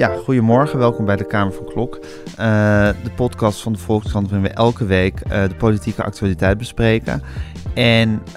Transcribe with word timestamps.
Ja, 0.00 0.16
goedemorgen. 0.24 0.78
Welkom 0.78 1.04
bij 1.04 1.16
de 1.16 1.24
Kamer 1.24 1.52
van 1.52 1.64
Klok. 1.64 1.94
Uh, 1.96 2.88
de 3.02 3.10
podcast 3.16 3.62
van 3.62 3.72
de 3.72 3.78
Volkskrant 3.78 4.30
waarin 4.30 4.48
we 4.48 4.54
elke 4.54 4.84
week 4.84 5.20
uh, 5.26 5.42
de 5.42 5.54
politieke 5.54 6.02
actualiteit 6.02 6.58
bespreken. 6.58 7.22
En 7.74 8.08
uh, 8.10 8.36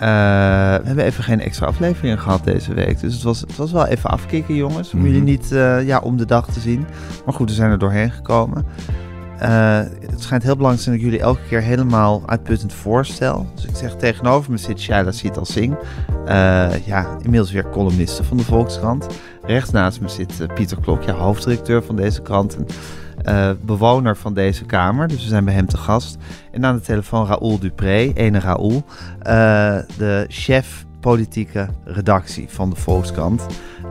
we 0.79 0.81
hebben 0.83 1.05
even 1.05 1.23
geen 1.23 1.41
extra 1.41 1.65
afleveringen 1.65 2.19
gehad 2.19 2.43
deze 2.43 2.73
week. 2.73 2.99
Dus 2.99 3.13
het 3.13 3.23
was, 3.23 3.41
het 3.41 3.55
was 3.55 3.71
wel 3.71 3.85
even 3.85 4.09
afkicken, 4.09 4.55
jongens. 4.55 4.91
Om 4.91 4.99
mm 4.99 5.05
-hmm. 5.05 5.13
jullie 5.13 5.29
niet 5.31 5.49
ja, 5.85 5.99
om 5.99 6.17
de 6.17 6.25
dag 6.25 6.47
te 6.51 6.59
zien. 6.59 6.85
Maar 7.25 7.33
goed, 7.33 7.49
we 7.49 7.55
zijn 7.55 7.71
er 7.71 7.79
doorheen 7.79 8.11
gekomen. 8.11 8.65
het 9.37 10.21
schijnt 10.21 10.43
heel 10.43 10.55
belangrijk 10.55 10.77
te 10.77 10.83
zijn 10.83 10.95
dat 10.95 11.05
ik 11.05 11.11
jullie 11.11 11.19
elke 11.19 11.47
keer 11.47 11.61
helemaal 11.61 12.21
uitputtend 12.25 12.73
voorstel. 12.73 13.47
Dus 13.55 13.65
ik 13.65 13.75
zeg 13.75 13.95
tegenover 13.95 14.51
me 14.51 14.57
zit 14.57 14.79
Shaila 14.79 15.11
Sital 15.11 15.45
Singh. 15.45 15.75
ja, 16.85 17.17
inmiddels 17.21 17.51
weer 17.51 17.69
columniste 17.69 18.23
van 18.23 18.37
de 18.37 18.43
Volkskrant. 18.43 19.07
Rechts 19.45 19.71
naast 19.71 20.01
me 20.01 20.07
zit 20.07 20.39
uh, 20.39 20.47
Pieter 20.53 20.77
Klok, 20.81 21.05
hoofddirecteur 21.05 21.83
van 21.83 21.95
deze 21.95 22.21
krant 22.21 22.55
en 22.55 22.65
uh, 23.25 23.51
bewoner 23.61 24.17
van 24.17 24.33
deze 24.33 24.65
kamer. 24.65 25.07
Dus 25.07 25.21
we 25.21 25.27
zijn 25.27 25.45
bij 25.45 25.53
hem 25.53 25.67
te 25.67 25.77
gast. 25.77 26.17
En 26.51 26.65
aan 26.65 26.75
de 26.75 26.81
telefoon 26.81 27.27
Raoul 27.27 27.59
Dupré, 27.59 28.11
ene 28.13 28.39
Raoul, 28.39 28.83
uh, 29.19 29.77
de 29.97 30.25
chef 30.27 30.85
politieke 30.99 31.67
redactie 31.83 32.49
van 32.49 32.69
de 32.69 32.75
Volkskrant. 32.75 33.45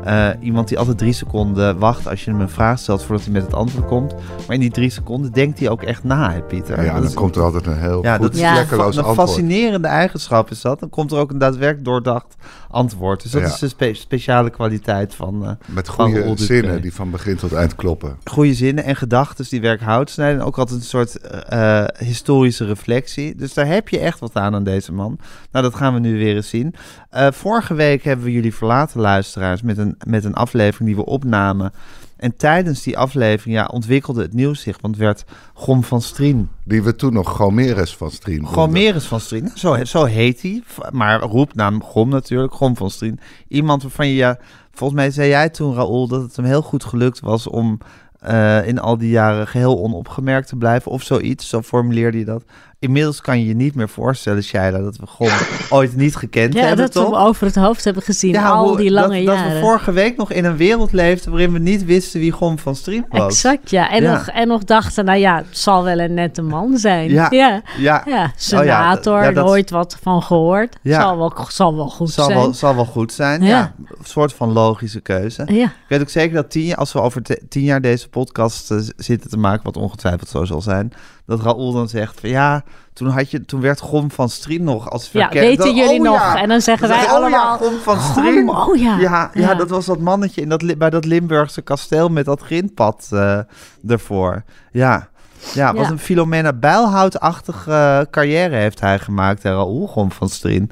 Uh, 0.07 0.29
iemand 0.41 0.69
die 0.69 0.79
altijd 0.79 0.99
drie 0.99 1.13
seconden 1.13 1.79
wacht 1.79 2.09
als 2.09 2.25
je 2.25 2.31
hem 2.31 2.41
een 2.41 2.49
vraag 2.49 2.79
stelt 2.79 3.03
voordat 3.03 3.25
hij 3.25 3.33
met 3.33 3.43
het 3.43 3.55
antwoord 3.55 3.87
komt. 3.87 4.15
Maar 4.47 4.55
in 4.55 4.61
die 4.61 4.71
drie 4.71 4.91
seconden 4.91 5.33
denkt 5.33 5.59
hij 5.59 5.69
ook 5.69 5.83
echt 5.83 6.05
na, 6.05 6.33
hè, 6.33 6.41
Pieter. 6.43 6.85
Ja, 6.85 6.95
dan 6.95 7.05
is, 7.05 7.15
komt 7.15 7.37
er 7.37 7.43
altijd 7.43 7.67
een 7.67 7.79
heel 7.79 8.03
ja, 8.03 8.13
goed, 8.17 8.23
dat 8.23 8.35
is 8.35 8.41
vlekkeloos 8.51 8.97
een 8.97 9.05
antwoord. 9.05 9.29
fascinerende 9.29 9.89
eigenschap 9.89 10.51
is 10.51 10.61
dat. 10.61 10.81
Dan 10.81 10.89
komt 10.91 11.13
er 11.13 11.19
ook 11.19 11.31
een 11.31 11.39
daadwerkelijk 11.39 11.85
doordacht 11.85 12.35
antwoord. 12.71 13.23
Dus 13.23 13.31
dat 13.31 13.41
Ja. 13.43 13.47
is 13.49 13.59
de 13.59 13.69
spe- 13.69 13.95
speciale 13.95 14.51
kwaliteit 14.51 15.15
van. 15.15 15.45
eh, 15.45 15.51
Met 15.67 15.89
goede 15.89 16.33
zinnen 16.35 16.83
die 16.83 16.95
van 16.95 17.11
begin 17.11 17.37
tot 17.37 17.53
eind 17.53 17.75
kloppen. 17.75 18.17
goede 18.25 18.55
zinnen 18.55 18.85
en 18.85 18.97
gedachten 18.97 19.47
die 19.49 19.61
werk 19.61 19.81
hout 19.81 20.11
snijden. 20.11 20.41
En 20.41 20.47
ook 20.47 20.59
altijd 20.59 20.79
een 20.81 20.85
soort 20.87 21.17
eh, 21.19 21.81
eh, 21.81 21.87
historische 22.07 22.65
reflectie. 22.65 23.35
Dus 23.37 23.55
daar 23.55 23.67
heb 23.67 23.89
je 23.89 23.99
echt 23.99 24.19
wat 24.21 24.35
aan 24.35 24.55
aan 24.55 24.65
deze 24.65 24.93
man. 24.93 25.19
Nou, 25.53 25.65
dat 25.65 25.75
gaan 25.75 25.95
we 25.95 26.01
nu 26.01 26.19
weer 26.19 26.35
eens 26.37 26.49
zien. 26.49 26.75
Eh, 27.11 27.27
vorige 27.31 27.75
week 27.75 28.05
hebben 28.05 28.25
we 28.25 28.33
jullie 28.33 28.55
verlaten, 28.55 29.01
luisteraars, 29.01 29.63
met 29.63 29.79
een, 29.79 29.92
met 30.07 30.25
een 30.25 30.35
aflevering 30.35 30.89
die 30.89 30.97
we 31.05 31.11
opnamen. 31.11 31.73
En 32.17 32.37
tijdens 32.37 32.83
die 32.83 32.99
aflevering 32.99 33.57
ja, 33.57 33.69
ontwikkelde 33.73 34.23
het 34.23 34.33
nieuws 34.33 34.61
zich, 34.61 34.79
want 34.81 34.97
werd 34.97 35.25
Gom 35.55 35.85
van 35.85 36.03
Strien. 36.03 36.49
Die 36.65 36.83
we 36.83 36.97
toen 36.97 37.13
nog 37.13 37.29
Gomeres 37.29 37.97
van 37.97 38.11
Strien. 38.11 38.47
Gomeres 38.47 39.05
van 39.05 39.21
Strien, 39.21 39.51
zo, 39.55 39.85
zo 39.85 40.05
heet 40.05 40.43
hij. 40.43 40.63
Maar 40.91 41.21
roepnaam 41.21 41.83
Gom 41.83 42.09
natuurlijk, 42.09 42.55
Gom 42.55 42.77
van 42.77 42.91
Strien. 42.91 43.21
Iemand 43.49 43.83
waarvan 43.83 44.09
je, 44.09 44.15
ja, 44.15 44.39
volgens 44.73 45.01
mij 45.01 45.11
zei 45.11 45.29
jij 45.29 45.49
toen, 45.49 45.75
Raoul, 45.75 46.09
dat 46.09 46.23
het 46.23 46.37
hem 46.37 46.45
heel 46.45 46.63
goed 46.63 46.85
gelukt 46.85 47.21
was 47.21 47.47
om 47.47 47.79
eh, 48.21 48.67
in 48.67 48.79
al 48.79 48.99
die 48.99 49.11
jaren 49.11 49.47
geheel 49.49 49.79
onopgemerkt 49.79 50.49
te 50.49 50.57
blijven 50.57 50.91
of 50.91 51.03
zoiets. 51.03 51.49
Zo 51.49 51.63
formuleerde 51.63 52.19
je 52.19 52.25
dat. 52.25 52.45
Inmiddels 52.83 53.21
kan 53.21 53.39
je 53.41 53.47
je 53.47 53.55
niet 53.55 53.75
meer 53.75 53.89
voorstellen, 53.89 54.43
Shaila, 54.43 54.79
dat 54.79 54.97
we 54.97 55.07
Gom 55.07 55.29
ooit 55.79 55.97
niet 55.97 56.17
gekend 56.17 56.55
Ja, 56.55 56.61
hebben, 56.61 56.77
dat 56.85 56.95
we 56.95 57.01
toch? 57.01 57.11
hem 57.11 57.27
over 57.27 57.47
het 57.47 57.55
hoofd 57.55 57.85
hebben 57.85 58.03
gezien, 58.03 58.37
al 58.37 58.69
hoe- 58.69 58.77
die 58.77 58.91
lange 58.91 59.15
dat, 59.15 59.23
jaren. 59.35 59.45
Dat 59.45 59.53
we 59.53 59.61
vorige 59.61 59.93
week 59.93 60.17
nog 60.17 60.33
in 60.33 60.45
een 60.45 60.57
wereld 60.57 60.93
leefden 60.93 61.31
waarin 61.31 61.53
we 61.53 61.59
niet 61.59 61.85
wisten 61.85 62.21
wie 62.21 62.33
Gom 62.33 62.59
van 62.59 62.77
Strien 62.77 63.05
was. 63.09 63.27
Exact, 63.35 63.71
ja. 63.71 63.91
En, 63.91 64.03
Ja. 64.03 64.13
Nog, 64.13 64.29
en 64.29 64.49
nog 64.49 64.65
dachten, 64.65 65.05
nou 65.05 65.19
ja, 65.19 65.37
het 65.37 65.59
zal 65.59 65.85
wel 65.85 65.99
een 65.99 66.15
nette 66.15 66.43
man 66.43 66.79
zijn. 66.79 67.11
Ja. 67.11 67.27
ja. 67.31 67.63
Ja, 67.79 68.33
senator, 68.37 69.19
Oh 69.19 69.25
ja, 69.25 69.31
dat- 69.33 69.45
nooit 69.47 69.71
wat 69.71 69.97
van 70.03 70.23
gehoord. 70.23 70.77
Ja. 70.83 71.01
Zal, 71.01 71.17
wel, 71.19 71.33
zal 71.49 71.77
wel 71.77 71.89
goed 71.89 72.11
zal 72.11 72.25
zijn. 72.25 72.39
wel, 72.39 72.55
zal 72.55 72.75
wel 72.75 72.85
goed 72.85 73.13
zijn. 73.13 73.43
Ja. 73.43 73.75
Een 73.79 73.97
soort 74.05 74.33
van 74.33 74.53
logische 74.53 75.01
keuze. 75.01 75.43
Ja, 75.47 75.65
Ik 75.65 75.73
weet 75.89 76.01
ook 76.01 76.09
zeker 76.09 76.35
dat 76.35 76.51
tien, 76.51 76.75
als 76.77 76.93
we 76.93 77.01
over 77.01 77.23
tien 77.49 77.63
jaar 77.65 77.81
deze 77.81 78.09
podcast 78.09 78.71
eh, 78.71 78.79
zitten 78.97 79.31
te 79.31 79.37
maken, 79.39 79.65
wat 79.65 79.77
ongetwijfeld 79.77 80.29
zo 80.29 80.45
zal 80.45 80.61
zijn, 80.61 80.93
dat 81.27 81.43
Raoul 81.43 81.73
dan 81.73 81.89
zegt 81.89 82.21
van 82.21 82.29
ja, 82.29 82.63
toen, 82.93 83.09
had 83.09 83.31
je, 83.31 83.45
toen 83.45 83.61
werd 83.61 83.81
Gom 83.81 84.11
van 84.11 84.29
Strien 84.29 84.65
nog 84.65 84.91
als 84.91 85.05
ja 85.05 85.11
verkend. 85.11 85.41
weten 85.47 85.65
Dan- 85.65 85.75
jullie 85.77 85.99
oh 85.99 86.05
nog? 86.05 86.15
ja. 86.21 86.37
En 86.43 86.49
dan 86.49 86.61
zeggen 86.61 86.89
Dan 86.89 86.97
wij 86.97 87.07
oh 87.07 87.13
ja, 87.13 87.17
allemaal... 87.19 87.57
Gom 87.59 87.79
van 87.79 87.97
Gom, 87.97 88.11
Strien. 88.25 88.49
oh 88.49 88.77
ja. 88.77 88.97
Ja, 88.99 89.31
ja, 89.35 89.49
Ja. 89.49 89.55
dat 89.55 89.71
was 89.71 89.87
dat 89.87 89.99
mannetje 89.99 90.41
in 90.41 90.49
dat, 90.49 90.79
bij 90.79 90.91
dat 90.91 91.05
Limburgse 91.05 91.63
kasteel 91.63 92.09
met 92.09 92.25
dat 92.25 92.41
grindpad 92.41 93.09
eh, 93.11 93.39
ervoor. 93.87 94.43
Ja. 94.73 95.09
Ja, 95.55 95.73
wat 95.75 95.85
Ja. 95.85 95.91
een 95.91 95.99
Filomena 95.99 96.53
Bijlhout-achtige 96.53 98.07
carrière 98.11 98.57
heeft 98.57 98.81
hij 98.81 98.99
gemaakt, 98.99 99.43
hè, 99.43 99.51
Raoul 99.51 99.87
Gom 99.87 100.13
van 100.13 100.29
Strien. 100.29 100.71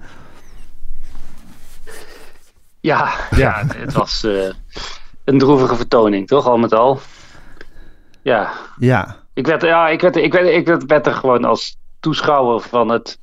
Ja, 2.80 3.10
ja. 3.36 3.62
het 3.76 3.92
was 3.92 4.24
eh, 4.24 4.50
een 5.24 5.38
droevige 5.38 5.76
vertoning, 5.76 6.26
toch? 6.26 6.46
Al 6.46 6.58
met 6.58 6.74
al. 6.74 7.00
Ja, 8.22 8.50
Ja, 8.78 9.16
ik 9.40 9.46
werd, 9.46 9.62
ja, 9.62 9.88
ik 9.88 10.00
werd, 10.00 10.16
ik 10.16 10.32
werd, 10.32 10.48
ik 10.48 10.66
werd, 10.66 10.84
werd 10.86 11.06
er 11.06 11.14
gewoon 11.14 11.44
als 11.44 11.76
toeschouwer 12.00 12.60
van 12.60 12.88
het, 12.88 13.18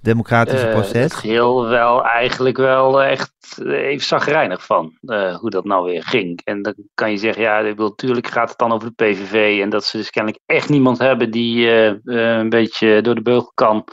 democratische 0.00 0.66
eh, 0.66 0.72
proces. 0.72 1.02
het 1.02 1.14
geheel 1.14 1.68
wel 1.68 2.04
eigenlijk 2.04 2.56
wel 2.56 3.02
echt 3.02 3.32
eh, 3.62 3.72
even 3.72 4.06
zagrijnig 4.06 4.64
van. 4.64 4.98
eh, 5.00 5.36
hoe 5.36 5.50
dat 5.50 5.64
nou 5.64 5.84
weer 5.84 6.02
ging. 6.02 6.40
En 6.44 6.62
dan 6.62 6.74
kan 6.94 7.10
je 7.10 7.16
zeggen, 7.16 7.42
ja, 7.42 7.60
natuurlijk 7.60 8.26
gaat 8.26 8.48
het 8.48 8.58
dan 8.58 8.72
over 8.72 8.88
de 8.88 9.04
PVV. 9.04 9.60
En 9.62 9.70
dat 9.70 9.84
ze 9.84 9.96
dus 9.96 10.10
kennelijk 10.10 10.42
echt 10.46 10.68
niemand 10.68 10.98
hebben 10.98 11.30
die 11.30 11.66
eh, 11.66 11.88
eh, 11.88 12.38
een 12.38 12.48
beetje 12.48 13.00
door 13.00 13.14
de 13.14 13.22
beugel 13.22 13.50
kan. 13.54 13.84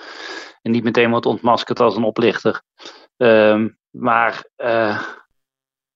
En 0.62 0.72
niet 0.72 0.84
meteen 0.84 1.10
wordt 1.10 1.26
ontmaskerd 1.26 1.80
als 1.80 1.96
een 1.96 2.04
oplichter. 2.04 2.62
Ehm, 3.18 3.68
maar 3.90 4.50
eh, 4.56 5.02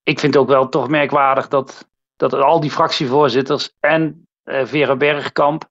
ik 0.04 0.20
vind 0.20 0.34
het 0.34 0.44
ook 0.44 0.50
wel 0.50 0.70
toch 0.70 0.88
merkwaardig 0.88 1.48
dat, 1.48 1.88
dat 2.16 2.34
al 2.34 2.60
die 2.60 2.72
fractievoorzitters 2.72 3.74
en 3.80 4.02
eh, 4.02 4.27
Vera 4.48 4.96
Bergkamp 4.96 5.70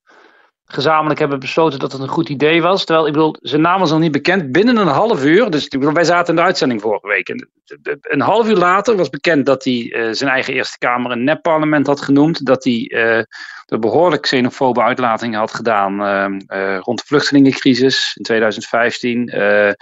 gezamenlijk 0.66 1.19
hebben 1.19 1.41
besloten 1.41 1.78
dat 1.78 1.92
het 1.92 2.00
een 2.00 2.09
goed 2.09 2.28
idee 2.28 2.62
was. 2.62 2.84
Terwijl, 2.84 3.06
ik 3.06 3.12
bedoel, 3.12 3.37
zijn 3.41 3.60
naam 3.60 3.81
was 3.81 3.91
nog 3.91 4.00
niet 4.00 4.12
bekend. 4.12 4.53
Binnen 4.53 4.76
een 4.76 4.87
half 4.87 5.25
uur, 5.25 5.50
dus 5.50 5.64
ik 5.64 5.70
bedoel, 5.70 5.92
wij 5.92 6.04
zaten 6.04 6.28
in 6.28 6.41
de 6.41 6.47
uitzending 6.47 6.81
vorige 6.81 7.06
week. 7.06 7.28
En 7.28 7.48
een 8.00 8.20
half 8.20 8.48
uur 8.48 8.56
later 8.56 8.97
was 8.97 9.09
bekend 9.09 9.47
dat 9.47 9.65
hij 9.65 9.92
eh, 9.92 10.09
zijn 10.12 10.31
eigen 10.31 10.54
Eerste 10.54 10.78
Kamer 10.78 11.10
een 11.10 11.25
nepparlement 11.25 11.86
had 11.86 12.00
genoemd. 12.00 12.47
Dat 12.47 12.65
hij 12.65 12.91
eh, 12.94 13.22
de 13.65 13.78
behoorlijk 13.78 14.22
xenofobe 14.22 14.82
uitlatingen 14.82 15.38
had 15.38 15.54
gedaan 15.54 16.03
eh, 16.03 16.75
eh, 16.75 16.81
rond 16.81 16.98
de 16.98 17.06
vluchtelingencrisis 17.06 18.16
in 18.16 18.22
2015. 18.22 19.28
Eh, 19.28 19.69
eh, 19.69 19.75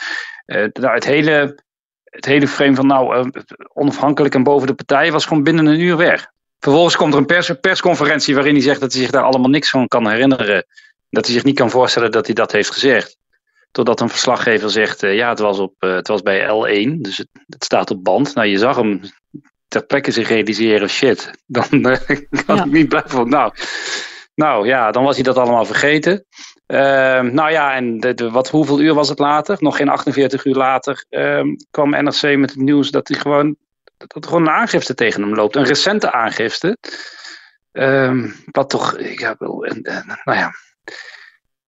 nou, 0.72 0.94
het 0.94 1.04
hele 1.04 1.62
het 2.04 2.24
hele 2.24 2.48
frame 2.48 2.74
van 2.74 2.86
nou, 2.86 3.16
eh, 3.16 3.42
onafhankelijk 3.72 4.34
en 4.34 4.42
boven 4.42 4.66
de 4.66 4.74
partij 4.74 5.12
was 5.12 5.26
gewoon 5.26 5.42
binnen 5.42 5.66
een 5.66 5.80
uur 5.80 5.96
weg. 5.96 6.32
Vervolgens 6.64 6.96
komt 6.96 7.12
er 7.12 7.18
een 7.18 7.26
pers 7.26 7.50
persconferentie 7.60 8.34
waarin 8.34 8.54
hij 8.54 8.62
zegt 8.62 8.80
dat 8.80 8.92
hij 8.92 9.00
zich 9.02 9.10
daar 9.10 9.22
allemaal 9.22 9.50
niks 9.50 9.70
van 9.70 9.88
kan 9.88 10.08
herinneren. 10.08 10.66
Dat 11.10 11.24
hij 11.24 11.34
zich 11.34 11.44
niet 11.44 11.54
kan 11.58 11.70
voorstellen 11.70 12.10
dat 12.10 12.26
hij 12.26 12.34
dat 12.34 12.52
heeft 12.52 12.70
gezegd. 12.70 13.16
Totdat 13.70 14.00
een 14.00 14.08
verslaggever 14.08 14.70
zegt, 14.70 15.02
eh, 15.02 15.14
ja, 15.14 15.28
het 15.28 15.38
was, 15.38 15.58
op, 15.58 15.74
eh, 15.78 15.94
het 15.94 16.08
was 16.08 16.22
bij 16.22 16.40
L1, 16.48 17.00
dus 17.00 17.16
het, 17.18 17.28
het 17.46 17.64
staat 17.64 17.90
op 17.90 18.04
band. 18.04 18.34
Nou, 18.34 18.46
je 18.48 18.58
zag 18.58 18.76
hem 18.76 19.00
ter 19.68 19.84
plekke 19.86 20.10
zich 20.10 20.28
realiseren, 20.28 20.88
shit, 20.88 21.30
dan 21.46 21.64
eh, 21.90 21.98
kan 22.46 22.56
Ja. 22.56 22.64
ik 22.64 22.70
niet 22.72 22.88
blijven. 22.88 23.10
van, 23.10 23.28
Nou, 23.28 23.52
nou 24.34 24.66
ja, 24.66 24.90
dan 24.90 25.04
was 25.04 25.14
hij 25.14 25.24
dat 25.24 25.36
allemaal 25.38 25.64
vergeten. 25.64 26.24
Ehm, 26.66 27.34
nou 27.34 27.50
ja, 27.50 27.74
en 27.74 28.00
de, 28.00 28.14
de- 28.14 28.30
wat, 28.30 28.48
hoeveel 28.50 28.80
uur 28.80 28.94
was 28.94 29.08
het 29.08 29.18
later? 29.18 29.56
Nog 29.60 29.76
geen 29.76 29.88
48 29.88 30.44
uur 30.44 30.54
later 30.54 31.04
ehm, 31.08 31.48
kwam 31.70 31.90
NRC 31.90 32.36
met 32.36 32.50
het 32.50 32.58
nieuws 32.60 32.90
dat 32.90 33.08
hij 33.08 33.18
gewoon, 33.18 33.56
dat 33.96 34.14
er 34.14 34.24
gewoon 34.24 34.42
een 34.42 34.54
aangifte 34.54 34.94
tegen 34.94 35.22
hem 35.22 35.34
loopt. 35.34 35.56
Een 35.56 35.64
recente 35.64 36.12
aangifte. 36.12 36.78
Ehm, 37.72 38.30
wat 38.50 38.70
toch, 38.70 38.96
en, 38.96 39.80
nou 40.24 40.38
ja, 40.38 40.52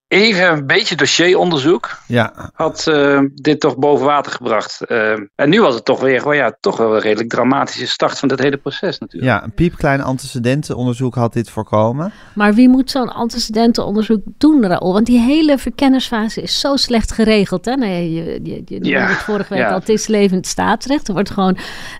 even 0.07 0.51
een 0.51 0.65
beetje 0.65 0.95
dossieronderzoek 0.95 1.97
Ja, 2.07 2.51
had 2.53 2.87
eh, 2.87 3.19
dit 3.33 3.59
toch 3.59 3.77
boven 3.77 4.05
water 4.05 4.31
gebracht. 4.31 4.81
Ehm, 4.85 5.25
en 5.35 5.49
nu 5.49 5.61
was 5.61 5.75
het 5.75 5.85
toch 5.85 5.99
weer, 5.99 6.23
wel 6.23 6.33
ja, 6.33 6.57
toch 6.59 6.77
wel 6.77 6.95
een 6.95 7.01
redelijk 7.01 7.29
dramatische 7.29 7.87
start 7.87 8.19
van 8.19 8.27
dit 8.27 8.39
hele 8.39 8.57
proces 8.57 8.99
natuurlijk. 8.99 9.31
ja, 9.31 9.43
een 9.43 9.51
piepklein 9.51 10.01
antecedentenonderzoek 10.01 11.15
had 11.15 11.33
dit 11.33 11.49
voorkomen. 11.49 12.11
Maar 12.35 12.53
wie 12.53 12.69
moet 12.69 12.91
zo'n 12.91 13.13
antecedentenonderzoek 13.13 14.21
doen, 14.37 14.65
Raoul? 14.65 14.93
Want 14.93 15.05
die 15.05 15.19
hele 15.19 15.57
verkennersfase 15.57 16.41
is 16.41 16.59
zo 16.59 16.75
slecht 16.75 17.11
geregeld. 17.11 17.65
Hè? 17.65 17.75
Nee, 17.75 18.13
je, 18.13 18.23
je, 18.43 18.61
je 18.65 18.79
noemde 18.79 18.89
Ja, 18.89 19.07
het 19.07 19.17
vorige 19.17 19.53
week 19.53 19.63
ja. 19.63 19.69
al, 19.69 19.79
het 19.79 19.89
is 19.89 20.07
levend 20.07 20.47
staatsrecht. 20.47 21.07
Er 21.07 21.13
wordt 21.13 21.29
gewoon, 21.29 21.57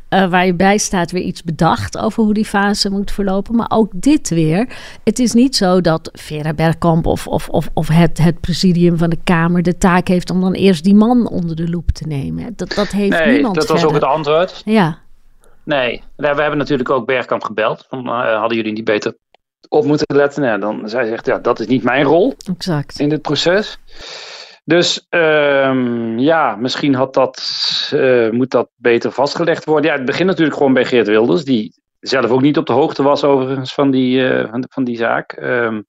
eh, 0.09 0.29
waar 0.29 0.45
je 0.45 0.53
bij 0.53 0.77
staat, 0.77 1.11
weer 1.11 1.23
iets 1.23 1.43
bedacht 1.43 1.97
over 1.97 2.23
hoe 2.23 2.33
die 2.33 2.45
fase 2.45 2.89
moet 2.89 3.11
verlopen. 3.11 3.55
Maar 3.55 3.71
ook 3.71 3.91
dit 3.95 4.29
weer. 4.29 4.67
Het 5.03 5.19
is 5.19 5.33
niet 5.33 5.55
zo 5.55 5.81
dat 5.81 6.09
Vera 6.13 6.53
Bergkamp 6.53 7.05
of, 7.05 7.27
of, 7.27 7.49
of, 7.49 7.69
of 7.73 7.87
het, 7.97 8.17
het 8.17 8.39
presidium 8.39 8.97
van 8.97 9.09
de 9.09 9.19
Kamer 9.23 9.63
de 9.63 9.77
taak 9.77 10.07
heeft 10.07 10.29
om 10.29 10.41
dan 10.41 10.53
eerst 10.53 10.83
die 10.83 10.95
man 10.95 11.29
onder 11.29 11.55
de 11.55 11.69
loep 11.69 11.91
te 11.91 12.07
nemen. 12.07 12.53
Dat, 12.55 12.73
dat 12.73 12.87
heeft 12.87 13.19
nee, 13.19 13.31
niemand 13.31 13.55
dat 13.55 13.67
was 13.67 13.85
ook 13.85 13.93
het 13.93 14.03
antwoord. 14.03 14.61
Ja, 14.65 14.97
Nee, 15.67 16.03
we 16.15 16.27
hebben 16.27 16.57
natuurlijk 16.57 16.89
ook 16.89 17.05
Bergkamp 17.05 17.43
gebeld. 17.43 17.85
Van, 17.89 18.07
eh, 18.07 18.39
hadden 18.39 18.57
jullie 18.57 18.73
niet 18.73 18.83
beter 18.83 19.17
op 19.69 19.85
moeten 19.85 20.15
letten? 20.15 20.41
Nou, 20.41 20.59
dan 20.59 20.89
zij 20.89 21.07
zegt, 21.07 21.25
ja, 21.25 21.39
dat 21.39 21.59
is 21.59 21.67
niet 21.67 21.83
mijn 21.83 22.03
rol 22.03 22.35
exact. 22.49 22.99
in 22.99 23.09
dit 23.09 23.21
proces. 23.21 23.79
Dus 24.63 25.05
ehm, 25.09 26.19
ja, 26.19 26.55
misschien 26.55 26.95
had 26.95 27.13
dat, 27.13 27.41
eh, 27.93 28.29
moet 28.29 28.51
dat 28.51 28.69
beter 28.75 29.11
vastgelegd 29.11 29.65
worden. 29.65 29.91
Ja, 29.91 29.97
het 29.97 30.05
begint 30.05 30.27
natuurlijk 30.27 30.57
gewoon 30.57 30.73
bij 30.73 30.85
Geert 30.85 31.07
Wilders, 31.07 31.43
die 31.43 31.81
zelf 31.99 32.29
ook 32.29 32.41
niet 32.41 32.57
op 32.57 32.65
de 32.65 32.73
hoogte 32.73 33.03
was 33.03 33.23
overigens 33.23 33.73
van 33.73 33.91
die, 33.91 34.27
eh, 34.27 34.49
van, 34.49 34.65
van 34.69 34.83
die 34.83 34.97
zaak. 34.97 35.31
Ehm, 35.31 35.81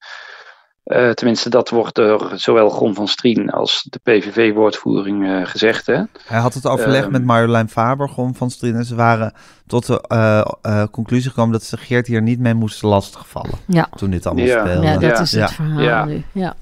eh, 0.89 1.11
tenminste, 1.11 1.51
dat 1.51 1.71
wordt 1.71 1.95
door 1.95 2.31
zowel 2.35 2.71
Gon 2.71 2.95
van 2.95 3.09
Strien 3.09 3.51
als 3.51 3.87
de 3.91 3.99
PVV-woordvoering 4.03 5.27
eh, 5.29 5.41
gezegd. 5.47 5.87
Hè? 5.87 6.03
Hij 6.27 6.39
had 6.39 6.55
het 6.55 6.67
overleg 6.67 7.03
Ehm. 7.03 7.13
met 7.13 7.25
Marjolein 7.25 7.69
Faber, 7.69 8.09
gewoon 8.09 8.35
van 8.35 8.51
Strien. 8.51 8.75
En 8.75 8.85
ze 8.85 8.95
waren 8.95 9.33
tot 9.67 9.87
de 9.87 10.01
eh, 10.09 10.41
eh, 10.63 10.83
conclusie 10.91 11.31
gekomen 11.31 11.53
dat 11.53 11.63
ze 11.63 11.77
Geert 11.77 12.07
hier 12.07 12.23
niet 12.23 12.39
mee 12.39 12.55
moesten 12.55 12.89
lastigvallen. 12.89 13.59
Ja. 13.67 13.89
Toen 13.97 14.11
dit 14.11 14.27
allemaal 14.27 14.45
Ja. 14.45 14.61
speelde. 14.67 14.87
Ja, 14.87 14.93
dat 14.93 15.03
Ja. 15.03 15.21
is 15.21 15.33
het 15.33 15.41
Ja. 15.41 15.49
verhaal 15.49 15.81
Ja. 15.83 16.05
nu. 16.05 16.23
Ja. 16.33 16.55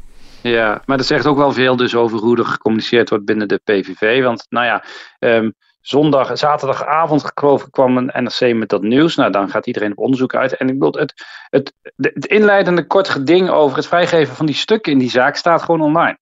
Ja, 0.42 0.82
maar 0.86 0.96
dat 0.96 1.06
zegt 1.06 1.26
ook 1.26 1.36
wel 1.36 1.52
veel 1.52 1.76
dus 1.76 1.94
over 1.94 2.18
hoe 2.18 2.38
er 2.38 2.44
gecommuniceerd 2.44 3.08
wordt 3.10 3.24
binnen 3.24 3.48
de 3.48 3.60
PVV. 3.64 4.22
Want 4.22 4.46
nou 4.48 4.66
ja, 4.66 4.84
ehm, 5.18 5.50
zondag, 5.88 6.38
zaterdagavond 6.38 7.32
geloof 7.34 7.62
ik 7.64 7.70
kwam 7.70 7.96
een 7.96 8.10
NRC 8.24 8.54
met 8.54 8.68
dat 8.68 8.82
nieuws. 8.82 9.14
Nou, 9.16 9.30
dan 9.30 9.50
gaat 9.50 9.66
iedereen 9.66 9.90
op 9.90 9.98
onderzoek 9.98 10.34
uit. 10.34 10.56
En 10.56 10.68
ik 10.68 10.78
bedoel, 10.78 11.00
het, 11.00 11.24
het, 11.50 11.74
het 11.96 12.26
inleidende 12.26 12.86
kort 12.86 13.08
geding 13.08 13.50
over 13.50 13.76
het 13.76 13.86
vrijgeven 13.86 14.36
van 14.36 14.46
die 14.46 14.54
stukken 14.54 14.92
in 14.92 14.98
die 14.98 15.10
zaak 15.10 15.36
staat 15.36 15.62
gewoon 15.62 15.80
online. 15.80 16.18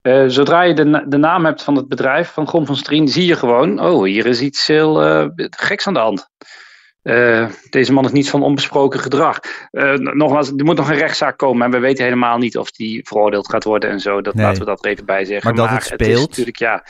Eh, 0.00 0.24
zodra 0.26 0.62
je 0.62 0.74
de, 0.74 1.04
de 1.08 1.16
naam 1.16 1.44
hebt 1.44 1.62
van 1.62 1.76
het 1.76 1.88
bedrijf, 1.88 2.32
van 2.32 2.48
Grom 2.48 2.66
van 2.66 2.76
Strien, 2.76 3.08
zie 3.08 3.26
je 3.26 3.36
gewoon, 3.36 3.80
oh, 3.80 4.04
hier 4.04 4.26
is 4.26 4.40
iets 4.40 4.66
heel 4.66 5.02
eh, 5.02 5.26
geks 5.50 5.86
aan 5.86 5.94
de 5.94 6.00
hand. 6.00 6.28
Eh, 7.02 7.48
deze 7.70 7.92
man 7.92 8.04
is 8.04 8.12
niet 8.12 8.30
van 8.30 8.42
onbesproken 8.42 9.00
gedrag. 9.00 9.38
Nogmaals, 9.96 10.48
er 10.48 10.64
moet 10.64 10.76
nog 10.76 10.90
een 10.90 10.96
rechtszaak 10.96 11.38
komen 11.38 11.64
en 11.66 11.70
we 11.70 11.78
weten 11.78 12.04
helemaal 12.04 12.38
niet 12.38 12.58
of 12.58 12.70
die 12.70 13.06
veroordeeld 13.06 13.48
gaat 13.50 13.64
worden 13.64 13.90
en 13.90 14.00
zo. 14.00 14.20
Dat 14.20 14.34
Nee. 14.34 14.44
laten 14.44 14.60
we 14.60 14.66
dat 14.66 14.84
er 14.84 14.90
even 14.90 15.04
bij 15.04 15.24
zeggen. 15.24 15.54
Maar 15.54 15.66
dat 15.66 15.74
het 15.74 16.00
is 16.00 16.06
speelt. 16.06 16.28
natuurlijk, 16.28 16.58
ja, 16.58 16.84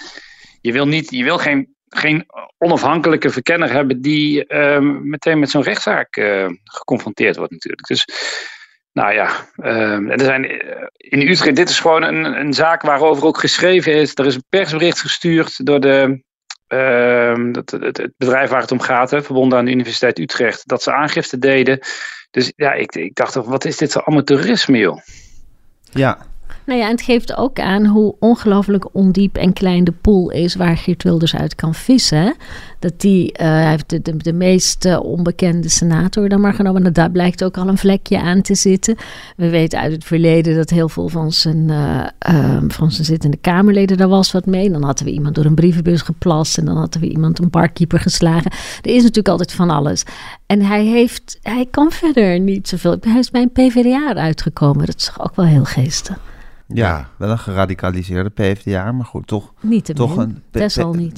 je 0.60 0.72
wil, 0.72 0.86
niet, 0.86 1.10
je 1.10 1.24
wil 1.24 1.38
geen, 1.38 1.76
geen 1.88 2.26
onafhankelijke 2.58 3.30
verkenner 3.30 3.72
hebben 3.72 4.00
die 4.00 4.46
ehm, 4.46 5.08
meteen 5.08 5.38
met 5.38 5.50
zo'n 5.50 5.62
rechtszaak 5.62 6.16
eh, 6.16 6.46
geconfronteerd 6.64 7.36
wordt 7.36 7.52
natuurlijk. 7.52 7.86
Dus 7.86 8.06
nou 8.92 9.12
ja, 9.12 9.30
ehm, 9.56 10.08
er 10.08 10.20
zijn, 10.20 10.44
eh, 10.44 10.86
in 10.96 11.28
Utrecht, 11.28 11.56
dit 11.56 11.68
is 11.68 11.80
gewoon 11.80 12.02
een, 12.02 12.24
een 12.24 12.52
zaak 12.52 12.82
waarover 12.82 13.24
ook 13.24 13.38
geschreven 13.38 13.94
is. 13.94 14.12
Er 14.14 14.26
is 14.26 14.34
een 14.34 14.44
persbericht 14.48 15.00
gestuurd 15.00 15.66
door 15.66 15.80
de, 15.80 16.22
ehm, 16.66 17.52
het, 17.52 17.70
het 17.70 18.12
bedrijf 18.16 18.50
waar 18.50 18.60
het 18.60 18.72
om 18.72 18.80
gaat, 18.80 19.10
hè, 19.10 19.22
verbonden 19.22 19.58
aan 19.58 19.64
de 19.64 19.70
Universiteit 19.70 20.18
Utrecht, 20.18 20.68
dat 20.68 20.82
ze 20.82 20.92
aangifte 20.92 21.38
deden. 21.38 21.78
Dus 22.30 22.52
ja, 22.56 22.72
ik, 22.72 22.94
ik 22.94 23.14
dacht 23.14 23.34
wat 23.34 23.64
is 23.64 23.76
dit 23.76 23.92
voor 23.92 24.04
amateurisme, 24.04 24.78
joh? 24.78 24.98
Ja, 25.90 26.18
Nou 26.68 26.80
ja, 26.80 26.86
en 26.86 26.92
het 26.92 27.02
geeft 27.02 27.36
ook 27.36 27.60
aan 27.60 27.86
hoe 27.86 28.14
ongelooflijk 28.18 28.94
ondiep 28.94 29.36
en 29.36 29.52
klein 29.52 29.84
de 29.84 29.92
pool 29.92 30.30
is 30.30 30.54
waar 30.54 30.76
Geert 30.76 31.02
Wilders 31.02 31.36
uit 31.36 31.54
kan 31.54 31.74
vissen. 31.74 32.34
Dat 32.78 33.00
die, 33.00 33.32
eh, 33.32 33.46
hij 33.46 33.70
heeft 33.70 33.88
de, 33.88 34.16
de, 34.16 34.32
meest 34.32 34.84
eh, 34.84 35.00
onbekende 35.00 35.68
senator 35.68 36.28
dan 36.28 36.40
maar 36.40 36.54
genomen. 36.54 36.84
En 36.84 36.92
daar 36.92 37.10
blijkt 37.10 37.44
ook 37.44 37.56
al 37.56 37.68
een 37.68 37.78
vlekje 37.78 38.20
aan 38.20 38.42
te 38.42 38.54
zitten. 38.54 38.96
We 39.36 39.48
weten 39.48 39.78
uit 39.78 39.92
het 39.92 40.04
verleden 40.04 40.56
dat 40.56 40.70
heel 40.70 40.88
veel 40.88 41.08
van 41.08 41.32
zijn, 41.32 41.70
eh, 41.70 42.06
ehm, 42.18 42.68
van 42.68 42.90
zijn 42.90 43.06
zittende 43.06 43.36
Kamerleden 43.36 43.96
daar 43.96 44.08
was 44.08 44.32
wat 44.32 44.46
mee. 44.46 44.70
Dan 44.70 44.82
hadden 44.82 45.04
we 45.04 45.12
iemand 45.12 45.34
door 45.34 45.44
een 45.44 45.54
brievenbus 45.54 46.02
geplast 46.02 46.58
en 46.58 46.64
dan 46.64 46.76
hadden 46.76 47.00
we 47.00 47.08
iemand 47.08 47.38
een 47.38 47.50
barkeeper 47.50 48.00
geslagen. 48.00 48.50
Er 48.82 48.90
is 48.90 49.02
natuurlijk 49.02 49.28
altijd 49.28 49.52
van 49.52 49.70
alles. 49.70 50.02
En 50.46 50.62
hij, 50.62 50.84
heeft, 50.84 51.38
hij 51.42 51.66
kan 51.70 51.90
verder 51.90 52.40
niet 52.40 52.68
zoveel. 52.68 52.96
Hij 53.00 53.18
is 53.18 53.30
bij 53.30 53.42
een 53.42 53.52
PvdA 53.52 54.14
uitgekomen. 54.14 54.86
Dat 54.86 54.96
is 54.96 55.04
toch 55.04 55.20
ook 55.20 55.36
wel 55.36 55.46
heel 55.46 55.64
geestig. 55.64 56.18
Ja, 56.76 57.08
wel 57.16 57.30
een 57.30 57.38
geradicaliseerde 57.38 58.30
PvdA, 58.30 58.92
maar 58.92 59.04
goed, 59.06 59.26
toch, 59.26 59.52
Niet 59.60 59.84
te 59.84 59.92
toch 59.92 60.16
een 60.16 60.42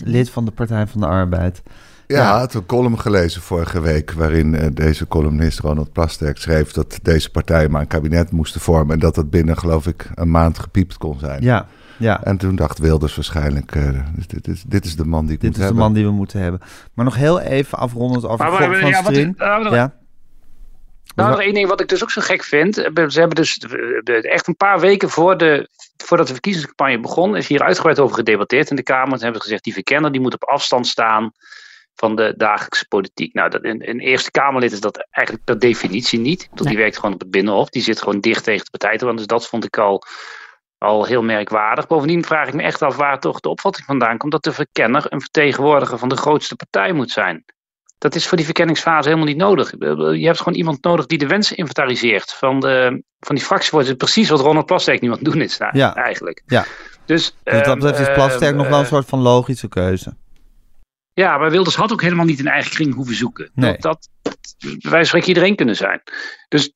lid 0.05 0.31
van 0.31 0.45
de 0.45 0.51
Partij 0.51 0.87
van 0.87 1.01
de 1.01 1.07
Arbeid. 1.07 1.63
Ja, 2.07 2.17
Ja. 2.17 2.33
ik 2.35 2.39
had 2.39 2.55
een 2.55 2.67
column 2.67 2.99
gelezen 2.99 3.43
vorige 3.43 3.81
week... 3.81 4.13
waarin 4.13 4.55
eh, 4.55 4.67
deze 4.73 5.09
columnist 5.09 5.59
Ronald 5.59 5.93
Plasterk 5.93 6.37
schreef... 6.39 6.73
dat 6.73 6.99
deze 7.03 7.31
partijen 7.31 7.71
maar 7.71 7.81
een 7.81 7.87
kabinet 7.87 8.31
moesten 8.31 8.61
vormen... 8.61 8.95
en 8.95 9.01
dat 9.01 9.15
dat 9.15 9.31
binnen, 9.31 9.59
geloof 9.59 9.87
ik, 9.87 10.11
een 10.15 10.31
maand 10.31 10.59
gepiept 10.59 10.97
kon 10.97 11.19
zijn. 11.19 11.43
Ja, 11.43 11.67
ja. 11.97 12.25
En 12.25 12.37
toen 12.37 12.57
dacht 12.57 12.79
Wilders 12.79 13.15
waarschijnlijk... 13.15 13.75
eh, 13.75 13.89
dit, 14.29 14.49
is, 14.49 14.63
dit 14.67 14.85
is 14.85 14.97
de 14.97 15.05
man 15.05 15.25
die 15.27 15.35
ik 15.35 15.41
Dit 15.41 15.51
moet 15.51 15.51
is 15.51 15.57
de 15.59 15.63
hebben. 15.67 15.83
man 15.83 15.93
die 15.93 16.05
we 16.05 16.11
moeten 16.13 16.41
hebben. 16.41 16.61
Maar 16.95 17.05
nog 17.05 17.15
heel 17.17 17.41
even 17.41 17.79
afrondend 17.79 18.25
over 18.25 18.51
Maar, 18.51 18.69
maar, 18.69 18.79
van 18.79 18.89
ja, 18.89 19.03
wat, 19.03 19.13
Strien. 19.13 19.35
Ja, 19.39 19.93
Nou, 21.15 21.31
nog 21.31 21.41
één 21.41 21.55
ding 21.55 21.69
wat 21.69 21.81
ik 21.81 21.89
dus 21.89 22.03
ook 22.03 22.11
zo 22.11 22.21
gek 22.21 22.45
vind. 22.45 22.75
Ze 22.75 23.21
hebben 23.21 23.35
dus 23.35 23.59
eh, 23.59 24.33
echt 24.33 24.47
een 24.47 24.57
paar 24.57 24.81
weken 24.81 25.11
voor 25.11 25.37
de, 25.37 25.69
voordat 25.97 26.27
de 26.27 26.33
verkiezingscampagne 26.33 27.01
begon, 27.01 27.37
is 27.37 27.49
hier 27.49 27.63
uitgebreid 27.63 27.99
over 27.99 28.17
gedebatteerd 28.17 28.71
in 28.71 28.77
de 28.77 28.83
Kamer. 28.83 29.19
Ze 29.19 29.25
hebben 29.25 29.43
gezegd, 29.43 29.65
die 29.65 29.73
verkenner 29.73 30.13
die 30.13 30.21
moet 30.21 30.35
op 30.35 30.45
afstand 30.45 30.87
staan 30.87 31.33
van 31.95 32.17
de 32.17 32.35
dagelijkse 32.37 32.89
politiek. 32.89 33.35
Nou, 33.35 33.51
dat, 33.51 33.65
een, 33.65 33.89
een 33.89 34.01
Eerste 34.01 34.31
Kamerlid 34.31 34.73
is 34.73 34.81
dat 34.81 35.07
eigenlijk 35.11 35.47
per 35.47 35.59
definitie 35.59 36.19
niet. 36.19 36.49
Bedoel, 36.51 36.67
Die 36.67 36.77
werkt 36.77 36.97
gewoon 36.97 37.15
op 37.15 37.21
het 37.21 37.31
Binnenhof. 37.31 37.69
Die 37.69 37.83
zit 37.83 38.03
gewoon 38.03 38.21
dicht 38.21 38.45
tegen 38.45 38.65
de 38.65 38.79
partij 38.79 38.99
want 38.99 39.19
Dus 39.19 39.27
dat 39.27 39.49
vond 39.49 39.65
ik 39.65 39.79
al, 39.79 40.03
al 40.79 41.05
heel 41.05 41.23
merkwaardig. 41.23 41.87
Bovendien 41.87 42.25
vraag 42.25 42.49
ik 42.49 42.55
me 42.55 42.63
echt 42.63 42.83
af 42.83 42.97
waar 42.97 43.21
toch 43.21 43.41
de 43.41 43.49
opvatting 43.49 43.87
vandaan 43.87 44.19
komt 44.19 44.33
dat 44.33 44.45
de 44.45 44.53
verkenner 44.53 45.07
een 45.09 45.21
vertegenwoordiger 45.21 45.99
van 45.99 46.09
de 46.09 46.17
grootste 46.17 46.57
partij 46.57 46.93
moet 46.93 47.11
zijn. 47.11 47.45
Dat 48.01 48.15
is 48.15 48.27
voor 48.27 48.37
die 48.37 48.47
verkenningsfase 48.47 49.09
helemaal 49.09 49.29
niet 49.29 49.37
nodig. 49.37 49.71
Je 50.19 50.27
hebt 50.27 50.39
gewoon 50.39 50.59
iemand 50.59 50.83
nodig 50.83 51.07
die 51.07 51.19
de 51.19 51.27
wensen 51.27 51.57
inventariseert 51.57 52.33
van, 52.33 52.61
de, 52.61 53.03
van 53.21 53.35
die 53.35 53.45
fractievoorzitter. 53.45 53.97
Precies 53.97 54.29
wat 54.29 54.41
Ronald 54.41 54.67
Plasterk 54.67 55.01
nu 55.01 55.09
aan 55.09 55.15
het 55.15 55.25
doen 55.25 55.41
is 55.41 55.59
nou, 55.59 55.79
Ja. 55.79 55.95
eigenlijk. 55.95 56.43
Ja. 56.47 56.65
Dus, 57.05 57.35
dus 57.43 57.55
wat 57.55 57.65
dat 57.65 57.67
ehm, 57.67 57.79
betreft 57.79 58.09
is 58.09 58.15
Plasterk 58.15 58.51
eh, 58.51 58.57
nog 58.57 58.69
wel 58.69 58.79
een 58.79 58.85
eh, 58.85 58.91
soort 58.91 59.07
van 59.07 59.19
logische 59.19 59.69
keuze. 59.69 60.15
Ja, 61.15 61.39
maar 61.39 61.51
Wilders 61.51 61.77
had 61.77 61.93
ook 61.93 62.03
helemaal 62.03 62.25
niet 62.25 62.41
een 62.41 62.49
eigen 62.49 62.71
kring 62.71 62.95
hoeven 62.95 63.15
zoeken. 63.15 63.51
Nee. 63.55 63.77
Dat, 63.79 64.09
dat, 64.23 64.39
wij 64.79 65.05
spreken 65.05 65.29
iedereen 65.29 65.57
kunnen 65.57 65.77
zijn. 65.77 66.03
Dus 66.49 66.73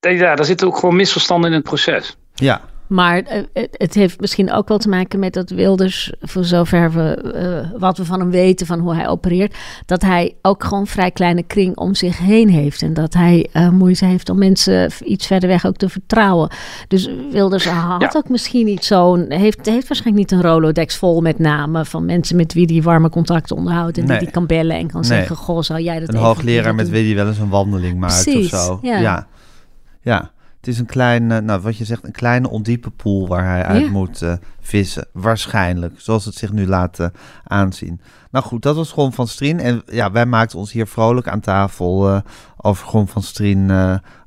eh, 0.00 0.18
ja, 0.18 0.34
daar 0.34 0.44
zitten 0.44 0.66
ook 0.66 0.78
gewoon 0.78 0.96
misverstanden 0.96 1.50
in 1.50 1.56
het 1.56 1.64
proces. 1.64 2.16
Ja, 2.34 2.60
Maar 2.92 3.18
eh, 3.22 3.42
het, 3.72 3.94
heeft 3.94 4.20
misschien 4.20 4.52
ook 4.52 4.68
wel 4.68 4.78
te 4.78 4.88
maken 4.88 5.18
met 5.18 5.32
dat 5.32 5.50
Wilders, 5.50 6.12
voor 6.20 6.44
zover 6.44 6.92
we 6.92 7.14
eh, 7.14 7.80
wat 7.80 7.98
we 7.98 8.04
van 8.04 8.20
hem 8.20 8.30
weten, 8.30 8.66
van 8.66 8.78
hoe 8.78 8.94
hij 8.94 9.08
opereert, 9.08 9.54
dat 9.86 10.02
hij 10.02 10.34
ook 10.42 10.64
gewoon 10.64 10.80
een 10.80 10.86
vrij 10.86 11.10
kleine 11.10 11.42
kring 11.42 11.76
om 11.76 11.94
zich 11.94 12.18
heen 12.18 12.48
heeft. 12.48 12.82
En 12.82 12.94
dat 12.94 13.14
hij 13.14 13.48
eh, 13.52 13.68
moeite 13.68 14.04
heeft 14.04 14.28
om 14.30 14.38
mensen 14.38 14.90
iets 15.04 15.26
verder 15.26 15.48
weg 15.48 15.66
ook 15.66 15.76
te 15.76 15.88
vertrouwen. 15.88 16.50
Dus 16.88 17.10
Wilders 17.30 17.66
had 17.68 18.00
Ja. 18.00 18.10
ook 18.16 18.28
misschien 18.28 18.64
niet 18.66 18.84
zo'n, 18.84 19.24
heeft, 19.28 19.66
heeft 19.66 19.88
waarschijnlijk 19.88 20.30
niet 20.30 20.32
een 20.40 20.50
Rolodex 20.50 20.96
vol 20.96 21.20
met 21.20 21.38
namen 21.38 21.86
van 21.86 22.04
mensen 22.04 22.36
met 22.36 22.52
wie 22.52 22.66
hij 22.66 22.82
warme 22.82 23.08
contacten 23.08 23.56
onderhoudt 23.56 23.98
en 23.98 24.04
Nee. 24.06 24.16
die 24.16 24.26
die 24.26 24.34
kan 24.34 24.46
bellen 24.46 24.76
en 24.76 24.86
kan 24.90 25.00
Nee. 25.00 25.10
zeggen, 25.10 25.36
goh, 25.36 25.62
zou 25.62 25.80
jij 25.80 26.00
dat 26.00 26.08
een 26.08 26.20
hoogleraar 26.20 26.74
met 26.74 26.84
doen? 26.84 26.94
wie 26.94 27.04
hij 27.06 27.14
wel 27.14 27.26
eens 27.26 27.38
een 27.38 27.48
wandeling 27.48 27.98
maakt 27.98 28.22
Precies, 28.22 28.52
of 28.52 28.60
zo. 28.60 28.78
ja. 28.82 28.98
ja. 28.98 29.26
Ja. 30.04 30.30
Het 30.62 30.70
is 30.70 30.78
een 30.78 30.86
klein, 30.86 31.30
eh, 31.30 31.38
nou 31.38 31.60
wat 31.60 31.76
je 31.76 31.84
zegt, 31.84 32.04
een 32.04 32.12
kleine 32.12 32.48
ondiepe 32.48 32.90
pool 32.90 33.28
waar 33.28 33.44
hij 33.46 33.64
uit 33.64 33.84
Ja. 33.84 33.90
moet 33.90 34.22
eh, 34.22 34.32
vissen. 34.60 35.06
Waarschijnlijk, 35.12 35.94
zoals 36.00 36.24
het 36.24 36.34
zich 36.34 36.52
nu 36.52 36.66
laat 36.66 36.98
eh, 36.98 37.06
aanzien. 37.44 38.00
Nou 38.30 38.44
goed, 38.44 38.62
dat 38.62 38.76
was 38.76 38.92
Grom 38.92 39.12
van 39.12 39.28
Strien. 39.28 39.60
En 39.60 39.82
ja, 39.86 40.10
wij 40.12 40.26
maakten 40.26 40.58
ons 40.58 40.72
hier 40.72 40.86
vrolijk 40.86 41.28
aan 41.28 41.40
tafel 41.40 42.22
over 42.56 42.86
Grom 42.86 43.08
van 43.08 43.22
Strien, 43.22 43.68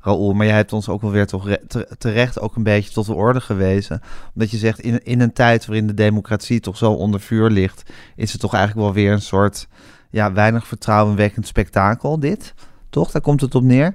Raoul. 0.00 0.32
Maar 0.32 0.46
jij 0.46 0.54
hebt 0.54 0.72
ons 0.72 0.88
ook 0.88 1.00
wel 1.00 1.10
weer 1.10 1.26
toch 1.26 1.46
re- 1.46 1.60
te- 1.68 1.88
terecht 1.98 2.40
ook 2.40 2.56
een 2.56 2.62
beetje 2.62 2.92
tot 2.92 3.06
de 3.06 3.14
orde 3.14 3.40
gewezen. 3.40 4.00
Omdat 4.34 4.50
je 4.50 4.56
zegt, 4.56 4.78
in, 4.80 5.04
in 5.04 5.20
een 5.20 5.32
tijd 5.32 5.66
waarin 5.66 5.86
de 5.86 5.94
democratie 5.94 6.60
toch 6.60 6.76
zo 6.76 6.92
onder 6.92 7.20
vuur 7.20 7.50
ligt... 7.50 7.90
is 8.16 8.32
het 8.32 8.40
toch 8.40 8.54
eigenlijk 8.54 8.84
wel 8.84 8.94
weer 8.94 9.12
een 9.12 9.22
soort 9.22 9.68
ja, 10.10 10.32
weinig 10.32 10.66
vertrouwenwekkend 10.66 11.46
spektakel, 11.46 12.20
dit. 12.20 12.54
Toch? 12.90 13.10
Daar 13.10 13.22
komt 13.22 13.40
het 13.40 13.54
op 13.54 13.62
neer. 13.62 13.94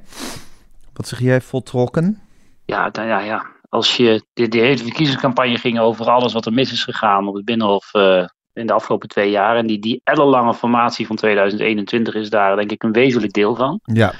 Wat 0.93 1.07
zich 1.07 1.17
hier 1.17 1.31
heeft 1.31 1.45
voltrokken. 1.45 2.19
Ja, 2.65 2.89
nou 2.91 3.07
ja, 3.07 3.19
ja. 3.19 3.45
Als 3.69 3.97
je, 3.97 4.25
die, 4.33 4.47
die 4.47 4.61
hele 4.61 4.77
verkiezingscampagne 4.77 5.57
ging 5.57 5.79
over 5.79 6.09
alles 6.09 6.33
wat 6.33 6.45
er 6.45 6.53
mis 6.53 6.71
is 6.71 6.83
gegaan 6.83 7.27
op 7.27 7.35
het 7.35 7.45
Binnenhof 7.45 7.93
eh, 7.93 8.25
in 8.53 8.67
de 8.67 8.73
afgelopen 8.73 9.09
twee 9.09 9.29
jaar. 9.29 9.55
En 9.55 9.67
die, 9.67 9.79
die 9.79 10.01
ellenlange 10.03 10.53
formatie 10.53 11.07
van 11.07 11.15
2021 11.15 12.13
is 12.13 12.29
daar 12.29 12.55
denk 12.55 12.71
ik 12.71 12.83
een 12.83 12.91
wezenlijk 12.91 13.33
deel 13.33 13.55
van. 13.55 13.79
Ja, 13.83 14.13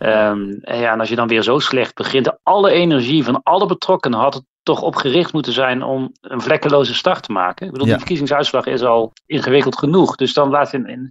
Ehm, 0.00 0.50
en, 0.60 0.78
ja, 0.78 0.92
en 0.92 1.00
als 1.00 1.08
je 1.08 1.16
dan 1.16 1.28
weer 1.28 1.42
zo 1.42 1.58
slecht 1.58 1.94
begint, 1.94 2.32
alle 2.42 2.70
energie 2.70 3.24
van 3.24 3.42
alle 3.42 3.66
betrokkenen 3.66 4.18
had 4.18 4.34
het 4.34 4.44
toch 4.62 4.82
op 4.82 4.94
gericht 4.94 5.32
moeten 5.32 5.52
zijn 5.52 5.82
om 5.82 6.12
een 6.20 6.40
vlekkeloze 6.40 6.94
start 6.94 7.22
te 7.22 7.32
maken. 7.32 7.66
Ik 7.66 7.72
bedoel, 7.72 7.86
Ja. 7.86 7.92
die 7.92 8.00
verkiezingsuitslag 8.00 8.66
is 8.66 8.82
al 8.82 9.12
ingewikkeld 9.26 9.78
genoeg. 9.78 10.16
Dus 10.16 10.32
dan 10.32 10.50
laat 10.50 10.72
in, 10.72 10.86
in, 10.86 11.10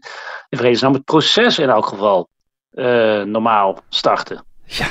in 0.49 0.57
vredesnaam 0.57 0.93
het 0.93 1.03
proces 1.03 1.59
in 1.59 1.69
elk 1.69 1.85
geval 1.85 2.29
eh, 2.69 3.21
normaal 3.21 3.79
starten. 3.89 4.43
Ja. 4.65 4.87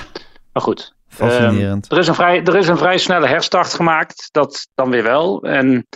Maar 0.52 0.62
goed, 0.62 0.94
Fascinerend. 1.18 1.86
Ehm, 1.86 1.94
er, 1.94 1.98
is 1.98 2.08
een 2.08 2.14
vrij, 2.14 2.44
er 2.44 2.56
is 2.56 2.68
een 2.68 2.78
vrij 2.78 2.98
snelle 2.98 3.26
herstart 3.28 3.74
gemaakt, 3.74 4.28
dat 4.30 4.68
dan 4.74 4.90
weer 4.90 5.02
wel. 5.02 5.42
En 5.42 5.86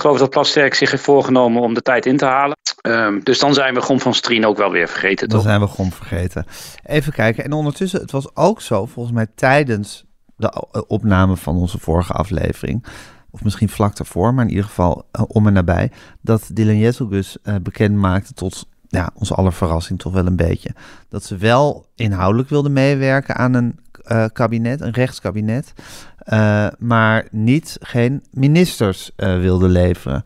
ik 0.00 0.06
geloof 0.06 0.18
dat 0.18 0.30
Plasterk 0.30 0.74
zich 0.74 0.90
heeft 0.90 1.02
voorgenomen 1.02 1.62
om 1.62 1.74
de 1.74 1.82
tijd 1.82 2.06
in 2.06 2.16
te 2.16 2.24
halen. 2.24 2.56
Ehm, 2.80 3.20
dus 3.20 3.38
dan 3.38 3.54
zijn 3.54 3.74
we 3.74 3.80
Gom 3.80 4.00
van 4.00 4.14
Strien 4.14 4.46
ook 4.46 4.56
wel 4.56 4.70
weer 4.70 4.88
vergeten, 4.88 5.28
Dan 5.28 5.38
toch? 5.38 5.48
zijn 5.48 5.60
we 5.60 5.66
Gom 5.66 5.92
vergeten. 5.92 6.46
Even 6.82 7.12
kijken. 7.12 7.44
En 7.44 7.52
ondertussen, 7.52 8.00
het 8.00 8.10
was 8.10 8.36
ook 8.36 8.60
zo, 8.60 8.86
volgens 8.86 9.14
mij 9.14 9.26
tijdens 9.34 10.04
de 10.36 10.48
eh, 10.72 10.82
opname 10.86 11.36
van 11.36 11.56
onze 11.56 11.78
vorige 11.78 12.12
aflevering, 12.12 12.84
of 13.30 13.44
misschien 13.44 13.68
vlak 13.68 13.96
daarvoor, 13.96 14.34
maar 14.34 14.44
in 14.44 14.50
ieder 14.50 14.64
geval 14.64 15.06
eh, 15.12 15.22
om 15.26 15.46
en 15.46 15.52
nabij, 15.52 15.90
dat 16.20 16.50
Dylan 16.52 16.78
Jezelgus 16.78 17.36
eh 17.42 17.54
bekend 17.62 17.96
maakte 17.96 18.34
tot 18.34 18.66
ja, 18.88 19.10
onze 19.14 19.34
aller 19.34 19.52
verrassing 19.52 19.98
toch 19.98 20.12
wel 20.12 20.26
een 20.26 20.36
beetje, 20.36 20.74
dat 21.08 21.24
ze 21.24 21.36
wel 21.36 21.86
inhoudelijk 21.94 22.48
wilde 22.48 22.68
meewerken 22.68 23.36
aan 23.36 23.54
een 23.54 23.78
eh, 24.10 24.24
kabinet, 24.32 24.80
een 24.80 24.92
rechtskabinet, 24.92 25.72
eh, 26.18 26.66
maar 26.78 27.26
niet 27.30 27.76
geen 27.80 28.22
ministers 28.30 29.10
eh, 29.16 29.38
wilde 29.38 29.68
leveren. 29.68 30.22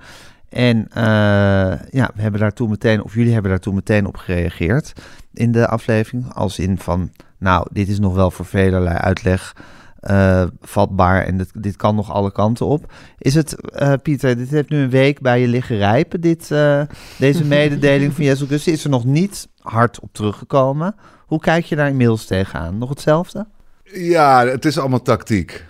En 0.49 0.89
ja, 1.91 2.11
we 2.15 2.23
hebben 2.23 2.41
daar 2.41 2.53
toen 2.53 2.71
meteen, 2.71 3.03
of 3.03 3.15
jullie 3.15 3.33
hebben 3.33 3.51
daar 3.51 3.61
toen 3.61 3.75
meteen 3.75 4.07
op 4.07 4.17
gereageerd 4.17 4.93
in 5.33 5.53
de 5.53 5.69
aflevering. 5.69 6.33
Als 6.33 6.59
in 6.59 6.79
van, 6.79 7.11
nou, 7.39 7.67
dit 7.73 7.89
is 7.89 7.99
nog 7.99 8.15
wel 8.15 8.31
voor 8.31 8.45
velerlei 8.45 8.97
uitleg 8.97 9.57
vatbaar 10.61 11.25
en 11.25 11.37
dit, 11.37 11.51
dit 11.63 11.77
kan 11.77 11.95
nog 11.95 12.13
alle 12.13 12.33
kanten 12.33 12.67
op. 12.67 12.93
Is 13.19 13.35
het, 13.35 13.57
Pieter, 14.03 14.37
dit 14.37 14.51
heeft 14.51 14.71
nu 14.71 14.79
een 14.79 14.91
week 14.91 15.21
bij 15.21 15.41
je 15.41 15.49
liggen 15.49 15.77
rijpen, 15.77 16.21
dit, 16.21 16.49
deze 17.19 17.45
mededeling 17.59 18.13
van 18.13 18.25
Jezus 18.25 18.41
Augustus. 18.41 18.75
Is 18.75 18.85
er 18.85 18.91
nog 18.91 19.05
niet 19.05 19.49
hard 19.59 20.01
op 20.01 20.13
teruggekomen. 20.13 20.95
Hoe 21.27 21.41
kijk 21.41 21.65
je 21.65 21.77
daar 21.77 21.89
inmiddels 21.89 22.27
tegenaan? 22.27 22.79
Nog 22.79 22.89
hetzelfde? 22.89 23.47
Ja, 23.93 24.47
het 24.47 24.65
is 24.65 24.79
allemaal 24.79 25.03
tactiek. 25.03 25.65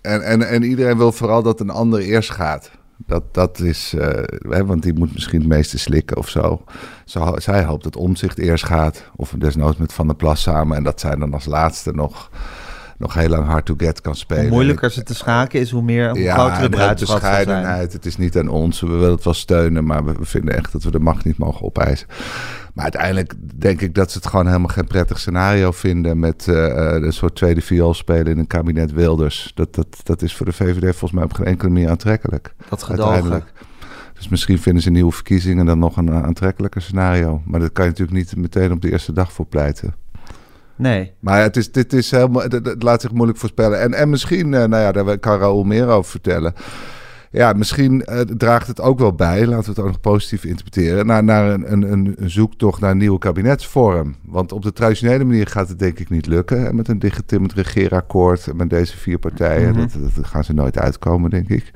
En, 0.00 0.22
en, 0.22 0.48
en 0.48 0.62
iedereen 0.62 0.96
wil 0.96 1.12
vooral 1.12 1.42
dat 1.42 1.60
een 1.60 1.70
ander 1.70 2.00
eerst 2.00 2.30
gaat. 2.30 2.70
Dat, 3.06 3.34
dat 3.34 3.58
is, 3.60 3.94
eh, 3.98 4.22
hè, 4.48 4.64
want 4.66 4.82
die 4.82 4.92
moet 4.94 5.12
misschien 5.12 5.38
het 5.40 5.48
meeste 5.48 5.78
slikken 5.78 6.16
of 6.16 6.28
zo. 6.28 6.64
Zo- 7.04 7.34
Zij 7.38 7.64
hoopt 7.64 7.84
dat 7.84 7.96
Omzicht 7.96 8.38
eerst 8.38 8.64
gaat. 8.64 9.04
Of 9.16 9.34
desnoods 9.38 9.76
met 9.76 9.92
Van 9.92 10.06
der 10.06 10.16
Plas 10.16 10.42
samen. 10.42 10.76
En 10.76 10.82
dat 10.82 11.00
zij 11.00 11.14
dan 11.14 11.32
als 11.34 11.44
laatste 11.44 11.92
nog, 11.92 12.30
nog 13.00 13.14
heel 13.14 13.28
lang 13.28 13.46
hard 13.46 13.66
to 13.66 13.74
get 13.76 14.00
kan 14.00 14.16
spelen. 14.16 14.42
Hoe 14.42 14.52
moeilijker 14.52 14.90
ze 14.90 15.02
te 15.02 15.14
schaken 15.14 15.60
is, 15.60 15.70
hoe 15.70 15.82
meer, 15.82 16.10
hoe 16.10 16.30
groter 16.30 16.62
de 16.62 16.68
bruidschat 16.68 17.20
bescheidenheid. 17.20 17.92
Het 17.92 18.06
is 18.06 18.16
niet 18.16 18.36
aan 18.36 18.48
ons. 18.48 18.80
We 18.80 18.86
willen 18.86 19.10
het 19.10 19.24
wel 19.24 19.34
steunen, 19.34 19.84
maar 19.84 20.04
we 20.04 20.24
vinden 20.24 20.56
echt 20.56 20.72
dat 20.72 20.82
we 20.82 20.90
de 20.90 20.98
macht 20.98 21.24
niet 21.24 21.38
mogen 21.38 21.66
opeisen. 21.66 22.06
Maar 22.74 22.84
uiteindelijk 22.84 23.34
denk 23.58 23.80
ik 23.80 23.94
dat 23.94 24.10
ze 24.10 24.18
het 24.18 24.26
gewoon 24.26 24.46
helemaal 24.46 24.68
geen 24.68 24.86
prettig 24.86 25.18
scenario 25.18 25.70
vinden 25.70 26.18
met 26.18 26.48
eh, 26.48 26.94
eh, 26.94 27.02
een 27.02 27.12
soort 27.12 27.34
tweede 27.34 27.60
viool 27.60 27.94
spelen 27.94 28.26
in 28.26 28.38
een 28.38 28.46
kabinet 28.46 28.92
Wilders. 28.92 29.52
Dat, 29.54 29.74
dat, 29.74 29.86
dat 30.02 30.22
is 30.22 30.36
voor 30.36 30.46
de 30.46 30.52
VVD 30.52 30.82
volgens 30.82 31.12
mij 31.12 31.24
op 31.24 31.32
geen 31.32 31.46
enkele 31.46 31.70
manier 31.70 31.90
aantrekkelijk. 31.90 32.54
Dat 32.68 32.82
gedogen. 32.82 33.12
Uiteindelijk. 33.12 33.52
Dus 34.14 34.28
misschien 34.28 34.58
vinden 34.58 34.82
ze 34.82 34.90
nieuwe 34.90 35.12
verkiezingen 35.12 35.66
dan 35.66 35.78
nog 35.78 35.96
een 35.96 36.08
eh, 36.08 36.22
aantrekkelijker 36.22 36.82
scenario. 36.82 37.42
Maar 37.44 37.60
dat 37.60 37.72
kan 37.72 37.84
je 37.84 37.90
natuurlijk 37.90 38.18
niet 38.18 38.36
meteen 38.36 38.72
op 38.72 38.82
de 38.82 38.90
eerste 38.90 39.12
dag 39.12 39.32
voor 39.32 39.46
pleiten. 39.46 39.94
Nee. 40.80 41.12
Maar 41.20 41.42
het 41.42 41.56
is, 41.56 41.72
dit 41.72 41.92
is 41.92 42.10
helemaal, 42.10 42.42
het, 42.42 42.52
het 42.52 42.82
laat 42.82 43.00
zich 43.00 43.12
moeilijk 43.12 43.38
voorspellen. 43.38 43.80
En, 43.80 43.94
en 43.94 44.10
misschien, 44.10 44.54
eh, 44.54 44.64
nou 44.64 44.82
ja, 44.82 44.92
daar 44.92 45.18
kan 45.18 45.38
Raoul 45.38 45.64
meer 45.64 45.86
over 45.88 46.10
vertellen. 46.10 46.54
Ja, 47.32 47.52
misschien 47.52 48.04
eh, 48.04 48.20
draagt 48.20 48.66
het 48.66 48.80
ook 48.80 48.98
wel 48.98 49.12
bij, 49.14 49.46
laten 49.46 49.64
we 49.64 49.70
het 49.70 49.78
ook 49.78 49.86
nog 49.86 50.00
positief 50.00 50.44
interpreteren, 50.44 51.06
naar, 51.06 51.24
naar 51.24 51.50
een, 51.50 51.72
een, 51.72 51.92
een, 51.92 52.30
zoektocht 52.30 52.80
naar 52.80 52.90
een 52.90 52.96
nieuwe 52.96 53.18
kabinetsvorm. 53.18 54.16
Want 54.24 54.52
op 54.52 54.62
de 54.62 54.72
traditionele 54.72 55.24
manier 55.24 55.46
gaat 55.46 55.68
het 55.68 55.78
denk 55.78 55.98
ik 55.98 56.10
niet 56.10 56.26
lukken. 56.26 56.66
En 56.66 56.74
met 56.74 56.88
een 56.88 56.98
dichtgetimmerd 56.98 57.52
regeerakkoord 57.52 58.46
en 58.46 58.56
met 58.56 58.70
deze 58.70 58.96
vier 58.96 59.18
partijen, 59.18 59.70
Mhm. 59.70 59.78
dat, 59.80 60.14
dat 60.14 60.26
gaan 60.26 60.44
ze 60.44 60.52
nooit 60.52 60.78
uitkomen, 60.78 61.30
denk 61.30 61.48
ik. 61.48 61.70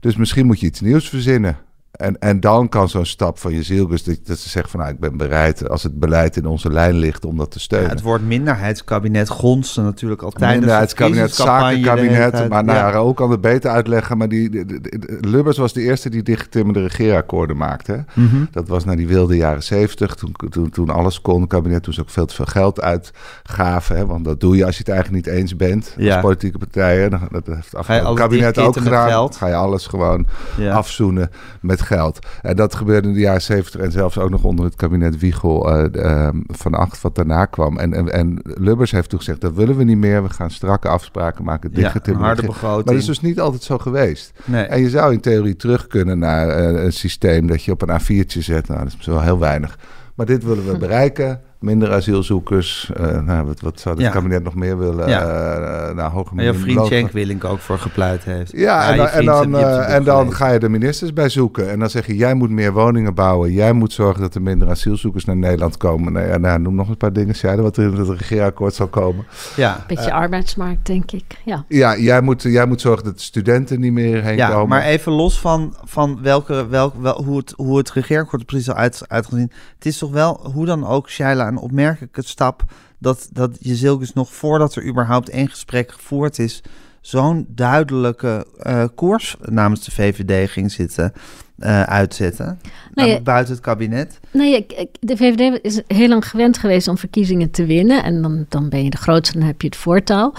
Dus 0.00 0.16
misschien 0.16 0.46
moet 0.46 0.60
je 0.60 0.66
iets 0.66 0.80
nieuws 0.80 1.08
verzinnen. 1.08 1.56
En, 1.96 2.18
en 2.18 2.40
dan 2.40 2.68
kan 2.68 2.88
zo'n 2.88 3.04
stap 3.06 3.38
van 3.38 3.52
je 3.52 3.62
zielbus, 3.62 4.04
dat, 4.04 4.18
dat 4.24 4.38
ze 4.38 4.48
zegt 4.48 4.70
van 4.70 4.80
nou, 4.80 4.92
ik 4.92 5.00
ben 5.00 5.16
bereid, 5.16 5.68
als 5.68 5.82
het 5.82 5.98
beleid 5.98 6.36
in 6.36 6.46
onze 6.46 6.72
lijn 6.72 6.94
ligt, 6.94 7.24
om 7.24 7.36
dat 7.36 7.50
te 7.50 7.58
Ja, 7.58 7.64
steunen. 7.64 7.90
het 7.90 8.00
woord 8.02 8.22
minderheidskabinet 8.22 9.28
gonste 9.28 9.80
natuurlijk 9.82 10.22
al 10.22 10.30
tijdens 10.30 10.58
Minderheidskabinet, 10.58 11.34
zakenkabinet. 11.34 12.48
Maar 12.48 12.64
nou, 12.64 12.78
Ja. 12.78 12.86
ja. 12.86 12.90
Raoul 12.92 13.14
kan 13.14 13.30
het 13.30 13.40
beter 13.40 13.70
uitleggen. 13.70 14.18
Maar 14.18 14.28
die, 14.28 14.50
de- 14.50 14.64
de- 14.66 14.80
de- 14.80 15.18
Lubbers 15.20 15.56
was 15.58 15.72
de 15.72 15.80
eerste 15.82 16.10
die 16.10 16.22
dichtgetimmerde 16.22 16.80
regeerakkoorden 16.80 17.56
maakte. 17.56 17.92
hè. 17.92 18.22
Mhm. 18.22 18.44
Dat 18.50 18.68
was 18.68 18.84
na 18.84 18.96
die 18.96 19.06
wilde 19.08 19.36
jaren 19.36 19.62
zeventig. 19.62 20.14
Toen, 20.14 20.32
toen, 20.50 20.70
toen 20.70 20.90
alles 20.90 21.20
kon, 21.20 21.40
het 21.40 21.50
kabinet. 21.50 21.82
Toen 21.82 21.92
ze 21.94 22.00
ook 22.00 22.10
veel 22.10 22.26
te 22.26 22.34
veel 22.34 22.44
geld 22.44 22.80
uitgaven. 22.80 23.96
Hè, 23.96 24.06
want 24.06 24.24
dat 24.24 24.40
doe 24.40 24.56
je 24.56 24.64
als 24.64 24.74
je 24.76 24.82
het 24.86 24.92
eigenlijk 24.92 25.26
niet 25.26 25.34
eens 25.34 25.56
bent. 25.56 25.94
Ja. 25.96 26.12
Als 26.12 26.22
politieke 26.22 26.58
partijen. 26.58 27.10
Dat 27.10 27.46
heeft 27.46 27.72
het 27.76 28.14
kabinet 28.14 28.58
ook 28.58 28.76
gedaan. 28.76 29.08
geld? 29.08 29.36
Ga 29.36 29.46
je 29.46 29.54
alles 29.54 29.86
gewoon 29.86 30.26
Ja. 30.56 30.72
afzoenen 30.74 31.30
met 31.60 31.80
geld. 31.86 32.26
En 32.42 32.56
dat 32.56 32.74
gebeurde 32.74 33.08
in 33.08 33.14
de 33.14 33.20
jaren 33.20 33.42
zeventig. 33.42 33.80
En 33.80 33.92
zelfs 33.92 34.18
ook 34.18 34.30
nog 34.30 34.44
onder 34.44 34.64
het 34.64 34.74
kabinet 34.74 35.18
Wiegel 35.18 35.70
eh, 35.70 36.04
eh, 36.26 36.34
van 36.46 36.74
acht 36.74 37.00
wat 37.00 37.14
daarna 37.14 37.44
kwam. 37.44 37.78
En, 37.78 37.94
en, 37.94 38.12
en 38.12 38.40
Lubbers 38.42 38.90
heeft 38.90 39.08
toen 39.08 39.18
gezegd, 39.18 39.40
dat 39.40 39.54
willen 39.54 39.76
we 39.76 39.84
niet 39.84 39.96
meer. 39.98 40.22
We 40.22 40.30
gaan 40.30 40.50
strakke 40.50 40.88
afspraken 40.88 41.44
maken. 41.44 41.70
Ja, 41.72 41.92
harde 42.02 42.40
rege- 42.40 42.46
begroting. 42.46 42.84
Maar 42.84 42.94
dat 42.94 42.94
is 43.02 43.06
dus 43.06 43.20
niet 43.20 43.40
altijd 43.40 43.62
zo 43.62 43.78
geweest. 43.78 44.32
Nee. 44.44 44.64
En 44.64 44.80
je 44.80 44.90
zou 44.90 45.12
in 45.12 45.20
theorie 45.20 45.56
terug 45.56 45.86
kunnen 45.86 46.18
naar 46.18 46.48
eh, 46.48 46.84
een 46.84 46.92
systeem 46.92 47.46
dat 47.46 47.62
je 47.62 47.72
op 47.72 47.82
een 47.82 48.00
A4'tje 48.00 48.38
zet. 48.38 48.68
Nou, 48.68 48.82
dat 48.84 48.94
is 49.00 49.06
wel 49.06 49.20
heel 49.22 49.38
weinig. 49.38 49.78
Maar 50.14 50.26
dit 50.26 50.44
willen 50.44 50.66
we 50.66 50.78
bereiken. 50.86 51.40
Minder 51.60 51.92
asielzoekers. 51.92 52.90
Eh, 52.96 53.20
nou, 53.20 53.46
wat, 53.46 53.60
wat 53.60 53.80
zou 53.80 53.94
het 53.94 54.04
Ja. 54.04 54.10
kabinet 54.10 54.42
nog 54.42 54.54
meer 54.54 54.78
willen? 54.78 55.08
Ja. 55.08 55.20
Eh, 55.20 55.94
nou, 55.94 56.12
hoger 56.12 56.36
Waar 56.36 56.44
jouw 56.44 56.54
vriend. 56.54 56.86
Cenk 56.86 57.10
Willink 57.10 57.44
ook 57.44 57.58
voor 57.58 57.78
gepleit 57.78 58.24
heeft. 58.24 58.52
Ja, 58.52 58.86
en, 58.88 58.92
je 58.92 58.96
dan, 58.96 59.08
en, 59.08 59.24
dan, 59.24 59.50
je 59.50 59.66
eh, 59.66 59.94
en 59.94 60.04
dan 60.04 60.32
ga 60.32 60.50
je 60.50 60.58
de 60.58 60.68
ministers 60.68 61.12
bij 61.12 61.28
zoeken. 61.28 61.70
En 61.70 61.78
dan 61.78 61.90
zeg 61.90 62.06
je, 62.06 62.16
jij 62.16 62.34
moet 62.34 62.50
meer 62.50 62.72
woningen 62.72 63.14
bouwen. 63.14 63.52
Jij 63.52 63.72
moet 63.72 63.92
zorgen 63.92 64.20
dat 64.20 64.34
er 64.34 64.42
minder 64.42 64.68
asielzoekers 64.68 65.24
naar 65.24 65.36
Nederland 65.36 65.76
komen. 65.76 66.12
Nou 66.12 66.26
ja, 66.26 66.38
nou, 66.38 66.60
noem 66.60 66.74
nog 66.74 66.88
een 66.88 66.96
paar 66.96 67.12
dingen. 67.12 67.36
Zeiden 67.36 67.64
wat 67.64 67.76
er 67.76 67.84
in 67.84 67.94
het 67.94 68.08
regeerakkoord 68.08 68.74
zal 68.74 68.88
komen. 68.88 69.26
Ja, 69.56 69.84
Beetje 69.86 70.12
arbeidsmarkt, 70.12 70.86
denk 70.86 71.10
ik. 71.12 71.24
Ja. 71.44 71.64
Ja, 71.68 71.96
jij 71.96 72.20
moet, 72.20 72.42
jij 72.42 72.66
moet 72.66 72.80
zorgen 72.80 73.04
dat 73.04 73.16
de 73.16 73.22
studenten 73.22 73.80
niet 73.80 73.92
meer 73.92 74.22
heen 74.22 74.36
ja 74.36 74.50
komen. 74.50 74.68
maar 74.68 74.82
even 74.82 75.12
los 75.12 75.40
van, 75.40 75.74
van 75.84 76.18
welke, 76.22 76.66
welk, 76.68 76.94
wel, 77.00 77.24
hoe, 77.24 77.36
het, 77.36 77.52
hoe 77.56 77.78
het 77.78 77.92
regeerakkoord 77.92 78.40
er 78.40 78.46
precies 78.46 78.68
al 78.68 78.74
uit, 78.74 79.02
uitgezien. 79.06 79.50
Het 79.74 79.86
is 79.86 79.98
toch 79.98 80.10
wel, 80.10 80.50
hoe 80.54 80.66
dan 80.66 80.86
ook, 80.86 81.10
Shaila, 81.10 81.45
een 81.48 81.58
opmerkelijke 81.58 82.22
stap... 82.24 82.64
dat, 82.98 83.28
dat 83.32 83.56
je 83.60 83.74
Zilkes 83.76 84.12
nog 84.12 84.32
voordat 84.34 84.74
er 84.74 84.86
überhaupt 84.86 85.28
één 85.28 85.48
gesprek 85.48 85.92
gevoerd 85.92 86.38
is... 86.38 86.62
zo'n 87.00 87.46
duidelijke 87.48 88.46
eh, 88.58 88.84
koers 88.94 89.36
namens 89.40 89.84
de 89.84 89.90
VVD 89.90 90.50
ging 90.50 90.72
zitten 90.72 91.12
eh, 91.58 91.82
uitzetten. 91.82 92.60
Namelijk 92.94 93.24
buiten 93.24 93.54
het 93.54 93.62
kabinet. 93.62 94.20
Nee, 94.30 94.56
ik- 94.56 94.72
ik- 94.72 94.96
de 95.00 95.16
VVD 95.16 95.58
is 95.64 95.80
heel 95.86 96.08
lang 96.08 96.28
gewend 96.28 96.58
geweest 96.58 96.88
om 96.88 96.98
verkiezingen 96.98 97.50
te 97.50 97.64
winnen. 97.66 98.04
En 98.04 98.22
dan, 98.22 98.46
dan 98.48 98.68
ben 98.68 98.84
je 98.84 98.90
de 98.90 98.96
grootste, 98.96 99.38
dan 99.38 99.46
heb 99.46 99.60
je 99.62 99.66
het 99.68 99.76
voortouw. 99.76 100.32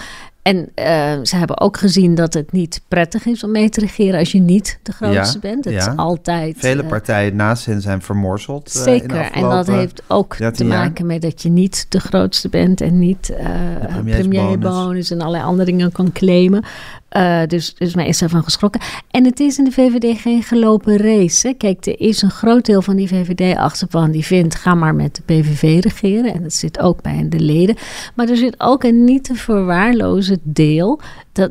En 0.48 0.68
eh, 0.74 1.12
ze 1.22 1.36
hebben 1.36 1.60
ook 1.60 1.76
gezien 1.76 2.14
dat 2.14 2.34
het 2.34 2.52
niet 2.52 2.80
prettig 2.88 3.26
is 3.26 3.44
om 3.44 3.50
mee 3.50 3.68
te 3.68 3.80
regeren 3.80 4.18
als 4.18 4.32
je 4.32 4.40
niet 4.40 4.78
de 4.82 4.92
grootste 4.92 5.38
Ja, 5.42 5.48
bent. 5.50 5.64
Het 5.64 5.74
ja. 5.74 5.90
is 5.90 5.96
altijd. 5.96 6.56
Vele 6.58 6.82
eh, 6.82 6.88
partijen 6.88 7.36
naast 7.36 7.66
hen 7.66 7.80
zijn 7.80 8.02
vermorzeld. 8.02 8.74
eh, 8.74 8.82
Zeker, 8.82 9.30
en 9.32 9.42
dat 9.42 9.66
heeft 9.66 10.02
ook 10.06 10.36
13 10.38 10.66
te 10.66 10.74
maken 10.74 11.06
met 11.06 11.22
dat 11.22 11.42
je 11.42 11.48
niet 11.50 11.86
de 11.88 12.00
grootste 12.00 12.48
bent 12.48 12.80
en 12.80 12.98
niet 12.98 13.32
premierbonus 14.04 15.10
en 15.10 15.20
allerlei 15.20 15.44
andere 15.44 15.70
dingen 15.70 15.92
kan 15.92 16.12
claimen. 16.12 16.64
Eh, 17.08 17.42
dus, 17.46 17.74
dus 17.74 17.94
mij 17.94 18.06
is 18.06 18.18
daarvan 18.18 18.42
geschrokken. 18.42 18.80
En 19.10 19.24
het 19.24 19.40
is 19.40 19.58
in 19.58 19.64
de 19.64 19.70
VVD 19.70 20.20
geen 20.20 20.42
gelopen 20.42 20.96
race. 20.96 21.46
Hè. 21.46 21.54
Kijk, 21.54 21.86
er 21.86 22.00
is 22.00 22.22
een 22.22 22.30
groot 22.30 22.64
deel 22.64 22.82
van 22.82 22.96
die 22.96 23.08
VVD-achterban 23.08 24.10
die 24.10 24.24
vindt... 24.24 24.54
ga 24.54 24.74
maar 24.74 24.94
met 24.94 25.14
de 25.14 25.22
PVV 25.22 25.82
regeren. 25.82 26.34
En 26.34 26.42
dat 26.42 26.52
zit 26.52 26.78
ook 26.78 27.02
bij 27.02 27.26
de 27.28 27.40
leden. 27.40 27.76
Maar 28.14 28.28
er 28.28 28.36
zit 28.36 28.54
ook 28.58 28.84
een 28.84 29.04
niet 29.04 29.24
te 29.24 29.34
verwaarlozen 29.34 30.40
deel. 30.42 31.00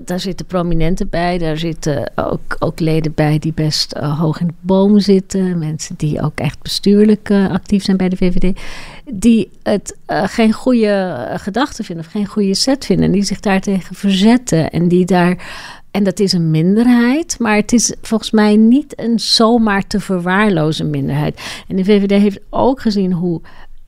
Daar 0.05 0.19
zitten 0.19 0.45
prominenten 0.45 1.09
bij. 1.09 1.37
Daar 1.37 1.57
zitten 1.57 2.11
ook, 2.15 2.55
ook 2.59 2.79
leden 2.79 3.13
bij 3.13 3.39
die 3.39 3.53
best 3.53 3.91
eh, 3.91 4.19
hoog 4.19 4.39
in 4.39 4.47
de 4.47 4.53
boom 4.59 4.99
zitten. 4.99 5.57
Mensen 5.57 5.95
die 5.97 6.21
ook 6.21 6.39
echt 6.39 6.61
bestuurlijk 6.61 7.29
eh, 7.29 7.51
actief 7.51 7.83
zijn 7.83 7.97
bij 7.97 8.09
de 8.09 8.17
VVD. 8.17 8.59
Die 9.05 9.49
het 9.63 9.97
eh, 10.05 10.23
geen 10.25 10.53
goede 10.53 11.25
gedachten 11.35 11.85
vinden 11.85 12.05
of 12.05 12.11
geen 12.11 12.25
goede 12.25 12.53
set 12.53 12.85
vinden. 12.85 13.05
En 13.05 13.11
die 13.11 13.23
zich 13.23 13.39
daartegen 13.39 13.95
verzetten. 13.95 14.69
En 14.69 14.87
die 14.87 15.05
daar... 15.05 15.45
En 15.91 16.03
dat 16.03 16.19
is 16.19 16.33
een 16.33 16.51
minderheid, 16.51 17.35
maar 17.39 17.55
het 17.55 17.73
is 17.73 17.93
volgens 18.01 18.31
mij 18.31 18.55
niet 18.55 18.99
een 18.99 19.19
zomaar 19.19 19.87
te 19.87 19.99
verwaarlozen 19.99 20.89
minderheid. 20.89 21.63
En 21.67 21.75
de 21.75 21.83
VVD 21.83 22.21
heeft 22.21 22.39
ook 22.49 22.81
gezien 22.81 23.11
hoe 23.11 23.41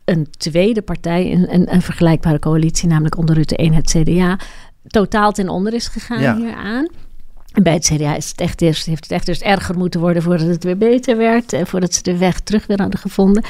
een 0.05 0.27
tweede 0.37 0.81
partij, 0.81 1.31
een, 1.31 1.53
een, 1.53 1.73
een 1.73 1.81
vergelijkbare 1.81 2.39
coalitie, 2.39 2.87
namelijk 2.87 3.17
onder 3.17 3.35
Rutte 3.35 3.55
1 3.55 3.73
het 3.73 3.95
CDA, 3.97 4.37
totaal 4.89 5.31
ten 5.31 5.49
onder 5.49 5.73
is 5.73 5.87
gegaan 5.87 6.21
Ja. 6.21 6.35
hieraan. 6.35 6.87
En 7.53 7.63
bij 7.63 7.73
het 7.73 7.91
CDA 7.93 8.15
is 8.15 8.29
het 8.29 8.41
echt 8.41 8.61
eerst, 8.61 8.85
heeft 8.85 9.03
het 9.03 9.11
echt 9.11 9.27
eerst 9.27 9.41
erger 9.41 9.77
moeten 9.77 9.99
worden 9.99 10.23
voordat 10.23 10.47
het 10.47 10.63
weer 10.63 10.77
beter 10.77 11.17
werd. 11.17 11.53
En 11.53 11.67
voordat 11.67 11.93
ze 11.93 12.01
de 12.03 12.17
weg 12.17 12.39
terug 12.39 12.67
weer 12.67 12.81
hadden 12.81 12.99
gevonden. 12.99 13.43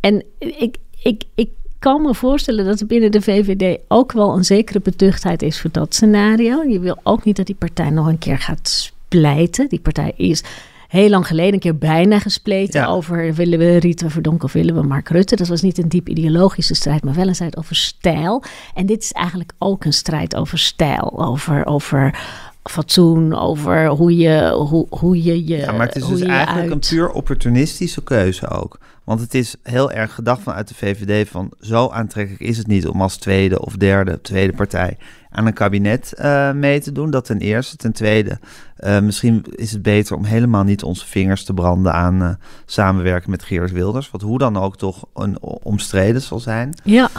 En 0.00 0.24
ik, 0.38 0.76
ik, 1.02 1.22
ik 1.34 1.48
kan 1.78 2.02
me 2.02 2.14
voorstellen 2.14 2.64
dat 2.64 2.80
er 2.80 2.86
binnen 2.86 3.10
de 3.10 3.22
VVD 3.22 3.78
ook 3.88 4.12
wel 4.12 4.36
een 4.36 4.44
zekere 4.44 4.80
beduchtheid 4.80 5.42
is 5.42 5.60
voor 5.60 5.70
dat 5.72 5.94
scenario. 5.94 6.62
Je 6.62 6.80
wil 6.80 6.98
ook 7.02 7.24
niet 7.24 7.36
dat 7.36 7.46
die 7.46 7.54
partij 7.54 7.90
nog 7.90 8.06
een 8.06 8.18
keer 8.18 8.38
gaat 8.38 8.68
splijten. 8.68 9.68
Die 9.68 9.80
partij 9.80 10.12
is 10.16 10.42
heel 10.90 11.08
lang 11.08 11.26
geleden 11.26 11.52
een 11.52 11.58
keer 11.60 11.78
bijna 11.78 12.18
gespleten 12.18 12.80
Ja. 12.80 12.86
over 12.86 13.34
willen 13.34 13.58
we 13.58 13.76
Rita 13.76 14.08
Verdonk 14.08 14.42
of 14.42 14.52
willen 14.52 14.74
we 14.74 14.82
Mark 14.82 15.08
Rutte. 15.08 15.36
Dat 15.36 15.48
was 15.48 15.62
niet 15.62 15.78
een 15.78 15.88
diep 15.88 16.08
ideologische 16.08 16.74
strijd, 16.74 17.04
maar 17.04 17.14
wel 17.14 17.28
een 17.28 17.34
strijd 17.34 17.56
over 17.56 17.76
stijl. 17.76 18.42
En 18.74 18.86
dit 18.86 19.02
is 19.02 19.12
eigenlijk 19.12 19.52
ook 19.58 19.84
een 19.84 19.92
strijd 19.92 20.36
over 20.36 20.58
stijl, 20.58 21.24
over, 21.26 21.66
over 21.66 22.18
fatsoen, 22.62 23.38
over 23.38 23.86
hoe 23.86 24.16
je 24.16 24.50
hoe, 24.68 24.86
hoe 24.90 25.22
je, 25.22 25.46
je 25.46 25.56
Ja, 25.56 25.72
maar 25.72 25.86
het 25.86 25.96
is 25.96 26.06
dus 26.06 26.20
eigenlijk 26.20 26.70
een 26.70 26.78
puur 26.78 27.10
opportunistische 27.10 28.02
keuze 28.02 28.48
ook. 28.48 28.78
Want 29.04 29.20
het 29.20 29.34
is 29.34 29.54
heel 29.62 29.90
erg 29.90 30.14
gedacht 30.14 30.42
vanuit 30.42 30.68
de 30.68 30.74
VVD 30.74 31.28
van 31.28 31.50
zo 31.60 31.88
aantrekkelijk 31.88 32.42
is 32.42 32.58
het 32.58 32.66
niet 32.66 32.88
om 32.88 33.02
als 33.02 33.16
tweede 33.16 33.60
of 33.60 33.76
derde, 33.76 34.20
tweede 34.20 34.52
partij 34.52 34.96
aan 35.30 35.46
een 35.46 35.52
kabinet 35.52 36.12
eh, 36.12 36.52
mee 36.52 36.80
te 36.80 36.92
doen. 36.92 37.10
Dat 37.10 37.24
ten 37.24 37.38
eerste. 37.38 37.76
Ten 37.76 37.92
tweede, 37.92 38.38
eh, 38.76 39.00
misschien 39.00 39.44
is 39.54 39.72
het 39.72 39.82
beter 39.82 40.16
om 40.16 40.24
helemaal 40.24 40.64
niet 40.64 40.82
onze 40.82 41.06
vingers 41.06 41.44
te 41.44 41.54
branden 41.54 41.92
aan 41.92 42.22
eh, 42.22 42.28
samenwerken 42.64 43.30
met 43.30 43.42
Geert 43.42 43.72
Wilders. 43.72 44.10
Wat 44.10 44.20
hoe 44.20 44.38
dan 44.38 44.56
ook 44.56 44.76
toch 44.76 45.04
een 45.14 45.40
omstreden 45.42 46.22
zal 46.22 46.38
zijn. 46.38 46.74
Ja, 46.84 47.10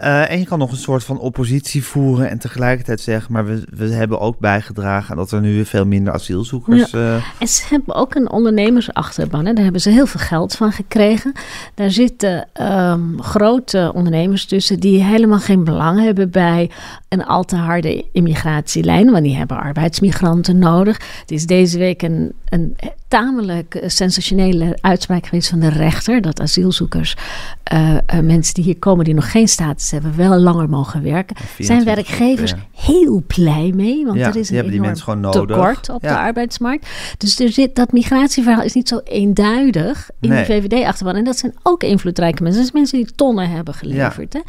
Eh, 0.00 0.30
en 0.30 0.38
je 0.38 0.44
kan 0.46 0.58
nog 0.58 0.70
een 0.70 0.76
soort 0.76 1.04
van 1.04 1.18
oppositie 1.18 1.84
voeren 1.84 2.30
en 2.30 2.38
tegelijkertijd 2.38 3.00
zeggen, 3.00 3.32
maar 3.32 3.44
we, 3.46 3.64
we 3.70 3.84
hebben 3.88 4.20
ook 4.20 4.38
bijgedragen 4.38 5.16
dat 5.16 5.32
er 5.32 5.40
nu 5.40 5.64
veel 5.64 5.86
minder 5.86 6.12
asielzoekers. 6.12 6.92
eh, 6.92 7.14
En 7.38 7.48
ze 7.48 7.62
hebben 7.68 7.94
ook 7.94 8.14
een 8.14 8.30
ondernemersachterban. 8.30 9.46
Hè. 9.46 9.52
Daar 9.52 9.62
hebben 9.62 9.80
ze 9.80 9.90
heel 9.90 10.06
veel 10.06 10.20
geld 10.20 10.54
van 10.54 10.72
gekregen. 10.72 11.32
Daar 11.74 11.90
zitten 11.90 12.48
ehm, 12.52 13.18
grote 13.18 13.90
ondernemers 13.94 14.44
tussen 14.44 14.80
die 14.80 15.02
helemaal 15.04 15.38
geen 15.38 15.64
belang 15.64 16.00
hebben 16.00 16.30
bij 16.30 16.70
een 17.08 17.24
al 17.24 17.44
te 17.44 17.56
harde 17.56 18.04
immigratielijn. 18.12 19.10
Want 19.10 19.24
die 19.24 19.36
hebben 19.36 19.56
arbeidsmigranten 19.56 20.58
nodig. 20.58 20.96
Het 21.20 21.30
is 21.30 21.46
deze 21.46 21.78
week 21.78 22.02
een, 22.02 22.32
een 22.48 22.76
tamelijk 23.10 23.74
eh, 23.74 23.88
sensationele 23.88 24.78
uitspraak 24.80 25.26
geweest 25.26 25.48
van 25.48 25.60
de 25.60 25.68
rechter. 25.68 26.20
Dat 26.20 26.40
asielzoekers, 26.40 27.16
eh, 27.62 27.96
mensen 28.22 28.54
die 28.54 28.64
hier 28.64 28.78
komen 28.78 29.04
die 29.04 29.14
nog 29.14 29.30
geen 29.30 29.48
status 29.48 29.90
hebben, 29.90 30.16
wel 30.16 30.38
langer 30.38 30.68
mogen 30.68 31.02
werken. 31.02 31.36
Zijn 31.36 31.46
24 31.82 31.94
werkgevers 32.18 32.54
heel 32.74 33.22
blij 33.26 33.72
mee. 33.74 34.04
Want 34.06 34.18
Ja, 34.18 34.28
er 34.28 34.36
is 34.36 34.50
een 34.50 34.56
die 34.56 34.64
enorm 34.64 34.80
mensen 34.86 35.04
gewoon 35.04 35.20
nodig. 35.20 35.46
tekort 35.56 35.88
op 35.88 36.00
de 36.02 36.16
arbeidsmarkt. 36.16 36.88
Dus 37.18 37.40
er 37.40 37.52
zit, 37.52 37.76
dat 37.76 37.92
migratieverhaal 37.92 38.62
is 38.64 38.74
niet 38.74 38.88
zo 38.88 39.00
eenduidig 39.04 40.10
in 40.20 40.28
Nee. 40.28 40.38
de 40.38 40.44
VVD-achterban. 40.44 41.16
En 41.16 41.24
dat 41.24 41.38
zijn 41.38 41.54
ook 41.62 41.82
invloedrijke 41.82 42.42
mensen. 42.42 42.60
Dat 42.62 42.70
zijn 42.70 42.82
mensen 42.82 43.04
die 43.04 43.14
tonnen 43.14 43.50
hebben 43.50 43.74
geleverd. 43.74 44.32
Hè? 44.32 44.40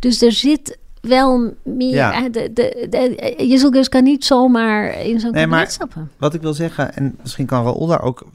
Dus 0.00 0.22
er 0.22 0.32
zit 0.32 0.78
wel 1.00 1.54
meer... 1.64 1.94
Ja. 1.94 2.28
De, 2.28 2.50
de, 2.52 2.86
de, 2.90 3.34
Jezelgus 3.48 3.88
kan 3.88 4.02
niet 4.02 4.24
zomaar 4.24 5.00
in 5.00 5.20
zo'n 5.20 5.32
Nee, 5.32 5.46
maar- 5.46 5.70
stappen. 5.70 6.10
Wat 6.16 6.34
ik 6.34 6.40
wil 6.40 6.54
zeggen, 6.54 6.94
en 6.94 7.16
misschien 7.22 7.46
kan 7.46 7.64
Raoul 7.64 7.86
daar 7.86 8.02
ook... 8.02 8.26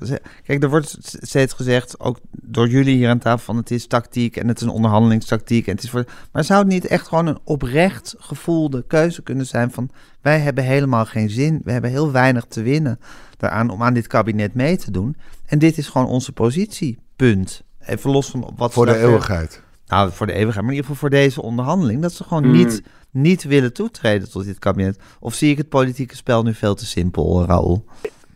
Kijk, 0.45 0.63
er 0.63 0.69
wordt 0.69 0.97
steeds 1.01 1.53
gezegd, 1.53 1.99
ook 1.99 2.17
door 2.31 2.67
jullie 2.67 2.95
hier 2.95 3.09
aan 3.09 3.19
tafel... 3.19 3.45
van 3.45 3.57
het 3.57 3.71
is 3.71 3.87
tactiek 3.87 4.37
en 4.37 4.47
het 4.47 4.57
is 4.57 4.63
een 4.63 4.73
onderhandelingstactiek. 4.73 5.67
En 5.67 5.73
het 5.75 5.83
is 5.83 5.89
voor, 5.89 6.05
maar 6.31 6.43
zou 6.43 6.59
het 6.59 6.67
niet 6.67 6.87
echt 6.87 7.07
gewoon 7.07 7.25
een 7.25 7.39
oprecht 7.43 8.15
gevoelde 8.17 8.83
keuze 8.87 9.21
kunnen 9.21 9.45
zijn 9.45 9.71
van... 9.71 9.89
wij 10.21 10.39
hebben 10.39 10.63
helemaal 10.63 11.05
geen 11.05 11.29
zin, 11.29 11.61
we 11.63 11.71
hebben 11.71 11.89
heel 11.89 12.11
weinig 12.11 12.45
te 12.45 12.61
winnen 12.61 12.99
daaraan... 13.37 13.69
om 13.69 13.83
aan 13.83 13.93
dit 13.93 14.07
kabinet 14.07 14.53
mee 14.53 14.77
te 14.77 14.91
doen. 14.91 15.15
En 15.45 15.59
dit 15.59 15.77
is 15.77 15.87
gewoon 15.87 16.07
onze 16.07 16.31
positie, 16.31 16.97
punt. 17.15 17.63
Even 17.79 18.11
los 18.11 18.29
van 18.29 18.53
wat 18.55 18.73
Voor 18.73 18.85
de 18.85 18.97
eeuwigheid. 18.97 19.62
Nou, 19.93 20.11
voor 20.11 20.25
de 20.25 20.33
eeuwigheid, 20.33 20.65
maar 20.65 20.73
in 20.73 20.79
ieder 20.79 20.91
geval 20.91 21.09
voor 21.09 21.17
deze 21.17 21.41
onderhandeling... 21.41 22.01
dat 22.01 22.11
ze 22.11 22.23
gewoon 22.23 22.45
Mm. 22.45 22.51
niet, 22.51 22.83
niet 23.11 23.43
willen 23.43 23.73
toetreden 23.73 24.31
tot 24.31 24.45
dit 24.45 24.59
kabinet. 24.59 24.99
Of 25.19 25.33
zie 25.33 25.51
ik 25.51 25.57
het 25.57 25.69
politieke 25.69 26.15
spel 26.15 26.43
nu 26.43 26.53
veel 26.53 26.75
te 26.75 26.85
simpel, 26.85 27.45
Raoul? 27.45 27.85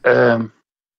Ehm, 0.02 0.46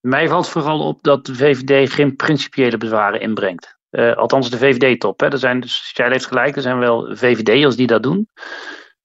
mij 0.00 0.28
valt 0.28 0.48
vooral 0.48 0.80
op 0.80 1.02
dat 1.02 1.26
de 1.26 1.34
VVD 1.34 1.92
geen 1.92 2.16
principiële 2.16 2.76
bezwaren 2.76 3.20
inbrengt. 3.20 3.78
Eh, 3.90 4.16
althans, 4.16 4.50
de 4.50 4.58
VVD-top. 4.58 5.22
Er 5.22 5.38
zijn 5.38 5.60
dus, 5.60 5.90
jij 5.94 6.08
heeft 6.08 6.26
gelijk, 6.26 6.56
er 6.56 6.62
zijn 6.62 6.78
wel 6.78 7.16
VVD'ers 7.16 7.76
die 7.76 7.86
dat 7.86 8.02
doen. 8.02 8.28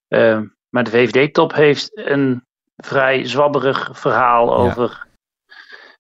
Ehm, 0.07 0.45
maar 0.69 0.83
de 0.83 0.91
VVD-top 0.91 1.53
heeft 1.53 1.89
een 1.93 2.45
vrij 2.75 3.27
zwabberig 3.27 3.89
verhaal 3.91 4.55
over 4.55 5.07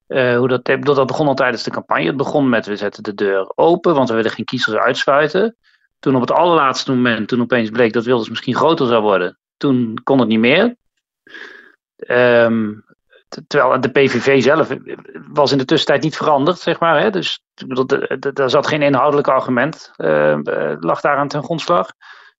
eh, 0.07 0.37
hoe 0.37 0.47
dat. 0.47 0.65
Dat 0.81 1.07
begon 1.07 1.27
al 1.27 1.35
tijdens 1.35 1.63
de 1.63 1.71
campagne. 1.71 2.05
Het 2.05 2.17
begon 2.17 2.49
met 2.49 2.65
we 2.65 2.75
zetten 2.75 3.03
de 3.03 3.13
deur 3.13 3.51
open, 3.55 3.93
want 3.93 4.09
we 4.09 4.15
willen 4.15 4.31
geen 4.31 4.45
kiezers 4.45 4.77
uitsluiten. 4.77 5.55
Toen 5.99 6.15
op 6.15 6.21
het 6.21 6.31
allerlaatste 6.31 6.93
moment, 6.93 7.27
toen 7.27 7.41
opeens 7.41 7.69
bleek 7.69 7.93
dat 7.93 8.05
Wilders 8.05 8.29
misschien 8.29 8.55
groter 8.55 8.87
zou 8.87 9.01
worden, 9.01 9.39
toen 9.57 9.99
kon 10.03 10.19
het 10.19 10.27
niet 10.27 10.39
meer. 10.39 10.75
Ehm, 11.95 12.73
terwijl 13.47 13.81
de 13.81 13.89
PVV 13.89 14.43
zelf 14.43 14.69
was 15.27 15.51
in 15.51 15.57
de 15.57 15.65
tussentijd 15.65 16.03
niet 16.03 16.17
veranderd, 16.17 16.59
zeg 16.59 16.79
maar. 16.79 16.99
Hè? 16.99 17.09
Dus 17.09 17.43
daar 18.33 18.49
zat 18.49 18.67
geen 18.67 18.81
inhoudelijk 18.81 19.27
argument, 19.27 19.91
eh, 19.95 20.37
lag 20.79 21.01
daaraan 21.01 21.27
ten 21.27 21.43
grondslag. 21.43 21.89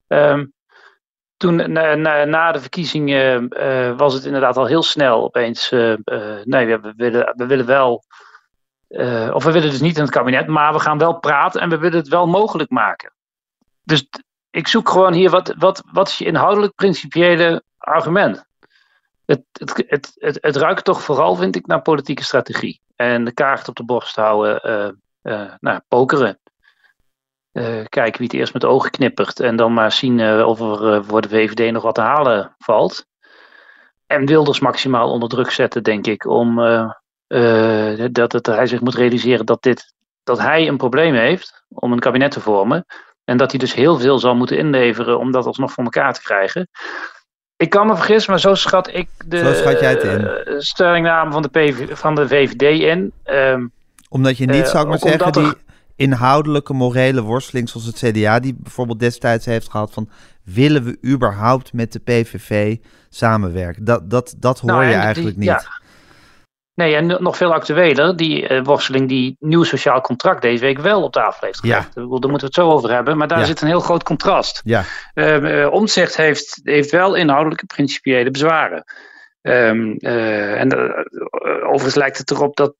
Ehm, 0.07 0.45
toen, 1.45 1.73
na, 1.73 1.95
na, 1.95 2.25
na 2.25 2.53
de 2.53 2.61
verkiezingen, 2.61 3.49
eh, 3.49 3.97
was 3.97 4.15
het 4.15 4.25
inderdaad 4.25 4.57
al 4.57 4.67
heel 4.67 4.83
snel 4.83 5.23
opeens. 5.23 5.71
eh, 5.73 5.93
eh, 5.93 6.45
nee, 6.45 6.67
we, 6.67 6.93
willen, 6.97 7.33
we 7.37 7.47
willen 7.47 7.67
wel. 7.67 8.05
eh, 8.89 9.31
of 9.35 9.45
we 9.45 9.53
willen 9.53 9.71
dus 9.71 9.81
niet 9.81 9.97
in 9.97 10.03
het 10.03 10.11
kabinet, 10.11 10.47
maar 10.47 10.73
we 10.73 10.79
gaan 10.81 10.99
wel 10.99 11.19
praten 11.19 11.61
en 11.61 11.69
we 11.69 11.79
willen 11.79 11.99
het 11.99 12.09
wel 12.09 12.27
mogelijk 12.27 12.71
maken. 12.71 13.13
Dus 13.83 14.09
ik 14.51 14.69
zoek 14.69 14.89
gewoon 14.89 15.13
hier 15.13 15.31
wat, 15.31 15.55
wat, 15.59 15.83
wat 15.93 16.09
is 16.09 16.19
je 16.19 16.25
inhoudelijk 16.25 16.75
principiële 16.75 17.63
argument? 17.79 18.45
Het, 19.27 19.43
het, 19.53 20.13
het, 20.19 20.39
het, 20.41 20.57
ruikt 20.57 20.85
toch 20.85 21.03
vooral, 21.03 21.37
vind 21.37 21.57
ik, 21.57 21.67
naar 21.67 21.83
politieke 21.83 22.25
strategie. 22.25 22.81
En 22.97 23.25
de 23.25 23.33
kaart 23.33 23.69
op 23.69 23.77
de 23.77 23.85
borst 23.85 24.17
houden, 24.17 24.61
eh 24.61 24.89
eh 25.23 25.53
nou, 25.61 25.81
pokeren. 25.89 26.39
Eh, 27.55 27.85
kijken 27.89 28.19
wie 28.19 28.27
het 28.27 28.37
eerst 28.37 28.53
met 28.53 28.63
de 28.63 28.69
ogen 28.69 28.91
knippert. 28.91 29.41
En 29.41 29.57
dan 29.57 29.73
maar 29.73 29.93
zien 29.93 30.21
eh, 30.21 30.47
of 30.47 30.61
er 30.61 30.95
eh, 30.95 31.01
voor 31.03 31.21
de 31.21 31.29
VVD 31.29 31.73
nog 31.73 31.83
wat 31.83 31.95
te 31.95 32.01
halen 32.01 32.55
valt. 32.59 33.07
En 34.07 34.27
Wilders 34.27 34.61
maximaal 34.61 35.11
onder 35.11 35.29
druk 35.29 35.51
zetten, 35.51 35.83
denk 35.83 36.07
ik. 36.07 36.27
Om 36.27 36.57
dat 38.13 38.33
het, 38.33 38.47
hij 38.47 38.67
zich 38.67 38.81
moet 38.81 38.95
realiseren 38.95 39.47
dat, 39.47 39.63
dit, 39.63 39.95
dat 40.25 40.39
hij 40.39 40.69
een 40.69 40.77
probleem 40.77 41.15
heeft 41.15 41.65
om 41.69 41.93
een 41.93 41.99
kabinet 41.99 42.31
te 42.31 42.41
vormen. 42.41 42.85
En 43.25 43.37
dat 43.37 43.51
hij 43.51 43.61
dus 43.61 43.75
heel 43.75 43.99
veel 43.99 44.19
zal 44.19 44.35
moeten 44.35 44.59
inleveren 44.59 45.19
om 45.19 45.33
dat 45.33 45.47
alsnog 45.47 45.73
voor 45.73 45.85
elkaar 45.85 46.15
te 46.15 46.23
krijgen. 46.23 46.69
Ik 47.57 47.71
kan 47.71 47.87
me 47.87 47.95
vergissen, 47.95 48.31
maar 48.31 48.41
zo 48.41 48.55
schat 48.55 48.95
ik 48.95 49.09
de 49.27 49.39
Zo 49.39 49.53
schat 49.53 49.81
jij 49.81 49.91
het 49.91 50.03
in. 50.03 50.63
stellingname 50.63 51.33
van 51.33 51.43
de, 51.43 51.49
PV, 51.49 51.99
van 51.99 52.15
de 52.15 52.29
VVD 52.29 52.81
in. 52.81 53.13
Ehm, 53.25 53.67
Omdat 54.09 54.37
je 54.37 54.47
niet, 54.47 54.69
zou 54.69 54.83
ik 54.83 54.89
maar 54.89 54.99
zeggen, 54.99 55.33
die 55.33 55.53
inhoudelijke 55.97 56.73
morele 56.73 57.23
worsteling 57.23 57.69
zoals 57.69 57.87
het 57.87 57.97
CDA 57.99 58.41
die 58.41 58.55
bijvoorbeeld 58.59 58.99
destijds 59.01 59.47
heeft 59.47 59.71
gehad 59.71 59.93
van 59.93 60.09
willen 60.45 60.85
we 60.85 60.99
überhaupt 61.05 61.73
met 61.73 61.93
de 61.93 61.99
PVV 61.99 62.77
samenwerken? 63.09 63.85
Dat, 63.85 64.11
dat, 64.11 64.35
dat 64.39 64.61
hoor 64.61 64.71
Nou, 64.71 64.83
je 64.85 64.89
die- 64.91 64.99
eigenlijk 64.99 65.37
ja. 65.39 65.55
niet. 65.55 65.83
Nee, 66.75 66.95
en 66.95 67.07
nog 67.07 67.37
veel 67.37 67.53
actueler, 67.53 68.17
die 68.17 68.49
eh, 68.49 68.65
worsteling 68.65 69.09
die 69.09 69.37
nieuw 69.39 69.63
sociaal 69.63 70.01
contract 70.01 70.43
deze 70.43 70.65
week 70.65 70.79
wel 70.79 71.03
op 71.03 71.13
tafel 71.13 71.47
heeft 71.47 71.59
Ja. 71.63 71.75
gelegd. 71.75 71.95
Bedoel, 71.95 72.21
Daar 72.21 72.31
moeten 72.31 72.49
we 72.49 72.55
het 72.55 72.65
zo 72.65 72.71
over 72.71 72.91
hebben, 72.93 73.17
maar 73.17 73.29
daar 73.29 73.39
Ja. 73.39 73.45
zit 73.45 73.61
een 73.61 73.69
heel 73.69 73.81
groot 73.81 74.03
contrast. 74.03 74.61
Ja, 74.65 74.83
Uh, 75.15 75.73
Omtzigt 75.73 76.17
heeft, 76.17 76.61
heeft 76.63 76.91
wel 76.91 77.15
inhoudelijke 77.15 77.67
principiële 77.67 78.31
bezwaren. 78.31 78.85
Ehm, 79.43 79.93
eh, 79.99 80.61
en 80.61 80.73
overigens 81.63 81.95
lijkt 81.95 82.19
het 82.19 82.31
erop 82.31 82.57
dat 82.57 82.75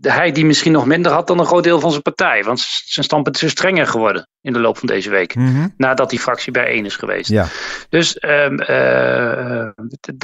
hij 0.00 0.32
die 0.32 0.44
misschien 0.44 0.72
nog 0.72 0.86
minder 0.86 1.12
had 1.12 1.26
dan 1.26 1.38
een 1.38 1.46
groot 1.46 1.64
deel 1.64 1.80
van 1.80 1.90
zijn 1.90 2.02
partij. 2.02 2.44
Want 2.44 2.60
zijn 2.84 3.04
standpunt 3.04 3.36
is 3.36 3.42
weer 3.42 3.50
strenger 3.50 3.86
geworden 3.86 4.28
in 4.40 4.52
de 4.52 4.60
loop 4.60 4.78
van 4.78 4.88
deze 4.88 5.10
week. 5.10 5.34
Mhm. 5.34 5.68
Nadat 5.76 6.10
die 6.10 6.20
fractie 6.20 6.52
bijeen 6.52 6.84
is 6.84 6.96
geweest. 6.96 7.30
ja. 7.30 7.46
Dus 7.88 8.18
ehm, 8.18 8.58
eh, 8.58 9.68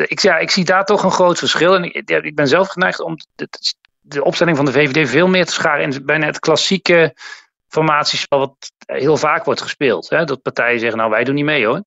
ik, 0.07 0.21
ja, 0.21 0.39
ik 0.39 0.51
zie 0.51 0.65
daar 0.65 0.85
toch 0.85 1.03
een 1.03 1.11
groot 1.11 1.39
verschil. 1.39 1.75
En 1.75 1.85
ik, 1.85 2.09
ja, 2.09 2.23
ik 2.23 2.35
ben 2.35 2.49
zelf 2.49 2.69
geneigd 2.69 3.01
om 3.01 3.17
de, 3.35 3.49
de 4.01 4.25
opstelling 4.25 4.57
van 4.57 4.67
de 4.67 4.73
VVD 4.73 5.09
veel 5.09 5.29
meer 5.29 5.47
te 5.47 5.53
scharen 5.53 5.93
in 5.93 6.05
bijna 6.05 6.27
het 6.27 6.39
klassieke 6.39 7.15
formatiespel 7.69 8.39
wat 8.39 8.73
heel 8.87 9.17
vaak 9.17 9.45
wordt 9.45 9.63
gespeeld. 9.63 10.09
Hè? 10.09 10.25
Dat 10.25 10.43
partijen 10.43 10.81
zeggen, 10.81 10.99
nou 10.99 11.11
wij 11.11 11.25
doen 11.25 11.35
niet 11.35 11.45
mee 11.45 11.67
hoor. 11.67 11.83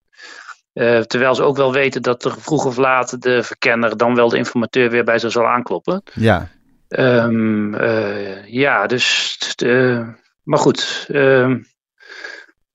Eh, 0.73 0.99
terwijl 0.99 1.35
ze 1.35 1.43
ook 1.43 1.57
wel 1.57 1.73
weten 1.73 2.01
dat 2.01 2.25
er 2.25 2.35
vroeg 2.39 2.65
of 2.65 2.77
laat 2.77 3.21
de 3.21 3.43
verkenner 3.43 3.97
dan 3.97 4.15
wel 4.15 4.29
de 4.29 4.37
informateur 4.37 4.89
weer 4.89 5.03
bij 5.03 5.19
ze 5.19 5.29
zal 5.29 5.47
aankloppen. 5.47 6.03
ja. 6.13 6.49
Ehm, 6.91 7.73
eh, 7.73 8.45
ja, 8.45 8.87
dus. 8.87 9.37
eh, 9.55 10.07
maar 10.43 10.59
goed. 10.59 11.05
ehm, 11.07 11.59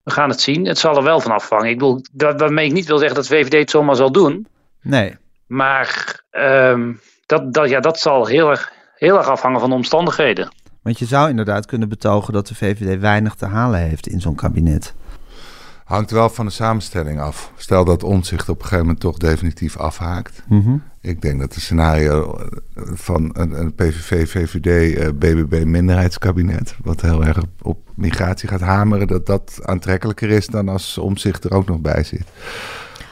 we 0.03 0.11
gaan 0.11 0.29
het 0.29 0.41
zien. 0.41 0.67
Het 0.67 0.79
zal 0.79 0.97
er 0.97 1.03
wel 1.03 1.21
van 1.21 1.33
afhangen. 1.33 1.69
Ik 1.69 1.79
bedoel, 1.79 2.05
dat, 2.13 2.41
waarmee 2.41 2.67
ik 2.67 2.73
niet 2.73 2.87
wil 2.87 2.99
zeggen 2.99 3.17
dat 3.17 3.27
VVD 3.27 3.53
het 3.53 3.71
zomaar 3.71 3.97
zal 3.97 4.13
doen. 4.13 4.47
Nee. 4.83 5.17
Maar 5.47 6.21
ehm, 6.31 6.93
dat, 7.27 7.53
dat, 7.53 7.69
ja, 7.69 7.81
dat 7.81 7.99
zal 7.99 8.27
heel 8.27 8.51
erg, 8.51 8.73
heel 8.95 9.17
erg 9.19 9.29
afhangen 9.29 9.61
van 9.61 9.69
de 9.69 9.77
omstandigheden. 9.77 10.53
Want 10.83 10.99
je 10.99 11.05
zou 11.05 11.29
inderdaad 11.29 11.67
kunnen 11.67 11.89
betogen 11.89 12.33
dat 12.33 12.47
de 12.47 12.55
VVD 12.55 13.01
weinig 13.01 13.35
te 13.35 13.47
halen 13.47 13.81
heeft 13.81 14.07
in 14.07 14.21
zo'n 14.21 14.35
kabinet. 14.35 14.95
Hangt 15.85 16.11
wel 16.11 16.29
van 16.29 16.47
de 16.47 16.53
samenstelling 16.53 17.21
af. 17.21 17.53
Stel 17.57 17.85
dat 17.85 18.03
Omtzigt 18.03 18.49
op 18.49 18.57
een 18.57 18.63
gegeven 18.63 18.85
moment 18.85 19.01
toch 19.01 19.17
definitief 19.17 19.77
afhaakt. 19.77 20.43
Mhm. 20.49 20.77
Ik 21.07 21.23
denk 21.23 21.41
dat 21.41 21.55
het 21.55 21.63
scenario 21.63 22.35
eh, 22.35 22.83
van 22.95 23.31
een, 23.33 23.61
een 23.61 23.75
PVV, 23.75 24.31
VVD, 24.31 24.97
eh, 24.97 25.09
BBB 25.09 25.65
minderheidskabinet, 25.65 26.75
wat 26.83 27.01
heel 27.01 27.25
erg 27.25 27.39
op 27.63 27.79
migratie 27.95 28.49
gaat 28.49 28.61
hameren, 28.61 29.07
dat 29.07 29.27
dat 29.27 29.59
aantrekkelijker 29.63 30.31
is 30.31 30.47
dan 30.47 30.69
als 30.69 30.99
Omtzigt 30.99 31.45
er 31.45 31.53
ook 31.53 31.67
nog 31.67 31.81
bij 31.81 32.05
zit. 32.05 32.25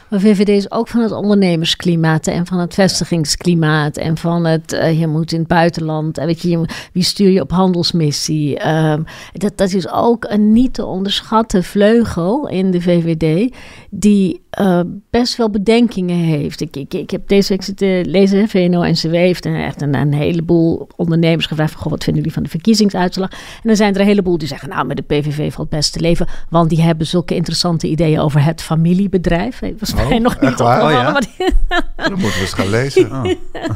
Maar 0.09 0.19
VVD 0.19 0.49
is 0.49 0.71
ook 0.71 0.87
van 0.87 1.01
het 1.01 1.11
ondernemersklimaat 1.11 2.27
en 2.27 2.45
van 2.45 2.59
het 2.59 2.73
vestigingsklimaat 2.73 3.97
en 3.97 4.17
van 4.17 4.45
het 4.45 4.73
uh, 4.73 4.99
je 4.99 5.07
moet 5.07 5.31
in 5.31 5.39
het 5.39 5.47
buitenland 5.47 6.17
en 6.17 6.25
weet 6.25 6.41
je, 6.41 6.49
je 6.49 6.65
wie 6.93 7.03
stuur 7.03 7.29
je 7.29 7.41
op 7.41 7.51
handelsmissie. 7.51 8.67
Um, 8.67 9.03
dat, 9.33 9.57
dat 9.57 9.73
is 9.73 9.91
ook 9.91 10.25
een 10.29 10.51
niet 10.51 10.73
te 10.73 10.85
onderschatten 10.85 11.63
vleugel 11.63 12.47
in 12.47 12.71
de 12.71 12.81
VVD 12.81 13.53
die 13.89 14.41
uh, 14.59 14.79
best 15.09 15.35
wel 15.37 15.49
bedenkingen 15.49 16.17
heeft. 16.17 16.61
Ik, 16.61 16.75
ik, 16.75 16.93
ik 16.93 17.09
heb 17.09 17.27
deze 17.27 17.49
week 17.49 17.63
zitten 17.63 18.09
lezen, 18.09 18.47
VNO-NCW 18.47 19.11
heeft 19.13 19.45
echt 19.45 19.81
een, 19.81 19.95
een, 19.95 20.13
heleboel 20.13 20.87
ondernemers 20.95 21.45
gevraagd 21.45 21.71
van, 21.71 21.81
goh, 21.81 21.91
wat 21.91 22.03
vinden 22.03 22.21
jullie 22.21 22.37
van 22.37 22.43
de 22.43 22.49
verkiezingsuitslag? 22.49 23.29
En 23.31 23.37
dan 23.63 23.75
zijn 23.75 23.93
er 23.93 23.99
een 23.99 24.07
heleboel 24.07 24.37
die 24.37 24.47
zeggen, 24.47 24.69
nou, 24.69 24.85
met 24.85 24.97
de 24.97 25.03
PVV 25.03 25.53
valt 25.53 25.69
best 25.69 25.93
te 25.93 25.99
leven, 25.99 26.27
want 26.49 26.69
die 26.69 26.81
hebben 26.81 27.07
zulke 27.07 27.35
interessante 27.35 27.87
ideeën 27.87 28.19
over 28.19 28.43
het 28.43 28.61
familiebedrijf. 28.61 29.59
Dat 29.59 29.71
was 29.79 29.93
Oh, 29.93 30.07
mij 30.07 30.19
nog 30.19 30.39
niet 30.39 30.49
opgevallen. 30.51 30.85
Oh, 30.85 30.91
ja? 30.91 31.11
maar 31.11 31.21
die- 31.37 31.53
Dan 32.09 32.19
moeten 32.19 32.29
we 32.33 32.39
eens 32.39 32.53
gaan 32.53 32.69
lezen. 32.69 33.11
Oh. 33.11 33.25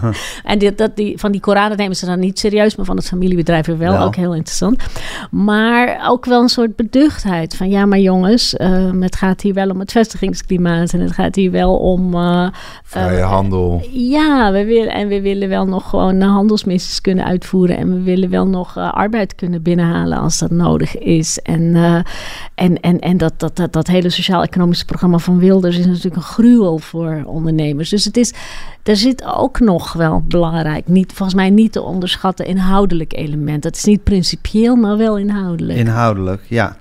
en 0.51 0.59
dit, 0.59 0.77
dat 0.77 0.95
die, 0.95 1.17
van 1.17 1.31
die 1.31 1.41
Koranen 1.41 1.77
nemen 1.77 1.95
ze 1.95 2.05
dan 2.05 2.19
niet 2.19 2.39
serieus, 2.39 2.75
maar 2.75 2.85
van 2.85 2.95
het 2.95 3.07
familiebedrijf 3.07 3.65
weer 3.65 3.77
wel. 3.77 3.93
Wel. 3.93 4.05
Ook 4.05 4.15
heel 4.15 4.35
interessant. 4.35 4.83
Maar 5.31 5.99
ook 6.09 6.25
wel 6.25 6.41
een 6.41 6.49
soort 6.49 6.75
beduchtheid 6.75 7.55
van 7.55 7.69
ja, 7.69 7.85
maar 7.85 7.99
jongens, 7.99 8.55
eh, 8.55 8.91
het 8.99 9.15
gaat 9.15 9.41
hier 9.41 9.53
wel 9.53 9.69
om 9.69 9.79
het 9.79 9.91
vestigingsklimaat 9.91 10.68
en 10.77 10.99
het 10.99 11.11
gaat 11.11 11.35
hier 11.35 11.51
wel 11.51 11.77
om. 11.77 12.13
eh, 12.13 12.47
Vrije 12.83 13.17
eh, 13.19 13.29
handel. 13.29 13.81
Ja, 13.91 14.51
we 14.51 14.65
willen, 14.65 14.93
en 14.93 15.07
we 15.07 15.21
willen 15.21 15.49
wel 15.49 15.65
nog 15.65 15.89
gewoon 15.89 16.21
handelsmissies 16.21 17.01
kunnen 17.01 17.25
uitvoeren. 17.25 17.77
En 17.77 17.93
we 17.93 18.01
willen 18.01 18.29
wel 18.29 18.47
nog 18.47 18.77
eh, 18.77 18.93
arbeid 18.93 19.35
kunnen 19.35 19.61
binnenhalen 19.61 20.17
als 20.17 20.37
dat 20.39 20.51
nodig 20.51 20.97
is. 20.97 21.39
En, 21.39 21.75
eh, 21.75 21.99
en, 22.55 22.79
en, 22.79 22.99
en 22.99 23.17
dat, 23.17 23.33
dat, 23.37 23.55
dat, 23.55 23.73
dat 23.73 23.87
hele 23.87 24.09
sociaal-economische 24.09 24.85
programma 24.85 25.17
van 25.17 25.39
Wilders 25.39 25.77
is 25.77 25.85
natuurlijk 25.85 26.15
een 26.15 26.21
gruwel 26.21 26.77
voor 26.77 27.23
ondernemers. 27.25 27.89
Dus 27.89 28.05
het 28.05 28.17
is, 28.17 28.33
er 28.83 28.95
zit 28.95 29.23
ook 29.25 29.59
nog 29.59 29.93
wel 29.93 30.23
belangrijk, 30.27 30.87
niet, 30.87 31.13
volgens 31.13 31.37
mij 31.37 31.49
niet 31.49 31.71
te 31.71 31.81
onderschatten, 31.81 32.45
inhoudelijk 32.45 33.13
element. 33.13 33.63
Dat 33.63 33.75
is 33.75 33.83
niet 33.83 34.03
principieel, 34.03 34.75
maar 34.75 34.97
wel 34.97 35.17
inhoudelijk. 35.17 35.79
Inhoudelijk, 35.79 36.41
ja. 36.47 36.77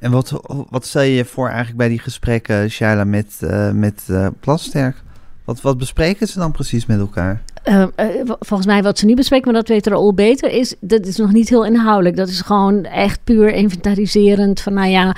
En 0.00 0.10
wat, 0.10 0.40
wat 0.70 0.86
stel 0.86 1.02
je 1.02 1.14
je 1.14 1.24
voor 1.24 1.46
eigenlijk 1.48 1.76
bij 1.78 1.88
die 1.88 1.98
gesprekken, 1.98 2.70
Shaila, 2.70 3.04
met, 3.04 3.36
eh 3.40 3.70
met 3.72 4.02
eh, 4.10 4.26
Plasterk? 4.40 4.96
Wat, 5.44 5.60
wat 5.60 5.78
bespreken 5.78 6.26
ze 6.26 6.38
dan 6.38 6.52
precies 6.52 6.86
met 6.86 6.98
elkaar? 6.98 7.42
Eh, 7.62 7.82
eh, 7.82 7.88
volgens 8.24 8.66
mij 8.66 8.82
wat 8.82 8.98
ze 8.98 9.06
nu 9.06 9.14
bespreken, 9.14 9.44
maar 9.52 9.60
dat 9.60 9.68
weet 9.68 9.86
er 9.86 9.94
al 9.94 10.14
beter, 10.14 10.50
is 10.50 10.74
dat 10.80 11.06
is 11.06 11.16
nog 11.16 11.32
niet 11.32 11.48
heel 11.48 11.64
inhoudelijk. 11.64 12.16
Dat 12.16 12.28
is 12.28 12.40
gewoon 12.40 12.84
echt 12.84 13.20
puur 13.24 13.52
inventariserend 13.52 14.60
van, 14.60 14.74
nou 14.74 14.88
ja, 14.88 15.16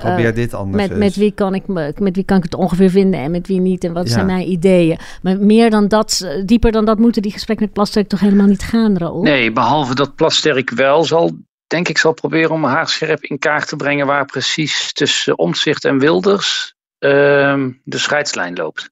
Probeer 0.00 0.34
dit 0.34 0.54
anders 0.54 0.88
met, 0.88 0.98
met, 0.98 1.16
wie 1.16 1.32
kan 1.32 1.54
ik, 1.54 1.66
me- 1.66 1.92
met 1.98 2.14
wie 2.14 2.24
kan 2.24 2.36
ik 2.36 2.42
het 2.42 2.54
ongeveer 2.54 2.90
vinden 2.90 3.20
en 3.20 3.30
met 3.30 3.46
wie 3.46 3.60
niet 3.60 3.84
en 3.84 3.92
wat 3.92 4.06
Ja. 4.06 4.12
zijn 4.12 4.26
mijn 4.26 4.50
ideeën. 4.50 4.98
Maar 5.22 5.38
meer 5.38 5.70
dan 5.70 5.88
dat, 5.88 6.28
dieper 6.44 6.72
dan 6.72 6.84
dat 6.84 6.98
moeten 6.98 7.22
die 7.22 7.32
gesprekken 7.32 7.66
met 7.66 7.74
Plasterk 7.74 8.08
toch 8.08 8.20
helemaal 8.20 8.46
niet 8.46 8.62
gaan, 8.62 8.96
Raoul? 8.98 9.22
Nee, 9.22 9.52
behalve 9.52 9.94
dat 9.94 10.14
Plasterk 10.14 10.70
wel 10.70 11.04
zal, 11.04 11.30
denk 11.70 11.88
ik, 11.88 11.98
zal 11.98 12.12
proberen 12.12 12.50
om 12.50 12.64
haar 12.64 12.88
scherp 12.88 13.22
in 13.22 13.38
kaart 13.38 13.68
te 13.68 13.76
brengen 13.76 14.06
waar 14.06 14.24
precies 14.24 14.92
tussen 14.92 15.38
Omtzigt 15.38 15.84
en 15.84 15.98
Wilders 15.98 16.74
ehm, 16.98 17.72
de 17.84 17.98
scheidslijn 17.98 18.56
loopt. 18.56 18.90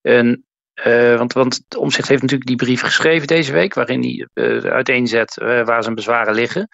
En, 0.00 0.44
eh, 0.74 1.16
want, 1.16 1.32
want 1.32 1.60
Omtzigt 1.76 2.08
heeft 2.08 2.22
natuurlijk 2.22 2.48
die 2.48 2.58
brief 2.58 2.80
geschreven 2.80 3.26
deze 3.26 3.52
week, 3.52 3.74
waarin 3.74 4.02
hij 4.02 4.28
eh, 4.32 4.70
uiteenzet 4.70 5.38
eh, 5.38 5.64
waar 5.64 5.82
zijn 5.82 5.94
bezwaren 5.94 6.34
liggen. 6.34 6.68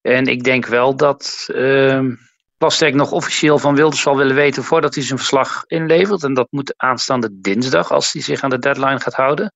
En 0.00 0.26
ik 0.26 0.44
denk 0.44 0.66
wel 0.66 0.96
dat 0.96 1.48
ehm 1.52 2.14
Plasterk 2.58 2.94
nog 2.94 3.12
officieel 3.12 3.58
van 3.58 3.74
Wilders 3.74 4.02
zal 4.02 4.16
willen 4.16 4.34
weten 4.34 4.64
voordat 4.64 4.94
hij 4.94 5.04
zijn 5.04 5.18
verslag 5.18 5.64
inlevert. 5.66 6.22
En 6.22 6.34
dat 6.34 6.46
moet 6.50 6.74
aanstaande 6.76 7.28
dinsdag, 7.40 7.92
als 7.92 8.12
hij 8.12 8.22
zich 8.22 8.42
aan 8.42 8.50
de 8.50 8.58
deadline 8.58 9.00
gaat 9.00 9.14
houden. 9.14 9.52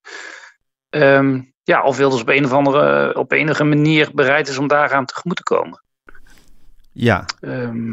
Ehm, 0.89 1.41
ja, 1.65 1.83
of 1.83 1.97
Wilders 1.97 2.21
op 2.23 2.29
een 2.29 2.45
of 2.45 2.53
andere 2.53 3.15
op 3.19 3.33
enige 3.33 3.65
manier 3.65 4.11
bereid 4.15 4.49
is 4.49 4.59
om 4.59 4.67
daaraan 4.69 5.05
tegemoet 5.07 5.37
te 5.37 5.43
komen. 5.43 5.83
Ja, 6.93 7.25
Ehm, 7.41 7.93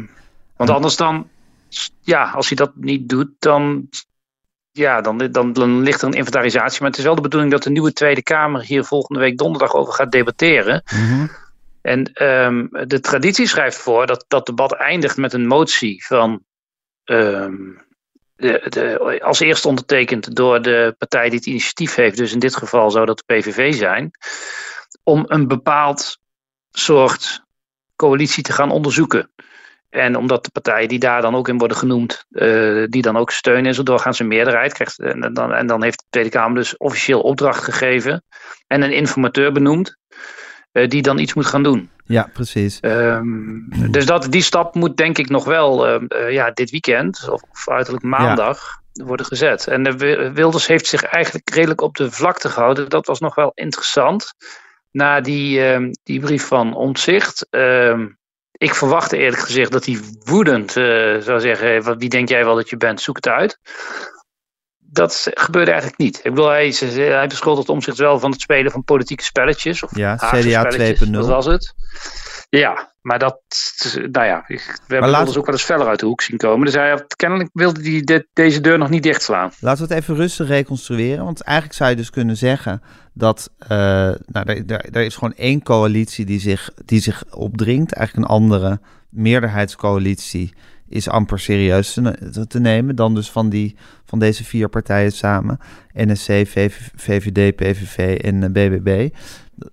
want 0.56 0.70
anders 0.70 0.96
dan, 0.96 1.28
ja, 2.00 2.30
als 2.30 2.48
hij 2.48 2.56
dat 2.56 2.72
niet 2.74 3.08
doet, 3.08 3.28
dan, 3.38 3.88
ja, 4.70 5.00
dan, 5.00 5.18
dan, 5.18 5.52
dan 5.52 5.80
ligt 5.82 6.02
er 6.02 6.08
een 6.08 6.14
inventarisatie. 6.14 6.80
Maar 6.80 6.90
het 6.90 6.98
is 6.98 7.04
wel 7.04 7.14
de 7.14 7.20
bedoeling 7.20 7.52
dat 7.52 7.62
de 7.62 7.70
nieuwe 7.70 7.92
Tweede 7.92 8.22
Kamer 8.22 8.62
hier 8.62 8.84
volgende 8.84 9.20
week 9.20 9.38
donderdag 9.38 9.74
over 9.74 9.92
gaat 9.92 10.12
debatteren. 10.12 10.82
mhm. 10.84 11.26
En 11.80 12.12
ehm, 12.12 12.66
de 12.86 13.00
traditie 13.00 13.46
schrijft 13.46 13.78
voor 13.78 14.06
dat 14.06 14.24
dat 14.28 14.46
debat 14.46 14.72
eindigt 14.72 15.16
met 15.16 15.32
een 15.32 15.46
motie 15.46 16.04
van. 16.06 16.44
ehm, 17.04 17.54
als 19.20 19.40
eerste 19.40 19.68
ondertekend 19.68 20.34
door 20.36 20.62
de 20.62 20.94
partij 20.98 21.28
die 21.28 21.38
het 21.38 21.46
initiatief 21.46 21.94
heeft, 21.94 22.16
dus 22.16 22.32
in 22.32 22.38
dit 22.38 22.56
geval 22.56 22.90
zou 22.90 23.06
dat 23.06 23.22
de 23.26 23.34
PVV 23.34 23.74
zijn, 23.74 24.10
om 25.02 25.24
een 25.26 25.48
bepaald 25.48 26.18
soort 26.70 27.44
coalitie 27.96 28.42
te 28.42 28.52
gaan 28.52 28.70
onderzoeken. 28.70 29.30
En 29.88 30.16
omdat 30.16 30.44
de 30.44 30.50
partijen 30.50 30.88
die 30.88 30.98
daar 30.98 31.22
dan 31.22 31.34
ook 31.34 31.48
in 31.48 31.58
worden 31.58 31.76
genoemd, 31.76 32.24
eh, 32.30 32.84
die 32.88 33.02
dan 33.02 33.16
ook 33.16 33.30
steunen 33.30 33.66
en 33.66 33.74
zo 33.74 33.82
doorgaans 33.82 34.18
een 34.18 34.28
meerderheid 34.28 34.72
krijgt. 34.72 34.98
En 34.98 35.32
dan, 35.32 35.52
en 35.52 35.66
dan 35.66 35.82
heeft 35.82 35.98
de 35.98 36.04
Tweede 36.10 36.30
Kamer 36.30 36.56
dus 36.56 36.76
officieel 36.76 37.20
opdracht 37.20 37.64
gegeven 37.64 38.24
en 38.66 38.82
een 38.82 38.92
informateur 38.92 39.52
benoemd, 39.52 39.96
die 40.72 41.02
dan 41.02 41.18
iets 41.18 41.34
moet 41.34 41.46
gaan 41.46 41.62
doen. 41.62 41.90
ja, 42.04 42.30
precies. 42.32 42.80
Ehm, 42.80 43.58
dus 43.90 44.06
dat, 44.06 44.26
die 44.30 44.42
stap 44.42 44.74
moet 44.74 44.96
denk 44.96 45.18
ik 45.18 45.28
nog 45.28 45.44
wel 45.44 45.86
ehm, 45.86 46.04
eh, 46.06 46.32
ja, 46.32 46.50
dit 46.50 46.70
weekend, 46.70 47.28
of, 47.30 47.42
of 47.50 47.68
uiterlijk 47.68 48.04
maandag, 48.04 48.78
worden 48.92 49.26
gezet. 49.26 49.66
En 49.66 49.82
de 49.82 49.96
Wi- 49.96 50.30
Wilders 50.32 50.66
heeft 50.66 50.86
zich 50.86 51.02
eigenlijk 51.02 51.50
redelijk 51.54 51.80
op 51.80 51.96
de 51.96 52.10
vlakte 52.10 52.48
gehouden. 52.48 52.88
Dat 52.88 53.06
was 53.06 53.20
nog 53.20 53.34
wel 53.34 53.52
interessant. 53.54 54.32
Na 54.90 55.20
die, 55.20 55.64
ehm, 55.64 55.90
die 56.02 56.20
brief 56.20 56.46
van 56.46 56.74
Omtzigt. 56.74 57.46
Ehm, 57.50 58.06
ik 58.52 58.74
verwachtte 58.74 59.16
eerlijk 59.16 59.42
gezegd 59.42 59.72
dat 59.72 59.84
hij 59.86 59.98
woedend 60.24 60.76
eh, 60.76 61.16
zou 61.18 61.40
zeggen: 61.40 61.82
"Wat- 61.82 61.98
Wie 61.98 62.08
denk 62.08 62.28
jij 62.28 62.44
wel 62.44 62.54
dat 62.54 62.70
je 62.70 62.76
bent? 62.76 63.00
Zoek 63.00 63.16
het 63.16 63.28
uit. 63.28 63.58
Dat 64.92 65.30
gebeurde 65.34 65.70
eigenlijk 65.70 66.00
niet. 66.00 66.16
Ik 66.16 66.22
bedoel, 66.34 66.48
hij, 66.48 66.74
hij 66.94 67.26
beschuldigt 67.26 67.68
Omtzigt 67.68 67.98
wel 67.98 68.18
van 68.18 68.30
het 68.30 68.40
spelen 68.40 68.72
van 68.72 68.84
politieke 68.84 69.24
spelletjes. 69.24 69.82
Of 69.82 69.96
Ja, 69.96 70.16
CDA 70.16 70.70
spelletjes, 70.70 71.08
2.0. 71.08 71.10
Dat 71.10 71.26
was 71.26 71.46
het. 71.46 71.74
Ja, 72.50 72.92
maar 73.02 73.18
dat, 73.18 73.40
nou 73.94 74.26
ja, 74.26 74.44
we 74.46 74.60
hebben 74.86 75.10
Wilders 75.10 75.36
ook 75.36 75.44
wel 75.46 75.54
eens 75.54 75.64
feller 75.64 75.86
uit 75.86 76.00
de 76.00 76.06
hoek 76.06 76.20
zien 76.20 76.36
komen. 76.36 76.64
Dus 76.66 76.74
hij 76.74 76.90
had, 76.90 77.16
kennelijk 77.16 77.50
wilde 77.52 77.90
hij 77.90 78.00
dit- 78.00 78.26
deze 78.32 78.60
deur 78.60 78.78
nog 78.78 78.88
niet 78.88 79.02
dichtslaan. 79.02 79.50
Laten 79.60 79.86
we 79.86 79.94
het 79.94 80.02
even 80.02 80.16
rustig 80.16 80.48
reconstrueren. 80.48 81.24
Want 81.24 81.40
eigenlijk 81.40 81.76
zou 81.76 81.90
je 81.90 81.96
dus 81.96 82.10
kunnen 82.10 82.36
zeggen 82.36 82.82
dat 83.12 83.50
eh, 83.58 83.68
nou, 84.26 84.64
er 84.90 85.02
is 85.02 85.14
gewoon 85.14 85.34
één 85.34 85.62
coalitie 85.62 86.24
die 86.24 86.40
zich, 86.40 86.70
die 86.84 87.00
zich 87.00 87.24
opdringt. 87.30 87.92
Eigenlijk 87.92 88.28
een 88.28 88.34
andere 88.34 88.80
meerderheidscoalitie 89.10 90.54
is 90.90 91.08
amper 91.08 91.38
serieus 91.38 91.92
te, 91.92 92.00
ne- 92.00 92.46
te 92.46 92.60
nemen 92.60 92.96
dan 92.96 93.14
dus 93.14 93.30
van, 93.30 93.48
die, 93.48 93.76
van 94.04 94.18
deze 94.18 94.44
vier 94.44 94.68
partijen 94.68 95.12
samen. 95.12 95.58
NSC, 95.92 96.26
VV, 96.26 96.72
VVD, 96.94 97.56
PVV 97.56 98.18
en 98.18 98.42
eh, 98.42 98.50
BBB. 98.50 99.08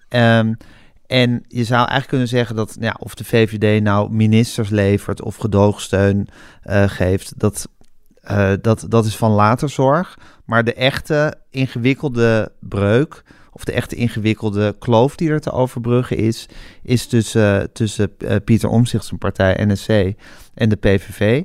Ehm, 0.09 0.53
en 1.07 1.43
je 1.47 1.63
zou 1.63 1.79
eigenlijk 1.79 2.07
kunnen 2.07 2.27
zeggen 2.27 2.55
dat 2.55 2.77
ja, 2.79 2.95
of 2.99 3.15
de 3.15 3.23
VVD 3.23 3.83
nou 3.83 4.11
ministers 4.11 4.69
levert 4.69 5.21
of 5.21 5.35
gedoogsteun 5.35 6.27
eh, 6.61 6.83
geeft, 6.87 7.39
dat, 7.39 7.67
eh, 8.21 8.51
dat, 8.61 8.85
dat 8.89 9.05
is 9.05 9.15
van 9.15 9.31
later 9.31 9.69
zorg. 9.69 10.17
Maar 10.45 10.63
de 10.63 10.73
echte 10.73 11.35
ingewikkelde 11.49 12.51
breuk, 12.59 13.23
of 13.57 13.63
de 13.63 13.71
echte 13.71 13.95
ingewikkelde 13.95 14.75
kloof 14.79 15.15
die 15.15 15.29
er 15.29 15.39
te 15.39 15.51
overbruggen 15.51 16.17
is, 16.17 16.45
is 16.83 17.07
tussen, 17.07 17.69
tussen 17.73 18.11
eh, 18.17 18.35
Pieter 18.43 18.85
zijn 18.85 19.17
partij 19.19 19.65
NSC 19.65 19.89
en 20.53 20.69
de 20.69 20.75
PVV. 20.75 21.43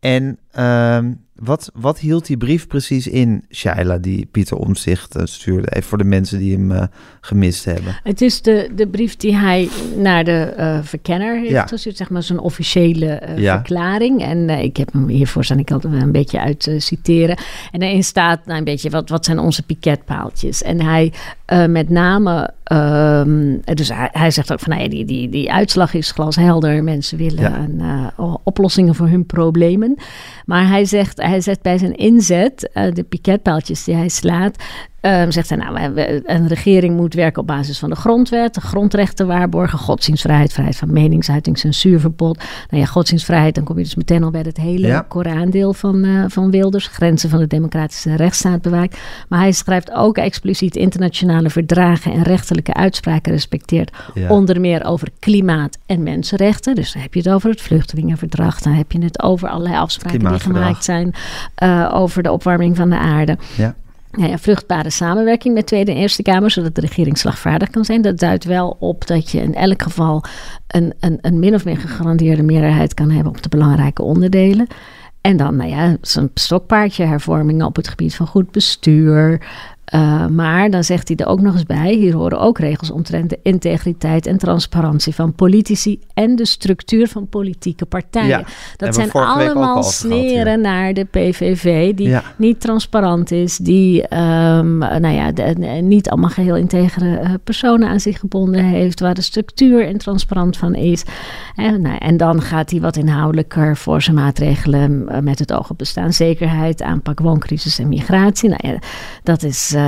En 0.00 0.38
ehm, 0.52 1.12
wat, 1.34 1.70
wat 1.74 1.98
hield 1.98 2.26
die 2.26 2.36
brief 2.36 2.66
precies 2.66 3.06
in, 3.06 3.44
Shaila, 3.50 3.98
die 3.98 4.28
Pieter 4.30 4.56
Omtzigt 4.56 5.16
eh, 5.16 5.22
stuurde? 5.24 5.68
Even 5.70 5.88
voor 5.88 5.98
de 5.98 6.04
mensen 6.04 6.38
die 6.38 6.52
hem 6.52 6.72
eh, 6.72 6.82
gemist 7.20 7.64
hebben. 7.64 7.96
Het 8.02 8.20
is 8.20 8.42
de, 8.42 8.70
de 8.74 8.86
brief 8.86 9.16
die 9.16 9.36
hij 9.36 9.68
naar 9.96 10.24
de 10.24 10.40
eh, 10.40 10.78
verkenner 10.82 11.38
heeft 11.38 11.50
Ja. 11.50 11.66
gestuurd, 11.66 11.96
zeg 11.96 12.10
maar 12.10 12.22
zo'n 12.22 12.38
officiële 12.38 13.22
Ja. 13.36 13.54
verklaring. 13.54 14.22
En 14.22 14.50
ik 14.50 14.76
heb 14.76 14.92
hem 14.92 15.08
hiervoor 15.08 15.44
staan 15.44 15.58
ik 15.58 15.70
altijd 15.70 15.92
wel 15.92 16.02
een 16.02 16.12
beetje 16.12 16.40
uit 16.40 16.70
citeren. 16.78 17.36
En 17.70 17.80
daarin 17.80 18.04
staat 18.04 18.46
nou, 18.46 18.58
een 18.58 18.64
beetje 18.64 18.90
wat, 18.90 19.08
wat 19.08 19.24
zijn 19.24 19.38
onze 19.38 19.62
piketpaaltjes. 19.62 20.62
En 20.62 20.80
hij 20.80 21.12
Uh, 21.52 21.66
met 21.66 21.88
name, 21.88 22.50
um, 22.72 23.60
dus 23.74 23.88
hij, 23.88 24.08
hij, 24.12 24.30
zegt 24.30 24.52
ook 24.52 24.60
van 24.60 24.70
nou 24.70 24.82
ja, 24.82 24.88
die, 24.88 25.04
die, 25.04 25.28
die 25.28 25.52
uitslag 25.52 25.94
is 25.94 26.10
glashelder. 26.10 26.84
Mensen 26.84 27.18
willen 27.18 27.40
ja. 27.40 27.58
een, 27.58 27.78
uh, 28.18 28.34
oplossingen 28.42 28.94
voor 28.94 29.08
hun 29.08 29.26
problemen. 29.26 29.96
Maar 30.44 30.68
hij 30.68 30.84
zegt, 30.84 31.22
hij 31.22 31.40
zet 31.40 31.62
bij 31.62 31.78
zijn 31.78 31.94
inzet, 31.94 32.70
uh, 32.74 32.92
de 32.92 33.02
piketpaaltjes 33.02 33.84
die 33.84 33.94
hij 33.94 34.08
slaat, 34.08 34.56
Um, 35.02 35.30
zegt 35.30 35.48
hij, 35.48 35.58
nou, 35.58 36.00
een 36.24 36.48
regering 36.48 36.96
moet 36.96 37.14
werken 37.14 37.40
op 37.40 37.46
basis 37.46 37.78
van 37.78 37.90
de 37.90 37.96
grondwet, 37.96 38.54
de 38.54 38.60
grondrechten 38.60 39.26
waarborgen, 39.26 39.78
godsdienstvrijheid, 39.78 40.52
vrijheid 40.52 40.76
van 40.76 40.92
meningsuiting, 40.92 41.58
censuurverbod. 41.58 42.36
Nou 42.70 42.82
ja, 42.82 42.88
godsdienstvrijheid, 42.88 43.54
dan 43.54 43.64
kom 43.64 43.76
je 43.76 43.82
dus 43.82 43.94
meteen 43.94 44.22
al 44.22 44.30
bij 44.30 44.40
het 44.40 44.56
hele 44.56 44.86
ja. 44.86 45.04
Koraandeel 45.08 45.72
van, 45.72 46.04
uh, 46.04 46.24
van 46.28 46.50
Wilders, 46.50 46.86
grenzen 46.86 47.30
van 47.30 47.38
de 47.38 47.46
democratische 47.46 48.16
rechtsstaat 48.16 48.62
bewaakt. 48.62 48.98
Maar 49.28 49.40
hij 49.40 49.52
schrijft 49.52 49.92
ook 49.92 50.16
expliciet 50.16 50.76
internationale 50.76 51.50
verdragen 51.50 52.12
en 52.12 52.22
rechterlijke 52.22 52.74
uitspraken 52.74 53.32
respecteert, 53.32 53.90
ja. 54.14 54.28
onder 54.28 54.60
meer 54.60 54.84
over 54.84 55.08
klimaat 55.18 55.78
en 55.86 56.02
mensenrechten. 56.02 56.74
Dus 56.74 56.92
dan 56.92 57.02
heb 57.02 57.14
je 57.14 57.20
het 57.20 57.28
over 57.28 57.50
het 57.50 57.60
vluchtelingenverdrag, 57.60 58.60
dan 58.60 58.72
heb 58.72 58.92
je 58.92 59.02
het 59.02 59.22
over 59.22 59.48
allerlei 59.48 59.76
afspraken 59.76 60.18
die 60.18 60.38
gemaakt 60.38 60.84
zijn 60.84 61.14
uh, 61.62 61.90
over 61.94 62.22
de 62.22 62.32
opwarming 62.32 62.76
van 62.76 62.90
de 62.90 62.98
aarde. 62.98 63.38
Ja 63.56 63.74
nou 64.12 64.30
ja, 64.30 64.38
vruchtbare 64.38 64.90
samenwerking 64.90 65.54
met 65.54 65.66
Tweede 65.66 65.90
en 65.90 65.96
Eerste 65.96 66.22
Kamer, 66.22 66.50
zodat 66.50 66.74
de 66.74 66.80
regering 66.80 67.18
slagvaardig 67.18 67.70
kan 67.70 67.84
zijn. 67.84 68.02
Dat 68.02 68.18
duidt 68.18 68.44
wel 68.44 68.76
op 68.80 69.06
dat 69.06 69.30
je 69.30 69.40
in 69.40 69.54
elk 69.54 69.82
geval 69.82 70.24
een, 70.66 70.94
een, 71.00 71.18
een 71.20 71.38
min 71.38 71.54
of 71.54 71.64
meer 71.64 71.78
gegarandeerde 71.78 72.42
meerderheid 72.42 72.94
kan 72.94 73.10
hebben 73.10 73.32
op 73.32 73.42
de 73.42 73.48
belangrijke 73.48 74.02
onderdelen. 74.02 74.66
En 75.20 75.36
dan, 75.36 75.56
nou 75.56 75.70
ja, 75.70 75.96
zo'n 76.00 76.30
stokpaardje 76.34 77.04
hervormingen 77.04 77.66
op 77.66 77.76
het 77.76 77.88
gebied 77.88 78.14
van 78.14 78.26
goed 78.26 78.50
bestuur, 78.50 79.46
uh, 79.94 80.26
maar 80.26 80.70
dan 80.70 80.84
zegt 80.84 81.08
hij 81.08 81.16
er 81.16 81.26
ook 81.26 81.40
nog 81.40 81.52
eens 81.52 81.66
bij: 81.66 81.94
hier 81.94 82.14
horen 82.14 82.40
ook 82.40 82.58
regels 82.58 82.90
omtrent 82.90 83.30
de 83.30 83.38
integriteit 83.42 84.26
en 84.26 84.38
transparantie 84.38 85.14
van 85.14 85.34
politici 85.34 86.00
en 86.14 86.36
de 86.36 86.46
structuur 86.46 87.08
van 87.08 87.28
politieke 87.28 87.86
partijen. 87.86 88.28
Ja, 88.28 88.44
dat 88.76 88.94
zijn 88.94 89.10
allemaal 89.12 89.82
sneren 89.82 90.44
gehad, 90.44 90.60
naar 90.60 90.94
de 90.94 91.04
PVV, 91.04 91.94
die 91.94 92.08
Ja. 92.08 92.22
niet 92.36 92.60
transparant 92.60 93.30
is, 93.30 93.56
die 93.56 94.02
um, 94.02 94.78
nou 94.78 95.08
ja, 95.08 95.32
de, 95.32 95.44
niet 95.82 96.10
allemaal 96.10 96.30
geheel 96.30 96.56
integere 96.56 97.20
uh, 97.20 97.30
personen 97.44 97.88
aan 97.88 98.00
zich 98.00 98.18
gebonden 98.18 98.64
heeft, 98.64 99.00
waar 99.00 99.14
de 99.14 99.22
structuur 99.22 99.86
en 99.86 99.98
transparant 99.98 100.56
van 100.56 100.74
is. 100.74 101.04
En, 101.56 101.82
nou, 101.82 101.96
en 101.98 102.16
dan 102.16 102.42
gaat 102.42 102.70
hij 102.70 102.80
wat 102.80 102.96
inhoudelijker 102.96 103.76
voor 103.76 104.02
zijn 104.02 104.16
maatregelen 104.16 105.08
met 105.24 105.38
het 105.38 105.52
oog 105.52 105.70
op 105.70 105.78
bestaanszekerheid, 105.78 106.82
aanpak 106.82 107.20
wooncrisis 107.20 107.78
en 107.78 107.88
migratie. 107.88 108.48
Nou 108.48 108.60
ja, 108.66 108.78
dat 109.22 109.42
is. 109.42 109.72
Uh, 109.74 109.81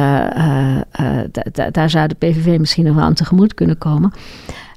daar 1.71 1.91
zou 1.91 2.09
de 2.09 2.15
PVV 2.19 2.59
misschien 2.59 2.85
nog 2.85 2.95
wel 2.95 3.05
aan 3.05 3.15
tegemoet 3.15 3.55
kunnen 3.55 3.79
komen. 3.79 4.13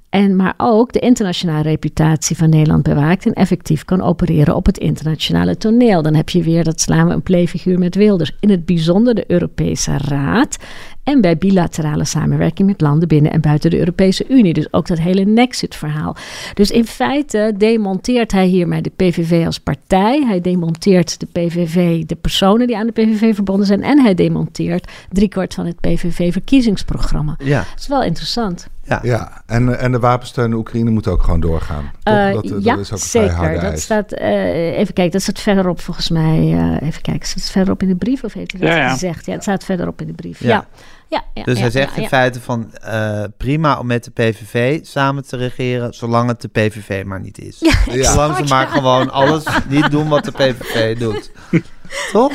En, 0.10 0.36
maar 0.36 0.54
ook 0.58 0.94
de 0.94 1.00
internationale 1.00 1.62
reputatie 1.62 2.38
van 2.38 2.50
Nederland 2.50 2.84
bewaakt 2.84 3.26
en 3.26 3.34
effectief 3.34 3.86
kan 3.86 4.02
opereren 4.02 4.56
op 4.56 4.66
het 4.66 4.78
internationale 4.78 5.58
toneel. 5.58 6.02
Dan 6.02 6.16
heb 6.16 6.30
je 6.30 6.44
weer 6.44 6.64
dat 6.64 6.82
slaan 6.82 7.08
we 7.08 7.14
een 7.14 7.24
playfiguur 7.24 7.80
met 7.80 7.96
Wilders. 7.96 8.32
In 8.40 8.50
het 8.50 8.66
bijzonder 8.66 9.16
de 9.16 9.32
Europese 9.32 9.98
Raad 9.98 10.58
en 11.08 11.22
bij 11.22 11.38
bilaterale 11.38 12.06
samenwerking 12.06 12.67
met 12.67 12.82
landen 12.82 13.08
binnen 13.08 13.32
en 13.32 13.41
buiten 13.41 13.70
de 13.70 13.78
Europese 13.78 14.26
Unie. 14.30 14.54
Dus 14.54 14.74
ook 14.74 14.88
dat 14.88 15.00
hele 15.00 15.26
Nexit-verhaal. 15.26 16.15
Dus 16.54 16.72
in 16.72 16.86
feite 16.86 17.54
demonteert 17.58 18.32
hij 18.32 18.46
hiermee 18.46 18.82
de 18.82 18.91
PVV 18.96 19.46
als 19.46 19.60
partij. 19.60 20.24
Hij 20.26 20.41
demonteert 20.41 21.20
de 21.20 21.26
PVV, 21.32 22.06
de 22.06 22.15
personen 22.15 22.67
die 22.67 22.78
aan 22.78 22.86
de 22.86 22.91
PVV 22.91 23.36
verbonden 23.36 23.65
zijn. 23.65 23.84
En 23.84 24.00
hij 24.00 24.13
demonteert 24.13 24.91
driekwart 25.12 25.54
van 25.54 25.65
het 25.65 25.80
PVV-verkiezingsprogramma. 25.80 27.36
Ja. 27.43 27.58
Dat 27.58 27.80
is 27.80 27.88
wel 27.88 28.04
interessant. 28.04 28.67
Ja, 28.84 29.00
ja. 29.04 29.43
En, 29.46 29.80
en 29.80 29.91
de 29.91 30.00
wapensteun 30.00 30.46
aan 30.46 30.54
Oekraïne 30.54 30.89
moet 30.89 31.08
ook 31.08 31.24
gewoon 31.24 31.39
doorgaan. 31.39 31.91
Uh, 32.04 32.34
dat, 32.34 32.48
dat, 32.48 32.63
ja, 32.63 32.78
is 32.78 32.93
ook 32.93 33.00
zeker. 33.00 33.62
Dat 33.62 33.80
staat, 33.80 34.20
uh, 34.20 34.78
even 34.78 34.93
kijken, 34.93 35.12
dat 35.12 35.22
staat 35.22 35.39
verderop 35.39 35.80
volgens 35.80 36.10
mij. 36.10 36.39
Uh, 36.39 36.88
even 36.88 37.02
kijken, 37.02 37.28
staat 37.28 37.43
het 37.43 37.52
verderop 37.52 37.82
in 37.82 37.88
de 37.88 37.96
brief 37.96 38.24
of 38.24 38.34
heeft 38.34 38.52
hij 38.52 38.62
dat 38.62 38.70
ja, 38.70 38.76
ja. 38.76 38.89
gezegd? 38.89 39.26
Ja, 39.26 39.34
het 39.34 39.41
staat 39.41 39.63
verderop 39.63 40.02
in 40.02 40.08
de 40.08 40.13
brief. 40.13 40.39
Ja. 40.39 40.48
ja. 40.48 40.65
Ja, 41.10 41.24
ja, 41.34 41.43
dus 41.43 41.56
ja, 41.56 41.62
hij 41.62 41.72
zegt 41.72 41.96
ja, 41.96 42.02
in 42.02 42.08
feite 42.08 42.41
van 42.41 42.72
uh, 42.86 43.24
prima 43.38 43.80
om 43.80 43.88
met 43.88 44.04
de 44.04 44.12
PVV 44.12 44.80
samen 44.86 45.28
te 45.28 45.38
regeren, 45.38 45.93
zolang 45.93 46.30
het 46.30 46.41
de 46.41 46.48
PVV 46.48 47.04
maar 47.06 47.20
niet 47.20 47.39
is. 47.39 47.58
Ja, 47.86 48.12
zolang 48.12 48.36
ze 48.36 48.43
maar 48.43 48.67
gewoon 48.67 49.12
alles 49.12 49.43
niet 49.67 49.91
doen 49.91 50.08
wat 50.08 50.24
de 50.24 50.32
PVV 50.32 50.98
doet. 50.98 51.32
Toch? 52.12 52.34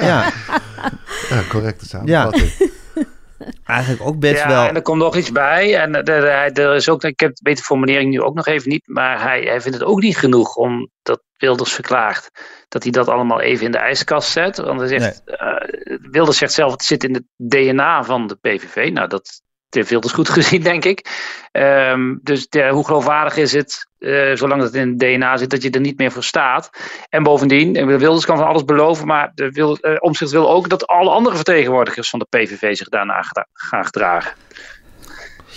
Ja. 0.00 0.32
Ja, 1.28 1.42
correcte 1.48 1.88
samenvatting. 1.88 2.52
Eigenlijk 3.64 4.02
ook 4.02 4.18
best 4.18 4.42
ja, 4.42 4.48
wel. 4.48 4.68
en 4.68 4.74
er 4.74 4.82
komt 4.82 4.98
nog 4.98 5.16
iets 5.16 5.32
bij. 5.32 5.76
En 5.76 5.94
er, 6.04 6.24
er 6.58 6.74
is 6.74 6.88
ook, 6.88 7.04
ik 7.04 7.20
heb 7.20 7.38
weet 7.42 7.56
de 7.56 7.62
formulering 7.62 8.10
nu 8.10 8.22
ook 8.22 8.34
nog 8.34 8.46
even 8.46 8.68
niet, 8.68 8.86
maar 8.86 9.22
hij, 9.22 9.40
hij 9.40 9.60
vindt 9.60 9.78
het 9.78 9.86
ook 9.86 10.00
niet 10.00 10.16
genoeg 10.16 10.56
om 10.56 10.90
dat 11.02 11.22
Wilders 11.36 11.72
verklaart 11.72 12.30
dat 12.68 12.82
hij 12.82 12.92
dat 12.92 13.08
allemaal 13.08 13.40
even 13.40 13.66
in 13.66 13.72
de 13.72 13.78
ijskast 13.78 14.30
zet. 14.30 14.56
Want 14.56 14.80
hij 14.80 14.88
zegt, 14.88 15.22
nee. 15.26 15.36
uh, 15.38 16.10
Wilders 16.10 16.38
zegt 16.38 16.52
zelf, 16.52 16.72
het 16.72 16.84
zit 16.84 17.04
in 17.04 17.14
het 17.14 17.24
DNA 17.36 18.04
van 18.04 18.26
de 18.26 18.34
PVV. 18.34 18.90
Nou, 18.92 19.08
dat 19.08 19.42
heeft 19.74 19.90
Wilders 19.90 20.12
goed 20.12 20.28
gezien, 20.38 20.62
denk 20.62 20.84
ik. 20.84 21.06
Um, 21.52 22.20
dus 22.22 22.48
de, 22.48 22.68
hoe 22.68 22.84
geloofwaardig 22.84 23.36
is 23.36 23.52
het, 23.52 23.88
uh, 23.98 24.36
zolang 24.36 24.62
het 24.62 24.74
in 24.74 24.88
het 24.88 24.98
DNA 24.98 25.36
zit, 25.36 25.50
dat 25.50 25.62
je 25.62 25.70
er 25.70 25.80
niet 25.80 25.98
meer 25.98 26.12
voor 26.12 26.24
staat. 26.24 26.70
En 27.08 27.22
bovendien, 27.22 27.86
Wilders 27.86 28.26
kan 28.26 28.36
van 28.36 28.46
alles 28.46 28.64
beloven, 28.64 29.06
maar 29.06 29.32
de 29.34 29.50
wil, 29.50 29.78
uh, 29.80 29.96
Omtzigt 29.98 30.30
wil 30.30 30.50
ook 30.50 30.68
dat 30.68 30.86
alle 30.86 31.10
andere 31.10 31.36
vertegenwoordigers 31.36 32.10
van 32.10 32.18
de 32.18 32.26
PVV 32.38 32.76
zich 32.76 32.88
daarna 32.88 33.22
gaan 33.52 33.84
gedragen. 33.84 34.32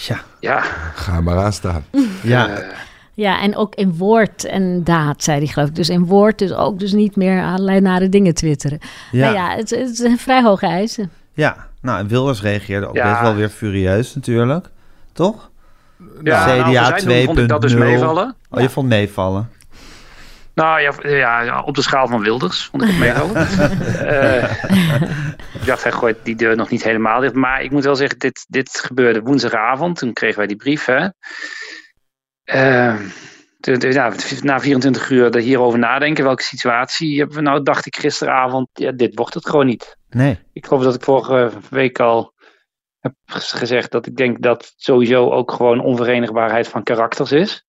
Ja. 0.08 0.22
ja. 0.40 0.60
Ga 0.96 1.22
maar 1.22 1.38
aan 1.38 1.54
staan. 1.54 1.86
Ja. 2.24 2.50
Uh, 2.50 2.68
ja, 3.14 3.42
en 3.42 3.56
ook 3.56 3.76
in 3.76 3.98
woord 3.98 4.46
en 4.46 4.84
daad, 4.84 5.24
zei 5.24 5.38
hij 5.38 5.48
geloof 5.48 5.68
ik. 5.68 5.76
Dus 5.76 5.90
in 5.90 6.06
woord 6.06 6.40
dus 6.40 6.54
ook 6.54 6.80
dus 6.80 6.92
niet 6.92 7.16
meer 7.16 7.44
allerlei 7.44 7.80
nare 7.80 8.10
dingen 8.10 8.34
twitteren. 8.34 8.80
Ja, 9.12 9.32
nou 9.32 9.36
ja 9.36 9.56
het, 9.56 9.70
het 9.70 10.00
is 10.00 10.22
vrij 10.22 10.42
hoge 10.42 10.66
eisen. 10.66 11.12
Ja, 11.34 11.71
nou 11.82 12.00
en 12.00 12.08
Wilders 12.08 12.42
reageerde 12.42 12.88
ook 12.88 12.96
ja. 12.96 13.10
best 13.10 13.22
wel 13.22 13.36
weer 13.36 13.50
furieus 13.50 14.16
natuurlijk, 14.16 14.70
toch? 15.14 15.50
Ja, 16.24 16.44
CDA 16.44 16.90
nou, 16.90 17.02
2.0. 17.02 17.24
vond 17.26 17.38
ik 17.38 17.48
dat 17.48 17.62
dus 17.62 17.74
meevallen. 17.74 18.36
Oh, 18.50 18.62
je 18.62 18.70
vond 18.70 18.88
meevallen? 18.88 19.50
Nou 20.54 20.82
ja, 20.82 20.94
ja, 21.42 21.62
op 21.62 21.76
de 21.76 21.82
schaal 21.82 22.08
van 22.08 22.22
Wilders 22.22 22.66
vond 22.66 22.84
ik 22.84 22.90
het 22.90 22.98
meevallen. 22.98 23.48
uh, 24.02 24.44
ik 25.60 25.66
dacht, 25.66 25.84
hij 25.84 25.92
gooit 25.92 26.18
die 26.24 26.36
deur 26.36 26.56
nog 26.56 26.70
niet 26.70 26.84
helemaal 26.84 27.20
dicht. 27.20 27.34
Maar 27.34 27.62
ik 27.62 27.72
moet 27.72 27.84
wel 27.84 27.96
zeggen, 27.96 28.20
dit, 28.20 28.46
dit 28.48 28.80
gebeurde 28.86 29.22
woensdagavond. 29.22 29.98
Toen 29.98 30.14
kregen 30.14 30.38
wij 30.38 30.48
die 30.48 30.56
brief, 30.56 30.86
hè. 30.86 31.04
Uh, 32.46 32.96
de, 33.00 33.12
ja, 33.62 34.14
na 34.42 34.60
24 34.60 35.10
uur 35.10 35.36
er 35.36 35.42
hierover 35.42 35.80
nadenken, 35.80 36.24
welke 36.24 36.44
situatie 36.44 37.18
hebben 37.18 37.36
we 37.36 37.42
nou, 37.42 37.64
dacht 37.64 37.86
ik 37.86 37.96
gisteravond, 37.96 38.68
ja, 38.74 38.92
dit 38.92 39.16
wordt 39.16 39.34
het 39.34 39.50
gewoon 39.50 39.66
niet. 39.66 39.98
Nee. 40.10 40.40
Ik 40.54 40.66
geloof 40.66 40.84
dat 40.84 40.96
ik 40.96 41.04
vorige 41.04 41.52
week 41.70 42.00
al 42.00 42.34
heb 43.00 43.14
gezegd 43.26 43.92
dat 43.92 44.06
ik 44.06 44.16
denk 44.16 44.42
dat 44.42 44.74
sowieso 44.78 45.32
ook 45.32 45.52
gewoon 45.52 45.80
onverenigbaarheid 45.80 46.68
van 46.68 46.84
karakters 46.84 47.32
is. 47.32 47.66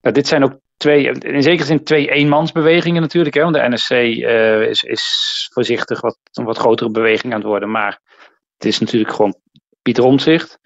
Nou, 0.00 0.14
dit 0.14 0.26
zijn 0.26 0.44
ook 0.44 0.58
twee, 0.76 1.10
in 1.10 1.42
zekere 1.42 1.66
zin 1.66 1.84
twee 1.84 2.10
eenmansbewegingen 2.10 3.02
natuurlijk, 3.02 3.34
hè, 3.34 3.42
want 3.42 3.54
de 3.54 3.68
NSC 3.68 3.90
uh, 3.90 4.60
is, 4.60 4.82
is 4.82 5.48
voorzichtig 5.52 6.00
wat, 6.00 6.18
een 6.32 6.44
wat 6.44 6.58
grotere 6.58 6.90
beweging 6.90 7.32
aan 7.32 7.38
het 7.38 7.48
worden, 7.48 7.70
maar 7.70 8.00
het 8.56 8.64
is 8.64 8.78
natuurlijk 8.78 9.14
gewoon 9.14 9.36
Pieter 9.82 10.04
Omtzigt. 10.04 10.58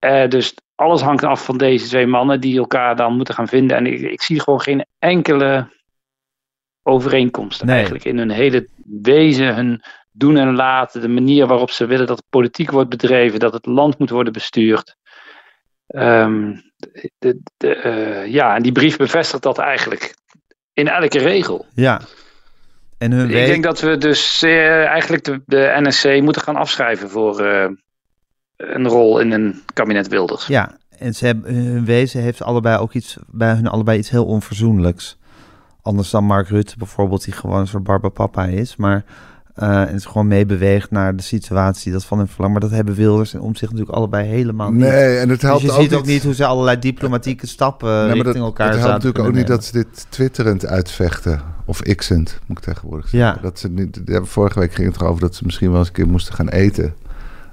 Uh, 0.00 0.28
dus 0.28 0.54
alles 0.74 1.00
hangt 1.00 1.24
af 1.24 1.44
van 1.44 1.58
deze 1.58 1.86
twee 1.86 2.06
mannen 2.06 2.40
die 2.40 2.58
elkaar 2.58 2.96
dan 2.96 3.16
moeten 3.16 3.34
gaan 3.34 3.48
vinden. 3.48 3.76
En 3.76 3.86
ik, 3.86 4.00
ik 4.00 4.22
zie 4.22 4.40
gewoon 4.40 4.60
geen 4.60 4.86
enkele 4.98 5.68
overeenkomst 6.82 7.64
nee. 7.64 7.74
eigenlijk 7.74 8.04
in 8.04 8.18
hun 8.18 8.30
hele 8.30 8.68
wezen, 9.02 9.54
hun 9.54 9.82
doen 10.12 10.36
en 10.36 10.54
laten, 10.54 11.00
de 11.00 11.08
manier 11.08 11.46
waarop 11.46 11.70
ze 11.70 11.86
willen 11.86 12.06
dat 12.06 12.24
politiek 12.28 12.70
wordt 12.70 12.90
bedreven, 12.90 13.38
dat 13.38 13.52
het 13.52 13.66
land 13.66 13.98
moet 13.98 14.10
worden 14.10 14.32
bestuurd. 14.32 14.96
Um, 15.86 16.62
de, 17.18 17.40
de, 17.56 17.82
uh, 17.84 18.32
ja, 18.32 18.54
en 18.54 18.62
die 18.62 18.72
brief 18.72 18.96
bevestigt 18.96 19.42
dat 19.42 19.58
eigenlijk 19.58 20.14
in 20.72 20.88
elke 20.88 21.18
regel. 21.18 21.66
Ja. 21.74 22.00
En 22.98 23.12
hun 23.12 23.30
ik 23.30 23.46
denk 23.46 23.64
dat 23.64 23.80
we 23.80 23.96
dus 23.96 24.42
uh, 24.42 24.84
eigenlijk 24.84 25.24
de, 25.24 25.42
de, 25.46 25.76
NSC 25.80 26.20
moeten 26.20 26.42
gaan 26.42 26.56
afschrijven 26.56 27.10
voor 27.10 27.40
uh, 27.40 27.66
een 28.66 28.88
rol 28.88 29.18
in 29.18 29.32
een 29.32 29.62
kabinet 29.72 30.08
Wilders. 30.08 30.46
Ja, 30.46 30.76
en 30.98 31.14
ze 31.14 31.26
hebben, 31.26 31.54
hun 31.54 31.84
wezen 31.84 32.22
heeft 32.22 32.42
allebei 32.42 32.78
ook 32.78 32.92
iets, 32.92 33.16
bij 33.26 33.54
hun 33.54 33.66
allebei 33.66 33.98
iets 33.98 34.10
heel 34.10 34.24
onverzoenlijks. 34.24 35.18
Anders 35.82 36.10
dan 36.10 36.24
Mark 36.24 36.48
Rutte 36.48 36.74
bijvoorbeeld, 36.78 37.24
die 37.24 37.34
gewoon 37.34 37.60
een 37.60 37.66
soort 37.66 37.84
barbapapa 37.84 38.44
is. 38.44 38.76
Maar 38.76 39.04
uh, 39.56 39.90
en 39.90 40.00
ze 40.00 40.08
gewoon 40.08 40.26
meebeweegt 40.26 40.90
naar 40.90 41.16
de 41.16 41.22
situatie 41.22 41.92
dat 41.92 42.04
van 42.04 42.18
hun 42.18 42.28
verlang. 42.28 42.52
Maar 42.52 42.60
dat 42.60 42.70
hebben 42.70 42.94
Wilders 42.94 43.34
en 43.34 43.40
Omtzigt 43.40 43.72
natuurlijk 43.72 43.98
allebei 43.98 44.26
helemaal 44.26 44.70
niet. 44.70 44.80
Nee, 44.80 45.16
en 45.16 45.28
het 45.28 45.42
helpt 45.42 45.60
dus 45.60 45.70
je 45.70 45.76
ook 45.76 45.82
ziet 45.82 45.94
ook 45.94 46.04
niet... 46.04 46.14
niet 46.14 46.22
hoe 46.22 46.34
ze 46.34 46.46
allerlei 46.46 46.78
diplomatieke 46.78 47.46
stappen 47.46 47.88
nee, 47.88 48.12
richting 48.12 48.34
dat, 48.34 48.44
elkaar 48.44 48.70
Het 48.70 48.78
helpt 48.78 48.92
natuurlijk 48.92 49.18
ook 49.18 49.24
nemen. 49.24 49.38
niet 49.38 49.48
dat 49.48 49.64
ze 49.64 49.72
dit 49.72 50.06
twitterend 50.08 50.66
uitvechten. 50.66 51.40
Of 51.64 51.82
xend, 51.82 52.38
moet 52.46 52.58
ik 52.58 52.64
tegenwoordig 52.64 53.08
zeggen. 53.08 53.34
Ja. 53.34 53.42
Dat 53.42 53.58
ze 53.58 53.68
niet, 53.68 54.00
vorige 54.06 54.58
week 54.58 54.74
ging 54.74 54.92
het 54.92 55.00
erover 55.00 55.20
dat 55.20 55.34
ze 55.34 55.44
misschien 55.44 55.70
wel 55.70 55.78
eens 55.78 55.88
een 55.88 55.94
keer 55.94 56.08
moesten 56.08 56.34
gaan 56.34 56.48
eten. 56.48 56.94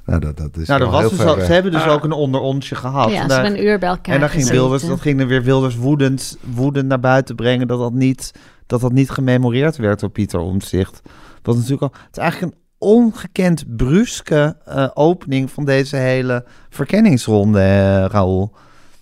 Nou, 0.05 0.19
dat, 0.19 0.37
dat 0.37 0.57
is 0.57 0.67
Nou, 0.67 0.81
er 0.81 0.89
was 0.89 0.99
heel 0.99 1.09
dus 1.09 1.17
ver 1.19 1.27
al- 1.27 1.35
weg. 1.35 1.45
ze 1.45 1.53
hebben 1.53 1.71
dus 1.71 1.85
ook 1.87 2.03
een 2.03 2.11
onderonsje 2.11 2.75
gehad. 2.75 3.09
Ja, 3.09 3.15
En 3.15 3.21
ze 3.21 3.27
daar- 3.27 3.41
hebben 3.43 3.59
een 3.59 3.65
uur 3.65 3.79
bij 3.79 3.89
elkaar 3.89 4.13
En 4.15 4.19
dan 4.19 4.29
ging. 4.29 4.49
Wilders, 4.49 4.85
dat 4.87 5.01
ging 5.01 5.19
er 5.19 5.27
weer 5.27 5.43
Wilders 5.43 5.75
woedend, 5.75 6.37
woedend 6.53 6.87
naar 6.87 6.99
buiten 6.99 7.35
brengen 7.35 7.67
dat 7.67 7.79
dat 7.79 7.93
niet, 7.93 8.31
dat 8.65 8.81
dat 8.81 8.91
niet 8.91 9.09
gememoreerd 9.09 9.75
werd 9.77 9.99
door 9.99 10.09
Pieter 10.09 10.39
Omtzigt. 10.39 11.01
Wat 11.41 11.55
natuurlijk 11.55 11.81
al, 11.81 11.91
het 12.05 12.17
is 12.17 12.21
eigenlijk 12.21 12.53
een 12.53 12.59
ongekend 12.77 13.75
bruske 13.75 14.57
eh, 14.65 14.87
opening 14.93 15.51
van 15.51 15.65
deze 15.65 15.95
hele 15.95 16.45
verkenningsronde, 16.69 17.59
eh, 17.59 18.05
Raoul. 18.05 18.55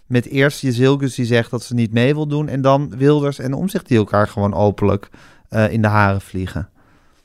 Met 0.05 0.25
eerst 0.25 0.61
Jezilgus 0.61 1.15
die 1.15 1.25
zegt 1.25 1.51
dat 1.51 1.63
ze 1.63 1.73
niet 1.73 1.93
mee 1.93 2.13
wil 2.13 2.27
doen 2.27 2.47
en 2.47 2.61
dan 2.61 2.93
Wilders 2.97 3.39
en 3.39 3.53
Omtzigt 3.53 3.87
die 3.87 3.97
elkaar 3.97 4.27
gewoon 4.27 4.53
openlijk 4.53 5.09
eh, 5.49 5.71
in 5.71 5.81
de 5.81 5.87
haren 5.87 6.21
vliegen. 6.21 6.69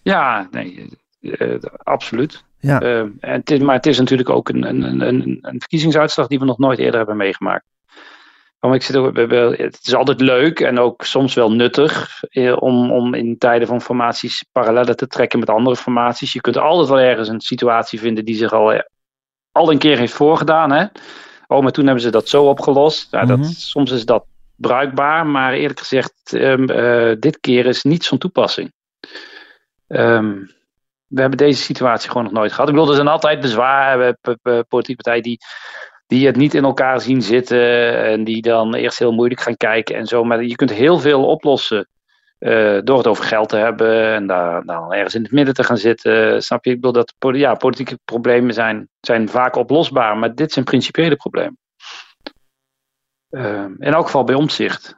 Ja, 0.03 0.49
nee, 0.51 0.99
eh, 1.21 1.55
absoluut. 1.83 2.45
Ja, 2.67 2.81
Eh, 2.81 2.99
en 2.99 3.15
het 3.21 3.51
is, 3.51 3.59
maar 3.59 3.75
het 3.75 3.87
is 3.87 3.99
natuurlijk 3.99 4.31
ook 4.31 4.49
een, 4.49 4.63
een, 4.69 5.01
een, 5.01 5.39
een 5.43 5.59
verkiezingsuitslag 5.59 6.27
die 6.27 6.39
we 6.39 6.45
nog 6.45 6.59
nooit 6.59 6.79
eerder 6.79 6.97
hebben 6.97 7.17
meegemaakt. 7.17 7.65
Want 8.59 8.75
ik 8.75 8.83
zit 8.83 8.97
ook, 8.97 9.17
het 9.57 9.79
is 9.83 9.95
altijd 9.95 10.21
leuk 10.21 10.61
en 10.61 10.79
ook 10.79 11.05
soms 11.05 11.35
wel 11.35 11.53
nuttig 11.53 12.23
eh, 12.29 12.57
om, 12.63 12.91
om 12.93 13.15
in 13.15 13.39
tijden 13.39 13.69
van 13.69 13.81
formaties 13.81 14.45
parallellen 14.53 14.97
te 14.97 15.07
trekken 15.07 15.39
met 15.39 15.51
andere 15.51 15.77
formaties. 15.77 16.33
Je 16.33 16.41
kunt 16.41 16.57
altijd 16.57 16.89
wel 16.89 16.99
ergens 16.99 17.29
een 17.29 17.41
situatie 17.41 18.01
vinden 18.01 18.25
die 18.25 18.37
zich 18.37 18.53
al, 18.53 18.73
eh, 18.73 18.81
al 19.53 19.71
een 19.71 19.79
keer 19.79 19.99
heeft 19.99 20.13
voorgedaan. 20.13 20.73
Hè? 20.73 20.85
Oh, 21.47 21.63
maar 21.63 21.73
toen 21.73 21.85
hebben 21.85 22.03
ze 22.03 22.11
dat 22.11 22.29
zo 22.29 22.45
opgelost. 22.45 23.11
Ja, 23.11 23.25
dat, 23.25 23.39
Mhm. 23.39 23.49
soms 23.49 23.91
is 23.91 24.05
dat 24.05 24.25
bruikbaar, 24.57 25.27
maar 25.27 25.53
eerlijk 25.53 25.79
gezegd, 25.79 26.13
ehm, 26.33 26.65
eh, 26.71 27.17
dit 27.19 27.41
keer 27.41 27.67
is 27.67 27.83
niets 27.83 28.09
van 28.09 28.19
toepassing. 28.19 28.73
Ehm, 29.87 30.33
we 31.15 31.21
hebben 31.21 31.39
deze 31.39 31.63
situatie 31.63 32.09
gewoon 32.11 32.25
nog 32.25 32.33
nooit 32.33 32.53
gehad. 32.53 32.69
Ik 32.69 32.75
bedoel, 32.75 32.89
er 32.91 32.97
zijn 32.97 33.09
altijd 33.09 33.41
p- 34.21 34.65
politieke 34.69 35.03
partijen 35.03 35.23
die, 35.23 35.39
die 36.07 36.27
het 36.27 36.37
niet 36.37 36.55
in 36.55 36.65
elkaar 36.65 37.01
zien 37.01 37.23
zitten. 37.23 37.97
En 38.05 38.25
die 38.25 38.43
dan 38.43 38.75
eerst 38.75 38.99
heel 38.99 39.13
moeilijk 39.13 39.41
gaan 39.41 39.57
kijken 39.57 39.97
en 39.97 40.07
zo. 40.07 40.25
Maar 40.25 40.45
je 40.45 40.55
kunt 40.55 40.73
heel 40.73 40.99
veel 40.99 41.27
oplossen. 41.27 41.89
eh, 42.39 42.79
door 42.85 42.97
het 42.97 43.07
over 43.07 43.25
geld 43.25 43.49
te 43.49 43.57
hebben 43.57 44.13
en 44.15 44.27
daar 44.27 44.65
dan 44.65 44.93
ergens 44.93 45.15
in 45.15 45.23
het 45.23 45.33
midden 45.33 45.55
te 45.55 45.65
gaan 45.65 45.77
zitten. 45.77 46.43
Snap 46.43 46.65
je? 46.65 46.71
Ik 46.71 46.81
bedoel 46.81 47.05
dat 47.19 47.37
ja, 47.37 47.55
politieke 47.55 47.99
problemen 48.05 48.55
zijn, 48.55 48.89
zijn 49.01 49.29
vaak 49.29 49.57
oplosbaar, 49.57 50.17
maar 50.19 50.35
dit 50.35 50.53
zijn 50.53 50.65
principiële 50.65 51.17
problemen. 51.17 51.59
Ehm, 53.31 53.73
in 53.79 53.93
elk 53.95 54.05
geval 54.05 54.25
bij 54.25 54.35
omzicht. 54.35 54.97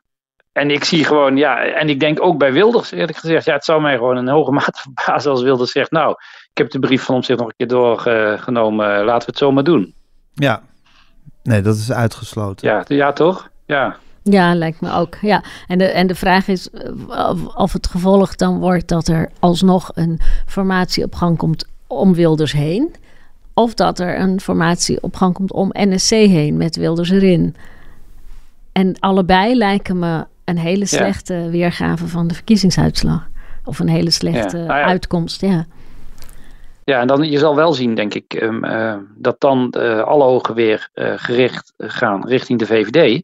En 0.57 0.71
ik 0.71 0.85
zie 0.85 1.05
gewoon, 1.05 1.37
ja, 1.37 1.65
en 1.65 1.89
ik 1.89 2.01
denk 2.01 2.23
ook 2.23 2.39
bij 2.39 2.53
Wilders, 2.53 2.91
eerlijk 2.91 3.19
gezegd, 3.19 3.45
ja, 3.45 3.53
het 3.53 3.65
zou 3.65 3.81
mij 3.81 3.97
gewoon 3.97 4.17
een 4.17 4.29
hoge 4.29 4.53
mate 4.61 4.81
verbazen 4.81 5.31
als 5.31 5.43
Wilders 5.43 5.73
zegt, 5.73 5.91
nou, 5.91 6.11
ik 6.51 6.59
heb 6.59 6.71
de 6.71 6.79
brief 6.79 7.03
van 7.03 7.15
omzicht 7.15 7.39
nog 7.39 7.49
een 7.49 7.55
keer 7.57 7.67
doorgenomen, 7.67 9.05
laten 9.05 9.19
we 9.19 9.25
het 9.27 9.39
zo 9.39 9.53
maar 9.53 9.65
doen. 9.65 9.95
ja. 10.35 10.63
Nee, 11.43 11.61
dat 11.61 11.77
is 11.77 11.93
uitgesloten. 11.93 12.69
Ja, 12.69 12.85
ja 12.89 13.13
toch? 13.13 13.49
Ja. 13.67 13.97
Ja, 14.23 14.55
lijkt 14.55 14.81
me 14.81 14.93
ook. 14.93 15.17
Ja. 15.21 15.43
En, 15.67 15.79
de, 15.79 15.85
en 15.85 16.07
de 16.07 16.15
vraag 16.15 16.49
is 16.49 16.71
eh, 16.71 17.29
of, 17.31 17.57
of 17.57 17.73
het 17.73 17.87
gevolg 17.87 18.35
dan 18.35 18.59
wordt 18.59 18.89
dat 18.89 19.09
er 19.09 19.31
alsnog 19.39 19.91
een 19.95 20.21
formatie 20.47 21.05
op 21.05 21.15
gang 21.15 21.37
komt 21.37 21.67
om 21.87 22.15
Wilders 22.15 22.53
heen. 22.53 22.95
Of 23.55 23.75
dat 23.75 23.99
er 23.99 24.21
een 24.21 24.41
formatie 24.41 25.03
op 25.03 25.17
gang 25.17 25.35
komt 25.35 25.53
om 25.53 25.71
NSC 25.73 26.11
heen 26.11 26.57
met 26.57 26.77
Wilders 26.77 27.11
erin. 27.11 27.57
En 28.73 28.99
allebei 28.99 29.57
lijken 29.57 29.99
me 29.99 30.27
een 30.47 30.59
hele 30.59 30.87
slechte 30.87 31.49
weergave 31.51 32.07
van 32.07 32.27
de 32.27 32.35
verkiezingsuitslag. 32.35 33.29
Of 33.65 33.79
een 33.79 33.89
hele 33.89 34.11
slechte 34.11 34.59
Ja, 34.59 34.65
nou 34.65 34.79
ja. 34.79 34.85
uitkomst, 34.85 35.41
ja. 35.41 35.67
Ja, 36.85 37.01
en 37.01 37.07
dan, 37.07 37.31
je 37.31 37.39
zal 37.39 37.57
wel 37.57 37.73
zien, 37.73 37.95
denk 37.95 38.15
ik, 38.15 38.35
ehm, 38.35 38.65
eh, 38.65 38.97
dat 39.15 39.41
dan 39.41 39.71
eh, 39.71 40.01
alle 40.01 40.25
ogen 40.25 40.55
weer 40.55 40.89
eh, 40.93 41.13
gericht 41.17 41.73
gaan 41.79 42.27
richting 42.27 42.59
de 42.59 42.67
VVD. 42.67 43.23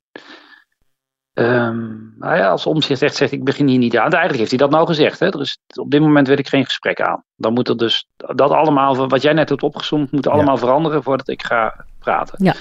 Ehm, 1.34 1.78
nou 2.18 2.36
ja, 2.36 2.48
als 2.48 2.66
omzicht 2.66 3.02
echt 3.02 3.16
zegt, 3.16 3.32
ik 3.32 3.44
begin 3.44 3.66
hier 3.66 3.78
niet 3.78 3.96
aan. 3.96 4.10
Eigenlijk 4.10 4.38
heeft 4.38 4.50
hij 4.50 4.58
dat 4.58 4.70
nou 4.70 4.86
gezegd. 4.86 5.18
Hè? 5.18 5.26
Er 5.26 5.40
is, 5.40 5.58
op 5.74 5.90
dit 5.90 6.00
moment 6.00 6.28
wil 6.28 6.38
ik 6.38 6.48
geen 6.48 6.64
gesprek 6.64 7.00
aan. 7.00 7.24
Dan 7.36 7.52
moet 7.52 7.68
er 7.68 7.76
dus 7.76 8.06
dat 8.16 8.50
allemaal, 8.50 9.08
wat 9.08 9.22
jij 9.22 9.32
net 9.32 9.48
hebt 9.48 9.62
opgezomd, 9.62 10.12
moet 10.12 10.28
allemaal 10.28 10.56
veranderen 10.56 11.02
voordat 11.02 11.28
ik 11.28 11.42
ga 11.42 11.84
praten. 11.98 12.44
Ja. 12.44 12.54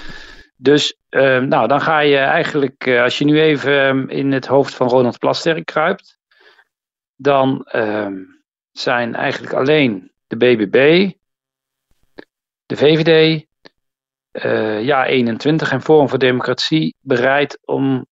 Dus 0.62 0.96
ehm, 1.08 1.48
nou, 1.48 1.68
dan 1.68 1.80
ga 1.80 1.98
je 1.98 2.16
eigenlijk, 2.16 2.86
eh, 2.86 3.02
als 3.02 3.18
je 3.18 3.24
nu 3.24 3.40
even 3.40 3.86
ehm, 3.86 4.08
in 4.08 4.32
het 4.32 4.46
hoofd 4.46 4.74
van 4.74 4.88
Ronald 4.88 5.18
Plasterk 5.18 5.64
kruipt, 5.64 6.18
dan 7.16 7.64
ehm, 7.64 8.14
zijn 8.72 9.14
eigenlijk 9.14 9.52
alleen 9.52 10.10
de 10.26 10.36
BBB, 10.36 11.10
de 12.66 12.76
VVD, 12.76 13.44
eh, 14.30 14.84
Ja 14.84 15.06
21 15.06 15.72
en 15.72 15.82
Forum 15.82 16.08
voor 16.08 16.18
Democratie 16.18 16.96
bereid 17.00 17.58
om 17.64 18.06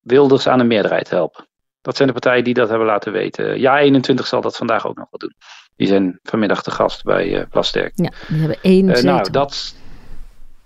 Wilders 0.00 0.46
aan 0.46 0.60
een 0.60 0.66
meerderheid 0.66 1.04
te 1.04 1.14
helpen. 1.14 1.46
Dat 1.80 1.96
zijn 1.96 2.08
de 2.08 2.14
partijen 2.14 2.44
die 2.44 2.54
dat 2.54 2.68
hebben 2.68 2.86
laten 2.86 3.12
weten. 3.12 3.60
Ja 3.60 3.78
21 3.78 4.26
zal 4.26 4.40
dat 4.40 4.56
vandaag 4.56 4.86
ook 4.86 4.96
nog 4.96 5.06
wel 5.10 5.28
doen. 5.28 5.34
Die 5.76 5.86
zijn 5.86 6.18
vanmiddag 6.22 6.62
te 6.62 6.70
gast 6.70 7.02
bij 7.02 7.38
eh 7.38 7.46
Plasterk. 7.50 7.92
ja. 7.94 8.12
Die 8.28 8.38
hebben 8.38 8.58
één 8.62 8.96
zetel. 8.96 9.14
nou, 9.14 9.30
dat, 9.30 9.74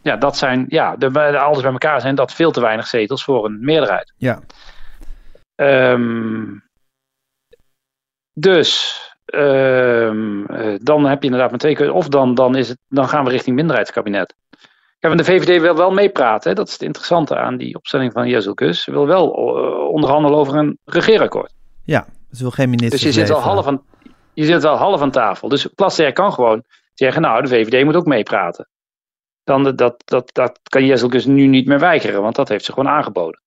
ja, 0.06 0.16
dat 0.16 0.36
zijn, 0.36 0.64
ja, 0.68 0.96
de, 0.96 1.10
de- 1.10 1.38
alles 1.38 1.62
bij 1.62 1.72
elkaar 1.72 2.00
zijn 2.00 2.14
dat 2.14 2.32
veel 2.32 2.50
te 2.50 2.60
weinig 2.60 2.86
zetels 2.86 3.24
voor 3.24 3.44
een 3.44 3.58
meerderheid. 3.60 4.12
Ja. 4.16 4.40
Ehm, 5.54 6.44
dus, 8.32 9.00
ehm, 9.24 10.44
eh, 10.44 10.74
dan 10.82 11.04
heb 11.04 11.18
je 11.18 11.24
inderdaad 11.24 11.50
maar 11.50 11.58
twee 11.58 11.74
keuzes. 11.74 11.94
Of 11.94 12.08
dan, 12.08 12.34
dan, 12.34 12.56
is 12.56 12.68
het, 12.68 12.78
dan 12.88 13.08
gaan 13.08 13.24
we 13.24 13.30
richting 13.30 13.56
minderheidskabinet. 13.56 14.34
Ja, 14.98 15.08
want 15.08 15.18
de 15.18 15.32
VVD 15.32 15.60
wil 15.60 15.76
wel 15.76 15.90
meepraten. 15.90 16.54
Dat 16.54 16.66
is 16.66 16.72
het 16.72 16.82
interessante 16.82 17.36
aan 17.36 17.56
die 17.56 17.76
opstelling 17.76 18.12
van 18.12 18.28
Jezelkus. 18.28 18.82
Ze 18.82 18.90
wil 18.90 19.06
wel 19.06 19.34
eh, 19.34 19.88
onderhandelen 19.88 20.38
over 20.38 20.56
een 20.56 20.78
regeerakkoord. 20.84 21.52
Ja, 21.84 22.06
ze 22.32 22.42
wil 22.42 22.50
geen 22.50 22.70
minister 22.70 22.90
Dus 22.98 23.02
je 23.02 23.12
zit, 23.12 23.30
al 23.30 23.40
half 23.40 23.66
aan, 23.66 23.82
je 24.34 24.44
zit 24.44 24.64
al 24.64 24.76
half 24.76 25.00
aan 25.00 25.10
tafel. 25.10 25.48
Dus 25.48 25.66
Plasterk 25.66 26.14
kan 26.14 26.32
gewoon 26.32 26.62
zeggen, 26.94 27.22
nou, 27.22 27.42
de 27.42 27.48
VVD 27.48 27.84
moet 27.84 27.96
ook 27.96 28.06
meepraten. 28.06 28.68
Dan, 29.46 29.76
dat, 29.76 30.02
dat, 30.04 30.30
dat 30.32 30.60
kan 30.62 30.84
Jezelkus 30.84 31.24
nu 31.24 31.46
niet 31.46 31.66
meer 31.66 31.78
weigeren, 31.78 32.22
want 32.22 32.34
dat 32.34 32.48
heeft 32.48 32.64
ze 32.64 32.72
gewoon 32.72 32.92
aangeboden. 32.92 33.40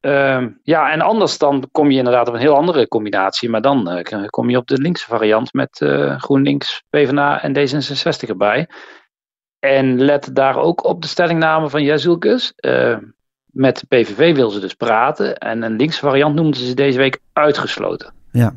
Ehm, 0.00 0.48
ja, 0.62 0.90
en 0.92 1.00
anders 1.00 1.38
dan 1.38 1.68
kom 1.72 1.90
je 1.90 1.98
inderdaad 1.98 2.28
op 2.28 2.34
een 2.34 2.40
heel 2.40 2.56
andere 2.56 2.88
combinatie. 2.88 3.50
Maar 3.50 3.60
dan 3.60 3.88
eh, 3.88 4.26
kom 4.26 4.50
je 4.50 4.56
op 4.56 4.66
de 4.66 4.78
linkse 4.78 5.06
variant 5.06 5.52
met 5.52 5.80
eh, 5.80 6.18
GroenLinks, 6.18 6.82
PvdA 6.90 7.42
en 7.42 7.56
D66 7.56 8.28
erbij. 8.28 8.68
En 9.58 10.00
let 10.00 10.34
daar 10.34 10.56
ook 10.56 10.84
op 10.84 11.02
de 11.02 11.08
stellingname 11.08 11.70
van 11.70 11.82
Jezelkus. 11.82 12.52
Eh, 12.56 12.96
met 13.44 13.78
de 13.78 13.86
PVV 13.86 14.34
wil 14.34 14.50
ze 14.50 14.60
dus 14.60 14.74
praten. 14.74 15.38
En 15.38 15.62
een 15.62 15.76
linkse 15.76 16.00
variant 16.00 16.34
noemden 16.34 16.60
ze 16.60 16.74
deze 16.74 16.98
week 16.98 17.18
uitgesloten. 17.32 18.12
Ja. 18.32 18.54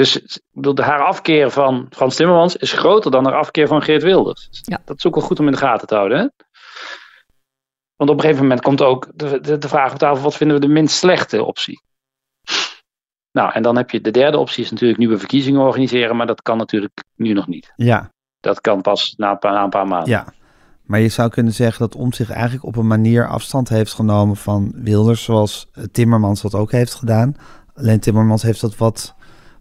Dus 0.00 0.16
ik 0.20 0.40
bedoel, 0.50 0.74
de- 0.74 0.82
haar 0.82 1.04
afkeer 1.04 1.50
van 1.50 1.86
Frans 1.90 2.16
Timmermans 2.16 2.56
is 2.56 2.72
groter 2.72 3.10
dan 3.10 3.24
haar 3.24 3.34
afkeer 3.34 3.66
van 3.68 3.82
Geert 3.82 4.02
Wilders. 4.02 4.48
Ja. 4.50 4.78
Dat 4.84 4.96
is 4.98 5.06
ook 5.06 5.14
wel 5.14 5.24
goed 5.24 5.38
om 5.40 5.46
in 5.46 5.52
de 5.52 5.58
gaten 5.58 5.86
te 5.88 5.94
houden. 5.94 6.18
Hè? 6.18 6.26
Want 7.96 8.10
op 8.10 8.16
een 8.16 8.20
gegeven 8.22 8.42
moment 8.42 8.60
komt 8.60 8.82
ook 8.82 9.08
de, 9.14 9.40
de, 9.40 9.58
de 9.58 9.68
vraag 9.68 9.92
op 9.92 9.98
tafel: 9.98 10.22
wat 10.22 10.36
vinden 10.36 10.60
we 10.60 10.66
de 10.66 10.72
minst 10.72 10.96
slechte 10.96 11.44
optie? 11.44 11.82
Nou, 13.32 13.52
en 13.52 13.62
dan 13.62 13.76
heb 13.76 13.90
je 13.90 14.00
de 14.00 14.10
derde 14.10 14.38
optie, 14.38 14.64
is 14.64 14.70
natuurlijk 14.70 14.98
nieuwe 14.98 15.18
verkiezingen 15.18 15.60
organiseren, 15.60 16.16
maar 16.16 16.26
dat 16.26 16.42
kan 16.42 16.56
natuurlijk 16.56 17.02
nu 17.16 17.32
nog 17.32 17.46
niet. 17.46 17.72
Ja, 17.76 18.12
Dat 18.40 18.60
kan 18.60 18.80
pas 18.80 19.14
na 19.16 19.30
een 19.30 19.38
paar, 19.38 19.52
na 19.52 19.62
een 19.64 19.70
paar 19.70 19.86
maanden. 19.86 20.08
ja. 20.10 20.32
Maar 20.82 21.00
je 21.00 21.08
zou 21.08 21.30
kunnen 21.30 21.52
zeggen 21.52 21.80
dat 21.88 21.94
Om 22.00 22.12
zich 22.12 22.30
eigenlijk 22.30 22.64
op 22.64 22.76
een 22.76 22.86
manier 22.86 23.28
afstand 23.28 23.68
heeft 23.68 23.92
genomen 23.92 24.36
van 24.36 24.72
Wilders, 24.74 25.24
zoals 25.24 25.70
Timmermans 25.92 26.42
dat 26.42 26.54
ook 26.54 26.72
heeft 26.72 26.94
gedaan. 26.94 27.34
Alleen 27.74 28.00
Timmermans 28.00 28.42
heeft 28.42 28.60
dat 28.60 28.76
wat, 28.76 29.14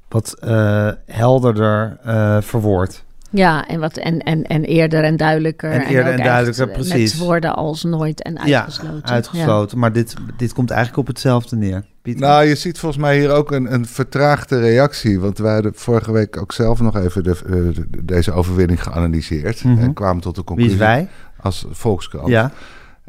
wat 0.09 0.33
eh, 0.39 0.89
helderder 1.05 1.97
eh, 2.03 2.37
verwoord. 2.41 3.03
Ja, 3.31 3.67
en, 3.67 3.79
wat, 3.79 3.97
en, 3.97 4.19
en, 4.19 4.43
en 4.43 4.63
eerder 4.63 5.03
en 5.03 5.17
duidelijker. 5.17 5.71
En 5.71 5.81
eerder 5.81 6.11
ook 6.13 6.17
en 6.19 6.25
duidelijker, 6.25 6.69
echt 6.69 6.73
precies. 6.73 7.13
Met 7.17 7.23
woorden 7.27 7.55
als 7.55 7.83
nooit 7.83 8.23
en 8.23 8.39
uitgesloten. 8.39 9.01
Ja, 9.05 9.11
uitgesloten. 9.13 9.77
Maar 9.79 9.91
dit, 9.93 10.13
dit 10.37 10.53
komt 10.53 10.69
eigenlijk 10.69 10.99
op 10.99 11.07
hetzelfde 11.07 11.55
neer. 11.55 11.83
Pieter? 12.01 12.21
Nou, 12.27 12.43
je 12.45 12.55
ziet 12.55 12.79
volgens 12.79 13.01
mij 13.01 13.19
hier 13.19 13.31
ook 13.31 13.51
een, 13.51 13.73
een 13.73 13.85
vertraagde 13.85 14.59
reactie. 14.59 15.19
Want 15.19 15.37
wij 15.37 15.53
hadden 15.53 15.71
vorige 15.75 16.11
week 16.11 16.37
ook 16.41 16.51
zelf 16.51 16.79
nog 16.81 16.95
even 16.97 17.23
de, 17.23 17.31
eh, 17.45 17.51
de- 17.51 18.05
deze 18.05 18.31
overwinning 18.31 18.83
geanalyseerd. 18.83 19.63
Mhm. 19.63 19.79
En 19.79 19.93
kwamen 19.93 20.21
tot 20.21 20.35
de 20.35 20.41
Wie 20.45 20.47
conclusie. 20.55 20.73
is 20.73 20.79
wij? 20.79 21.07
Als 21.41 21.65
Volkskrant. 21.69 22.27
Ja, 22.27 22.51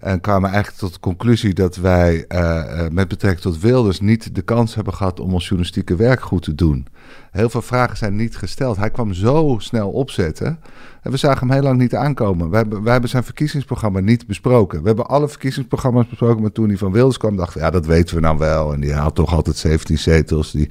En 0.01 0.21
kwamen 0.21 0.51
eigenlijk 0.51 0.81
tot 0.81 0.93
de 0.93 1.01
conclusie 1.01 1.55
dat 1.55 1.77
wij 1.77 2.25
eh, 2.29 2.85
eh, 2.85 2.91
met 2.93 3.09
betrekking 3.09 3.43
tot 3.43 3.61
Wilders 3.61 4.01
niet 4.01 4.35
de 4.35 4.43
kans 4.43 4.75
hebben 4.75 4.95
gehad 4.95 5.21
om 5.21 5.33
ons 5.33 5.45
journalistieke 5.45 5.97
werk 5.97 6.21
goed 6.21 6.43
te 6.43 6.55
doen. 6.55 6.87
Heel 7.31 7.51
veel 7.51 7.63
vragen 7.63 7.97
zijn 7.97 8.17
niet 8.17 8.37
gesteld. 8.37 8.77
Hij 8.77 8.91
kwam 8.91 9.13
zo 9.13 9.57
snel 9.59 9.91
opzetten. 9.91 10.59
En 11.03 11.11
we 11.11 11.17
zagen 11.17 11.47
hem 11.47 11.57
heel 11.57 11.63
lang 11.63 11.79
niet 11.79 11.95
aankomen. 11.95 12.51
We 12.51 12.57
hebben, 12.57 12.83
wij 12.83 12.93
hebben 12.93 13.11
zijn 13.11 13.25
verkiezingsprogramma 13.25 14.01
niet 14.01 14.27
besproken. 14.27 14.81
We 14.81 14.87
hebben 14.87 15.07
alle 15.07 15.29
verkiezingsprogramma's 15.29 16.09
besproken. 16.09 16.43
Maar 16.43 16.53
toen 16.53 16.69
hij 16.69 16.77
van 16.77 16.93
Wilders 16.93 17.17
kwam, 17.17 17.37
dachten 17.37 17.59
we, 17.59 17.65
ja, 17.65 17.71
dat 17.71 17.87
weten 17.87 18.15
we 18.15 18.21
nou 18.21 18.39
wel. 18.39 18.73
En 18.73 18.81
die 18.81 18.93
haalt 18.93 19.15
toch 19.15 19.35
altijd 19.35 19.57
17 19.57 19.99
zetels. 19.99 20.51
Die, 20.51 20.71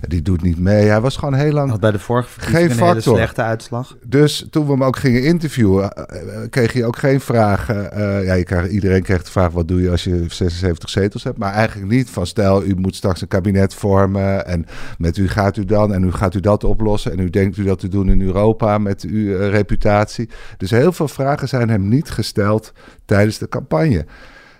Die 0.00 0.22
doet 0.22 0.42
niet 0.42 0.58
mee. 0.58 0.86
Hij 0.86 1.00
was 1.00 1.16
gewoon 1.16 1.34
heel 1.34 1.52
lang... 1.52 1.70
Had 1.70 1.80
bij 1.80 1.90
de 1.90 1.98
vorige 1.98 2.28
verkiezingen 2.28 2.60
Geen 2.60 2.70
een 2.70 2.84
hele 2.84 2.94
factor. 2.94 3.16
slechte 3.16 3.42
uitslag. 3.42 3.96
Dus 4.04 4.46
toen 4.50 4.66
we 4.66 4.72
hem 4.72 4.84
ook 4.84 4.96
gingen 4.96 5.22
interviewen, 5.22 5.92
eh, 5.92 6.42
eh, 6.42 6.50
kreeg 6.50 6.72
je 6.72 6.86
ook 6.86 6.96
geen 6.96 7.20
vragen. 7.20 7.92
Eh, 7.92 8.24
ja, 8.24 8.34
je 8.34 8.44
krijgt, 8.44 8.70
iedereen 8.70 9.02
krijgt 9.02 9.24
de 9.24 9.30
vraag: 9.30 9.52
wat 9.52 9.68
doe 9.68 9.82
je 9.82 9.90
als 9.90 10.04
je 10.04 10.24
76 10.28 10.90
zetels 10.90 11.24
hebt? 11.24 11.38
Maar 11.38 11.52
eigenlijk 11.52 11.90
niet 11.90 12.10
van 12.10 12.26
stel, 12.26 12.64
u 12.64 12.74
moet 12.74 12.96
straks 12.96 13.20
een 13.20 13.28
kabinet 13.28 13.74
vormen. 13.74 14.46
En 14.46 14.66
met 14.98 15.16
u 15.16 15.28
gaat 15.28 15.56
u 15.56 15.64
dan 15.64 15.94
en 15.94 16.04
u 16.04 16.12
gaat 16.12 16.34
u 16.34 16.40
dat 16.40 16.64
oplossen. 16.64 17.12
En 17.12 17.18
u 17.18 17.30
denkt 17.30 17.56
u 17.56 17.64
dat 17.64 17.78
te 17.78 17.88
doen 17.88 18.08
in 18.08 18.20
Europa 18.20 18.78
met 18.78 19.02
uw 19.02 19.36
reputatie. 19.36 20.28
Dus 20.56 20.70
heel 20.70 20.92
veel 20.92 21.08
vragen 21.08 21.48
zijn 21.48 21.68
hem 21.68 21.88
niet 21.88 22.10
gesteld 22.10 22.72
tijdens 23.04 23.38
de 23.38 23.48
campagne. 23.48 24.06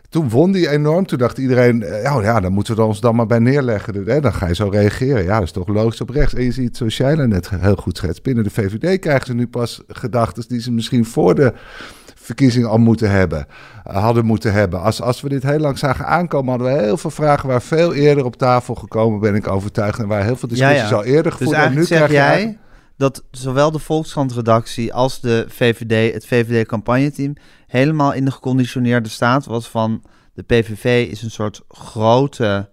Toen 0.08 0.28
won 0.28 0.52
die 0.52 0.68
enorm. 0.70 1.06
Toen 1.06 1.18
dacht 1.18 1.38
iedereen, 1.38 1.84
oh 1.84 2.18
ja, 2.22 2.40
dan 2.40 2.52
moeten 2.52 2.76
we 2.76 2.82
ons 2.82 3.00
dan 3.00 3.16
maar 3.16 3.26
bij 3.26 3.38
neerleggen. 3.38 4.22
Dan 4.22 4.32
ga 4.32 4.46
je 4.46 4.54
zo 4.54 4.68
reageren. 4.68 5.24
Ja, 5.24 5.34
dat 5.34 5.42
is 5.42 5.52
toch 5.52 5.68
logisch 5.68 6.00
op 6.00 6.10
rechts. 6.10 6.34
En 6.34 6.42
je 6.42 6.52
ziet, 6.52 6.76
zoals 6.76 6.96
jij 6.96 7.14
net 7.14 7.50
heel 7.50 7.76
goed 7.76 7.96
schetst, 7.96 8.22
binnen 8.22 8.44
de 8.44 8.50
VVD 8.50 8.98
krijgen 8.98 9.26
ze 9.26 9.34
nu 9.34 9.46
pas 9.46 9.82
gedachten 9.88 10.44
die 10.48 10.60
ze 10.60 10.72
misschien 10.72 11.04
voor 11.04 11.34
de 11.34 11.52
verkiezingen 12.14 12.68
al 12.68 12.78
moeten 12.78 13.10
hebben, 13.10 13.46
eh, 13.84 13.96
hadden 13.96 14.24
moeten 14.24 14.52
hebben. 14.52 14.80
Als, 14.82 15.02
als 15.02 15.20
we 15.20 15.28
dit 15.28 15.42
heel 15.42 15.58
lang 15.58 15.78
zagen 15.78 16.06
aankomen, 16.06 16.50
hadden 16.50 16.72
we 16.76 16.82
heel 16.82 16.96
veel 16.96 17.10
vragen 17.10 17.48
waar 17.48 17.62
veel 17.62 17.94
eerder 17.94 18.24
op 18.24 18.36
tafel 18.36 18.74
gekomen, 18.74 19.20
ben 19.20 19.34
ik 19.34 19.48
overtuigd. 19.48 19.98
En 19.98 20.06
waar 20.06 20.24
heel 20.24 20.36
veel 20.36 20.48
discussies 20.48 20.92
al 20.92 21.04
eerder 21.04 21.22
Dus 21.32 21.34
gevoerd. 21.40 21.56
en 21.56 21.74
nu 21.74 21.84
krijg 21.84 22.06
je 22.06 22.12
jij 22.12 22.22
eigenlijk- 22.26 22.58
dat 22.96 23.24
zowel 23.30 23.70
de 23.70 23.78
Volkskrant-redactie 23.78 24.94
als 24.94 25.20
de 25.20 25.44
VVD, 25.48 26.12
het 26.14 26.26
VVD-campagneteam, 26.26 27.34
helemaal 27.66 28.12
in 28.12 28.24
de 28.24 28.30
geconditioneerde 28.30 29.08
staat 29.08 29.44
was 29.44 29.68
van 29.68 30.02
de 30.34 30.42
PVV 30.42 31.10
is 31.10 31.22
een 31.22 31.30
soort 31.30 31.60
grote... 31.68 32.68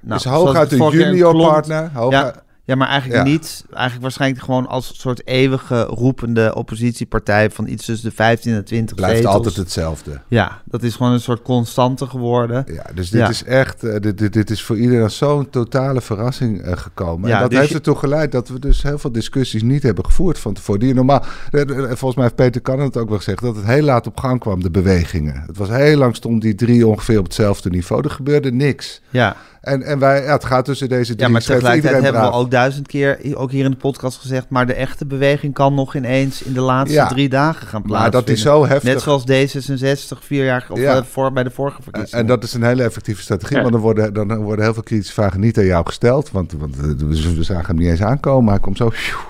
Nou, 0.00 0.20
zoals 0.20 0.44
hooguit 0.44 0.72
een 0.72 0.90
junior 0.90 1.32
klonk. 1.32 1.50
partner. 1.50 1.90
Hooguit, 1.92 2.34
Ja, 2.34 2.42
maar 2.74 2.88
eigenlijk 2.88 3.26
Ja. 3.26 3.32
niet. 3.32 3.64
Eigenlijk 3.70 4.02
waarschijnlijk 4.02 4.42
gewoon 4.44 4.66
als 4.66 5.00
soort 5.00 5.26
eeuwige 5.26 5.82
roepende 5.82 6.54
oppositiepartij 6.54 7.50
van 7.50 7.66
iets 7.66 7.84
tussen 7.84 8.08
de 8.08 8.14
15 8.14 8.54
en 8.54 8.64
20 8.64 8.96
blijft 8.96 9.16
zetels. 9.16 9.34
altijd 9.34 9.56
hetzelfde. 9.56 10.20
Ja, 10.28 10.62
dat 10.64 10.82
is 10.82 10.94
gewoon 10.94 11.12
een 11.12 11.20
soort 11.20 11.42
constante 11.42 12.06
geworden. 12.06 12.64
Ja, 12.72 12.84
dus 12.94 13.10
dit 13.10 13.20
Ja. 13.20 13.28
is 13.28 13.44
echt, 13.44 13.84
eh, 13.84 14.00
dit, 14.00 14.18
dit, 14.18 14.32
dit 14.32 14.50
is 14.50 14.62
voor 14.62 14.78
iedereen 14.78 15.10
zo'n 15.10 15.50
totale 15.50 16.00
verrassing 16.00 16.60
eh, 16.62 16.76
gekomen. 16.76 17.28
Ja, 17.28 17.34
en 17.34 17.40
dat 17.40 17.50
dus 17.50 17.58
heeft 17.58 17.70
je- 17.70 17.76
ertoe 17.76 17.96
geleid 17.96 18.32
dat 18.32 18.48
we 18.48 18.58
dus 18.58 18.82
heel 18.82 18.98
veel 18.98 19.12
discussies 19.12 19.62
niet 19.62 19.82
hebben 19.82 20.04
gevoerd 20.04 20.38
van 20.38 20.54
tevoren. 20.54 20.80
Die 20.80 20.94
normaal, 20.94 21.24
eh, 21.50 21.60
volgens 21.86 22.14
mij 22.14 22.24
heeft 22.24 22.34
Peter 22.36 22.60
Kan 22.60 22.80
het 22.80 22.96
ook 22.96 23.08
wel 23.08 23.18
gezegd, 23.18 23.40
dat 23.42 23.56
het 23.56 23.66
heel 23.66 23.82
laat 23.82 24.06
op 24.06 24.18
gang 24.20 24.40
kwam, 24.40 24.62
de 24.62 24.70
bewegingen. 24.70 25.42
Het 25.46 25.56
was 25.56 25.68
heel 25.68 25.96
lang 25.98 26.16
stond 26.16 26.42
die 26.42 26.54
drie 26.54 26.86
ongeveer 26.86 27.18
op 27.18 27.24
hetzelfde 27.24 27.70
niveau. 27.70 28.02
Er 28.04 28.10
gebeurde 28.10 28.52
niks. 28.52 29.00
Ja, 29.10 29.36
En, 29.66 29.82
en 29.82 29.98
wij, 29.98 30.22
ja, 30.22 30.32
het 30.32 30.44
gaat 30.44 30.64
tussen 30.64 30.88
deze 30.88 31.14
drie. 31.14 31.26
ja 31.26 31.32
maar 31.32 31.40
tegelijkertijd 31.40 31.76
iedereen 31.84 32.02
hebben 32.04 32.22
we 32.22 32.36
ook 32.44 32.50
duizend 32.50 32.86
keer, 32.86 33.18
ook 33.34 33.50
hier 33.50 33.64
in 33.64 33.70
de 33.70 33.76
podcast 33.76 34.18
gezegd, 34.18 34.46
maar 34.48 34.66
de 34.66 34.74
echte 34.74 35.06
beweging 35.06 35.54
kan 35.54 35.74
nog 35.74 35.94
ineens 35.94 36.42
in 36.42 36.52
de 36.52 36.60
laatste 36.60 36.94
Ja. 36.96 37.06
drie 37.06 37.28
dagen 37.28 37.66
gaan 37.66 37.80
Maar 37.80 37.88
plaatsvinden. 37.90 38.20
dat 38.26 38.28
is 38.36 38.42
zo 38.42 38.66
heftig. 38.66 38.92
Net 38.92 39.02
zoals 39.02 39.24
D66 39.24 40.18
vier 40.24 40.44
jaar 40.44 40.66
of 40.68 40.78
Ja. 40.78 40.96
eh, 40.96 41.02
voor, 41.02 41.32
bij 41.32 41.42
de 41.42 41.50
vorige 41.50 41.76
En, 41.76 41.82
verkiezingen. 41.82 42.20
en 42.20 42.26
dat 42.26 42.42
is 42.44 42.52
een 42.54 42.62
hele 42.62 42.82
effectieve 42.82 43.22
strategie, 43.22 43.56
Ja. 43.56 43.60
want 43.62 43.72
dan 43.74 43.82
worden, 43.82 44.14
dan 44.14 44.36
worden 44.36 44.64
heel 44.64 44.74
veel 44.74 44.82
kritische 44.82 45.12
vragen 45.12 45.40
niet 45.40 45.58
aan 45.58 45.64
jou 45.64 45.86
gesteld. 45.86 46.30
Want, 46.30 46.52
want 46.52 46.76
eh, 46.76 46.82
we, 46.82 47.34
we 47.36 47.42
zagen 47.42 47.66
hem 47.66 47.76
niet 47.76 47.88
eens 47.88 48.02
aankomen. 48.02 48.50
Hij 48.52 48.60
komt 48.60 48.76
zo 48.76 48.88
pjoe, 48.88 49.20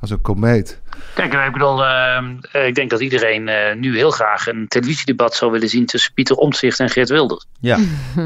als 0.00 0.10
een 0.10 0.20
komeet. 0.20 0.80
Kijk, 1.14 1.32
ik 1.32 1.52
bedoel, 1.52 1.84
ehm, 1.84 2.24
eh, 2.52 2.66
ik 2.66 2.74
denk 2.74 2.90
dat 2.90 3.00
iedereen 3.00 3.48
eh, 3.48 3.76
nu 3.76 3.96
heel 3.96 4.10
graag 4.10 4.46
een 4.46 4.68
televisiedebat 4.68 5.34
zou 5.34 5.50
willen 5.52 5.68
zien 5.68 5.86
tussen 5.86 6.12
Pieter 6.12 6.36
Omtzigt 6.36 6.80
en 6.80 6.90
Geert 6.90 7.08
Wilders. 7.08 7.46
Ja. 7.60 7.78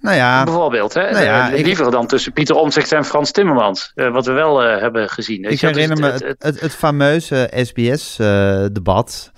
nou 0.00 0.16
ja, 0.16 0.44
Bijvoorbeeld, 0.44 0.94
hè? 0.94 1.10
Nou 1.10 1.24
ja, 1.24 1.50
Eh, 1.52 1.58
ik- 1.58 1.64
liever 1.66 1.90
dan 1.90 2.06
tussen 2.06 2.32
Pieter 2.32 2.56
Omtzigt 2.56 2.92
en 2.92 3.04
Frans 3.04 3.30
Timmermans. 3.30 3.92
eh, 3.94 4.12
wat 4.12 4.26
we 4.26 4.32
wel 4.32 4.62
eh, 4.64 4.80
hebben 4.80 5.08
gezien. 5.08 5.42
Weet 5.42 5.52
Ik 5.52 5.60
je, 5.60 5.66
herinner 5.66 5.98
me 5.98 6.04
het- 6.06 6.12
het, 6.12 6.22
het- 6.28 6.42
het, 6.42 6.60
het 6.60 6.74
fameuze 6.74 7.50
SBS-debat. 7.54 9.30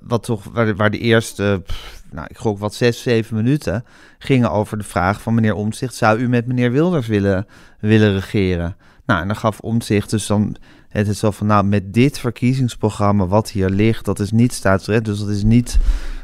wat 0.00 0.22
toch, 0.22 0.44
waar, 0.52 0.66
de- 0.66 0.74
waar 0.74 0.90
de 0.90 0.98
eerste, 0.98 1.62
pff, 1.66 2.02
nou, 2.10 2.26
ik 2.30 2.36
gok 2.36 2.58
wat 2.58 2.74
zes, 2.74 3.02
zeven 3.02 3.36
minuten. 3.36 3.84
gingen 4.18 4.50
over 4.50 4.78
de 4.78 4.84
vraag 4.84 5.20
van 5.20 5.34
meneer 5.34 5.54
Omtzigt: 5.54 5.94
zou 5.94 6.18
u 6.18 6.28
met 6.28 6.46
meneer 6.46 6.72
Wilders 6.72 7.06
willen, 7.06 7.46
willen 7.80 8.12
regeren? 8.14 8.76
Nou, 9.06 9.20
en 9.20 9.26
dan 9.26 9.36
gaf 9.36 9.60
Omtzigt 9.60 10.10
dus 10.10 10.26
dan 10.26 10.56
het 10.88 11.08
is 11.08 11.18
zo 11.18 11.30
van: 11.30 11.46
nou, 11.46 11.64
met 11.64 11.94
dit 11.94 12.18
verkiezingsprogramma 12.18 13.26
wat 13.26 13.50
hier 13.50 13.68
ligt, 13.70 14.04
dat 14.04 14.18
is 14.20 14.30
niet 14.30 14.52
staatsrecht. 14.52 15.04
Dus 15.04 15.18
dat 15.18 15.28
is 15.28 15.42
niet. 15.42 15.78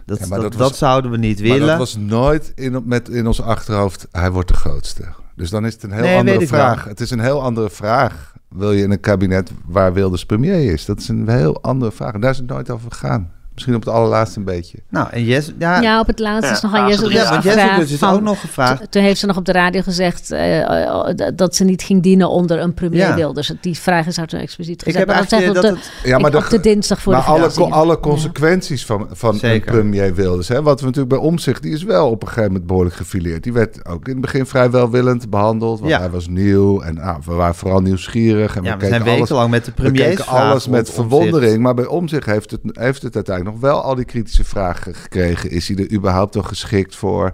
Dat, 0.06 0.18
Ja, 0.18 0.26
maar 0.26 0.40
dat, 0.40 0.50
dat 0.50 0.60
was- 0.60 0.68
dat 0.68 0.78
zouden 0.78 1.10
we 1.10 1.16
niet 1.16 1.38
Maar 1.40 1.48
willen. 1.48 1.66
dat 1.66 1.78
was 1.78 1.96
nooit 1.96 2.52
in, 2.54 2.82
met 2.84 3.08
in 3.08 3.26
ons 3.26 3.42
achterhoofd, 3.42 4.06
hij 4.10 4.30
wordt 4.30 4.48
de 4.48 4.54
grootste. 4.54 5.04
Dus 5.36 5.50
dan 5.50 5.66
is 5.66 5.72
het 5.72 5.82
een 5.82 5.92
heel 5.92 6.02
Nee, 6.02 6.16
andere 6.18 6.46
vraag. 6.46 6.84
Het 6.84 7.00
is 7.00 7.10
een 7.10 7.20
heel 7.20 7.42
andere 7.42 7.70
vraag. 7.70 8.34
Wil 8.48 8.72
je 8.72 8.82
in 8.82 8.90
een 8.90 9.00
kabinet 9.00 9.50
waar 9.66 9.92
Wilders 9.92 10.26
premier 10.26 10.72
is? 10.72 10.84
Dat 10.84 10.98
is 10.98 11.08
een 11.08 11.28
heel 11.28 11.62
andere 11.62 11.92
vraag. 11.92 12.12
En 12.12 12.20
daar 12.20 12.30
is 12.30 12.36
het 12.36 12.46
nooit 12.46 12.70
over 12.70 12.90
gegaan. 12.92 13.30
Misschien 13.54 13.74
op 13.74 13.84
het 13.84 13.94
allerlaatste 13.94 14.38
een 14.38 14.44
beetje. 14.44 14.78
Nou, 14.88 15.08
en 15.10 15.24
Jess, 15.24 15.52
ja, 15.58 15.80
Ja, 15.80 16.00
op 16.00 16.06
het 16.06 16.18
laatste 16.18 16.46
Ja, 16.46 16.52
is 16.54 16.62
nog 16.62 16.74
aan 16.74 16.88
Jesse 16.88 17.10
ja, 17.10 17.28
want 17.66 17.78
dus 17.78 17.92
is 17.92 18.02
ook 18.04 18.20
nog 18.20 18.40
gevraagd. 18.40 18.90
Toen 18.92 19.02
heeft 19.02 19.20
ze 19.20 19.26
nog 19.26 19.36
op 19.36 19.44
de 19.44 19.52
radio 19.52 19.80
gezegd 19.82 20.30
eh, 20.30 20.60
eh, 21.08 21.14
dat 21.34 21.56
ze 21.56 21.64
niet 21.64 21.82
ging 21.82 22.02
dienen 22.02 22.28
onder 22.30 22.58
een 22.60 22.74
premier 22.74 23.00
Ja. 23.06 23.14
Wilders. 23.14 23.52
Die 23.60 23.78
vraag 23.78 24.06
is 24.06 24.16
haar 24.16 24.26
toen 24.26 24.40
expliciet 24.40 24.74
Ik 24.80 24.86
gezegd. 24.86 24.98
heb 24.98 25.06
Maar 25.06 25.16
eigenlijk 25.16 25.54
dat 25.62 25.72
op 25.72 25.76
het. 25.78 25.90
Ja, 26.04 26.16
ik- 26.18 26.30
de, 26.30 26.36
op 26.38 26.48
de 26.48 26.60
dinsdag 26.60 27.00
voor 27.00 27.12
maar 27.12 27.22
de 27.22 27.28
alle, 27.28 27.70
alle 27.70 28.00
consequenties 28.00 28.86
van, 28.86 29.06
van 29.12 29.38
een 29.40 29.60
premier 29.60 30.14
Wilders. 30.14 30.48
Hè? 30.48 30.62
Wat 30.62 30.80
we 30.80 30.86
natuurlijk 30.86 31.14
bij 31.14 31.22
Omzicht, 31.22 31.62
die 31.62 31.72
is 31.72 31.82
wel 31.82 32.10
op 32.10 32.22
een 32.22 32.28
gegeven 32.28 32.48
moment 32.50 32.66
behoorlijk 32.66 32.94
gefileerd. 32.96 33.42
Die 33.42 33.52
werd 33.52 33.86
ook 33.88 34.06
in 34.06 34.12
het 34.12 34.20
begin 34.20 34.46
vrij 34.46 34.70
welwillend 34.70 35.30
behandeld. 35.30 35.78
Want 35.78 35.90
Ja. 35.90 35.98
hij 35.98 36.10
was 36.10 36.28
nieuw 36.28 36.80
en 36.80 36.94
nou, 36.94 37.18
we 37.24 37.32
waren 37.32 37.54
vooral 37.54 37.80
nieuwsgierig. 37.80 38.56
En 38.56 38.62
Ja, 38.62 38.72
we, 38.72 38.78
we 38.78 38.86
zijn 38.86 38.92
keken 39.02 39.06
alles, 39.14 39.20
wekenlang 39.20 39.50
met 39.50 39.64
de 39.64 39.70
we 39.76 39.82
premiers 39.82 40.04
keken 40.16 40.26
alles 40.26 40.68
met 40.68 40.90
verwondering. 40.90 41.62
Maar 41.62 41.74
bij 41.74 41.86
Omzicht 41.86 42.26
heeft 42.26 42.50
het, 42.50 42.60
heeft 42.62 43.02
het 43.02 43.14
uiteindelijk 43.14 43.40
nog 43.44 43.60
wel 43.60 43.82
al 43.82 43.94
die 43.94 44.04
kritische 44.04 44.44
vragen 44.44 44.94
gekregen. 44.94 45.50
Is 45.50 45.68
hij 45.68 45.76
er 45.76 45.92
überhaupt 45.92 46.34
wel 46.34 46.42
geschikt 46.42 46.96
voor? 46.96 47.32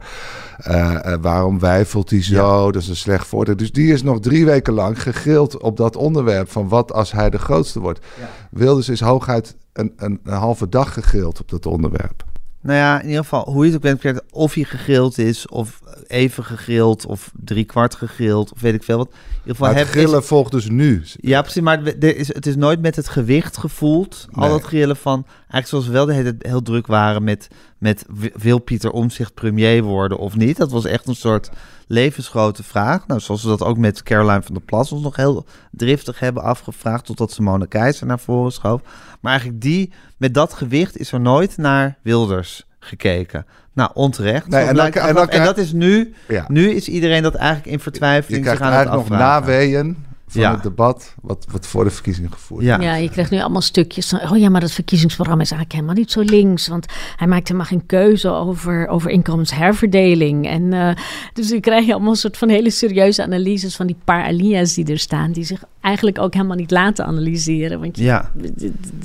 Eh, 0.57 1.13
eh, 1.13 1.19
waarom 1.21 1.59
wijfelt 1.59 2.11
hij 2.11 2.23
zo? 2.23 2.73
Dat 2.73 2.83
is 2.83 2.89
een 2.89 2.97
slecht 2.97 3.27
voordeel. 3.27 3.57
Dus 3.57 3.73
die 3.73 3.93
is 3.93 4.03
nog 4.03 4.21
drie 4.21 4.45
weken 4.45 4.73
lang 4.73 5.03
gegrild 5.03 5.59
op 5.59 5.77
dat 5.77 5.97
onderwerp 5.97 6.51
van 6.51 6.69
wat 6.69 6.93
als 6.93 7.13
hij 7.13 7.31
de 7.31 7.39
grootste 7.39 7.81
wordt. 7.81 8.07
Wilders 8.51 8.89
is 8.89 9.01
hooguit 9.01 9.57
een, 9.73 9.93
een, 9.97 10.21
een 10.25 10.35
halve 10.35 10.69
dag 10.69 10.93
gegrild 10.93 11.41
op 11.41 11.49
dat 11.49 11.67
onderwerp. 11.67 12.25
Nou 12.69 12.81
ja, 12.81 13.01
in 13.01 13.07
ieder 13.07 13.23
geval, 13.23 13.45
hoe 13.53 13.61
je 13.65 13.67
het 13.67 13.75
ook 13.77 13.83
bent 13.83 14.01
bekijkt, 14.03 14.33
of 14.33 14.55
hij 14.55 14.65
gegrild 14.65 15.19
is, 15.19 15.47
of 15.49 15.81
even 16.07 16.45
gegrild, 16.45 17.07
of 17.07 17.31
drie 17.45 17.65
kwart 17.65 17.95
gegrild, 17.95 18.53
of 18.53 18.61
weet 18.61 18.75
ik 18.75 18.83
veel 18.83 18.97
wat. 18.97 19.09
In 19.09 19.15
ieder 19.39 19.55
geval, 19.57 19.75
het 19.75 19.85
is- 19.87 19.91
grillen 19.91 20.25
volgt 20.25 20.51
dus 20.53 20.69
nu. 20.69 21.03
ja, 21.21 21.41
precies, 21.43 21.63
maar 21.63 21.83
er 21.85 22.17
is, 22.17 22.29
het 22.35 22.47
is 22.47 22.57
nooit 22.57 22.81
met 22.81 22.97
het 22.97 23.09
gewicht 23.09 23.57
gevoeld. 23.57 24.27
Al 24.33 24.49
dat 24.49 24.63
grillen 24.63 24.97
van, 24.97 25.25
eigenlijk 25.39 25.67
zoals 25.67 25.87
we 25.87 25.93
wel 25.93 26.07
de 26.07 26.13
hele 26.13 26.35
heel 26.39 26.63
druk 26.63 26.87
waren 26.87 27.25
met, 27.25 27.49
met 27.79 28.05
wil 28.35 28.59
Pieter 28.59 28.91
Omzicht 28.91 29.35
premier 29.35 29.83
worden 29.83 30.19
of 30.19 30.37
niet. 30.37 30.57
Dat 30.57 30.71
was 30.71 30.85
echt 30.85 31.07
een 31.07 31.15
soort 31.17 31.51
levensgrote 31.89 32.63
vraag. 32.63 33.07
Nou, 33.07 33.21
zoals 33.21 33.43
we 33.43 33.49
dat 33.49 33.63
ook 33.63 33.77
met 33.79 34.03
Caroline 34.03 34.43
van 34.43 34.55
der 34.55 34.63
Plas 34.63 34.93
ons 34.93 35.03
nog 35.03 35.17
heel 35.17 35.47
driftig 35.71 36.19
hebben 36.21 36.43
afgevraagd, 36.43 37.05
totdat 37.05 37.33
Simone 37.33 37.67
Keizer 37.67 38.07
naar 38.07 38.19
voren 38.19 38.53
schoof. 38.53 38.81
Maar 39.21 39.33
eigenlijk 39.33 39.61
die, 39.63 39.93
met 40.17 40.35
dat 40.35 40.53
gewicht 40.53 40.99
is 40.99 41.13
er 41.13 41.21
nooit 41.21 41.57
naar 41.57 41.97
Wilders 42.03 42.67
gekeken. 42.79 43.47
Nou, 43.73 43.91
onterecht. 43.95 44.47
Nee, 44.49 44.65
en 44.65 44.75
dan- 44.75 44.93
en 44.93 45.15
dan 45.15 45.29
dat 45.45 45.59
is 45.59 45.73
nu, 45.73 46.15
Ja. 46.29 46.45
nu 46.49 46.71
is 46.71 46.89
iedereen 46.89 47.23
dat 47.23 47.35
eigenlijk 47.35 47.67
in 47.67 47.73
Je 47.73 47.79
vertwijfeling 47.79 48.43
krijgt 48.43 48.61
aan 48.63 48.67
het 48.73 48.77
eigenlijk 48.77 49.09
nog 49.09 49.19
naweeën 49.19 50.07
van 50.29 50.41
Ja. 50.41 50.53
het 50.53 50.63
debat 50.63 51.15
wat, 51.23 51.47
wat 51.51 51.67
voor 51.67 51.85
de 51.85 51.91
verkiezingen 51.91 52.33
gevoerd 52.33 52.65
Ja. 52.65 52.81
Ja, 52.81 52.95
je 52.95 53.11
krijgt 53.11 53.31
nu 53.31 53.41
allemaal 53.41 53.61
stukjes. 53.61 54.09
van, 54.09 54.31
Oh 54.31 54.39
ja, 54.39 54.49
maar 54.49 54.61
dat 54.61 54.73
verkiezingsprogramma 54.73 55.43
is 55.43 55.51
eigenlijk 55.51 55.81
helemaal 55.81 56.03
niet 56.03 56.13
zo 56.13 56.21
links. 56.21 56.69
Want 56.69 56.87
hij 57.17 57.27
maakt 57.27 57.47
helemaal 57.49 57.67
geen 57.69 57.87
keuze 57.87 58.29
over, 58.31 58.89
over 58.89 59.11
inkomensherverdeling. 59.11 60.47
En 60.47 60.63
uh, 60.63 60.91
dus 61.33 61.49
dan 61.49 61.61
krijg 61.61 61.87
je 61.87 61.93
allemaal 61.93 62.11
een 62.11 62.17
soort 62.17 62.37
van 62.37 62.49
hele 62.49 62.71
serieuze 62.71 63.23
analyses 63.23 63.77
van 63.77 63.87
die 63.87 63.97
paar 64.05 64.25
alia's 64.25 64.75
die 64.75 64.87
er 64.87 64.99
staan. 64.99 65.33
Die 65.33 65.45
zich 65.45 65.63
eigenlijk 65.81 66.19
ook 66.19 66.35
helemaal 66.35 66.57
niet 66.57 66.71
laten 66.71 67.05
analyseren. 67.07 67.81
Want 67.81 67.97
je, 67.97 68.03
Ja. 68.03 68.31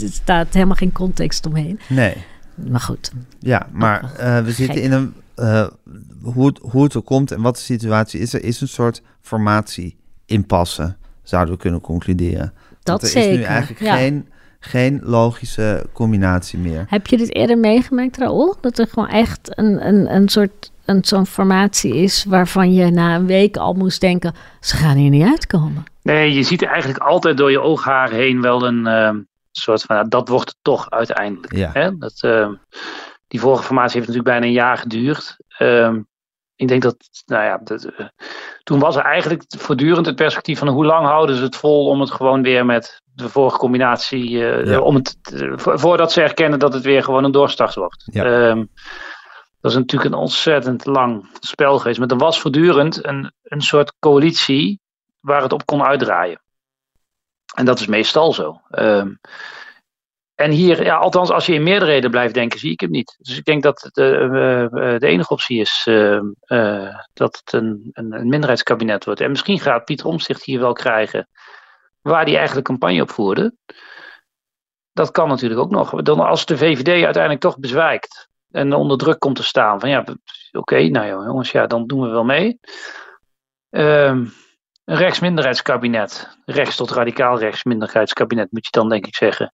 er 0.01 0.09
staat 0.11 0.53
helemaal 0.53 0.76
geen 0.76 0.91
context 0.91 1.45
omheen. 1.45 1.80
Nee. 1.89 2.13
Maar 2.69 2.80
goed. 2.80 3.11
Ja, 3.39 3.67
maar 3.71 4.03
uh, 4.19 4.39
we 4.43 4.51
zitten 4.51 4.82
in 4.82 4.91
een. 4.91 5.13
Uh, 5.39 5.67
hoe, 6.21 6.45
het, 6.45 6.59
hoe 6.61 6.84
het 6.84 6.93
er 6.93 7.01
komt 7.01 7.32
en 7.32 7.41
wat 7.41 7.55
de 7.55 7.61
situatie 7.61 8.19
is, 8.19 8.34
er 8.34 8.43
is 8.43 8.61
een 8.61 8.67
soort 8.67 9.01
formatie 9.21 9.95
impasse, 10.26 10.95
zouden 11.24 11.53
we 11.53 11.59
kunnen 11.59 11.82
concluderen. 11.82 12.53
Dat 12.84 13.01
er 13.01 13.07
zeker. 13.07 13.32
is 13.32 13.38
nu 13.38 13.43
eigenlijk 13.43 13.82
ja. 13.82 13.95
geen, 13.95 14.30
geen 14.59 14.99
logische 15.03 15.86
combinatie 15.93 16.59
meer. 16.59 16.86
Heb 16.88 17.07
je 17.07 17.17
dit 17.17 17.36
eerder 17.36 17.57
meegemaakt, 17.57 18.17
Raoul? 18.17 18.55
Dat 18.61 18.78
er 18.78 18.88
gewoon 18.88 19.09
echt 19.09 19.57
een, 19.57 19.88
een, 19.88 20.15
een 20.15 20.30
soort 20.30 20.71
een, 20.86 21.05
zo'n 21.05 21.26
formatie 21.26 21.95
is 21.95 22.24
waarvan 22.24 22.74
je 22.74 22.91
na 22.91 23.15
een 23.15 23.26
week 23.26 23.57
al 23.57 23.74
moest 23.74 24.01
denken, 24.01 24.34
ze 24.59 24.76
gaan 24.76 24.95
hier 24.95 25.09
niet 25.09 25.28
uitkomen. 25.28 25.84
Nee, 26.01 26.34
je 26.34 26.43
ziet 26.43 26.63
eigenlijk 26.63 26.99
altijd 26.99 27.38
door 27.38 27.51
je 27.51 27.61
oogharen 27.61 28.17
heen 28.17 28.41
wel 28.41 28.67
een 28.67 28.86
uh, 28.86 29.21
soort 29.51 29.82
van, 29.82 29.95
nou, 29.95 30.07
dat 30.07 30.28
wordt 30.28 30.49
het 30.49 30.57
toch 30.61 30.89
uiteindelijk. 30.89 31.55
Ja. 31.55 31.69
Hè? 31.74 31.97
Dat, 31.97 32.21
uh, 32.26 32.49
die 33.28 33.39
vorige 33.39 33.63
formatie 33.63 33.93
heeft 33.93 34.07
natuurlijk 34.07 34.36
bijna 34.36 34.45
een 34.45 34.61
jaar 34.61 34.78
geduurd. 34.78 35.38
Uh, 35.59 35.95
ik 36.56 36.68
denk 36.68 36.82
dat, 36.82 36.95
nou 37.26 37.43
ja, 37.43 37.60
dat, 37.64 37.86
uh, 37.86 38.08
toen 38.64 38.80
was 38.80 38.95
er 38.95 39.04
eigenlijk 39.04 39.43
voortdurend 39.58 40.06
het 40.06 40.16
perspectief 40.16 40.60
van 40.60 40.68
hoe 40.68 40.86
lang 40.86 41.06
houden 41.06 41.36
ze 41.36 41.43
het 41.43 41.56
vol 41.56 41.88
om 41.88 41.99
het 41.99 42.12
gewoon 42.12 42.41
weer 42.41 42.66
met 42.66 43.01
de 43.04 43.30
vorige 43.30 43.58
combinatie, 43.58 44.30
uh, 44.30 44.66
ja. 44.66 44.80
om 44.80 44.95
het, 44.95 45.18
voordat 45.56 46.12
ze 46.12 46.22
erkennen 46.22 46.60
dat 46.60 46.74
het 46.74 46.84
weer 46.84 47.04
gewoon 47.04 47.24
een 47.24 47.32
doorstart 47.32 47.76
wordt. 47.76 48.04
Ja. 48.12 48.49
Um, 48.49 48.70
dat 49.62 49.72
is 49.72 49.78
natuurlijk 49.78 50.14
een 50.14 50.20
ontzettend 50.20 50.86
lang 50.86 51.30
spel 51.39 51.78
geweest. 51.78 51.99
Maar 51.99 52.08
er 52.08 52.18
was 52.18 52.39
voortdurend 52.39 53.06
een, 53.06 53.32
een 53.43 53.62
soort 53.62 53.93
coalitie 53.99 54.80
waar 55.20 55.41
het 55.41 55.54
op 55.54 55.66
kon 55.66 55.84
uitdraaien. 55.84 56.41
En 57.56 57.66
dat 57.66 57.80
is 57.80 57.88
meestal 57.88 58.34
zo. 58.34 58.62
Um, 58.70 59.20
en 60.44 60.52
hier, 60.52 60.84
ja, 60.84 60.96
althans, 60.96 61.30
als 61.30 61.46
je 61.46 61.54
in 61.54 61.64
meerderheden 61.64 62.12
blijft 62.12 62.34
denken, 62.34 62.60
zie 62.60 62.72
ik 62.72 62.80
hem 62.80 62.89
niet. 62.89 63.16
Dus 63.20 63.38
ik 63.38 63.46
denk 63.46 63.64
dat 63.64 63.89
de, 63.91 64.20
uh, 64.74 65.00
de 65.00 65.08
enige 65.08 65.34
optie 65.34 65.60
is 65.60 65.86
uh, 65.89 66.96
dat 67.14 67.41
het 67.44 67.54
een, 67.54 67.89
een, 67.94 68.14
een, 68.14 68.28
minderheidskabinet 68.28 69.06
wordt. 69.06 69.22
En 69.22 69.30
misschien 69.30 69.60
gaat 69.60 69.86
Pieter 69.86 70.06
Omtzigt 70.06 70.44
hier 70.44 70.60
wel 70.60 70.74
krijgen 70.74 71.30
waar 72.02 72.24
hij 72.24 72.38
eigenlijk 72.38 72.68
campagne 72.68 73.02
op 73.02 73.12
voerde. 73.12 73.56
Dat 74.91 75.12
kan 75.12 75.28
natuurlijk 75.28 75.62
ook 75.62 75.72
nog. 75.72 76.02
Dan 76.02 76.20
als 76.20 76.46
de 76.46 76.58
VVD 76.58 77.04
uiteindelijk 77.04 77.41
toch 77.41 77.60
bezwijkt 77.60 78.30
en 78.52 78.74
onder 78.74 78.98
druk 78.98 79.20
komt 79.20 79.36
te 79.36 79.44
staan 79.44 79.80
van 79.80 79.89
ja, 79.89 80.06
oké, 80.52 80.88
nou 80.88 81.08
jongens, 81.08 81.52
ja, 81.52 81.68
dan 81.68 81.88
doen 81.88 82.02
we 82.02 82.10
wel 82.10 82.24
mee. 82.24 82.60
Ehm, 83.70 84.26
een 84.86 84.98
rechtsminderheidskabinet, 84.98 86.38
rechts 86.46 86.76
tot 86.76 86.91
radicaal 86.91 87.39
rechtsminderheidskabinet 87.39 88.52
moet 88.52 88.66
je 88.66 88.72
dan 88.72 88.89
denk 88.89 89.08
ik 89.08 89.16
zeggen 89.16 89.54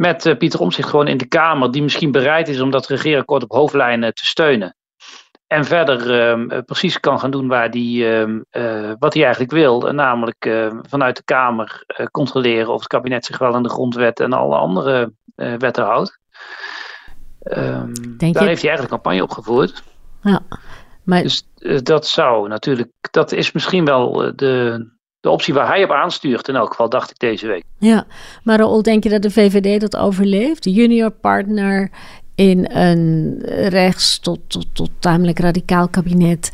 met 0.00 0.26
uh, 0.26 0.36
Pieter 0.36 0.60
Omtzigt 0.60 0.88
gewoon 0.88 1.08
in 1.08 1.16
de 1.16 1.26
Kamer, 1.26 1.70
die 1.70 1.82
misschien 1.82 2.12
bereid 2.12 2.48
is 2.48 2.60
om 2.60 2.70
dat 2.70 2.86
regeerakkoord 2.86 3.42
op 3.42 3.50
hoofdlijnen 3.50 4.14
te 4.14 4.26
steunen. 4.26 4.76
En 5.46 5.64
verder 5.64 6.30
uh, 6.36 6.58
precies 6.66 7.00
kan 7.00 7.20
gaan 7.20 7.30
doen 7.30 7.48
waar 7.48 7.70
die, 7.70 8.04
uh, 8.04 8.92
wat 8.98 9.14
hij 9.14 9.22
eigenlijk 9.22 9.52
wil. 9.52 9.92
namelijk 9.92 10.70
vanuit 10.88 11.16
de 11.16 11.22
Kamer 11.24 11.84
controleren 12.10 12.72
of 12.72 12.78
het 12.78 12.88
kabinet 12.88 13.24
zich 13.24 13.38
wel 13.38 13.54
aan 13.54 13.62
de 13.62 13.68
grondwet 13.68 14.20
en 14.20 14.32
alle 14.32 14.56
andere 14.56 15.12
wetten 15.34 15.84
houdt. 15.84 16.18
Ehm, 17.42 17.92
daar 18.16 18.28
je... 18.28 18.48
heeft 18.48 18.62
hij 18.62 18.70
eigenlijk 18.70 18.88
campagne 18.88 19.22
op 19.22 19.30
gevoerd. 19.30 19.82
Ja, 20.22 20.40
maar... 21.04 21.22
Dus 21.22 21.46
dat 21.82 22.06
zou 22.06 22.48
natuurlijk, 22.48 22.92
dat 23.10 23.32
is 23.32 23.52
misschien 23.52 23.84
wel 23.84 24.32
de, 24.36 24.86
de 25.20 25.30
optie 25.30 25.54
waar 25.54 25.66
hij 25.66 25.84
op 25.84 25.90
aanstuurt, 25.90 26.48
in 26.48 26.56
elk 26.56 26.70
geval, 26.70 26.88
dacht 26.88 27.10
ik 27.10 27.18
deze 27.18 27.46
week. 27.46 27.62
Ja, 27.78 28.06
maar 28.42 28.58
Raoul, 28.58 28.82
denk 28.82 29.02
je 29.02 29.10
dat 29.10 29.22
de 29.22 29.30
VVD 29.30 29.80
dat 29.80 29.96
overleeft? 29.96 30.62
De 30.62 30.72
junior 30.72 31.10
partner 31.10 31.90
in 32.34 32.70
een 32.72 33.38
rechts 33.68 34.18
tot, 34.18 34.38
tot, 34.46 34.66
tot 34.72 34.90
tamelijk 34.98 35.38
radicaal 35.38 35.88
kabinet. 35.88 36.52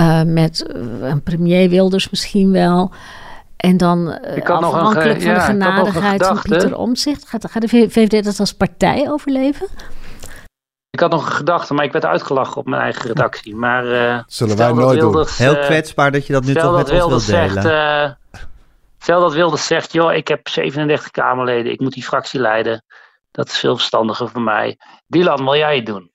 Uh, 0.00 0.22
met 0.22 0.64
een 1.00 1.22
premier 1.22 1.68
Wilders 1.68 2.10
misschien 2.10 2.52
wel. 2.52 2.90
En 3.56 3.76
dan 3.76 4.18
uh, 4.36 4.48
afhankelijk 4.48 5.14
een, 5.14 5.22
van 5.22 5.30
ja, 5.30 5.38
de 5.38 5.40
genadigheid 5.40 6.26
van 6.26 6.40
Pieter 6.42 6.76
Omtzigt. 6.76 7.28
Gaat, 7.28 7.50
gaat 7.50 7.62
de 7.62 7.68
VVD 7.68 8.24
dat 8.24 8.40
als 8.40 8.54
partij 8.54 9.10
overleven? 9.10 9.66
Ik 10.90 11.00
had 11.00 11.10
nog 11.10 11.26
een 11.26 11.32
gedachte, 11.32 11.74
maar 11.74 11.84
ik 11.84 11.92
werd 11.92 12.04
uitgelachen 12.04 12.56
op 12.56 12.66
mijn 12.66 12.82
eigen 12.82 13.06
redactie. 13.06 13.56
Maar, 13.64 13.84
uh, 13.84 14.22
Zullen 14.26 14.56
wij 14.56 14.72
nooit 14.72 15.00
Wilders, 15.00 15.36
doen. 15.36 15.46
Heel 15.46 15.64
kwetsbaar 15.64 16.12
dat 16.12 16.26
je 16.26 16.32
dat 16.32 16.44
nu 16.44 16.54
toch 16.54 16.76
met 16.76 16.90
ons 16.90 17.08
wilt 17.08 17.26
delen. 17.26 17.62
Zegt, 17.62 17.64
uh, 17.64 18.42
stel 18.98 19.20
dat 19.20 19.32
Wilders 19.32 19.66
zegt, 19.66 19.92
joh, 19.92 20.12
ik 20.12 20.28
heb 20.28 20.48
37 20.48 21.10
Kamerleden, 21.10 21.72
ik 21.72 21.80
moet 21.80 21.92
die 21.92 22.02
fractie 22.02 22.40
leiden. 22.40 22.84
Dat 23.30 23.48
is 23.48 23.58
veel 23.58 23.76
verstandiger 23.76 24.28
voor 24.28 24.42
mij. 24.42 24.78
Dylan, 25.06 25.44
wil 25.44 25.56
jij 25.56 25.76
het 25.76 25.86
doen? 25.86 26.10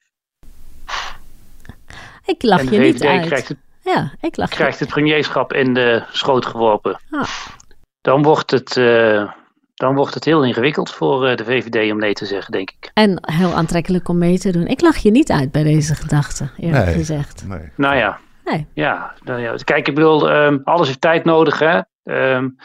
Ik 2.25 2.43
lach 2.43 2.59
en 2.59 2.71
je 2.71 2.79
niet 2.79 3.03
uit. 3.03 3.25
Krijgt 3.25 3.47
het, 3.47 3.57
ja, 3.81 4.13
ik 4.21 4.37
lach 4.37 4.49
krijgt 4.49 4.79
het 4.79 4.89
premierschap 4.89 5.53
in 5.53 5.73
de 5.73 6.03
schoot 6.11 6.45
geworpen. 6.45 6.99
Ah. 7.11 7.29
Dan 8.01 8.23
wordt 8.23 8.51
het... 8.51 8.75
Uh, 8.75 9.31
dan 9.83 9.95
wordt 9.95 10.13
het 10.13 10.25
heel 10.25 10.43
ingewikkeld 10.43 10.91
voor 10.91 11.29
uh, 11.29 11.35
de 11.35 11.45
VVD 11.45 11.91
om 11.91 11.97
nee 11.97 12.13
te 12.13 12.25
zeggen, 12.25 12.51
denk 12.51 12.71
ik. 12.71 12.91
En 12.93 13.19
heel 13.21 13.53
aantrekkelijk 13.53 14.07
om 14.07 14.17
mee 14.17 14.39
te 14.39 14.51
doen. 14.51 14.67
Ik 14.67 14.81
lach 14.81 14.97
je 14.97 15.11
niet 15.11 15.31
uit 15.31 15.51
bij 15.51 15.63
deze 15.63 15.95
gedachte, 15.95 16.49
eerlijk 16.57 16.85
nee, 16.85 16.93
gezegd. 16.93 17.47
Nee. 17.47 17.71
Nou 17.75 17.95
ja. 17.95 18.19
Nee. 18.43 18.67
Ja, 18.73 19.13
nou 19.23 19.39
ja. 19.41 19.55
Kijk, 19.63 19.87
ik 19.87 19.95
bedoel, 19.95 20.31
um, 20.31 20.61
alles 20.63 20.87
heeft 20.87 21.01
tijd 21.01 21.23
nodig, 21.25 21.59
hè. 21.59 21.81
Um, 22.03 22.55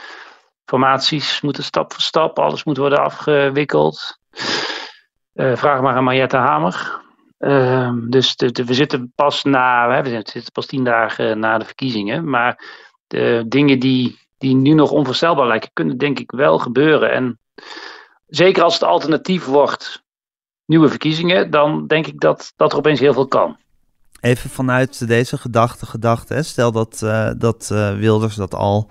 formaties 0.64 1.41
moeten 1.41 1.64
stap 1.64 1.93
voor 1.93 2.03
stap, 2.03 2.39
alles 2.39 2.64
moet 2.64 2.77
worden 2.77 2.99
afgewikkeld. 2.99 4.19
Uh, 5.35 5.57
vraag 5.57 5.81
maar 5.81 5.95
aan 5.95 6.05
Mariette 6.05 6.37
Hamer. 6.37 7.01
Um, 7.39 8.11
dus 8.11 8.37
de, 8.37 8.53
de, 8.53 8.64
we 8.64 8.75
zitten 8.75 9.12
pas 9.14 9.45
na, 9.45 9.91
hè, 9.91 10.03
we 10.03 10.09
zitten 10.09 10.53
pas 10.53 10.66
tien 10.66 10.85
dagen 10.85 11.39
na 11.39 11.59
de 11.59 11.64
verkiezingen. 11.64 12.31
Maar 12.31 12.64
de 13.07 13.45
dingen 13.49 13.79
die 13.79 14.28
die 14.39 14.55
nu 14.55 14.74
nog 14.74 14.91
onvoorstelbaar 14.91 15.47
lijken, 15.47 15.70
kunnen 15.72 15.99
denk 15.99 16.18
ik 16.18 16.30
wel 16.30 16.59
gebeuren. 16.59 17.12
En 17.12 17.39
zeker 18.26 18.62
als 18.62 18.74
het 18.74 18.82
alternatief 18.82 19.45
wordt 19.45 20.03
nieuwe 20.66 20.89
verkiezingen, 20.89 21.51
dan 21.51 21.86
denk 21.86 22.07
ik 22.07 22.20
dat, 22.20 22.53
dat 22.57 22.72
er 22.72 22.78
opeens 22.78 23.01
heel 23.01 23.12
veel 23.12 23.26
kan. 23.26 23.57
Even 24.20 24.51
vanuit 24.51 25.09
deze 25.09 25.39
gedachte, 25.39 25.86
gedachte 25.86 26.43
stel 26.43 26.72
dat, 26.72 27.01
uh, 27.05 27.30
dat 27.36 27.68
uh, 27.72 27.95
Wilders 27.95 28.34
dat 28.34 28.55
al, 28.55 28.91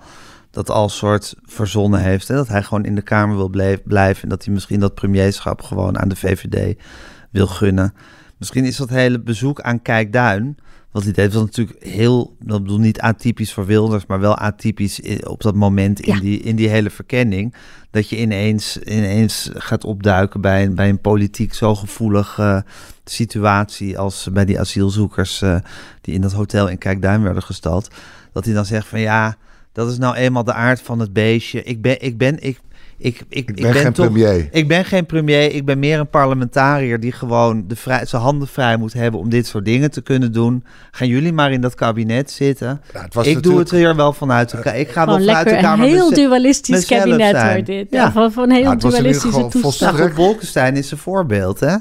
dat 0.50 0.70
al 0.70 0.88
soort 0.88 1.34
verzonnen 1.42 2.00
heeft. 2.00 2.28
Hè? 2.28 2.34
Dat 2.34 2.48
hij 2.48 2.62
gewoon 2.62 2.84
in 2.84 2.94
de 2.94 3.02
Kamer 3.02 3.36
wil 3.36 3.48
blijven 3.84 4.22
en 4.22 4.28
dat 4.28 4.44
hij 4.44 4.54
misschien 4.54 4.80
dat 4.80 4.94
premierschap 4.94 5.62
gewoon 5.62 5.98
aan 5.98 6.08
de 6.08 6.16
VVD 6.16 6.82
wil 7.30 7.46
gunnen. 7.46 7.94
Misschien 8.38 8.64
is 8.64 8.76
dat 8.76 8.88
hele 8.88 9.20
bezoek 9.20 9.60
aan 9.60 9.82
Kijkduin 9.82 10.56
wat 10.90 11.02
hij 11.04 11.12
deed 11.12 11.32
was 11.32 11.42
natuurlijk 11.42 11.84
heel, 11.84 12.36
dat 12.44 12.62
bedoel 12.62 12.78
niet 12.78 13.00
atypisch 13.00 13.52
voor 13.52 13.66
Wilders, 13.66 14.06
maar 14.06 14.20
wel 14.20 14.36
atypisch 14.36 15.00
op 15.24 15.42
dat 15.42 15.54
moment 15.54 16.00
in, 16.00 16.14
Ja. 16.14 16.20
die, 16.20 16.40
in 16.40 16.56
die 16.56 16.68
hele 16.68 16.90
verkenning. 16.90 17.54
Dat 17.90 18.08
je 18.08 18.18
ineens, 18.20 18.78
ineens 18.78 19.50
gaat 19.54 19.84
opduiken 19.84 20.40
bij, 20.40 20.64
een- 20.64 20.74
bij 20.74 20.88
een 20.88 21.00
politiek 21.00 21.54
zo 21.54 21.74
gevoelige 21.74 22.64
situatie 23.04 23.98
als 23.98 24.28
bij 24.32 24.44
die 24.44 24.60
asielzoekers 24.60 25.42
eh, 25.42 25.56
die 26.00 26.14
in 26.14 26.20
dat 26.20 26.32
hotel 26.32 26.68
in 26.68 26.78
Kijkduin 26.78 27.22
werden 27.22 27.42
gestald. 27.42 27.88
Dat 28.32 28.44
hij 28.44 28.54
dan 28.54 28.64
zegt 28.66 28.86
van 28.86 29.00
ja, 29.00 29.36
dat 29.72 29.90
is 29.90 29.98
nou 29.98 30.14
eenmaal 30.14 30.44
de 30.44 30.52
aard 30.52 30.80
van 30.82 30.98
het 30.98 31.12
beestje. 31.12 31.62
Ik 31.62 31.82
ben, 31.82 32.00
ik 32.02 32.18
ben, 32.18 32.42
ik, 32.42 32.60
ik, 32.98 33.22
ik, 33.28 33.48
Ik 33.50 33.62
ben 33.62 33.74
geen 33.74 33.92
toch, 33.92 34.06
premier. 34.06 34.48
ik 34.50 34.68
ben 34.68 34.84
geen 34.84 35.06
premier, 35.06 35.54
ik 35.54 35.64
ben 35.64 35.78
meer 35.78 35.98
een 35.98 36.08
parlementariër 36.08 37.00
die 37.00 37.12
gewoon 37.12 37.64
de 37.68 37.76
vrij, 37.76 38.06
zijn 38.06 38.22
handen 38.22 38.48
vrij 38.48 38.76
moet 38.76 38.92
hebben 38.92 39.20
om 39.20 39.28
dit 39.28 39.46
soort 39.46 39.64
dingen 39.64 39.90
te 39.90 40.00
kunnen 40.00 40.32
doen. 40.32 40.64
Gaan 40.90 41.08
jullie 41.08 41.32
maar 41.32 41.52
in 41.52 41.60
dat 41.60 41.74
kabinet 41.74 42.30
zitten. 42.30 42.80
Ja, 42.94 43.02
het 43.02 43.14
was 43.14 43.26
ik 43.26 43.42
doe 43.42 43.58
het 43.58 43.70
er 43.70 43.96
wel 43.96 44.12
vanuit. 44.12 44.50
de 44.50 44.58
ka- 44.58 44.72
Ik 44.72 44.88
ga 44.88 45.06
wel 45.06 45.18
vanuit 45.18 45.26
de 45.28 45.32
lekker 45.34 45.54
een 45.54 45.60
Kamer 45.60 45.86
heel 45.86 46.10
dualistisch 46.14 46.86
kabinet 46.86 47.30
zijn. 47.36 47.50
wordt 47.52 47.66
dit. 47.66 47.86
Ja. 47.90 48.02
Ja. 48.02 48.12
Van, 48.12 48.32
van 48.32 48.50
heel 48.50 48.58
ieder 48.72 48.78
dualistische 48.90 49.20
toestand. 49.30 49.52
Nou, 49.52 49.62
volstrekt- 49.62 50.00
goed, 50.00 50.14
Bolkestein 50.14 50.76
is 50.76 50.90
een 50.90 50.98
voorbeeld, 50.98 51.60
hè? 51.60 51.76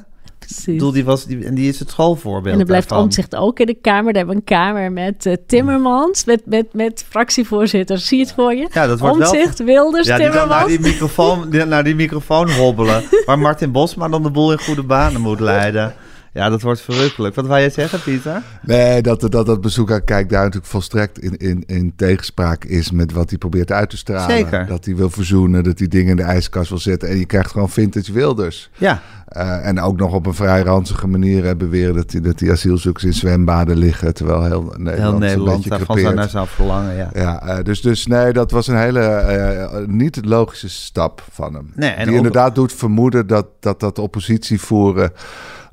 Ik 0.47 0.53
Precies. 0.53 0.73
bedoel, 0.73 0.91
die 0.91 1.05
was, 1.05 1.25
die, 1.25 1.45
en 1.45 1.55
die 1.55 1.69
is 1.69 1.79
het 1.79 1.89
schoolvoorbeeld 1.89 2.51
En 2.51 2.57
dan 2.57 2.67
blijft. 2.67 2.91
Omtzigt 2.91 3.35
ook 3.35 3.59
in 3.59 3.65
de 3.65 3.73
Kamer. 3.73 4.13
Daar 4.13 4.25
hebben 4.25 4.35
we 4.35 4.41
een 4.41 4.57
Kamer 4.57 4.91
met 4.91 5.25
eh, 5.25 5.33
Timmermans, 5.47 6.25
met, 6.25 6.41
met, 6.45 6.73
met 6.73 7.05
fractievoorzitters. 7.09 8.07
Zie 8.07 8.17
je 8.17 8.23
het 8.23 8.33
voor 8.33 8.53
je? 8.53 8.67
Ja, 8.71 8.87
dat 8.87 8.99
wordt 8.99 9.17
wel... 9.17 9.29
Omtzigt, 9.31 9.63
Wilders, 9.63 10.07
Ja, 10.07 10.17
die 10.17 10.25
dan 10.25 10.35
naar 10.35 10.47
Timmermans. 10.47 10.71
die, 10.71 10.79
microfoon, 10.91 11.49
die, 11.49 11.65
naar 11.65 11.83
die 11.83 11.95
microfoon 11.95 12.51
hobbelen. 12.51 13.03
waar 13.25 13.39
Martin 13.39 13.71
Bosma 13.71 14.07
dan 14.07 14.23
de 14.23 14.29
boel 14.31 14.51
in 14.51 14.59
goede 14.59 14.83
banen 14.83 15.21
moet 15.21 15.39
leiden. 15.39 15.95
Ja, 16.37 16.49
dat 16.49 16.61
wordt 16.61 16.81
verrukkelijk. 16.81 17.35
Wat 17.35 17.45
wou 17.47 17.59
jij 17.59 17.69
zeggen, 17.69 18.01
Pieter? 18.01 18.41
Nee, 18.61 19.01
dat, 19.01 19.31
dat 19.31 19.45
dat 19.45 19.61
bezoek 19.61 19.91
aan 19.91 20.03
Kijkduin 20.03 20.43
natuurlijk 20.43 20.71
volstrekt 20.71 21.19
in, 21.19 21.37
in, 21.37 21.63
in 21.65 21.93
tegenspraak 21.95 22.63
is 22.63 22.91
met 22.91 23.11
wat 23.11 23.29
hij 23.29 23.37
probeert 23.37 23.71
uit 23.71 23.89
te 23.89 23.97
stralen. 23.97 24.37
Zeker. 24.37 24.65
Dat 24.67 24.85
hij 24.85 24.95
wil 24.95 25.09
verzoenen, 25.09 25.63
dat 25.63 25.79
hij 25.79 25.87
dingen 25.87 26.09
in 26.09 26.15
de 26.15 26.23
ijskast 26.23 26.69
wil 26.69 26.77
zetten. 26.77 27.09
En 27.09 27.17
je 27.17 27.25
krijgt 27.25 27.51
gewoon 27.51 27.69
vintage 27.69 28.11
Wilders. 28.13 28.69
Ja, 28.77 29.01
Eh, 29.27 29.67
en 29.67 29.81
ook 29.81 29.97
nog 29.97 30.13
op 30.13 30.25
een 30.25 30.33
vrij 30.33 30.61
ranzige 30.61 31.07
manier 31.07 31.57
beweren 31.57 31.95
dat 31.95 32.09
die, 32.09 32.21
dat 32.21 32.39
die 32.39 32.51
asielzoekers 32.51 33.03
in 33.03 33.13
zwembaden 33.13 33.77
liggen. 33.77 34.13
Terwijl 34.13 34.43
heel 34.43 34.63
Nederland, 34.63 34.97
heel 34.97 35.13
een 35.13 35.19
Nederland 35.19 35.63
beetje 35.63 35.69
crepeert. 35.69 36.01
zou 36.01 36.15
naar 36.15 36.29
zou 36.29 36.47
verlangen, 36.47 36.95
ja. 36.95 37.09
Ja, 37.13 37.41
eh, 37.41 37.63
dus, 37.63 37.81
dus 37.81 38.07
nee, 38.07 38.33
dat 38.33 38.51
was 38.51 38.67
een 38.67 38.77
hele 38.77 38.99
eh, 38.99 39.77
niet 39.87 40.25
logische 40.25 40.69
stap 40.69 41.23
van 41.31 41.53
hem. 41.53 41.71
Nee, 41.75 41.89
en 41.89 42.07
die 42.07 42.15
inderdaad 42.15 42.55
doet 42.55 42.73
vermoeden 42.73 43.27
dat, 43.27 43.47
dat 43.59 43.79
dat 43.79 43.99
oppositie 43.99 44.61
voeren, 44.61 45.11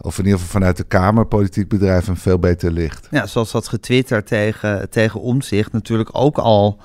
of 0.05 0.19
in 0.19 0.25
ieder 0.25 0.39
geval 0.41 0.53
vanuit 0.61 0.77
de 0.77 0.85
Kamer, 0.85 1.27
politiek 1.27 1.69
bedrijf, 1.69 2.09
een 2.09 2.17
veel 2.17 2.39
beter 2.39 2.71
ligt. 2.73 3.09
Ja, 3.11 3.27
zoals 3.27 3.51
dat 3.53 3.69
getwitterd 3.69 4.27
tegen, 4.27 4.91
tegen 4.91 5.21
Omzicht 5.21 5.73
natuurlijk 5.73 6.09
ook 6.13 6.39
al. 6.39 6.79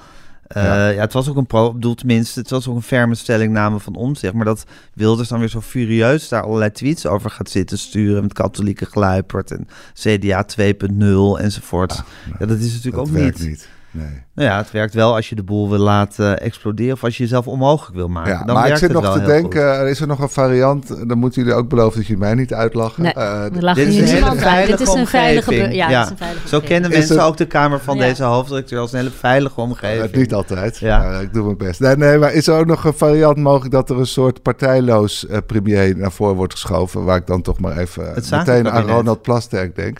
eh, 0.48 0.64
ja. 0.64 0.88
Ja. 0.90 1.02
het 1.02 1.14
was 1.14 1.30
ook 1.30 1.36
een 1.38 1.46
pro, 1.48 1.74
bedoel 1.74 1.96
tenminste, 1.96 2.40
het 2.40 2.50
was 2.50 2.68
ook 2.68 2.76
een 2.76 2.82
ferme 2.82 3.16
stellingname 3.16 3.80
van 3.80 3.96
Omzicht. 3.96 4.34
Maar 4.34 4.46
dat 4.46 4.64
Wilders 4.94 5.30
dan 5.30 5.40
weer 5.40 5.48
zo 5.50 5.62
furieus 5.62 6.28
daar 6.30 6.44
allerlei 6.44 6.72
tweets 6.72 7.06
over 7.06 7.30
gaat 7.30 7.50
zitten 7.50 7.78
sturen. 7.78 8.22
Met 8.22 8.34
katholieke 8.34 8.86
gluipert 8.86 9.52
en 9.52 9.68
CDA 9.94 10.46
2.0 10.62 11.42
enzovoort. 11.42 12.04
ja, 12.40 12.46
dat 12.46 12.60
is 12.60 12.74
natuurlijk 12.74 13.06
Dat 13.06 13.16
ook 13.16 13.24
niet. 13.24 13.40
niet. 13.48 13.70
Nee. 13.92 14.24
Nou 14.36 14.50
ja, 14.50 14.58
het 14.58 14.72
werkt 14.72 14.94
wel 14.94 15.16
als 15.16 15.30
je 15.30 15.36
de 15.36 15.44
boel 15.44 15.70
wil 15.70 15.80
laten 15.80 16.40
exploderen 16.40 16.94
of 16.94 17.04
als 17.04 17.18
je 17.18 17.24
jezelf 17.24 17.48
onmogelijk 17.48 17.96
wil 17.96 18.08
maken. 18.08 18.32
Ja, 18.32 18.38
dan 18.44 18.46
maar 18.56 18.56
ik 18.58 18.64
werkt 18.64 18.80
zit 18.80 18.90
het 18.94 18.98
nog 18.98 19.02
wel 19.08 19.14
te 19.14 19.20
heel 19.20 19.28
denken, 19.42 19.62
goed. 19.70 19.80
er 19.80 19.88
is 19.88 20.00
er 20.00 20.08
nog 20.08 20.20
een 20.20 20.30
variant. 20.30 21.08
Dan 21.08 21.18
moeten 21.18 21.42
jullie 21.42 21.58
ook 21.58 21.70
beloven 21.70 21.98
dat 21.98 22.08
jullie 22.08 22.22
mij 22.24 22.34
niet 22.36 22.54
uitlachen. 22.54 23.04
Nee, 23.04 23.14
Eh, 23.14 23.44
we 23.52 23.62
lachen 23.62 23.86
dit 23.86 23.94
is 23.94 24.12
een 24.12 24.26
uit. 24.48 24.68
Dit 24.68 24.80
is 24.80 24.88
veilige 24.88 25.00
een 25.00 25.08
veilige... 25.08 25.76
Ja, 25.76 25.90
Ja. 25.90 25.98
dit 25.98 26.06
is 26.06 26.12
een 26.12 26.18
veilige 26.18 26.48
Zo 26.48 26.60
kennen 26.60 26.90
mensen 26.92 27.16
het- 27.18 27.26
ook 27.26 27.38
de 27.38 27.46
Kamer 27.48 27.80
van 27.80 27.96
Ja. 27.98 28.02
deze 28.02 28.24
hoofddirecteur 28.24 28.80
als 28.80 28.92
een 28.92 28.98
hele 28.98 29.12
veilige 29.12 29.62
omgeving. 29.62 30.12
Eh, 30.12 30.18
niet 30.20 30.34
altijd. 30.34 30.78
Ja. 30.78 30.98
maar 30.98 31.22
ik 31.22 31.34
doe 31.34 31.44
mijn 31.46 31.58
best. 31.58 31.80
Nee, 31.80 31.96
nee, 31.98 32.18
maar 32.18 32.34
is 32.34 32.48
er 32.48 32.58
ook 32.60 32.66
nog 32.66 32.84
een 32.84 32.94
variant 32.94 33.38
mogelijk 33.38 33.72
dat 33.72 33.90
er 33.90 34.00
een 34.00 34.06
soort 34.06 34.42
partijloos 34.42 35.28
eh, 35.28 35.38
premier 35.48 35.98
naar 35.98 36.12
voren 36.12 36.36
wordt 36.36 36.54
geschoven? 36.54 37.04
Waar 37.04 37.18
ik 37.18 37.28
dan 37.28 37.42
toch 37.42 37.60
maar 37.60 37.78
even 37.78 38.14
meteen 38.32 38.70
aan. 38.70 38.88
Ronald 38.88 39.22
Plasterk 39.22 39.76
denk. 39.76 40.00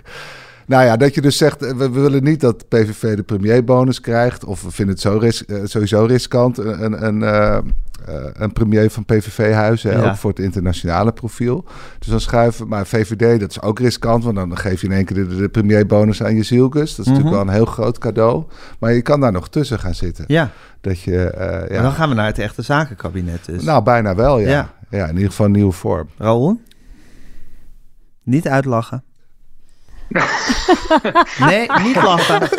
Nou 0.70 0.84
ja, 0.86 0.98
dat 0.98 1.14
je 1.16 1.22
dus 1.22 1.38
zegt, 1.38 1.62
eh, 1.62 1.70
we, 1.72 1.90
we 1.90 2.00
willen 2.00 2.24
niet 2.24 2.40
dat 2.42 2.68
PVV 2.68 3.16
de 3.16 3.24
premierbonus 3.24 4.02
krijgt. 4.02 4.44
Of 4.46 4.64
we 4.64 4.72
vinden 4.72 4.94
het 4.96 5.04
zo 5.04 5.18
ris- 5.18 5.46
eh, 5.46 5.58
sowieso 5.64 6.06
riskant. 6.06 6.58
Een, 6.58 6.84
een, 6.84 7.06
een, 7.06 7.24
eh, 7.24 7.58
eh, 7.58 7.62
een 8.34 8.54
premier 8.54 8.90
van 8.90 9.06
PVV-huizen, 9.06 9.92
Ja. 10.02 10.10
ook 10.10 10.16
voor 10.16 10.30
het 10.30 10.40
internationale 10.40 11.12
profiel. 11.12 11.66
Dus 12.00 12.08
dan 12.08 12.20
schuiven, 12.20 12.68
maar 12.68 12.86
VVD, 12.88 13.40
dat 13.40 13.50
is 13.50 13.62
ook 13.62 13.80
riskant. 13.80 14.24
Want 14.24 14.36
dan 14.36 14.58
geef 14.58 14.82
je 14.82 14.88
in 14.88 14.94
één 14.94 15.06
keer 15.06 15.16
de, 15.28 15.36
de 15.36 15.50
premierbonus 15.50 16.24
aan 16.24 16.36
je 16.36 16.44
zielkus. 16.44 16.96
Dat 16.96 17.06
is 17.06 17.12
natuurlijk 17.12 17.26
Mhm. 17.36 17.36
wel 17.46 17.48
een 17.48 17.60
heel 17.62 17.72
groot 17.72 17.98
cadeau. 17.98 18.44
Maar 18.80 18.94
je 18.94 19.02
kan 19.02 19.20
daar 19.20 19.32
nog 19.32 19.50
tussen 19.50 19.80
gaan 19.80 19.96
zitten. 19.96 20.26
Ja, 20.28 20.52
Dat 20.82 21.00
je, 21.02 21.24
eh, 21.24 21.50
maar 21.50 21.74
ja. 21.74 21.82
dan 21.82 21.92
gaan 21.92 22.10
we 22.10 22.16
naar 22.16 22.26
het 22.26 22.40
echte 22.40 22.62
zakenkabinet 22.62 23.46
dus. 23.46 23.64
Nou, 23.64 23.84
bijna 23.84 24.16
wel, 24.16 24.40
ja. 24.40 24.50
Ja. 24.50 24.74
ja. 24.90 25.06
in 25.08 25.14
ieder 25.14 25.30
geval 25.30 25.46
een 25.46 25.52
nieuwe 25.52 25.72
vorm. 25.72 26.08
Raoul? 26.18 26.62
Niet 28.24 28.48
uitlachen. 28.48 29.04
nee, 31.48 31.70
niet 31.84 31.96
lachen. 32.04 32.50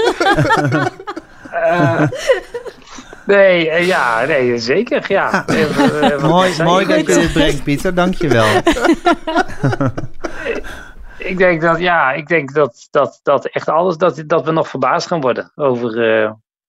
Eh, 1.50 2.08
nee, 3.26 3.70
eh, 3.70 3.86
ja, 3.86 4.24
nee, 4.24 4.58
zeker. 4.58 5.04
Ja. 5.08 5.46
Eh, 5.46 6.12
eh, 6.12 6.22
mooi 6.22 6.62
mooi 6.62 6.86
je? 6.86 6.94
dat 6.94 7.06
je 7.06 7.20
dit 7.20 7.32
brengt, 7.32 7.62
Pieter. 7.62 7.94
Dankjewel. 7.94 8.46
Ik 11.18 11.38
denk 11.38 11.60
dat, 11.60 11.78
ja, 11.78 12.12
ik 12.12 12.26
denk 12.26 12.54
dat, 12.54 12.88
dat, 12.90 13.20
dat 13.22 13.46
echt 13.46 13.68
alles, 13.68 13.96
dat, 13.96 14.22
dat 14.26 14.44
we 14.44 14.52
nog 14.52 14.68
verbaasd 14.68 15.06
gaan 15.06 15.20
worden 15.20 15.52
over 15.54 15.90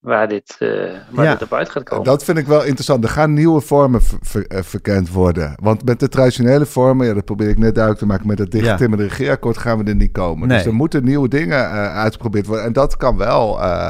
waar, 0.02 0.28
dit, 0.28 0.56
eh, 0.60 0.68
waar 1.10 1.26
Ja. 1.26 1.32
dit 1.32 1.42
op 1.42 1.54
uit 1.54 1.70
gaat 1.70 1.84
komen. 1.84 2.06
Dat 2.06 2.24
vind 2.24 2.38
ik 2.38 2.48
wel 2.48 2.64
interessant. 2.64 3.04
Er 3.04 3.10
gaan 3.10 3.34
nieuwe 3.34 3.62
vormen 3.62 4.02
ver- 4.02 4.18
ver- 4.22 4.48
eh, 4.48 4.64
verkend 4.64 5.10
worden. 5.10 5.54
Want 5.62 5.86
met 5.86 6.00
de 6.00 6.08
traditionele 6.10 6.66
vormen, 6.66 7.08
ja, 7.08 7.14
dat 7.14 7.26
probeer 7.26 7.50
ik 7.50 7.58
net 7.58 7.74
duidelijk 7.76 8.04
te 8.04 8.10
maken, 8.10 8.28
met 8.28 8.40
het 8.40 8.52
dichtgetimmerde 8.52 9.04
regeerakkoord 9.04 9.58
gaan 9.58 9.78
we 9.78 9.84
er 9.90 9.96
niet 9.96 10.12
komen. 10.12 10.48
Nee. 10.48 10.58
Dus 10.58 10.66
er 10.68 10.74
moeten 10.74 11.04
nieuwe 11.04 11.28
dingen 11.28 11.60
eh, 11.60 11.96
uitgeprobeerd 11.96 12.46
worden. 12.46 12.66
En 12.66 12.74
dat 12.74 12.98
kan 12.98 13.18
wel, 13.18 13.62
eh, 13.62 13.90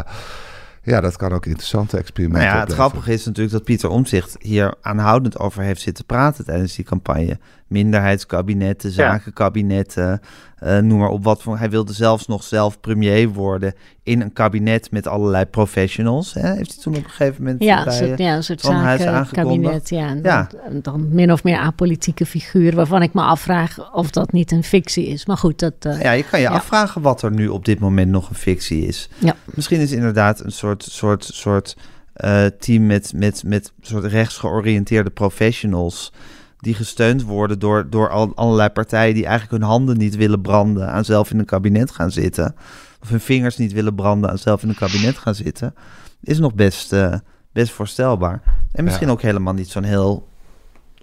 ja, 0.83 1.01
dat 1.01 1.15
kan 1.15 1.31
ook 1.33 1.45
interessante 1.45 1.97
experimenten 1.97 2.41
Nou 2.47 2.53
ja, 2.53 2.61
het 2.61 2.71
opleveren. 2.71 2.91
grappige 2.91 3.13
is 3.19 3.25
natuurlijk 3.25 3.55
dat 3.55 3.63
Pieter 3.63 3.89
Omzicht 3.89 4.35
hier 4.39 4.73
aanhoudend 4.81 5.39
over 5.39 5.61
heeft 5.63 5.81
zitten 5.81 6.05
praten 6.05 6.45
tijdens 6.45 6.75
die 6.75 6.85
campagne. 6.85 7.39
Minderheidskabinetten, 7.67 8.91
zakenkabinetten, 8.91 10.21
eh, 10.61 10.77
noem 10.77 10.99
maar 10.99 11.09
op 11.09 11.23
wat 11.23 11.41
voor. 11.41 11.57
Hij 11.57 11.69
wilde 11.69 11.93
zelfs 11.93 12.27
nog 12.27 12.43
zelf 12.43 12.79
premier 12.79 13.29
worden 13.29 13.73
in 14.03 14.21
een 14.21 14.33
kabinet 14.33 14.91
met 14.91 15.07
allerlei 15.07 15.45
professionals. 15.45 16.33
Hè? 16.33 16.53
Heeft 16.55 16.73
hij 16.73 16.83
toen 16.83 16.95
op 16.95 17.03
een 17.03 17.09
gegeven 17.09 17.43
moment 17.43 17.63
Ja, 17.63 17.83
bij, 17.83 17.99
een 18.01 18.07
soort, 18.07 18.19
ja, 18.19 18.35
een 18.35 18.43
soort 18.43 18.61
zakenkabinet. 18.61 19.89
Ja, 19.89 20.07
en 20.07 20.19
Ja. 20.23 20.49
Dan, 20.69 20.79
dan 20.81 21.07
min 21.11 21.31
of 21.31 21.43
meer 21.43 21.57
apolitieke 21.57 22.25
figuur, 22.25 22.75
waarvan 22.75 23.01
ik 23.01 23.13
me 23.13 23.21
afvraag 23.21 23.93
of 23.93 24.09
dat 24.09 24.31
niet 24.31 24.51
een 24.51 24.63
fictie 24.63 25.07
is. 25.07 25.25
Maar 25.25 25.37
goed, 25.37 25.59
dat... 25.59 25.73
eh, 25.79 26.01
Ja, 26.01 26.11
je 26.11 26.23
kan 26.23 26.39
je 26.39 26.45
Ja. 26.45 26.51
afvragen 26.51 27.01
wat 27.01 27.21
er 27.21 27.31
nu 27.31 27.47
op 27.47 27.65
dit 27.65 27.79
moment 27.79 28.11
nog 28.11 28.29
een 28.29 28.35
fictie 28.35 28.85
is. 28.87 29.09
Ja. 29.17 29.35
Misschien 29.53 29.79
is 29.79 29.89
het 29.89 29.97
inderdaad 29.99 30.39
een 30.43 30.51
soort, 30.51 30.83
soort, 30.83 31.23
soort 31.33 31.77
eh, 32.13 32.45
team 32.59 32.85
met, 32.85 33.13
met, 33.15 33.43
met 33.45 33.71
soort 33.81 34.05
rechtsgeoriënteerde 34.05 35.09
professionals. 35.09 36.11
Die 36.61 36.73
gesteund 36.73 37.23
worden 37.23 37.59
door, 37.59 37.89
door 37.89 38.09
al, 38.09 38.35
allerlei 38.35 38.69
partijen 38.69 39.13
die 39.13 39.25
eigenlijk 39.25 39.61
hun 39.61 39.69
handen 39.69 39.97
niet 39.97 40.15
willen 40.15 40.41
branden 40.41 40.91
aan 40.91 41.05
zelf 41.05 41.31
in 41.31 41.39
een 41.39 41.45
kabinet 41.45 41.91
gaan 41.91 42.11
zitten. 42.11 42.55
Of 43.01 43.09
hun 43.09 43.19
vingers 43.19 43.57
niet 43.57 43.73
willen 43.73 43.95
branden 43.95 44.29
aan 44.29 44.37
zelf 44.37 44.63
in 44.63 44.69
een 44.69 44.75
kabinet 44.75 45.17
gaan 45.17 45.35
zitten. 45.35 45.73
Is 46.23 46.39
nog 46.39 46.53
best, 46.53 46.93
eh, 46.93 47.13
best 47.51 47.71
voorstelbaar. 47.71 48.41
En 48.71 48.83
misschien 48.83 49.09
ook 49.09 49.21
helemaal 49.21 49.53
niet 49.53 49.69
zo'n 49.69 49.83
heel 49.83 50.30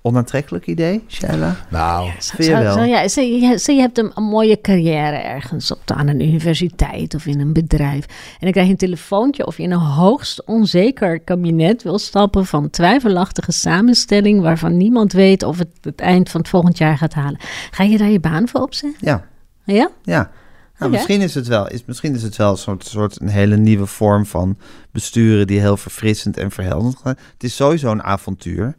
onaantrekkelijk 0.08 0.66
idee, 0.66 1.04
Shaila. 1.08 1.56
Nou, 1.70 2.10
Zo- 2.18 2.36
Vind 2.36 2.48
je 2.48 2.54
zo- 2.54 2.62
wel? 2.62 2.84
ja, 2.84 3.08
zo, 3.08 3.20
je, 3.20 3.58
zo, 3.58 3.72
je 3.72 3.80
hebt 3.80 3.98
een, 3.98 4.10
een 4.14 4.22
mooie 4.22 4.60
carrière 4.60 5.16
ergens 5.16 5.70
op, 5.72 5.78
aan 5.86 6.06
een 6.08 6.22
universiteit 6.22 7.14
of 7.14 7.26
in 7.26 7.40
een 7.40 7.52
bedrijf. 7.52 8.04
En 8.06 8.36
dan 8.40 8.50
krijg 8.50 8.66
je 8.66 8.72
een 8.72 8.78
telefoontje 8.78 9.46
of 9.46 9.56
je 9.56 9.62
in 9.62 9.70
een 9.70 9.78
hoogst 9.78 10.44
onzeker 10.44 11.20
kabinet 11.20 11.82
wil 11.82 11.98
stappen 11.98 12.46
van 12.46 12.70
twijfelachtige 12.70 13.52
samenstelling 13.52 14.40
waarvan 14.40 14.76
niemand 14.76 15.12
weet 15.12 15.42
of 15.42 15.58
het 15.58 15.68
het 15.80 16.00
eind 16.00 16.30
van 16.30 16.40
het 16.40 16.48
volgend 16.50 16.78
jaar 16.78 16.98
gaat 16.98 17.14
halen. 17.14 17.38
Ga 17.70 17.84
je 17.84 17.98
daar 17.98 18.10
je 18.10 18.20
baan 18.20 18.48
voor 18.48 18.60
opzeggen? 18.60 18.98
Ja, 19.00 19.24
Ja? 19.64 19.90
Ja, 20.02 20.30
nou, 20.78 20.90
misschien 20.90 21.20
is 21.20 21.34
het 21.34 21.46
wel, 21.46 21.68
is, 21.68 21.84
misschien 21.84 22.14
is 22.14 22.22
het 22.22 22.36
wel 22.36 22.50
een 22.50 22.56
soort, 22.56 22.86
soort 22.86 23.20
een 23.20 23.28
hele 23.28 23.56
nieuwe 23.56 23.86
vorm 23.86 24.26
van 24.26 24.56
besturen 24.92 25.46
die 25.46 25.60
heel 25.60 25.76
verfrissend 25.76 26.36
en 26.36 26.50
verhelderend 26.50 26.96
gaat. 27.02 27.18
Het 27.32 27.42
is 27.44 27.56
sowieso 27.56 27.90
een 27.90 28.02
avontuur. 28.02 28.74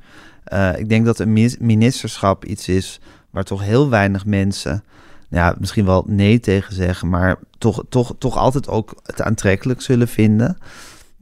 Eh, 0.50 0.70
ik 0.78 0.90
denk 0.90 1.06
dat 1.06 1.20
een 1.20 1.34
ministerschap 1.60 2.46
iets 2.46 2.68
is 2.68 3.00
waar 3.30 3.44
toch 3.44 3.62
heel 3.64 3.90
weinig 3.90 4.26
mensen, 4.26 4.84
ja, 5.30 5.56
misschien 5.60 5.86
wel 5.86 6.04
nee 6.08 6.40
tegen 6.40 6.74
zeggen, 6.74 7.10
maar 7.10 7.40
toch, 7.58 7.84
toch, 7.90 8.16
toch 8.20 8.38
altijd 8.38 8.68
ook 8.68 8.94
het 9.04 9.22
aantrekkelijk 9.22 9.82
zullen 9.82 10.08
vinden. 10.08 10.58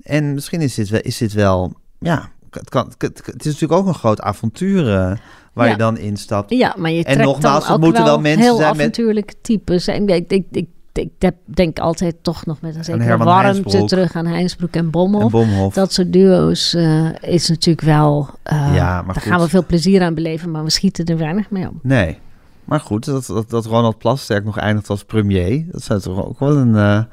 En 0.03 0.33
misschien 0.33 0.61
is 0.61 0.73
dit 0.75 0.89
wel, 0.89 1.01
is 1.01 1.17
dit 1.17 1.33
wel 1.33 1.73
ja, 1.99 2.29
het, 2.51 2.69
kan, 2.69 2.93
het, 2.97 3.21
het 3.25 3.45
is 3.45 3.51
natuurlijk 3.53 3.81
ook 3.81 3.87
een 3.87 3.93
groot 3.93 4.21
avontuur 4.21 4.87
eh, 4.93 5.11
waar 5.53 5.65
Ja. 5.65 5.71
je 5.71 5.77
dan 5.77 5.97
instapt. 5.97 6.53
Ja, 6.53 6.75
maar 6.77 6.91
je 6.91 6.97
En 6.97 7.03
trekt 7.03 7.19
nogmaals, 7.27 7.65
dan 7.65 7.75
ook 7.75 7.81
moeten 7.81 8.03
wel 8.03 8.11
wel 8.11 8.21
mensen 8.21 8.41
heel 8.43 8.55
zijn 8.55 8.69
met- 8.69 8.79
avontuurlijke 8.79 9.33
types. 9.41 9.87
En 9.87 10.07
ik, 10.09 10.31
ik, 10.31 10.45
ik, 10.51 10.67
ik, 10.97 11.31
denk 11.45 11.79
altijd 11.79 12.15
toch 12.21 12.45
nog 12.45 12.61
met 12.61 12.75
een 12.75 12.83
zekere 12.83 13.17
warmte 13.17 13.31
Heinsbroek. 13.33 13.87
terug 13.87 14.15
aan 14.15 14.25
Heinsbroek 14.25 14.73
en 14.73 14.89
Bommel. 14.89 15.21
En 15.21 15.29
Bomhof. 15.29 15.73
Dat 15.73 15.93
soort 15.93 16.13
duo's 16.13 16.73
eh, 16.73 17.09
is 17.21 17.49
natuurlijk 17.49 17.87
wel... 17.87 18.29
eh, 18.43 18.71
Ja, 18.75 19.01
maar 19.01 19.13
daar 19.13 19.23
goed. 19.23 19.31
gaan 19.31 19.39
we 19.41 19.47
veel 19.49 19.65
plezier 19.65 20.01
aan 20.03 20.13
beleven, 20.13 20.51
maar 20.51 20.63
we 20.63 20.69
schieten 20.69 21.05
er 21.05 21.17
weinig 21.17 21.49
mee 21.49 21.67
op. 21.67 21.73
Nee. 21.81 22.19
Maar 22.65 22.79
goed, 22.79 23.05
dat, 23.05 23.25
dat, 23.25 23.49
dat 23.49 23.65
Ronald 23.65 23.97
Plasterk 23.97 24.45
nog 24.45 24.57
eindigt 24.57 24.89
als 24.89 25.03
premier, 25.03 25.65
dat 25.71 25.83
zou 25.83 25.99
toch 25.99 26.25
ook 26.25 26.39
wel 26.39 26.57
een... 26.57 26.75
eh, 26.75 27.03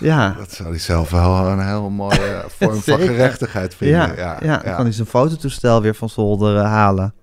ja, 0.00 0.34
dat 0.38 0.52
zou 0.52 0.68
hij 0.68 0.78
zelf 0.78 1.10
wel 1.10 1.46
een 1.46 1.66
heel 1.66 1.90
mooie 1.90 2.44
vorm 2.58 2.74
van 2.74 2.98
gerechtigheid 2.98 3.74
vinden. 3.74 3.98
ja, 3.98 4.12
Ja, 4.16 4.36
ja, 4.42 4.58
dan 4.62 4.74
kan 4.74 4.84
hij 4.84 4.92
zijn 4.92 5.06
fototoestel 5.06 5.82
weer 5.82 5.94
van 5.94 6.08
zolder 6.08 6.58
halen. 6.58 7.14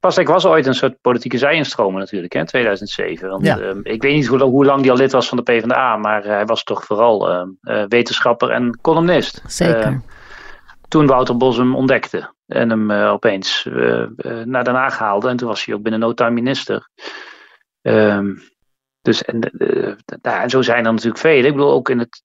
Pastek 0.00 0.28
was 0.28 0.46
ooit 0.46 0.66
een 0.66 0.74
soort 0.74 1.00
politieke 1.00 1.38
zijinstromer 1.38 2.00
natuurlijk, 2.00 2.32
hè, 2.32 2.46
2007. 2.46 3.28
Want 3.28 3.46
Ja. 3.46 3.58
ehm, 3.58 3.80
ik 3.82 4.02
weet 4.02 4.14
niet 4.14 4.26
hoe, 4.26 4.42
hoe 4.42 4.64
lang 4.64 4.80
hij 4.80 4.90
al 4.90 4.96
lid 4.96 5.12
was 5.12 5.28
van 5.28 5.36
de 5.36 5.42
PvdA, 5.42 5.96
maar 5.96 6.24
hij 6.24 6.44
was 6.44 6.62
toch 6.64 6.84
vooral 6.84 7.28
ehm, 7.28 7.48
eh, 7.60 7.84
wetenschapper 7.88 8.50
en 8.50 8.78
columnist. 8.82 9.42
Zeker. 9.46 9.80
Eh, 9.82 9.96
toen 10.88 11.06
Wouter 11.06 11.36
Bos 11.36 11.56
hem 11.56 11.74
ontdekte 11.76 12.32
en 12.46 12.70
hem 12.70 12.90
eh, 12.90 13.10
opeens 13.12 13.66
eh, 13.66 14.02
eh, 14.02 14.08
naar 14.44 14.64
Den 14.64 14.74
Haag 14.74 14.98
haalde. 14.98 15.28
En 15.28 15.36
toen 15.36 15.48
was 15.48 15.64
hij 15.64 15.74
ook 15.74 15.82
binnen 15.82 16.00
no 16.00 16.14
time 16.14 16.30
minister. 16.30 16.88
Ehm, 17.82 18.34
dus 19.02 19.24
en, 19.24 19.40
eh, 19.40 19.92
nou, 20.22 20.40
en 20.42 20.50
zo 20.50 20.62
zijn 20.62 20.84
er 20.86 20.92
natuurlijk 20.92 21.20
velen. 21.20 21.44
Ik 21.46 21.52
bedoel, 21.52 21.72
ook 21.72 21.88
in 21.88 21.98
het. 21.98 22.22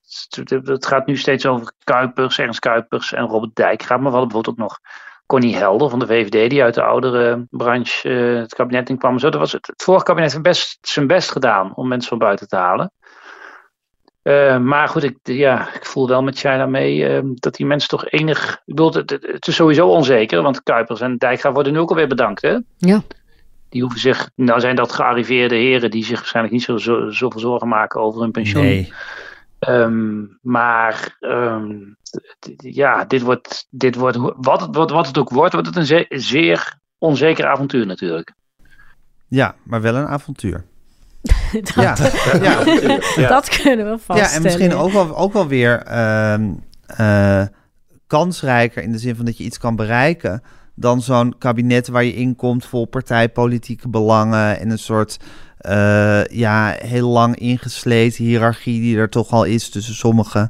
Het 0.65 0.85
gaat 0.85 1.05
nu 1.05 1.17
steeds 1.17 1.45
over 1.45 1.71
Kuipers, 1.83 2.39
Ernst 2.39 2.59
Kuipers 2.59 3.13
en 3.13 3.25
Robert 3.25 3.55
Dijkgraaf. 3.55 3.99
Maar 3.99 4.11
we 4.11 4.17
hadden 4.17 4.27
bijvoorbeeld 4.27 4.59
ook 4.59 4.69
nog 4.69 4.79
Connie 5.25 5.55
Helder 5.55 5.89
van 5.89 5.99
de 5.99 6.05
VVD, 6.07 6.49
die 6.49 6.63
uit 6.63 6.73
de 6.73 6.83
oudere 6.83 7.45
branche 7.49 8.09
eh, 8.09 8.39
het 8.39 8.53
kabinet 8.55 8.89
in 8.89 8.97
kwam. 8.97 9.19
Zo, 9.19 9.29
dat 9.29 9.39
was 9.39 9.51
het, 9.51 9.67
het 9.67 9.83
vorige 9.83 10.05
kabinet 10.05 10.31
heeft 10.31 10.43
best, 10.43 10.77
zijn 10.81 11.07
best 11.07 11.31
gedaan 11.31 11.75
om 11.75 11.87
mensen 11.87 12.09
van 12.09 12.17
buiten 12.17 12.47
te 12.47 12.55
halen. 12.55 12.91
Eh, 14.21 14.57
maar 14.57 14.87
goed, 14.87 15.03
ik, 15.03 15.17
ja, 15.23 15.67
ik 15.75 15.85
voel 15.85 16.07
wel 16.07 16.23
met 16.23 16.37
China 16.37 16.65
mee 16.65 17.07
eh, 17.07 17.21
dat 17.33 17.55
die 17.55 17.65
mensen 17.65 17.89
toch 17.89 18.09
enig. 18.09 18.51
Ik 18.53 18.61
bedoel, 18.65 18.93
het, 18.93 19.09
het- 19.09 19.27
het 19.31 19.47
is 19.47 19.55
sowieso 19.55 19.87
onzeker, 19.87 20.41
want 20.41 20.63
Kuipers 20.63 21.01
en 21.01 21.17
Dijkgraaf 21.17 21.53
worden 21.53 21.73
nu 21.73 21.79
ook 21.79 21.89
alweer 21.89 22.07
bedankt. 22.07 22.41
Hè? 22.41 22.57
Ja. 22.77 23.01
Die 23.69 23.81
hoeven 23.81 23.99
zich, 23.99 24.29
nou 24.35 24.59
zijn 24.59 24.75
dat 24.75 24.91
gearriveerde 24.91 25.55
heren 25.55 25.91
die 25.91 26.05
zich 26.05 26.17
waarschijnlijk 26.17 26.53
niet 26.55 26.63
zo, 26.63 26.77
zo, 26.77 27.09
zoveel 27.09 27.39
zorgen 27.39 27.67
maken 27.67 28.01
over 28.01 28.21
hun 28.21 28.31
pensioen. 28.31 28.63
Nee. 28.63 28.93
Ehm, 29.59 30.23
maar 30.41 31.17
ehm, 31.19 31.75
ja, 32.57 33.05
dit 33.05 33.21
wordt, 33.21 33.67
dit 33.69 33.95
wordt 33.95 34.17
wat, 34.37 34.61
het, 34.61 34.75
wat, 34.75 34.91
wat 34.91 35.07
het 35.07 35.17
ook 35.17 35.29
wordt, 35.29 35.53
wordt 35.53 35.67
het 35.67 35.75
een 35.75 35.85
ze- 35.85 36.05
zeer 36.09 36.79
onzeker 36.97 37.45
avontuur 37.45 37.85
natuurlijk. 37.85 38.33
Ja, 39.27 39.55
maar 39.63 39.81
wel 39.81 39.95
een 39.95 40.07
avontuur. 40.07 40.65
dat, 41.51 41.73
Ja, 41.75 41.95
ja. 43.15 43.27
dat 43.27 43.49
kunnen 43.49 43.85
we 43.85 43.91
ja 43.91 43.97
vaststellen. 43.97 44.35
en 44.35 44.41
misschien 44.41 44.73
ook 44.73 44.91
wel, 44.91 45.17
ook 45.17 45.33
wel 45.33 45.47
weer 45.47 45.77
ehm, 45.81 46.53
eh, 46.85 47.45
kansrijker 48.07 48.83
in 48.83 48.91
de 48.91 48.97
zin 48.97 49.15
van 49.15 49.25
dat 49.25 49.37
je 49.37 49.43
iets 49.43 49.57
kan 49.57 49.75
bereiken 49.75 50.41
dan 50.75 51.01
zo'n 51.01 51.37
kabinet 51.37 51.87
waar 51.87 52.03
je 52.03 52.13
in 52.13 52.35
komt 52.35 52.65
vol 52.65 52.85
partijpolitieke 52.85 53.89
belangen 53.89 54.59
en 54.59 54.69
een 54.69 54.79
soort 54.79 55.17
eh, 55.65 56.37
ja, 56.37 56.75
heel 56.79 57.09
lang 57.09 57.35
ingesleten 57.35 58.23
hiërarchie 58.23 58.81
die 58.81 58.97
er 58.97 59.09
toch 59.09 59.31
al 59.31 59.43
is 59.43 59.69
tussen 59.69 59.95
sommige 59.95 60.49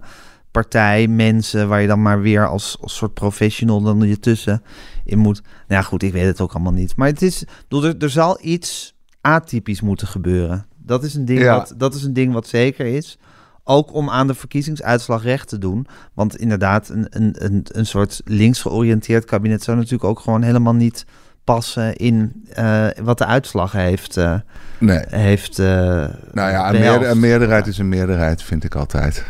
partij, 0.51 1.07
mensen 1.07 1.67
waar 1.67 1.81
je 1.81 1.87
dan 1.87 2.01
maar 2.01 2.21
weer 2.21 2.47
als, 2.47 2.77
als 2.81 2.95
soort 2.95 3.13
professional 3.13 3.81
dan 3.81 4.07
je 4.07 4.19
tussen 4.19 4.63
in 5.05 5.17
moet. 5.17 5.41
Nou 5.41 5.53
ja, 5.67 5.81
goed, 5.81 6.03
ik 6.03 6.11
weet 6.11 6.25
het 6.25 6.41
ook 6.41 6.53
allemaal 6.53 6.73
niet. 6.73 6.95
Maar 6.95 7.07
het 7.07 7.21
is, 7.21 7.45
er, 7.69 7.97
er 7.97 8.09
zal 8.09 8.37
iets 8.41 8.95
atypisch 9.21 9.81
moeten 9.81 10.07
gebeuren. 10.07 10.65
Dat 10.77 11.03
is, 11.03 11.13
een 11.13 11.25
ding 11.25 11.39
Ja. 11.39 11.57
wat, 11.57 11.73
dat 11.77 11.95
is 11.95 12.03
een 12.03 12.13
ding 12.13 12.33
wat 12.33 12.47
zeker 12.47 12.85
is. 12.85 13.17
Ook 13.63 13.93
om 13.93 14.09
aan 14.09 14.27
de 14.27 14.33
verkiezingsuitslag 14.33 15.23
recht 15.23 15.47
te 15.47 15.57
doen. 15.57 15.87
Want 16.13 16.37
inderdaad, 16.37 16.89
een, 16.89 17.07
een, 17.09 17.35
een, 17.37 17.65
een 17.71 17.85
soort 17.85 18.21
links 18.25 18.61
georiënteerd 18.61 19.25
kabinet 19.25 19.63
zou 19.63 19.77
natuurlijk 19.77 20.03
ook 20.03 20.19
gewoon 20.19 20.41
helemaal 20.41 20.73
niet 20.75 21.05
passen 21.45 21.95
in 21.95 22.45
eh, 22.53 22.87
wat 23.03 23.17
de 23.17 23.25
uitslag 23.25 23.71
heeft. 23.71 24.17
eh, 24.17 24.33
Nee. 24.77 24.99
heeft 25.09 25.59
eh, 25.59 25.65
Nou 25.65 26.09
ja, 26.51 26.65
een, 26.65 26.71
behelst. 26.71 26.79
meerder- 26.99 27.09
een 27.09 27.19
meerderheid 27.19 27.67
is 27.67 27.77
een 27.77 27.89
meerderheid, 27.89 28.43
vind 28.43 28.63
ik 28.63 28.75
altijd. 28.75 29.25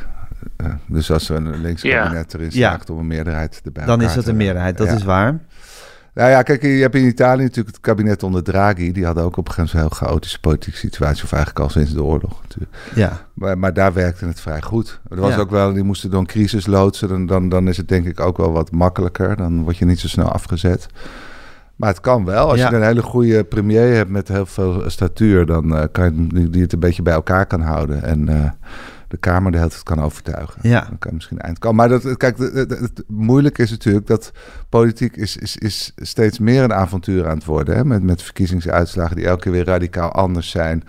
Eh, 0.57 0.65
dus 0.87 1.11
als 1.11 1.29
er 1.29 1.35
een 1.35 1.61
links 1.61 1.81
Ja. 1.81 2.03
kabinet 2.03 2.33
erin 2.33 2.45
Ja. 2.45 2.51
slaagt 2.69 2.89
om 2.89 2.97
een 2.97 3.07
meerderheid 3.07 3.61
erbij 3.65 3.85
Dan 3.85 4.01
is 4.01 4.13
dat 4.13 4.27
een 4.27 4.35
meerderheid, 4.37 4.77
dat 4.77 4.87
ja. 4.87 4.93
is 4.95 5.03
waar. 5.03 5.39
Nou 6.13 6.29
ja, 6.29 6.41
kijk, 6.41 6.61
je 6.61 6.67
hebt 6.67 6.95
in 6.95 7.05
Italië 7.05 7.41
natuurlijk 7.41 7.75
het 7.75 7.79
kabinet 7.85 8.23
onder 8.23 8.43
Draghi. 8.43 8.91
Die 8.91 9.05
hadden 9.05 9.23
ook 9.23 9.37
op 9.37 9.47
een 9.47 9.53
gegeven 9.53 9.75
moment 9.77 9.91
een 9.93 9.97
heel 9.99 10.07
chaotische 10.07 10.39
politieke 10.39 10.77
situatie. 10.79 11.23
Of 11.23 11.31
eigenlijk 11.31 11.63
al 11.65 11.69
sinds 11.69 11.93
de 11.93 12.03
oorlog 12.03 12.41
natuurlijk. 12.41 12.71
Ja, 12.95 13.11
Maar, 13.33 13.57
maar 13.57 13.73
daar 13.73 13.93
werkte 13.93 14.25
het 14.25 14.39
vrij 14.41 14.61
goed. 14.61 14.99
Er 15.09 15.19
was 15.19 15.33
Ja. 15.33 15.39
ook 15.39 15.49
wel, 15.49 15.73
die 15.73 15.83
moesten 15.83 16.09
door 16.09 16.19
een 16.19 16.25
crisis 16.25 16.65
loodsen. 16.65 17.07
Dan, 17.07 17.25
dan, 17.25 17.49
dan 17.49 17.67
is 17.67 17.77
het 17.77 17.87
denk 17.87 18.05
ik 18.05 18.19
ook 18.19 18.37
wel 18.37 18.51
wat 18.51 18.71
makkelijker. 18.71 19.35
Dan 19.35 19.63
word 19.63 19.77
je 19.77 19.85
niet 19.85 19.99
zo 19.99 20.07
snel 20.07 20.31
afgezet. 20.31 20.87
Maar 21.75 21.89
het 21.89 21.99
kan 21.99 22.25
wel. 22.25 22.49
Als 22.49 22.59
Ja. 22.59 22.69
je 22.69 22.75
een 22.75 22.83
hele 22.83 23.01
goede 23.01 23.43
premier 23.43 23.93
hebt 23.95 24.09
met 24.09 24.27
heel 24.27 24.45
veel 24.45 24.83
statuur... 24.89 25.45
dan 25.45 25.75
eh, 25.77 25.83
kan 25.91 26.05
je 26.05 26.27
die- 26.27 26.49
die 26.49 26.61
het 26.61 26.73
een 26.73 26.79
beetje 26.79 27.01
bij 27.01 27.13
elkaar 27.13 27.45
kan 27.45 27.61
houden. 27.61 28.03
En 28.03 28.29
eh, 28.29 28.49
de 29.15 29.21
Kamer 29.29 29.51
de 29.51 29.57
hele 29.57 29.69
tijd 29.69 29.83
kan 29.83 30.01
overtuigen. 30.01 30.59
Ja. 30.69 30.79
Dan 30.79 30.97
kan 30.99 31.09
je 31.09 31.15
misschien 31.15 31.39
eind 31.39 31.59
komen. 31.59 31.75
Maar 31.77 31.89
dat, 32.01 32.17
kijk, 32.17 32.37
het, 32.37 32.53
het, 32.53 32.69
het 32.69 33.03
moeilijke 33.07 33.61
is 33.61 33.69
natuurlijk 33.71 34.07
dat 34.07 34.31
politiek 34.69 35.15
is, 35.15 35.37
is, 35.37 35.57
is 35.57 35.93
steeds 35.95 36.39
meer 36.39 36.63
een 36.63 36.73
avontuur 36.73 37.27
aan 37.27 37.35
het 37.35 37.45
worden. 37.45 37.75
Hè? 37.75 37.85
Met, 37.85 38.03
met 38.03 38.21
verkiezingsuitslagen 38.21 39.15
die 39.15 39.25
elke 39.25 39.41
keer 39.41 39.51
weer 39.51 39.65
radicaal 39.65 40.11
anders 40.11 40.49
zijn. 40.49 40.83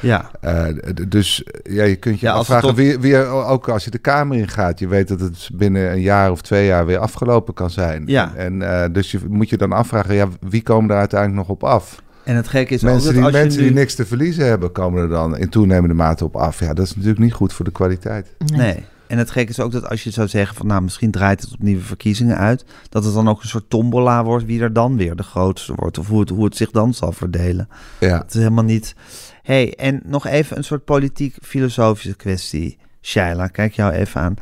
ja, 0.00 0.30
Eh, 0.40 0.64
dus 1.08 1.44
ja, 1.62 1.84
je 1.84 1.96
kunt 1.96 2.20
je 2.20 2.26
Ja, 2.26 2.32
afvragen, 2.32 2.68
tot- 2.68 2.76
wie, 2.76 2.98
wie 2.98 3.16
ook 3.26 3.68
als 3.68 3.84
je 3.84 3.90
de 3.90 3.98
Kamer 3.98 4.36
in 4.36 4.48
gaat, 4.48 4.78
je 4.78 4.88
weet 4.88 5.08
dat 5.08 5.20
het 5.20 5.50
binnen 5.52 5.90
een 5.92 6.00
jaar 6.00 6.30
of 6.30 6.40
twee 6.42 6.66
jaar 6.66 6.86
weer 6.86 6.98
afgelopen 6.98 7.54
kan 7.54 7.70
zijn. 7.70 8.02
Ja. 8.06 8.32
En 8.36 8.62
eh, 8.82 8.84
dus 8.92 9.10
je 9.10 9.18
moet 9.28 9.48
je 9.48 9.56
dan 9.56 9.72
afvragen, 9.72 10.14
ja, 10.14 10.28
wie 10.40 10.62
komen 10.62 10.88
daar 10.88 10.98
uiteindelijk 10.98 11.38
nog 11.40 11.48
op 11.56 11.64
af? 11.64 12.02
En 12.24 12.36
het 12.36 12.48
gekke 12.48 12.74
is 12.74 12.84
ook 12.84 12.90
mensen 12.90 13.04
dat 13.04 13.14
die, 13.14 13.24
als 13.24 13.32
je 13.32 13.38
mensen 13.38 13.60
nu... 13.60 13.66
die 13.66 13.76
niks 13.76 13.94
te 13.94 14.06
verliezen 14.06 14.46
hebben, 14.46 14.72
komen 14.72 15.02
er 15.02 15.08
dan 15.08 15.36
in 15.36 15.48
toenemende 15.48 15.94
mate 15.94 16.24
op 16.24 16.36
af. 16.36 16.60
Ja, 16.60 16.74
dat 16.74 16.86
is 16.86 16.94
natuurlijk 16.94 17.20
niet 17.20 17.32
goed 17.32 17.52
voor 17.52 17.64
de 17.64 17.70
kwaliteit. 17.70 18.34
Nee. 18.46 18.84
En 19.06 19.18
het 19.18 19.30
gekke 19.30 19.50
is 19.50 19.60
ook 19.60 19.72
dat 19.72 19.88
als 19.88 20.04
je 20.04 20.10
zou 20.10 20.28
zeggen 20.28 20.56
van 20.56 20.66
nou 20.66 20.82
misschien 20.82 21.10
draait 21.10 21.40
het 21.40 21.52
op 21.52 21.62
nieuwe 21.62 21.82
verkiezingen 21.82 22.36
uit, 22.36 22.64
dat 22.88 23.04
het 23.04 23.14
dan 23.14 23.28
ook 23.28 23.42
een 23.42 23.48
soort 23.48 23.70
tombola 23.70 24.24
wordt 24.24 24.44
wie 24.44 24.60
er 24.60 24.72
dan 24.72 24.96
weer 24.96 25.16
de 25.16 25.22
grootste 25.22 25.72
wordt 25.74 25.98
of 25.98 26.08
hoe 26.08 26.20
het, 26.20 26.28
hoe 26.28 26.44
het 26.44 26.56
zich 26.56 26.70
dan 26.70 26.94
zal 26.94 27.12
verdelen. 27.12 27.68
Ja. 28.00 28.18
Het 28.18 28.34
is 28.34 28.40
helemaal 28.40 28.64
niet. 28.64 28.94
hey, 29.42 29.74
en 29.74 30.00
nog 30.04 30.26
even 30.26 30.56
een 30.56 30.64
soort 30.64 30.84
politiek-filosofische 30.84 32.16
kwestie. 32.16 32.78
Shaila, 33.00 33.46
kijk 33.46 33.72
jou 33.72 33.92
even 33.92 34.20
aan. 34.20 34.34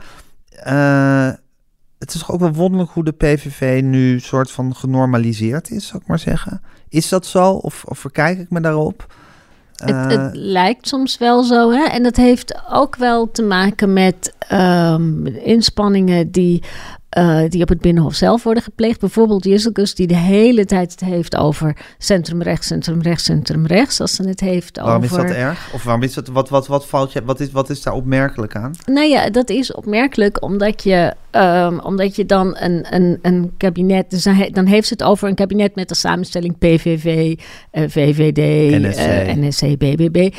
Eh, 0.49 1.39
het 1.99 2.15
is 2.15 2.21
toch 2.21 2.33
ook 2.33 2.41
wel 2.41 2.53
wonderlijk 2.53 2.91
hoe 2.91 3.05
de 3.05 3.13
PVV 3.13 3.81
nu 3.83 4.21
soort 4.21 4.51
van 4.51 4.77
genormaliseerd 4.77 5.71
is, 5.71 5.87
zou 5.87 6.03
ik 6.03 6.09
maar 6.09 6.19
zeggen. 6.19 6.63
Is 6.91 7.09
dat 7.09 7.27
zo? 7.27 7.53
Of, 7.53 7.85
of 7.85 7.99
verkijk 7.99 8.39
ik 8.39 8.51
me 8.51 8.61
daarop? 8.61 9.07
Het, 9.77 9.91
Eh, 9.91 10.07
het 10.09 10.35
lijkt 10.35 10.89
soms 10.89 11.19
wel 11.19 11.43
zo, 11.43 11.71
hè? 11.71 11.85
En 11.85 12.03
dat 12.03 12.17
heeft 12.17 12.63
ook 12.71 12.97
wel 12.97 13.31
te 13.31 13.43
maken 13.43 13.93
met 13.93 14.35
ehm, 14.39 15.27
inspanningen 15.27 16.31
die, 16.31 16.63
eh, 17.11 17.41
die 17.49 17.63
op 17.63 17.69
het 17.69 17.81
Binnenhof 17.81 18.15
zelf 18.15 18.43
worden 18.43 18.63
gepleegd. 18.63 19.01
Bijvoorbeeld 19.01 19.45
Jisselkus, 19.45 19.95
die 19.95 20.07
de 20.07 20.17
hele 20.17 20.65
tijd 20.65 20.91
het 20.91 21.01
heeft 21.01 21.37
over 21.37 21.77
centrum 21.99 22.43
rechts, 22.43 22.67
centrum 22.67 23.01
rechts, 23.03 23.25
centrum 23.25 23.67
rechts. 23.67 24.01
Als 24.01 24.15
ze 24.15 24.29
het 24.29 24.41
heeft 24.41 24.77
waarom 24.81 25.03
over... 25.03 25.19
is 25.19 25.27
dat 25.27 25.37
erg? 25.37 25.71
Of 25.75 25.83
waarom 25.85 26.03
is 26.03 26.15
dat, 26.15 26.29
wat, 26.29 26.49
wat, 26.49 26.67
wat, 26.67 26.87
valt 26.87 27.13
je, 27.13 27.23
wat, 27.25 27.41
is, 27.41 27.51
wat 27.51 27.71
is 27.71 27.83
daar 27.83 27.95
opmerkelijk 27.95 28.57
aan? 28.57 28.73
Nou 28.87 29.07
ja, 29.09 29.31
dat 29.31 29.51
is 29.51 29.73
opmerkelijk 29.75 30.43
omdat 30.43 30.83
je, 30.83 31.15
ehm, 31.31 31.79
omdat 31.79 32.17
je 32.17 32.27
dan 32.27 32.57
een, 32.59 32.87
een, 32.95 33.19
een 33.23 33.53
kabinet... 33.57 34.11
Dus 34.11 34.23
dan, 34.23 34.35
he- 34.35 34.51
dan 34.51 34.67
heeft 34.67 34.87
ze 34.87 34.93
het 34.93 35.03
over 35.03 35.29
een 35.29 35.35
kabinet 35.35 35.75
met 35.75 35.89
de 35.89 35.95
samenstelling 35.95 36.59
PVV, 36.59 37.39
eh, 37.71 37.83
VVD, 37.89 38.37
NSC. 38.81 38.99
eh, 38.99 39.35
NSC, 39.35 39.61
BBB. 39.79 40.35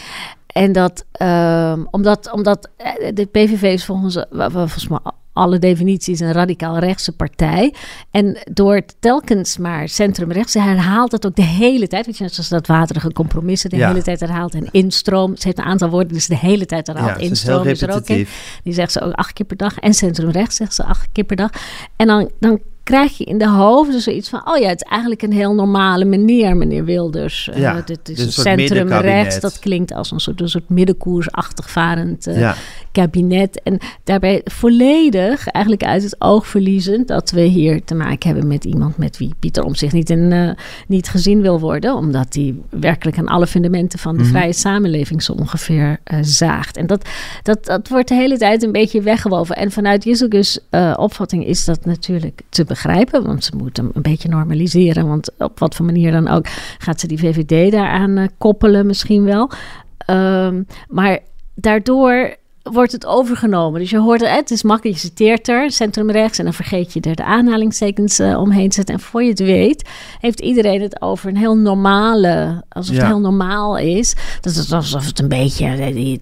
En 0.48 0.72
dat, 0.72 1.06
ehm, 1.12 1.84
omdat, 1.92 2.32
omdat 2.32 2.70
eh, 2.78 3.12
de 3.14 3.26
PVV 3.26 3.64
is 3.64 3.86
volgens, 3.86 4.26
volgens 4.32 4.88
mij 4.88 5.00
alle 5.34 5.60
definities 5.60 6.20
een 6.20 6.32
radicaal 6.32 6.78
rechtse 6.78 7.12
partij. 7.12 7.74
En 8.12 8.38
door 8.52 8.82
telkens 9.00 9.58
maar 9.58 9.90
centrumrechts, 9.90 10.52
ze 10.52 10.60
herhaalt 10.62 11.12
het 11.12 11.26
ook 11.26 11.36
de 11.36 11.42
hele 11.44 11.88
tijd. 11.88 12.06
Weet 12.06 12.18
je, 12.18 12.24
net 12.24 12.34
zoals 12.34 12.50
dat 12.50 12.68
waterige 12.68 13.12
compromissen 13.14 13.70
de 13.70 13.76
Ja. 13.76 13.88
hele 13.88 14.02
tijd 14.02 14.20
herhaalt. 14.20 14.54
En 14.54 14.68
instroom, 14.72 15.36
ze 15.38 15.42
heeft 15.46 15.58
een 15.58 15.64
aantal 15.64 15.90
woorden, 15.90 16.14
dus 16.14 16.28
de 16.28 16.38
hele 16.38 16.66
tijd 16.66 16.88
herhaalt. 16.88 17.08
Ja, 17.08 17.14
het 17.14 17.22
is 17.22 17.30
instroom 17.30 17.68
is 17.68 17.82
er 17.82 17.94
ook 17.96 18.08
in. 18.08 18.28
Die 18.64 18.74
zegt 18.74 18.92
ze 18.92 19.02
ook 19.02 19.14
acht 19.14 19.34
keer 19.34 19.46
per 19.46 19.58
dag. 19.58 19.78
En 19.80 19.94
centrumrechts 19.94 20.56
zegt 20.56 20.74
ze 20.76 20.84
acht 20.84 21.08
keer 21.12 21.24
per 21.24 21.36
dag. 21.36 21.50
En 21.96 22.08
dan, 22.08 22.30
dan 22.40 22.60
krijg 22.84 23.18
je 23.18 23.24
in 23.24 23.38
de 23.38 23.50
hoofden 23.50 24.02
zoiets 24.02 24.30
van... 24.30 24.42
oh 24.48 24.58
ja, 24.58 24.68
het 24.68 24.82
is 24.84 24.90
eigenlijk 24.90 25.22
een 25.22 25.32
heel 25.32 25.54
normale 25.54 26.06
meneer, 26.06 26.58
meneer 26.58 26.86
Wilders. 26.86 27.50
Eh, 27.50 27.60
Ja, 27.60 27.82
dit 27.86 28.10
is 28.10 28.16
dus 28.16 28.26
een 28.26 28.32
centrumrechts. 28.44 29.40
Dat 29.40 29.60
klinkt 29.60 29.94
als 29.94 30.12
een 30.12 30.20
soort, 30.20 30.42
een 30.42 30.50
soort 30.50 30.70
middenkoersachtig 30.70 31.70
varend 31.70 32.28
eh, 32.28 32.40
Ja. 32.40 32.56
Kabinet. 32.92 33.62
En 33.64 33.78
daarbij 34.04 34.42
volledig 34.44 35.48
eigenlijk 35.48 35.84
uit 35.86 36.04
het 36.04 36.16
oog 36.20 36.48
verliezen... 36.48 37.06
dat 37.06 37.32
we 37.32 37.42
hier 37.42 37.84
te 37.84 37.96
maken 37.96 38.30
hebben 38.30 38.48
met 38.48 38.66
iemand 38.66 38.98
met 38.98 39.18
wie 39.18 39.34
Pieter 39.40 39.64
om 39.64 39.76
zich 39.76 39.92
niet, 39.92 40.10
in, 40.10 40.32
eh, 40.32 40.50
niet 40.88 41.10
gezien 41.10 41.42
wil 41.42 41.60
worden. 41.60 41.96
Omdat 41.96 42.34
hij 42.34 42.56
werkelijk 42.70 43.18
aan 43.18 43.28
alle 43.28 43.48
fundamenten 43.48 44.00
van 44.00 44.18
de 44.18 44.24
Mhm. 44.24 44.32
vrije 44.32 44.54
samenleving 44.54 45.24
zo 45.24 45.34
ongeveer 45.34 46.00
eh, 46.04 46.18
zaagt. 46.22 46.78
En 46.78 46.88
dat, 46.88 47.10
dat, 47.44 47.66
dat 47.66 47.88
wordt 47.88 48.08
de 48.08 48.16
hele 48.16 48.38
tijd 48.38 48.64
een 48.64 48.72
beetje 48.72 49.02
weggewoven. 49.02 49.56
En 49.56 49.72
vanuit 49.72 50.04
Jezus 50.04 50.60
eh 50.70 50.94
opvatting 50.98 51.46
is 51.46 51.66
dat 51.66 51.86
natuurlijk 51.86 52.42
te 52.50 52.64
begrijpen. 52.64 53.26
Want 53.26 53.44
ze 53.44 53.52
moet 53.58 53.78
hem 53.78 53.90
een 53.94 54.02
beetje 54.02 54.30
normaliseren. 54.30 55.08
Want 55.08 55.32
op 55.38 55.60
wat 55.60 55.76
voor 55.76 55.86
manier 55.86 56.12
dan 56.12 56.28
ook 56.28 56.46
gaat 56.78 57.00
ze 57.00 57.08
die 57.08 57.18
VVD 57.20 57.72
daaraan 57.72 58.30
koppelen 58.38 58.86
misschien 58.86 59.24
wel. 59.24 59.50
Ehm, 59.98 60.64
maar 60.88 61.20
daardoor 61.56 62.36
wordt 62.64 62.92
het 62.92 63.06
overgenomen. 63.06 63.80
Dus 63.80 63.90
je 63.90 63.98
hoort 64.00 64.22
het, 64.22 64.30
het 64.30 64.52
is 64.52 64.64
makkelijk, 64.64 64.98
je 64.98 65.08
citeert 65.08 65.48
er, 65.48 65.72
centrum 65.72 66.12
rechts... 66.12 66.38
en 66.38 66.44
dan 66.44 66.54
vergeet 66.54 66.94
je 66.94 67.02
er 67.02 67.16
de 67.16 67.24
aanhalingstekens 67.24 68.20
eh, 68.20 68.40
omheen 68.40 68.70
te 68.70 68.76
zetten. 68.76 68.96
En 68.96 69.02
voor 69.02 69.24
je 69.24 69.30
het 69.30 69.40
weet, 69.40 69.90
heeft 70.20 70.40
iedereen 70.40 70.82
het 70.82 71.02
over 71.02 71.30
een 71.30 71.38
heel 71.38 71.56
normale... 71.58 72.64
alsof 72.70 72.96
Ja. 72.96 73.02
het 73.02 73.10
heel 73.12 73.20
normaal 73.20 73.78
is. 73.78 74.16
Dat 74.42 74.56
is 74.56 74.72
alsof 74.74 75.06
het 75.06 75.20
een 75.20 75.28
beetje... 75.28 75.66
eh, 75.66 75.94
Die. 75.94 76.20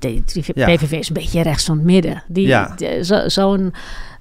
PVV 0.53 0.91
is 0.91 1.07
een 1.07 1.13
beetje 1.13 1.41
rechts 1.41 1.65
van 1.65 1.75
het 1.77 1.85
midden. 1.85 2.23
Die, 2.27 2.47
Ja. 2.47 2.73
die- 2.75 3.03
zo- 3.03 3.27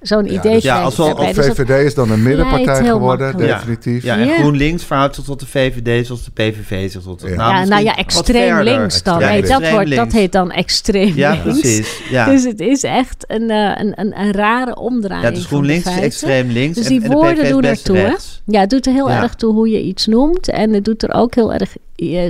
Zo'n 0.01 0.25
Ja, 0.25 0.31
idee 0.31 0.53
dus- 0.53 0.63
Ja, 0.63 0.81
als 0.81 0.95
wel- 0.95 1.05
daarbij. 1.05 1.33
Dus 1.33 1.45
dat- 1.45 1.55
VVD 1.55 1.85
is 1.85 1.93
dan 1.93 2.11
een 2.11 2.23
middenpartij 2.23 2.83
geworden, 2.85 3.25
makkelijk. 3.27 3.53
definitief. 3.53 4.03
Ja, 4.03 4.17
en 4.17 4.27
Ja. 4.27 4.33
GroenLinks 4.37 4.83
verhoudt 4.83 5.15
zich 5.15 5.23
tot 5.23 5.39
de 5.39 5.45
VVD 5.45 6.05
zoals 6.05 6.23
de 6.23 6.31
PVV 6.31 6.91
zich 6.91 7.01
tot 7.01 7.19
de... 7.21 7.29
Ja. 7.29 7.35
Nou, 7.35 7.53
ja, 7.55 7.63
nou 7.65 7.83
ja, 7.83 7.95
extreem 7.95 8.59
links 8.59 9.03
dan. 9.03 9.19
Nee, 9.19 9.41
dat, 9.41 9.69
wordt, 9.69 9.95
dat 9.95 10.11
heet 10.11 10.31
dan 10.31 10.51
extreem 10.51 11.15
Ja, 11.15 11.29
links. 11.31 11.43
precies. 11.59 12.01
Ja. 12.09 12.25
Dus 12.25 12.43
het 12.43 12.59
is 12.59 12.83
echt 12.83 13.25
een, 13.27 13.49
eh, 13.49 13.71
een, 13.75 13.93
een, 13.99 14.19
een 14.19 14.31
rare 14.31 14.75
omdraaiing. 14.75 15.27
ja, 15.29 15.33
dus 15.33 15.39
van 15.47 15.49
de 15.49 15.55
GroenLinks 15.55 15.85
is 15.85 15.91
feiten. 15.93 16.03
extreem 16.11 16.49
links 16.49 16.75
Dus 16.75 16.85
en, 16.85 16.91
die 16.91 17.01
en 17.01 17.09
de 17.09 17.15
woorden 17.15 17.49
doen 17.49 17.63
hè? 17.63 17.69
rechts. 18.01 18.41
Ja, 18.45 18.59
het 18.59 18.69
doet 18.69 18.85
er 18.85 18.93
heel 18.93 19.09
Ja. 19.09 19.21
erg 19.21 19.33
toe 19.35 19.53
hoe 19.53 19.69
je 19.69 19.81
iets 19.81 20.05
noemt. 20.07 20.49
En 20.49 20.73
het 20.73 20.85
doet 20.85 21.03
er 21.03 21.13
ook 21.13 21.35
heel 21.35 21.53
erg 21.53 21.75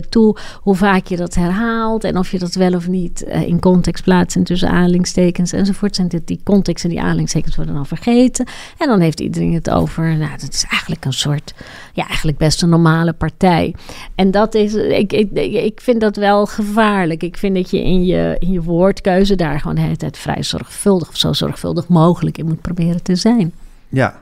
toe 0.10 0.38
hoe 0.62 0.76
vaak 0.76 1.08
je 1.08 1.18
dat 1.18 1.36
herhaalt. 1.36 2.04
En 2.04 2.18
of 2.18 2.32
je 2.32 2.40
dat 2.40 2.54
wel 2.54 2.74
of 2.74 2.88
niet 2.88 3.24
eh, 3.24 3.42
in 3.42 3.60
context 3.60 4.04
plaatst. 4.04 4.36
En 4.38 4.44
tussen 4.44 4.70
aanhalingstekens 4.70 5.52
enzovoort. 5.52 5.98
En 5.98 6.08
dit- 6.08 6.28
die 6.28 6.42
context 6.44 6.84
en 6.84 6.90
die 6.90 7.00
aanhalingstekens 7.02 7.56
worden 7.56 7.74
dan 7.74 7.86
vergeten. 7.86 8.48
En 8.78 8.88
dan 8.88 9.00
heeft 9.00 9.20
iedereen 9.20 9.54
het 9.54 9.70
over. 9.70 10.18
Nou, 10.18 10.38
dat 10.40 10.54
is 10.54 10.66
eigenlijk 10.70 11.06
een 11.06 11.14
soort. 11.14 11.54
Ja, 11.94 12.08
eigenlijk 12.08 12.38
best 12.38 12.62
een 12.62 12.70
normale 12.70 13.14
partij. 13.14 13.76
En 14.16 14.32
dat 14.32 14.56
is. 14.56 14.74
Ik, 14.74 15.14
ik, 15.14 15.32
ik 15.54 15.82
vind 15.82 16.02
dat 16.02 16.16
wel 16.16 16.46
gevaarlijk. 16.46 17.24
Ik 17.24 17.38
vind 17.38 17.56
dat 17.56 17.70
je 17.70 17.84
in 17.84 18.06
je, 18.06 18.36
in 18.40 18.52
je 18.52 18.62
woordkeuze 18.62 19.36
daar 19.36 19.60
gewoon 19.60 19.76
de 19.76 19.82
hele 19.82 19.96
tijd 19.96 20.18
vrij 20.18 20.44
zorgvuldig. 20.44 21.10
Of 21.10 21.18
zo 21.18 21.34
zorgvuldig 21.34 21.88
mogelijk 21.88 22.38
in 22.38 22.46
moet 22.46 22.62
proberen 22.62 23.04
te 23.04 23.16
zijn. 23.16 23.54
Ja. 23.90 24.22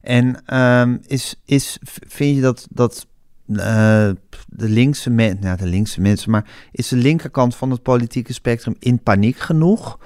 En 0.00 0.42
ehm, 0.46 0.96
is, 1.06 1.34
is, 1.44 1.78
vind 2.08 2.36
je 2.36 2.42
dat, 2.42 2.66
dat 2.70 3.06
eh, 3.46 4.10
de 4.46 4.68
linkse 4.68 5.10
mensen, 5.10 5.40
nou 5.40 5.56
de 5.56 5.66
linkse 5.66 6.00
mensen, 6.00 6.30
maar 6.30 6.50
is 6.72 6.88
de 6.88 6.96
linkerkant 6.96 7.56
van 7.56 7.70
het 7.70 7.82
politieke 7.82 8.32
spectrum 8.32 8.76
in 8.78 9.02
paniek 9.02 9.38
genoeg? 9.38 9.98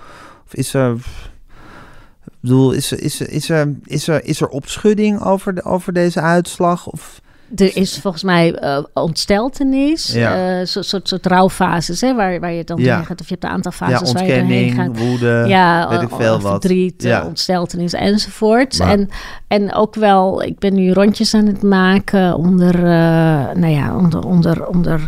Of 0.45 0.55
is 0.55 0.75
er, 0.75 0.95
ik 2.25 2.41
bedoel, 2.41 2.73
is 2.73 2.91
er, 2.91 3.03
is 3.03 3.21
er, 3.21 3.31
is 3.31 3.49
er, 3.49 3.75
is 3.85 4.09
er, 4.09 4.25
is 4.25 4.41
er 4.41 4.49
opschudding 4.49 5.23
over, 5.23 5.55
de, 5.55 5.63
over 5.63 5.93
deze 5.93 6.21
uitslag? 6.21 6.87
Of 6.87 7.21
Er 7.57 7.77
is 7.77 7.99
volgens 7.99 8.23
mij 8.23 8.63
uh, 8.63 8.79
ontsteltenis, 8.95 10.13
Ja. 10.13 10.59
eh, 10.61 10.67
soort, 10.67 10.87
soort, 10.87 11.09
soort 11.09 11.27
rouwfases, 11.27 12.01
hè, 12.01 12.15
waar, 12.15 12.41
waar 12.41 12.53
je 12.53 12.65
dan 12.65 12.79
Ja. 12.81 13.03
gaat. 13.03 13.21
Of 13.21 13.27
je 13.29 13.33
hebt 13.33 13.45
een 13.45 13.51
aantal 13.51 13.73
Ja, 13.79 13.87
fases 13.87 14.13
waar 14.13 14.27
je 14.27 14.39
doorheen 14.41 14.71
gaat. 14.73 14.87
ontkenning, 14.89 15.11
woede, 15.21 15.45
ja, 15.49 15.89
weet 15.89 16.03
ik 16.03 16.11
eh, 16.11 16.17
veel 16.17 16.41
wat. 16.41 16.51
verdriet, 16.51 17.03
Ja. 17.03 17.25
ontsteltenis 17.25 17.93
enzovoort. 17.93 18.79
Maar- 18.79 18.89
En, 18.91 19.09
en 19.49 19.75
ook 19.75 19.95
wel, 19.95 20.43
ik 20.43 20.59
ben 20.59 20.75
nu 20.75 20.93
rondjes 20.93 21.35
aan 21.35 21.47
het 21.47 21.63
maken 21.63 22.35
onder, 22.37 22.83
nou 23.59 23.67
ja, 23.69 23.97
onder, 23.97 24.25
onder, 24.27 24.67
onder 24.67 25.07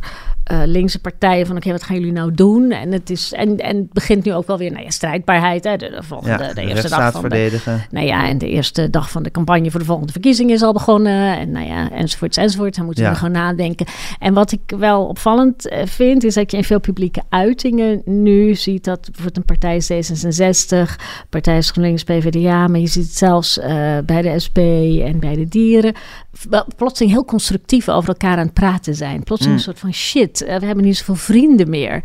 eh, 0.48 0.60
linkse 0.64 1.00
partijen 1.00 1.46
van 1.46 1.56
oké, 1.56 1.70
wat 1.70 1.82
gaan 1.82 1.96
jullie 1.96 2.12
nou 2.12 2.32
doen? 2.34 2.70
En 2.70 2.92
het, 2.92 3.10
is, 3.10 3.32
en, 3.32 3.56
en 3.58 3.76
het 3.76 3.92
begint 3.92 4.24
nu 4.24 4.34
ook 4.34 4.46
wel 4.46 4.58
weer, 4.58 4.70
nou 4.70 4.82
ja, 4.84 4.90
strijdbaarheid. 4.90 5.64
Hè, 5.64 5.76
de, 5.76 5.90
de 5.90 6.02
volgende, 6.02 6.42
Ja, 6.44 6.48
de 6.48 6.54
de 6.54 6.60
eerste 6.60 6.88
dag 6.88 7.12
van 7.12 7.22
de, 7.22 7.28
verdedigen. 7.28 7.84
nou 7.90 8.06
ja, 8.06 8.28
en 8.28 8.38
de 8.38 8.48
eerste 8.48 8.90
dag 8.90 9.10
van 9.10 9.22
de 9.22 9.30
campagne 9.30 9.70
voor 9.70 9.80
de 9.80 9.86
volgende 9.86 10.12
verkiezingen 10.12 10.54
is 10.54 10.62
al 10.62 10.72
begonnen. 10.72 11.38
En 11.38 11.50
nou 11.50 11.66
ja, 11.66 11.90
enzovoorts, 11.90 12.36
enzovoorts. 12.36 12.76
Dan 12.76 12.86
moeten 12.86 13.04
we 13.04 13.10
Ja. 13.10 13.16
gewoon 13.16 13.32
nadenken. 13.32 13.86
En 14.18 14.34
wat 14.34 14.52
ik 14.52 14.60
wel 14.78 15.06
opvallend 15.06 15.68
eh, 15.68 15.86
vind, 15.86 16.24
is 16.24 16.34
dat 16.34 16.50
je 16.50 16.56
in 16.56 16.64
veel 16.64 16.80
publieke 16.80 17.22
uitingen 17.28 18.02
nu 18.04 18.54
ziet 18.54 18.84
dat 18.84 19.00
bijvoorbeeld 19.04 19.36
een 19.36 19.44
partij 19.44 19.76
is 19.76 19.90
D66, 19.92 20.96
partij 21.28 21.56
is 21.56 21.70
GroenLinks, 21.70 22.04
PvdA, 22.04 22.66
maar 22.68 22.80
je 22.80 22.86
ziet 22.86 23.04
het 23.06 23.16
zelfs 23.16 23.58
eh, 23.58 23.98
bij 24.04 24.22
de 24.22 24.38
SP 24.44 24.58
en 25.04 25.18
bij 25.20 25.34
de 25.34 25.48
dieren. 25.48 25.94
Plotseling 26.76 27.12
heel 27.12 27.24
constructief 27.24 27.88
over 27.88 28.08
elkaar 28.08 28.38
aan 28.38 28.44
het 28.44 28.52
praten 28.52 28.94
zijn. 28.94 29.22
Plotseling 29.22 29.58
Mm. 29.58 29.66
een 29.66 29.74
soort 29.74 29.78
van 29.78 29.92
shit, 29.94 30.42
eh, 30.42 30.58
we 30.58 30.66
hebben 30.66 30.84
niet 30.84 30.96
zoveel 30.96 31.14
vrienden 31.14 31.70
meer. 31.70 32.04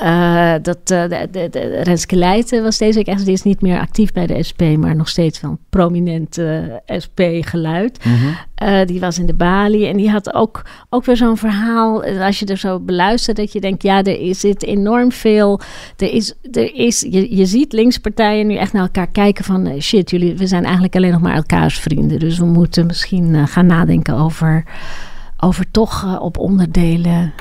Eh, 0.00 0.54
dat, 0.62 0.78
eh, 0.84 1.02
de, 1.08 1.28
de, 1.30 1.48
de, 1.50 1.80
Renske 1.82 2.16
Leijten 2.16 2.62
was 2.62 2.78
deze 2.78 2.94
week 2.94 3.06
echt, 3.06 3.24
die 3.24 3.32
is 3.34 3.42
niet 3.42 3.60
meer 3.60 3.80
actief 3.80 4.12
bij 4.12 4.26
de 4.26 4.42
SP, 4.48 4.62
maar 4.78 4.96
nog 4.96 5.08
steeds 5.08 5.40
wel 5.40 5.50
een 5.50 5.58
prominent 5.70 6.38
SP-geluid. 6.86 8.04
Mhm. 8.04 8.14
Eh, 8.54 8.86
die 8.86 9.00
was 9.00 9.18
in 9.18 9.26
de 9.26 9.34
Bali 9.34 9.86
en 9.88 9.96
die 9.96 10.10
had 10.10 10.34
ook, 10.34 10.62
ook 10.90 11.04
weer 11.04 11.16
zo'n 11.16 11.36
verhaal. 11.36 12.04
eh, 12.04 12.24
Als 12.24 12.38
je 12.38 12.46
er 12.46 12.56
zo 12.56 12.80
beluistert, 12.80 13.36
dat 13.36 13.52
je 13.52 13.60
denkt: 13.60 13.82
ja, 13.82 14.02
er 14.02 14.20
is 14.20 14.40
zit 14.40 14.62
enorm 14.62 15.12
veel. 15.12 15.60
Er 15.96 16.12
is, 16.12 16.34
er 16.52 16.74
is, 16.74 17.06
je, 17.10 17.36
je 17.36 17.46
ziet 17.46 17.72
linkspartijen 17.72 18.46
nu 18.46 18.56
echt 18.56 18.72
naar 18.72 18.82
elkaar 18.82 19.06
kijken: 19.10 19.44
van 19.44 19.66
eh, 19.66 19.80
shit, 19.80 20.10
jullie, 20.10 20.36
we 20.36 20.46
zijn 20.46 20.64
eigenlijk 20.64 20.96
alleen 20.96 21.12
nog 21.12 21.20
maar 21.20 21.34
elkaars 21.34 21.78
vrienden. 21.78 22.18
Dus 22.18 22.38
we 22.38 22.44
moeten 22.44 22.86
misschien 22.86 23.34
eh, 23.34 23.46
gaan 23.46 23.66
nadenken 23.66 24.14
over. 24.14 24.64
Over 25.40 25.70
toch 25.70 26.04
eh, 26.04 26.20
op 26.20 26.38
onderdelen 26.38 27.32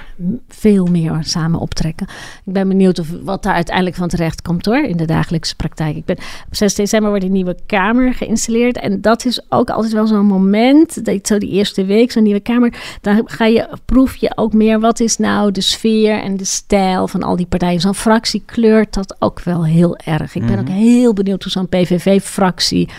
veel 0.47 0.85
meer 0.85 1.17
samen 1.21 1.59
optrekken. 1.59 2.07
Ik 2.45 2.53
ben 2.53 2.67
benieuwd 2.67 2.99
of, 2.99 3.07
wat 3.23 3.43
daar 3.43 3.53
uiteindelijk 3.53 3.95
van 3.95 4.07
terecht 4.07 4.41
komt 4.41 4.65
hoor, 4.65 4.83
in 4.83 4.97
de 4.97 5.05
dagelijkse 5.05 5.55
praktijk. 5.55 5.95
Ik 5.95 6.05
ben, 6.05 6.17
op 6.17 6.55
6 6.55 6.75
december 6.75 7.09
wordt 7.09 7.25
een 7.25 7.31
nieuwe 7.31 7.57
kamer 7.65 8.13
geïnstalleerd. 8.13 8.77
En 8.77 9.01
dat 9.01 9.25
is 9.25 9.41
ook 9.49 9.69
altijd 9.69 9.93
wel 9.93 10.07
zo'n 10.07 10.25
moment, 10.25 11.05
dat 11.05 11.27
zo 11.27 11.37
die 11.37 11.49
eerste 11.49 11.85
week, 11.85 12.11
zo'n 12.11 12.23
nieuwe 12.23 12.39
kamer. 12.39 12.97
Dan 13.01 13.21
ga 13.25 13.45
je, 13.45 13.69
proef 13.85 14.15
je 14.15 14.31
ook 14.37 14.53
meer 14.53 14.79
wat 14.79 14.99
is 14.99 15.17
nou 15.17 15.51
de 15.51 15.61
sfeer 15.61 16.21
en 16.21 16.37
de 16.37 16.45
stijl 16.45 17.07
van 17.07 17.23
al 17.23 17.35
die 17.35 17.45
partijen. 17.45 17.79
Zo'n 17.79 17.95
fractie 17.95 18.43
kleurt 18.45 18.93
dat 18.93 19.15
ook 19.19 19.41
wel 19.41 19.65
heel 19.65 19.97
erg. 19.97 20.35
Ik 20.35 20.45
ben 20.45 20.59
ook 20.59 20.69
heel 20.69 21.13
benieuwd 21.13 21.43
hoe 21.43 21.51
zo'n 21.51 21.69
PVV-fractie, 21.69 22.89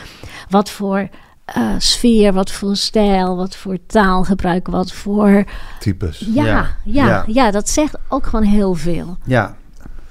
wat 0.48 0.70
voor 0.70 1.08
eh, 1.46 1.74
sfeer, 1.78 2.32
wat 2.32 2.50
voor 2.50 2.76
stijl, 2.76 3.36
wat 3.36 3.56
voor 3.56 3.78
taalgebruik, 3.86 4.66
wat 4.66 4.92
voor... 4.92 5.44
Types. 5.80 6.26
Ja, 6.32 6.44
Ja, 6.44 6.66
ja, 6.84 7.06
ja. 7.06 7.24
ja, 7.26 7.50
dat 7.50 7.68
zegt 7.68 7.98
ook 8.08 8.26
gewoon 8.26 8.44
heel 8.44 8.74
veel. 8.74 9.18
Ja, 9.24 9.56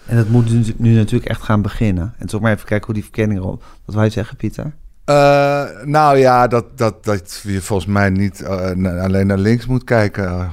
en 0.05 0.15
dat 0.15 0.29
moet 0.29 0.51
nu, 0.51 0.63
nu 0.77 0.95
natuurlijk 0.95 1.29
echt 1.29 1.41
gaan 1.41 1.61
beginnen. 1.61 2.13
En 2.17 2.27
toch 2.27 2.41
maar 2.41 2.53
even 2.53 2.65
kijken 2.65 2.85
hoe 2.85 2.95
die 2.95 3.03
verkenning 3.03 3.39
erop... 3.39 3.63
Wat 3.85 3.95
wou 3.95 4.07
je 4.07 4.13
zeggen, 4.13 4.37
Pieter? 4.37 4.73
Eh, 5.05 5.63
nou 5.83 6.17
ja, 6.17 6.47
dat, 6.47 6.77
dat, 6.77 7.05
dat 7.05 7.41
je 7.43 7.61
volgens 7.61 7.89
mij 7.89 8.09
niet 8.09 8.41
eh, 8.41 9.03
alleen 9.03 9.27
naar 9.27 9.37
links 9.37 9.65
moet 9.65 9.83
kijken. 9.83 10.51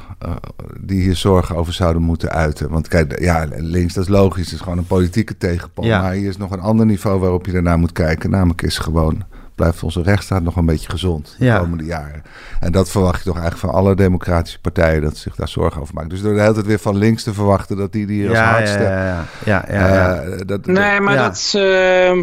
die 0.80 1.02
hier 1.02 1.16
zorgen 1.16 1.56
over 1.56 1.72
zouden 1.72 2.02
moeten 2.02 2.30
uiten. 2.30 2.70
Want 2.70 2.88
kijk, 2.88 3.20
ja, 3.20 3.46
links, 3.56 3.94
dat 3.94 4.04
is 4.04 4.10
logisch. 4.10 4.44
Het 4.44 4.54
is 4.54 4.60
gewoon 4.60 4.78
een 4.78 4.86
politieke 4.86 5.36
tegenpol. 5.36 5.84
Ja. 5.84 6.02
Maar 6.02 6.12
hier 6.12 6.28
is 6.28 6.36
nog 6.36 6.50
een 6.50 6.60
ander 6.60 6.86
niveau 6.86 7.20
waarop 7.20 7.46
je 7.46 7.52
daarna 7.52 7.76
moet 7.76 7.92
kijken. 7.92 8.30
Namelijk 8.30 8.62
is 8.62 8.78
gewoon, 8.78 9.24
blijft 9.54 9.82
onze 9.82 10.02
rechtsstaat 10.02 10.42
nog 10.42 10.56
een 10.56 10.66
beetje 10.66 10.90
gezond 10.90 11.34
de 11.38 11.44
Ja. 11.44 11.58
komende 11.58 11.84
jaren. 11.84 12.22
En 12.60 12.72
dat 12.72 12.90
verwacht 12.90 13.18
je 13.18 13.24
toch 13.30 13.38
eigenlijk 13.40 13.66
van 13.72 13.80
alle 13.80 13.94
democratische 13.94 14.60
partijen. 14.60 15.02
Dat 15.02 15.16
ze 15.16 15.22
zich 15.22 15.34
daar 15.34 15.48
zorgen 15.48 15.80
over 15.80 15.94
maken. 15.94 16.10
Dus 16.10 16.22
door 16.22 16.34
de 16.34 16.40
hele 16.40 16.52
tijd 16.54 16.66
weer 16.66 16.78
van 16.78 16.96
links 16.96 17.22
te 17.22 17.34
verwachten 17.34 17.76
dat 17.76 17.92
die 17.92 18.06
die 18.06 18.20
hier 18.20 18.28
als 18.28 18.38
ja, 18.38 18.44
ja, 18.44 18.50
hardste... 18.52 18.82
ja, 18.82 18.88
ja, 18.88 19.24
ja, 19.44 19.64
ja, 19.68 19.94
ja. 19.94 20.20
eh, 20.22 20.36
dat, 20.38 20.48
dat- 20.48 20.66
Nee, 20.66 21.00
maar 21.00 21.14
Ja. 21.14 21.22
dat 21.22 21.34
is, 21.36 21.54
eh, 21.54 22.18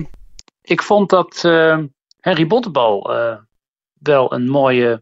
ik 0.62 0.82
vond 0.82 1.10
dat 1.10 1.42
eh, 1.46 1.78
Henry 2.20 2.48
Bontebal 2.48 3.16
eh, 3.16 3.36
wel 4.00 4.34
een 4.34 4.50
mooie 4.50 5.02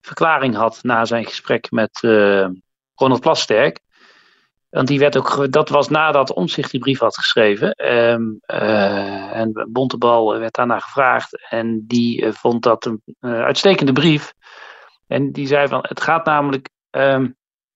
verklaring 0.00 0.54
had 0.54 0.78
na 0.82 1.04
zijn 1.04 1.24
gesprek 1.24 1.70
met 1.70 1.98
eh, 2.02 2.46
Ronald 2.94 3.20
Plasterk. 3.20 3.78
Want 4.70 4.88
die 4.88 4.98
werd 4.98 5.16
ook, 5.16 5.52
dat 5.52 5.68
was 5.68 5.88
nadat 5.88 6.32
Omtzigt 6.32 6.70
die 6.70 6.80
brief 6.80 6.98
had 6.98 7.16
geschreven. 7.16 7.72
Ehm, 7.72 8.22
eh, 8.40 9.36
en 9.36 9.68
Bontebal 9.72 10.38
werd 10.38 10.54
daarna 10.54 10.78
gevraagd. 10.78 11.48
En 11.48 11.84
die 11.86 12.24
eh, 12.24 12.32
vond 12.32 12.62
dat 12.62 12.84
een 12.84 13.02
eh, 13.20 13.42
uitstekende 13.42 13.92
brief. 13.92 14.32
En 15.06 15.32
die 15.32 15.46
zei 15.46 15.68
van, 15.68 15.84
het 15.88 16.00
gaat 16.00 16.24
namelijk, 16.24 16.68
ehm, 16.90 17.28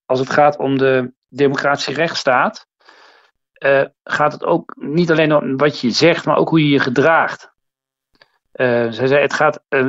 als 0.06 0.18
het 0.18 0.30
gaat 0.30 0.58
om 0.58 0.78
de 0.78 1.12
democratische 1.28 1.92
rechtsstaat, 1.92 2.66
eh, 3.64 3.84
gaat 4.04 4.32
het 4.32 4.44
ook 4.44 4.74
niet 4.76 5.10
alleen 5.10 5.34
om 5.34 5.56
wat 5.56 5.80
je 5.80 5.90
zegt, 5.90 6.24
maar 6.24 6.36
ook 6.36 6.48
hoe 6.48 6.62
je 6.62 6.68
je 6.68 6.78
gedraagt. 6.78 7.52
Eh, 8.52 8.90
zij 8.90 9.06
zei, 9.06 9.20
het 9.20 9.32
gaat 9.32 9.64
eh, 9.68 9.86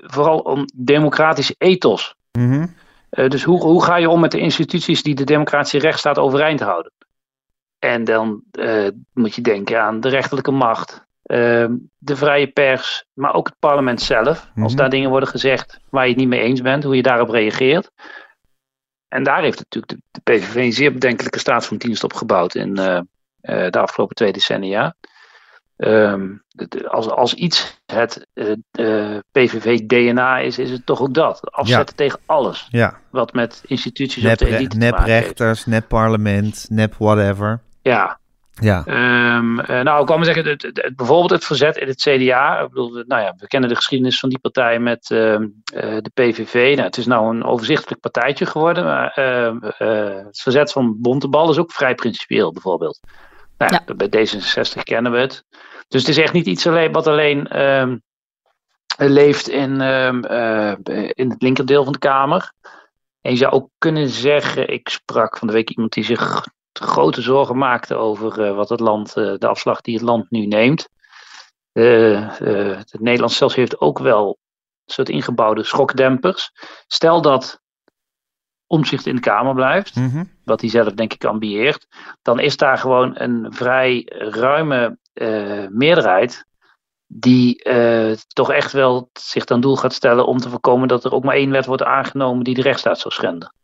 vooral 0.00 0.38
om 0.38 0.64
democratische 0.74 1.54
ethos. 1.58 2.14
Mhm. 2.32 2.66
Eh, 3.14 3.28
dus 3.28 3.42
hoe, 3.42 3.62
hoe 3.62 3.84
ga 3.84 3.96
je 3.96 4.08
om 4.08 4.20
met 4.20 4.30
de 4.30 4.38
instituties 4.38 5.02
die 5.02 5.14
de 5.14 5.24
democratische 5.24 5.78
rechtsstaat 5.78 6.18
overeind 6.18 6.60
houden? 6.60 6.92
En 7.78 8.04
dan 8.04 8.42
eh, 8.50 8.88
moet 9.12 9.34
je 9.34 9.42
denken 9.42 9.82
aan 9.82 10.00
de 10.00 10.08
rechterlijke 10.08 10.50
macht, 10.50 11.06
eh, 11.22 11.66
de 11.98 12.16
vrije 12.16 12.46
pers, 12.46 13.04
maar 13.12 13.34
ook 13.34 13.46
het 13.46 13.58
parlement 13.58 14.02
zelf. 14.02 14.50
Als 14.56 14.72
Mhm. 14.72 14.80
daar 14.80 14.90
dingen 14.90 15.10
worden 15.10 15.28
gezegd 15.28 15.80
waar 15.90 16.02
je 16.02 16.10
het 16.10 16.18
niet 16.18 16.28
mee 16.28 16.40
eens 16.40 16.60
bent, 16.60 16.84
hoe 16.84 16.96
je 16.96 17.02
daarop 17.02 17.28
reageert. 17.28 17.90
En 19.08 19.22
daar 19.22 19.42
heeft 19.42 19.58
natuurlijk 19.58 19.92
de, 19.92 20.00
de 20.10 20.20
PVV 20.32 20.54
een 20.54 20.72
zeer 20.72 20.92
bedenkelijke 20.92 21.38
staat 21.38 21.66
van 21.66 21.76
dienst 21.76 22.04
op 22.04 22.12
gebouwd 22.12 22.54
in 22.54 22.76
eh, 22.76 23.00
de 23.70 23.78
afgelopen 23.78 24.16
twee 24.16 24.32
decennia. 24.32 24.94
Ehm, 25.76 26.28
als, 26.86 27.08
als 27.08 27.34
iets 27.34 27.80
het 27.86 28.26
eh, 28.32 29.18
PVV-DNA 29.32 30.38
is, 30.38 30.58
is 30.58 30.70
het 30.70 30.86
toch 30.86 31.00
ook 31.00 31.14
dat. 31.14 31.50
Afzetten 31.50 31.96
tegen 31.96 32.18
alles 32.26 32.66
ja. 32.70 32.98
wat 33.10 33.32
met 33.32 33.62
instituties 33.66 34.22
Nep, 34.22 34.32
of 34.32 34.38
de 34.38 34.56
elite 34.56 34.76
nep 35.66 35.88
parlement, 35.88 36.66
nep 36.70 36.94
whatever. 36.98 37.60
Ja, 37.82 38.18
Ja, 38.60 38.84
Ehm, 38.86 39.58
eh, 39.60 39.80
nou, 39.80 40.00
ik 40.00 40.06
kan 40.06 40.16
maar 40.16 40.24
zeggen, 40.24 40.46
het, 40.46 40.62
het- 40.62 40.82
het- 40.82 40.96
bijvoorbeeld 40.96 41.30
het 41.30 41.44
verzet 41.44 41.76
in 41.76 41.86
het 41.88 42.00
CDA. 42.00 42.60
Ik 42.60 42.68
bedoel, 42.68 42.90
nou 43.06 43.22
ja, 43.22 43.34
we 43.36 43.46
kennen 43.46 43.68
de 43.68 43.76
geschiedenis 43.76 44.18
van 44.18 44.28
die 44.28 44.38
partij 44.38 44.78
met 44.78 45.10
ehm, 45.10 45.46
eh, 45.74 45.96
de 46.00 46.10
PVV. 46.14 46.72
Nou, 46.74 46.86
het 46.86 46.96
is 46.96 47.06
nou 47.06 47.34
een 47.36 47.44
overzichtelijk 47.44 48.00
partijtje 48.00 48.46
geworden. 48.46 48.84
Maar 48.84 49.08
eh, 49.08 50.24
het 50.26 50.40
verzet 50.40 50.72
van 50.72 51.00
Bontebal 51.00 51.50
is 51.50 51.58
ook 51.58 51.72
vrij 51.72 51.94
principieel, 51.94 52.52
bijvoorbeeld. 52.52 53.00
Ja. 53.70 53.94
Bij 53.94 54.08
D66 54.08 54.82
kennen 54.82 55.12
we 55.12 55.18
het. 55.18 55.44
Dus 55.88 56.00
het 56.00 56.10
is 56.10 56.18
echt 56.18 56.32
niet 56.32 56.46
iets 56.46 56.66
alleen, 56.66 56.92
wat 56.92 57.06
alleen 57.06 57.46
ehm, 57.46 57.96
leeft 58.96 59.48
in, 59.48 59.80
ehm, 59.80 60.24
eh, 60.24 61.10
in 61.12 61.30
het 61.30 61.42
linkerdeel 61.42 61.84
van 61.84 61.92
de 61.92 61.98
Kamer. 61.98 62.52
En 63.20 63.30
je 63.30 63.36
zou 63.36 63.52
ook 63.52 63.68
kunnen 63.78 64.08
zeggen, 64.08 64.68
ik 64.68 64.88
sprak 64.88 65.38
van 65.38 65.46
de 65.46 65.54
week 65.54 65.70
iemand 65.70 65.92
die 65.92 66.04
zich 66.04 66.46
grote 66.72 67.22
zorgen 67.22 67.56
maakte 67.56 67.94
over 67.94 68.44
eh, 68.44 68.54
wat 68.54 68.68
het 68.68 68.80
land, 68.80 69.16
eh, 69.16 69.34
de 69.38 69.46
afslag 69.46 69.80
die 69.80 69.94
het 69.94 70.04
land 70.04 70.30
nu 70.30 70.46
neemt. 70.46 70.88
Het 71.72 73.00
Nederlands 73.00 73.36
zelfs 73.36 73.54
heeft 73.54 73.80
ook 73.80 73.98
wel 73.98 74.38
een 74.84 74.92
soort 74.92 75.08
ingebouwde 75.08 75.64
schokdempers. 75.64 76.50
Stel 76.86 77.22
dat 77.22 77.60
omzicht 78.66 79.06
in 79.06 79.14
de 79.14 79.20
Kamer 79.20 79.54
blijft, 79.54 79.94
Mhm. 79.96 80.24
wat 80.44 80.60
hij 80.60 80.70
zelf 80.70 80.92
denk 80.92 81.12
ik 81.12 81.24
ambieert, 81.24 81.86
dan 82.22 82.40
is 82.40 82.56
daar 82.56 82.78
gewoon 82.78 83.12
een 83.14 83.46
vrij 83.50 84.12
ruime 84.18 84.98
eh, 85.12 85.66
meerderheid 85.68 86.44
die 87.06 87.62
eh, 87.62 88.16
toch 88.28 88.50
echt 88.52 88.72
wel 88.72 89.10
zich 89.12 89.44
dan 89.44 89.60
doel 89.60 89.76
gaat 89.76 89.92
stellen 89.92 90.26
om 90.26 90.38
te 90.38 90.48
voorkomen 90.48 90.88
dat 90.88 91.04
er 91.04 91.12
ook 91.12 91.24
maar 91.24 91.34
één 91.34 91.50
wet 91.50 91.66
wordt 91.66 91.82
aangenomen 91.82 92.44
die 92.44 92.54
de 92.54 92.62
rechtsstaat 92.62 92.98
zou 92.98 93.14
schenden. 93.14 93.54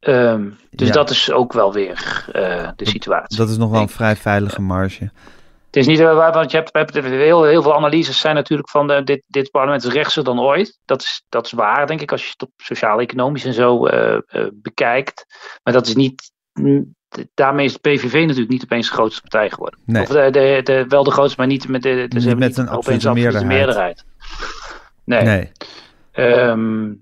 Ehm, 0.00 0.50
dus 0.70 0.88
Ja. 0.88 0.94
dat 0.94 1.10
is 1.10 1.30
ook 1.30 1.52
wel 1.52 1.72
weer 1.72 2.24
eh, 2.32 2.68
de 2.76 2.86
situatie. 2.88 3.36
dat 3.36 3.48
is 3.48 3.56
nog 3.56 3.70
wel 3.70 3.80
een 3.80 3.88
vrij 3.88 4.16
veilige 4.16 4.60
marge. 4.60 5.10
Het 5.74 5.82
is 5.82 5.88
niet, 5.88 6.00
eh, 6.00 6.32
want 6.34 6.50
je 6.50 6.56
hebt, 6.72 6.94
heel, 7.04 7.44
heel 7.44 7.62
veel 7.62 7.74
analyses 7.74 8.20
zijn 8.20 8.34
natuurlijk 8.34 8.68
van 8.68 8.86
de, 8.86 9.04
dit, 9.04 9.22
dit 9.26 9.50
parlement 9.50 9.84
is 9.84 9.92
rechtser 9.92 10.24
dan 10.24 10.40
ooit. 10.40 10.78
Dat 10.84 11.02
is, 11.02 11.24
dat 11.28 11.46
is 11.46 11.52
waar, 11.52 11.86
denk 11.86 12.00
ik, 12.00 12.12
als 12.12 12.22
je 12.24 12.30
het 12.30 12.42
op 12.42 12.50
sociaal-economisch 12.56 13.44
en 13.44 13.52
zo 13.52 13.86
eh, 13.86 14.14
eh, 14.26 14.46
bekijkt. 14.52 15.24
Maar 15.62 15.72
dat 15.72 15.86
is 15.86 15.94
niet. 15.94 16.32
mm, 16.52 16.94
Daarmee 17.34 17.64
is 17.64 17.72
de 17.72 17.78
PVV 17.78 18.12
natuurlijk 18.20 18.50
niet 18.50 18.62
opeens 18.62 18.88
de 18.88 18.94
grootste 18.94 19.20
partij 19.20 19.50
geworden. 19.50 19.80
Nee. 19.86 20.02
Of 20.02 20.08
de, 20.08 20.30
de, 20.30 20.60
de, 20.64 20.84
wel 20.88 21.04
de 21.04 21.10
grootste, 21.10 21.38
maar 21.38 21.46
niet 21.46 21.68
met, 21.68 21.82
de, 21.82 22.06
de, 22.08 22.18
Niet 22.18 22.26
met 22.26 22.48
niet 22.48 22.56
een 22.56 22.68
absolute 22.68 23.12
meerderheid. 23.12 23.46
meerderheid. 23.46 24.04
Nee. 25.04 25.22
Nee. 25.22 25.50
Ehm, 26.12 26.92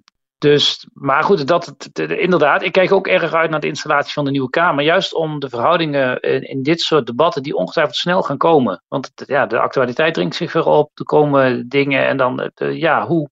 dus, 0.43 0.87
maar 0.93 1.25
goed, 1.25 1.47
dat, 1.47 1.89
inderdaad, 1.97 2.63
ik 2.63 2.73
kijk 2.73 2.93
ook 2.93 3.07
erg 3.07 3.33
uit 3.33 3.51
naar 3.51 3.61
de 3.61 3.67
installatie 3.67 4.13
van 4.13 4.25
de 4.25 4.31
nieuwe 4.31 4.51
Kamer. 4.51 4.85
Juist 4.85 5.15
om 5.15 5.41
de 5.41 5.49
verhoudingen 5.49 6.21
in, 6.21 6.43
in 6.43 6.63
dit 6.63 6.81
soort 6.81 7.07
debatten 7.07 7.43
die 7.43 7.57
ongetwijfeld 7.57 7.97
snel 7.97 8.23
gaan 8.23 8.37
komen. 8.37 8.83
Want 8.89 9.11
ja, 9.15 9.47
de 9.47 9.59
actualiteit 9.59 10.15
dringt 10.15 10.37
zich 10.37 10.53
weer 10.53 10.67
op, 10.67 10.91
er 10.95 11.05
komen 11.05 11.69
dingen 11.69 12.07
en 12.07 12.17
dan, 12.17 12.51
ja, 12.55 13.07
hoe, 13.07 13.29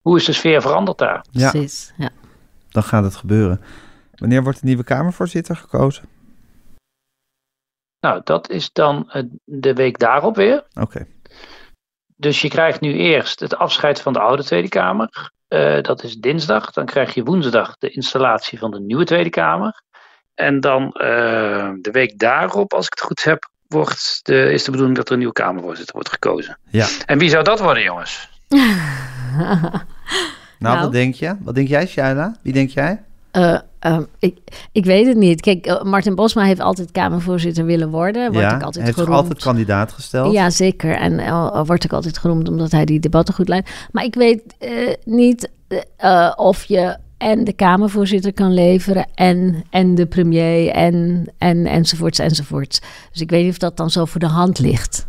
hoe 0.00 0.16
is 0.16 0.24
de 0.24 0.32
sfeer 0.32 0.62
veranderd 0.62 0.98
daar? 0.98 1.24
Ja. 1.30 1.50
Precies, 1.50 1.92
ja. 1.96 2.10
Dan 2.68 2.82
gaat 2.82 3.04
het 3.04 3.16
gebeuren. 3.16 3.60
Wanneer 4.14 4.42
wordt 4.42 4.60
de 4.60 4.66
nieuwe 4.66 4.84
Kamervoorzitter 4.84 5.56
gekozen? 5.56 6.04
Nou, 8.00 8.20
dat 8.24 8.50
is 8.50 8.72
dan 8.72 9.10
de 9.44 9.74
week 9.74 9.98
daarop 9.98 10.36
weer. 10.36 10.64
Oké. 10.80 11.06
Dus 12.16 12.40
je 12.40 12.48
krijgt 12.48 12.80
nu 12.80 12.92
eerst 12.92 13.40
het 13.40 13.56
afscheid 13.56 14.00
van 14.00 14.12
de 14.12 14.20
oude 14.20 14.44
Tweede 14.44 14.68
Kamer. 14.68 15.32
Uh, 15.50 15.80
dat 15.80 16.02
is 16.02 16.16
dinsdag. 16.16 16.70
Dan 16.70 16.86
krijg 16.86 17.14
je 17.14 17.22
woensdag 17.22 17.76
de 17.78 17.90
installatie 17.90 18.58
van 18.58 18.70
de 18.70 18.80
nieuwe 18.80 19.04
Tweede 19.04 19.30
Kamer. 19.30 19.82
En 20.34 20.60
dan 20.60 20.82
uh, 20.84 21.70
de 21.80 21.90
week 21.92 22.18
daarop, 22.18 22.74
als 22.74 22.86
ik 22.86 22.92
het 22.92 23.02
goed 23.02 23.24
heb, 23.24 23.50
wordt 23.66 24.20
de, 24.22 24.52
is 24.52 24.64
de 24.64 24.70
bedoeling 24.70 24.96
dat 24.96 25.06
er 25.06 25.12
een 25.12 25.18
nieuwe 25.18 25.34
Kamervoorzitter 25.34 25.94
wordt 25.94 26.10
gekozen. 26.10 26.58
Ja. 26.70 26.86
En 27.06 27.18
wie 27.18 27.28
zou 27.28 27.44
dat 27.44 27.60
worden, 27.60 27.82
jongens? 27.82 28.28
nou, 28.48 29.70
nou, 30.58 30.80
wat 30.80 30.92
denk 30.92 31.14
je? 31.14 31.36
Wat 31.40 31.54
denk 31.54 31.68
jij, 31.68 31.86
Shaila? 31.86 32.36
Wie 32.42 32.52
denk 32.52 32.70
jij? 32.70 33.04
Uh, 33.32 33.58
uh, 33.86 33.98
ik, 34.18 34.38
ik 34.72 34.84
weet 34.84 35.06
het 35.06 35.16
niet. 35.16 35.40
Kijk, 35.40 35.66
uh, 35.66 35.82
Martin 35.82 36.14
Bosma 36.14 36.44
heeft 36.44 36.60
altijd 36.60 36.90
Kamervoorzitter 36.90 37.64
willen 37.64 37.90
worden. 37.90 38.32
Wordt 38.32 38.50
ja, 38.50 38.58
altijd 38.58 38.84
heeft 38.84 38.98
geroemd. 38.98 39.16
altijd 39.16 39.42
kandidaat 39.42 39.92
gesteld. 39.92 40.32
Ja, 40.32 40.50
zeker. 40.50 40.96
En 40.96 41.12
uh, 41.12 41.62
wordt 41.64 41.84
ik 41.84 41.92
altijd 41.92 42.18
geroemd 42.18 42.48
omdat 42.48 42.70
hij 42.70 42.84
die 42.84 43.00
debatten 43.00 43.34
goed 43.34 43.48
leidt. 43.48 43.70
Maar 43.90 44.04
ik 44.04 44.14
weet 44.14 44.42
niet 45.04 45.50
of 46.36 46.64
je 46.64 46.96
en 47.20 47.44
de 47.44 47.52
Kamervoorzitter 47.52 48.32
kan 48.32 48.54
leveren 48.54 49.06
en, 49.14 49.64
en 49.70 49.94
de 49.94 50.06
premier 50.06 50.70
en, 50.70 51.26
en 51.38 51.66
enzovoorts 51.66 52.18
enzovoorts. 52.18 52.80
Dus 53.12 53.20
ik 53.20 53.30
weet 53.30 53.42
niet 53.42 53.52
of 53.52 53.58
dat 53.58 53.76
dan 53.76 53.90
zo 53.90 54.04
voor 54.04 54.20
de 54.20 54.26
hand 54.26 54.58
ligt. 54.58 55.06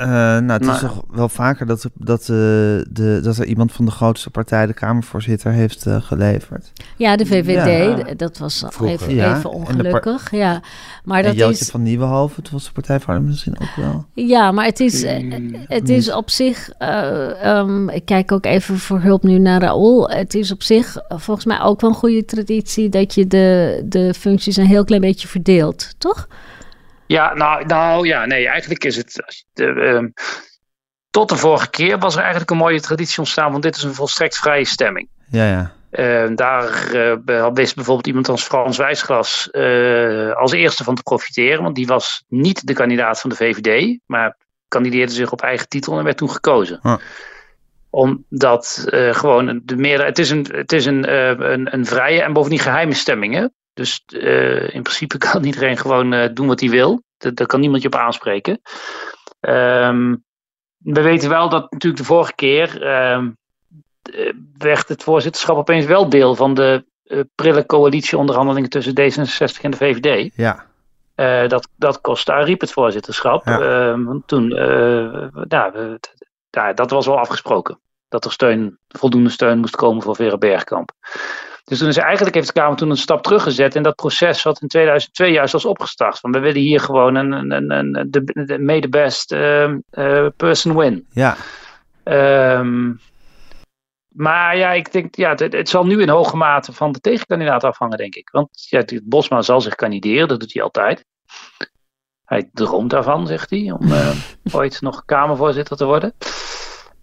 Uh, 0.00 0.06
nou, 0.06 0.52
het 0.52 0.66
is 0.66 0.78
toch 0.78 1.04
wel 1.10 1.28
vaker 1.28 1.66
dat, 1.66 1.90
dat, 1.94 2.20
uh, 2.20 2.26
de, 2.26 3.20
dat 3.22 3.36
er 3.36 3.44
iemand 3.44 3.72
van 3.72 3.84
de 3.84 3.90
grootste 3.90 4.30
partij 4.30 4.66
de 4.66 4.74
Kamervoorzitter 4.74 5.52
heeft 5.52 5.86
uh, 5.86 6.02
geleverd. 6.02 6.72
Ja, 6.96 7.16
de 7.16 7.26
VVD, 7.26 7.98
ja. 8.08 8.14
dat 8.14 8.38
was 8.38 8.64
Vroeger. 8.68 9.00
even, 9.00 9.14
Ja, 9.14 9.36
even 9.36 9.50
ongelukkig. 9.50 10.30
Ja, 10.30 10.60
maar 11.04 11.22
dat 11.22 11.32
en 11.32 11.38
Jootje 11.38 11.60
is. 11.60 11.70
van 11.70 11.82
Nieuwenhoven, 11.82 12.42
het 12.42 12.52
was 12.52 12.64
de 12.64 12.72
Partij 12.72 13.00
van 13.00 13.24
misschien 13.26 13.60
ook 13.60 13.74
wel. 13.76 14.04
Ja, 14.14 14.52
maar 14.52 14.64
het 14.64 14.80
is, 14.80 15.02
eh, 15.02 15.34
het 15.66 15.88
is 15.88 16.12
op 16.12 16.30
zich. 16.30 16.70
eh, 16.78 17.44
ehm, 17.44 17.88
ik 17.88 18.04
kijk 18.04 18.32
ook 18.32 18.44
even 18.44 18.78
voor 18.78 19.00
hulp 19.00 19.22
nu 19.22 19.38
naar 19.38 19.60
Raoul. 19.60 20.10
Het 20.10 20.34
is 20.34 20.52
op 20.52 20.62
zich 20.62 20.96
eh, 20.96 21.18
volgens 21.18 21.46
mij 21.46 21.60
ook 21.60 21.80
wel 21.80 21.90
een 21.90 21.96
goede 21.96 22.24
traditie 22.24 22.88
dat 22.88 23.14
je 23.14 23.26
de, 23.26 23.82
de 23.84 24.14
functies 24.14 24.56
een 24.56 24.66
heel 24.66 24.84
klein 24.84 25.00
beetje 25.02 25.28
verdeelt, 25.28 25.94
toch? 25.98 26.28
Ja, 27.10 27.34
nou, 27.34 27.66
nou 27.66 28.06
ja, 28.06 28.26
nee, 28.26 28.48
eigenlijk 28.48 28.84
is 28.84 28.96
het. 28.96 29.22
ehm, 29.54 30.08
tot 31.10 31.28
de 31.28 31.36
vorige 31.36 31.70
keer 31.70 31.98
was 31.98 32.14
er 32.14 32.20
eigenlijk 32.20 32.50
een 32.50 32.56
mooie 32.56 32.80
traditie 32.80 33.18
ontstaan, 33.18 33.50
want 33.50 33.62
dit 33.62 33.76
is 33.76 33.82
een 33.82 33.94
volstrekt 33.94 34.38
vrije 34.38 34.64
stemming. 34.64 35.08
Ja, 35.30 35.44
ja. 35.44 35.72
Eh, 35.90 36.30
daar 36.34 36.92
eh, 36.92 37.48
wist 37.52 37.74
bijvoorbeeld 37.74 38.06
iemand 38.06 38.28
als 38.28 38.42
Frans 38.42 38.76
Wijsglas 38.76 39.48
als 40.34 40.52
eerste 40.52 40.84
van 40.84 40.94
te 40.94 41.02
profiteren, 41.02 41.62
want 41.62 41.74
die 41.74 41.86
was 41.86 42.24
niet 42.28 42.66
de 42.66 42.74
kandidaat 42.74 43.20
van 43.20 43.30
de 43.30 43.36
VVD, 43.36 43.98
maar 44.06 44.36
kandideerde 44.68 45.12
zich 45.12 45.32
op 45.32 45.42
eigen 45.42 45.68
titel 45.68 45.98
en 45.98 46.04
werd 46.04 46.16
toen 46.16 46.30
gekozen. 46.30 46.78
Huh. 46.82 46.96
Omdat 47.90 48.84
gewoon 49.10 49.60
de 49.64 49.76
meerderheid. 49.76 50.16
Het 50.16 50.26
is, 50.26 50.30
een, 50.30 50.46
het 50.52 50.72
is 50.72 50.86
een, 50.86 51.12
een, 51.52 51.74
een 51.74 51.86
vrije 51.86 52.22
en 52.22 52.32
bovendien 52.32 52.58
geheime 52.58 52.94
stemming. 52.94 53.34
Hè? 53.34 53.46
Dus 53.74 54.02
eh, 54.06 54.74
in 54.74 54.82
principe 54.82 55.18
kan 55.30 55.44
iedereen 55.44 55.76
gewoon 55.76 56.12
eh, 56.12 56.34
doen 56.34 56.46
wat 56.46 56.60
hij 56.60 56.68
wil. 56.70 57.02
Dat- 57.18 57.36
Daar 57.36 57.46
kan 57.46 57.60
niemand 57.60 57.82
je 57.82 57.88
op 57.88 57.94
aanspreken. 57.94 58.60
Ehm, 59.40 60.16
we 60.76 61.02
weten 61.02 61.28
wel 61.28 61.48
dat 61.48 61.70
natuurlijk 61.72 62.00
de 62.02 62.06
vorige 62.08 62.34
keer 62.34 62.82
ehm, 62.82 63.30
eh, 64.12 64.32
werd 64.58 64.88
het 64.88 65.02
voorzitterschap 65.02 65.56
opeens 65.56 65.84
wel 65.84 66.08
deel 66.08 66.34
van 66.34 66.54
de 66.54 66.84
eh, 67.04 67.20
prille 67.34 67.66
coalitieonderhandelingen 67.66 68.70
tussen 68.70 68.92
D66 69.00 69.60
en 69.62 69.70
de 69.70 69.76
VVD. 69.76 70.30
Ja, 71.14 71.46
dat, 71.46 71.68
dat 71.76 72.00
kostte 72.00 72.32
Ariep 72.32 72.60
het 72.60 72.72
voorzitterschap. 72.72 73.46
Ja. 73.46 73.60
Ehm, 73.60 74.04
want 74.04 74.28
toen, 74.28 74.48
we- 74.48 75.94
ja, 76.50 76.72
dat 76.72 76.90
was 76.90 77.06
wel 77.06 77.18
afgesproken. 77.18 77.80
Dat 78.08 78.24
er 78.24 78.32
steun, 78.32 78.78
voldoende 78.88 79.30
steun 79.30 79.58
moest 79.58 79.76
komen 79.76 80.02
voor 80.02 80.16
Vera 80.16 80.36
Bergkamp. 80.38 80.90
Dus 81.70 81.78
toen 81.78 81.88
is 81.88 81.96
eigenlijk 81.96 82.34
heeft 82.34 82.46
de 82.46 82.52
Kamer 82.52 82.76
toen 82.76 82.90
een 82.90 82.96
stap 82.96 83.22
teruggezet 83.22 83.74
in 83.74 83.82
dat 83.82 83.94
proces 83.94 84.42
wat 84.42 84.60
in 84.60 84.68
2002 84.68 85.32
juist 85.32 85.52
was 85.52 85.64
opgestart. 85.64 86.18
Van 86.18 86.32
we 86.32 86.38
willen 86.38 86.60
hier 86.60 86.80
gewoon 86.80 87.14
een, 87.14 87.32
een, 87.32 87.50
een, 87.50 87.94
een 87.96 88.10
de, 88.10 88.24
de 88.24 88.58
may 88.58 88.80
the 88.80 88.88
best 88.88 89.32
ehm, 89.32 89.78
eh, 89.90 90.26
person 90.36 90.76
win. 90.76 91.06
ja. 91.10 91.36
Ehm, 92.02 92.92
maar 94.08 94.56
ja, 94.56 94.72
ik 94.72 94.92
denk, 94.92 95.14
ja, 95.14 95.30
het, 95.30 95.52
het 95.52 95.68
zal 95.68 95.86
nu 95.86 96.00
in 96.00 96.08
hoge 96.08 96.36
mate 96.36 96.72
van 96.72 96.92
de 96.92 97.00
tegenkandidaat 97.00 97.64
afhangen, 97.64 97.98
denk 97.98 98.14
ik. 98.14 98.30
Want 98.30 98.48
ja, 98.68 98.84
Bosma 99.04 99.42
zal 99.42 99.60
zich 99.60 99.74
kandideren, 99.74 100.28
dat 100.28 100.40
doet 100.40 100.52
hij 100.52 100.62
altijd. 100.62 101.04
Hij 102.24 102.50
droomt 102.52 102.90
daarvan, 102.90 103.26
zegt 103.26 103.50
hij, 103.50 103.70
om 103.70 103.92
eh, 103.92 104.10
ooit 104.58 104.80
nog 104.80 105.04
Kamervoorzitter 105.04 105.76
te 105.76 105.84
worden. 105.84 106.12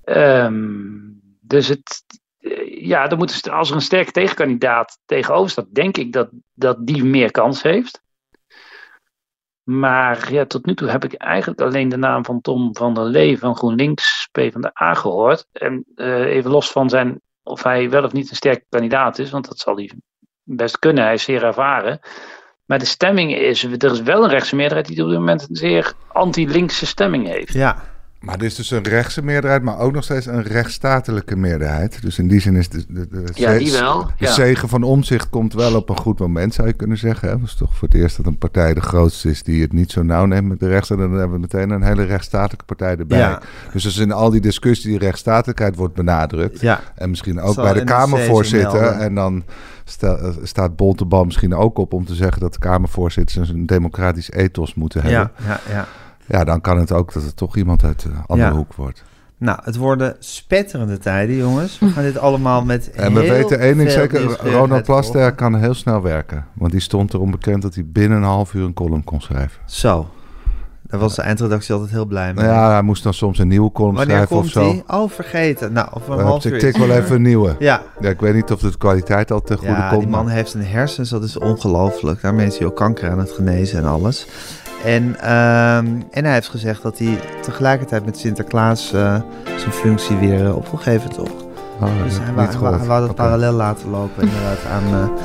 Ehm, 0.03 0.53
dus 1.41 1.67
het, 1.67 2.03
ja, 2.79 3.09
er 3.09 3.17
moet, 3.17 3.49
als 3.49 3.69
er 3.69 3.75
een 3.75 3.81
sterke 3.81 4.11
tegenkandidaat 4.11 4.99
tegenover 5.05 5.49
staat, 5.49 5.73
denk 5.73 5.97
ik 5.97 6.13
dat, 6.13 6.29
dat 6.53 6.87
die 6.87 7.03
meer 7.03 7.31
kans 7.31 7.61
heeft. 7.61 8.01
Maar 9.63 10.33
ja, 10.33 10.45
tot 10.45 10.65
nu 10.65 10.75
toe 10.75 10.89
heb 10.89 11.03
ik 11.03 11.13
eigenlijk 11.13 11.61
alleen 11.61 11.89
de 11.89 11.97
naam 11.97 12.25
van 12.25 12.41
Tom 12.41 12.75
van 12.75 12.93
der 12.93 13.03
Lee 13.03 13.39
van 13.39 13.55
GroenLinks 13.55 14.29
PvdA 14.31 14.93
gehoord. 14.93 15.47
En 15.51 15.85
eh, 15.95 16.21
even 16.21 16.51
los 16.51 16.71
van 16.71 16.89
zijn, 16.89 17.21
of 17.43 17.63
hij 17.63 17.89
wel 17.89 18.03
of 18.03 18.13
niet 18.13 18.29
een 18.29 18.35
sterke 18.35 18.65
kandidaat 18.69 19.19
is, 19.19 19.29
want 19.29 19.47
dat 19.47 19.59
zal 19.59 19.75
hij 19.75 19.91
best 20.43 20.79
kunnen, 20.79 21.03
hij 21.03 21.13
is 21.13 21.23
zeer 21.23 21.43
ervaren. 21.43 21.99
Maar 22.65 22.79
de 22.79 22.85
stemming 22.85 23.35
is, 23.35 23.63
er 23.63 23.91
is 23.91 24.01
wel 24.01 24.23
een 24.23 24.29
rechtse 24.29 24.55
meerderheid 24.55 24.87
die 24.87 25.03
op 25.03 25.09
dit 25.09 25.19
moment 25.19 25.49
een 25.49 25.55
zeer 25.55 25.93
anti-linkse 26.07 26.85
stemming 26.85 27.27
heeft. 27.27 27.53
Ja, 27.53 27.83
Maar 28.27 28.35
er 28.37 28.43
is 28.45 28.55
dus 28.55 28.71
een 28.71 28.83
rechtse 28.83 29.21
meerderheid, 29.23 29.63
maar 29.63 29.79
ook 29.79 29.93
nog 29.93 30.03
steeds 30.03 30.25
een 30.25 30.41
rechtsstatelijke 30.43 31.35
meerderheid. 31.35 32.01
Dus 32.01 32.19
in 32.19 32.27
die 32.27 32.39
zin 32.39 32.55
is 32.55 32.69
de, 32.69 32.85
de, 32.89 33.07
de, 33.07 33.23
Ja, 33.33 33.57
die 33.57 33.71
wel. 33.71 34.05
de 34.05 34.11
Ja. 34.25 34.31
zegen 34.33 34.69
van 34.69 34.83
omzicht 34.83 35.29
komt 35.29 35.53
wel 35.53 35.75
op 35.75 35.89
een 35.89 35.97
goed 35.97 36.19
moment, 36.19 36.53
zou 36.53 36.67
je 36.67 36.73
kunnen 36.73 36.97
zeggen. 36.97 37.29
Het 37.29 37.41
is 37.43 37.55
toch 37.55 37.75
voor 37.75 37.87
het 37.87 37.97
eerst 37.97 38.17
dat 38.17 38.25
een 38.25 38.37
partij 38.37 38.73
de 38.73 38.81
grootste 38.81 39.29
is 39.29 39.43
die 39.43 39.61
het 39.61 39.73
niet 39.73 39.91
zo 39.91 40.03
nauw 40.03 40.25
neemt 40.25 40.47
met 40.47 40.59
de 40.59 40.67
rechts. 40.67 40.89
En 40.89 40.97
dan 40.97 41.11
hebben 41.11 41.31
we 41.31 41.39
meteen 41.39 41.69
een 41.69 41.83
hele 41.83 42.03
rechtsstatelijke 42.03 42.65
partij 42.65 42.95
erbij. 42.97 43.17
Ja. 43.17 43.41
Dus 43.73 43.85
als 43.85 43.97
in 43.97 44.11
al 44.11 44.29
die 44.29 44.41
discussie 44.41 44.89
die 44.89 44.99
rechtsstatelijkheid 44.99 45.75
wordt 45.75 45.93
benadrukt. 45.93 46.61
ja. 46.61 46.81
En 46.95 47.09
misschien 47.09 47.41
ook 47.41 47.53
Zal 47.53 47.63
bij 47.63 47.73
de 47.73 47.83
Kamervoorzitter. 47.83 48.81
En 48.87 49.15
dan 49.15 49.43
sta, 49.83 50.15
eh, 50.15 50.29
staat 50.43 50.75
Bontebal 50.75 51.25
misschien 51.25 51.55
ook 51.55 51.77
op 51.77 51.93
om 51.93 52.05
te 52.05 52.15
zeggen 52.15 52.41
dat 52.41 52.53
de 52.53 52.59
Kamervoorzitters 52.59 53.49
een 53.49 53.65
democratisch 53.65 54.31
ethos 54.31 54.73
moeten 54.75 55.01
hebben. 55.01 55.31
Ja, 55.37 55.47
ja, 55.47 55.59
ja. 55.73 55.87
Ja, 56.27 56.43
dan 56.43 56.61
kan 56.61 56.79
het 56.79 56.91
ook 56.91 57.13
dat 57.13 57.23
het 57.23 57.35
toch 57.35 57.55
iemand 57.57 57.83
uit 57.83 58.01
de 58.01 58.09
andere 58.27 58.49
Ja. 58.49 58.55
hoek 58.55 58.73
wordt. 58.73 59.03
Nou, 59.39 59.59
het 59.63 59.75
worden 59.75 60.15
spetterende 60.19 60.97
tijden, 60.97 61.35
jongens. 61.35 61.79
We 61.79 61.89
gaan 61.89 62.03
dit 62.03 62.17
allemaal 62.17 62.63
met 62.65 62.91
En 62.91 63.13
we 63.13 63.19
weten 63.29 63.59
één 63.59 63.77
ding 63.77 63.91
zeker, 63.91 64.21
Ronald 64.51 64.83
Plasterk 64.83 65.13
volgen. 65.21 65.35
kan 65.35 65.55
heel 65.55 65.73
snel 65.73 66.01
werken. 66.01 66.45
Want 66.53 66.71
die 66.71 66.81
stond 66.81 67.13
erom 67.13 67.31
bekend 67.31 67.61
dat 67.61 67.75
hij 67.75 67.83
binnen 67.87 68.17
een 68.17 68.23
half 68.23 68.53
uur 68.53 68.65
een 68.65 68.73
column 68.73 69.03
kon 69.03 69.21
schrijven. 69.21 69.61
Zo, 69.65 70.09
daar 70.83 70.99
was 70.99 71.15
de 71.15 71.21
eindredactie 71.21 71.73
altijd 71.73 71.91
heel 71.91 72.05
blij 72.05 72.33
mee. 72.33 72.45
Nou 72.45 72.57
ja, 72.57 72.71
hij 72.71 72.81
moest 72.81 73.03
dan 73.03 73.13
soms 73.13 73.39
een 73.39 73.47
nieuwe 73.47 73.71
column 73.71 73.95
Wanneer 73.95 74.15
schrijven 74.15 74.35
of 74.35 74.41
komt 74.41 74.53
zo. 74.53 74.71
die? 74.71 74.83
Oh, 74.87 75.09
vergeten. 75.09 75.73
Nou, 75.73 75.87
over 75.93 76.19
een 76.19 76.25
half 76.25 76.45
ik 76.45 76.51
uur. 76.51 76.59
tik 76.59 76.73
is- 76.77 76.85
wel 76.87 76.97
even 76.97 77.15
een 77.15 77.21
nieuwe. 77.21 77.55
Ja, 77.59 77.81
Ja, 77.99 78.09
ik 78.09 78.19
weet 78.19 78.33
niet 78.33 78.51
of 78.51 78.59
de 78.59 78.77
kwaliteit 78.77 79.31
al 79.31 79.41
te 79.41 79.57
goede 79.57 79.73
ja 79.73 79.89
komt. 79.89 80.01
die 80.01 80.09
man 80.09 80.25
maar- 80.25 80.33
heeft 80.33 80.49
zijn 80.51 80.65
hersens, 80.65 81.09
dat 81.09 81.23
is 81.23 81.37
ongelooflijk. 81.37 82.21
Daarmee 82.21 82.47
is 82.47 82.57
hij 82.57 82.67
ook 82.67 82.75
kanker 82.75 83.09
aan 83.09 83.19
het 83.19 83.31
genezen 83.31 83.79
en 83.79 83.85
alles. 83.85 84.27
En, 84.83 85.19
ehm, 85.19 85.87
en 86.11 86.25
hij 86.25 86.33
heeft 86.33 86.49
gezegd 86.49 86.81
dat 86.81 86.97
hij 86.97 87.19
tegelijkertijd 87.41 88.05
met 88.05 88.17
Sinterklaas 88.17 88.93
eh, 88.93 89.15
zijn 89.57 89.71
functie 89.71 90.17
weer 90.17 90.45
eh, 90.45 90.55
op 90.55 90.67
wil 90.67 90.79
geven, 90.79 91.09
toch? 91.09 91.31
Oh, 91.81 92.03
Dus 92.03 92.17
hij 92.21 92.33
wou, 92.85 93.07
dat 93.07 93.15
parallel 93.15 93.53
laten 93.53 93.89
lopen 93.89 94.23
inderdaad 94.23 94.65
aan, 94.71 94.83
eh, 94.83 95.23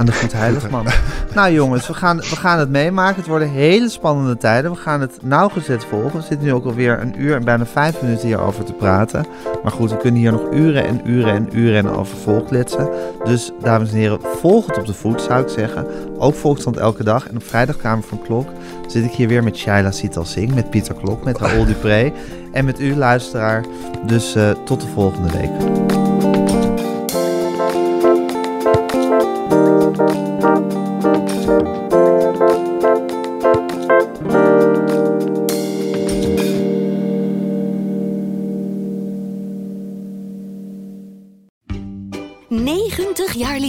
aan 0.00 0.06
de 0.06 0.12
Goed 0.12 0.32
Heiligman. 0.32 0.86
nou 1.34 1.52
jongens, 1.52 1.86
we 1.86 1.94
gaan, 1.94 2.16
we 2.16 2.36
gaan 2.36 2.58
het 2.58 2.68
meemaken. 2.68 3.16
Het 3.16 3.26
worden 3.26 3.50
hele 3.50 3.88
spannende 3.88 4.36
tijden. 4.36 4.70
We 4.70 4.76
gaan 4.76 5.00
het 5.00 5.18
nauwgezet 5.22 5.84
volgen. 5.84 6.18
We 6.18 6.26
zitten 6.26 6.46
nu 6.46 6.52
ook 6.52 6.64
alweer 6.64 7.00
een 7.00 7.22
uur 7.22 7.34
en 7.34 7.44
bijna 7.44 7.66
vijf 7.66 8.02
minuten 8.02 8.26
hierover 8.26 8.64
te 8.64 8.72
praten. 8.72 9.26
Maar 9.62 9.72
goed, 9.72 9.90
we 9.90 9.96
kunnen 9.96 10.20
hier 10.20 10.32
nog 10.32 10.52
uren 10.52 10.86
en 10.86 11.00
uren 11.10 11.34
en 11.34 11.48
uren 11.58 11.76
en 11.76 11.88
over 11.88 12.16
volkletsen. 12.16 12.88
Dus 13.24 13.52
dames 13.62 13.90
en 13.90 13.96
heren, 13.96 14.20
volg 14.40 14.66
het 14.66 14.78
op 14.78 14.86
de 14.86 14.94
voet 14.94 15.22
zou 15.22 15.42
ik 15.42 15.48
zeggen. 15.48 15.86
Ook 16.18 16.34
Volksstand 16.34 16.76
elke 16.76 17.04
dag. 17.04 17.28
En 17.28 17.36
op 17.36 17.44
vrijdag 17.44 17.76
Kamer 17.76 18.04
van 18.04 18.22
Klok 18.22 18.48
zit 18.86 19.04
ik 19.04 19.12
hier 19.12 19.28
weer 19.28 19.42
met 19.42 19.56
Shaila 19.56 19.90
Sital 19.90 20.24
Singh, 20.24 20.54
met 20.54 20.70
Pieter 20.70 20.94
Klok, 20.94 21.24
met 21.24 21.38
Raoul 21.38 21.66
Dupré 21.66 22.12
en 22.52 22.64
met 22.64 22.80
u 22.80 22.96
luisteraar. 22.96 23.64
Dus 24.06 24.34
eh, 24.34 24.50
tot 24.64 24.80
de 24.80 24.86
volgende 24.86 25.30
week. 25.32 25.99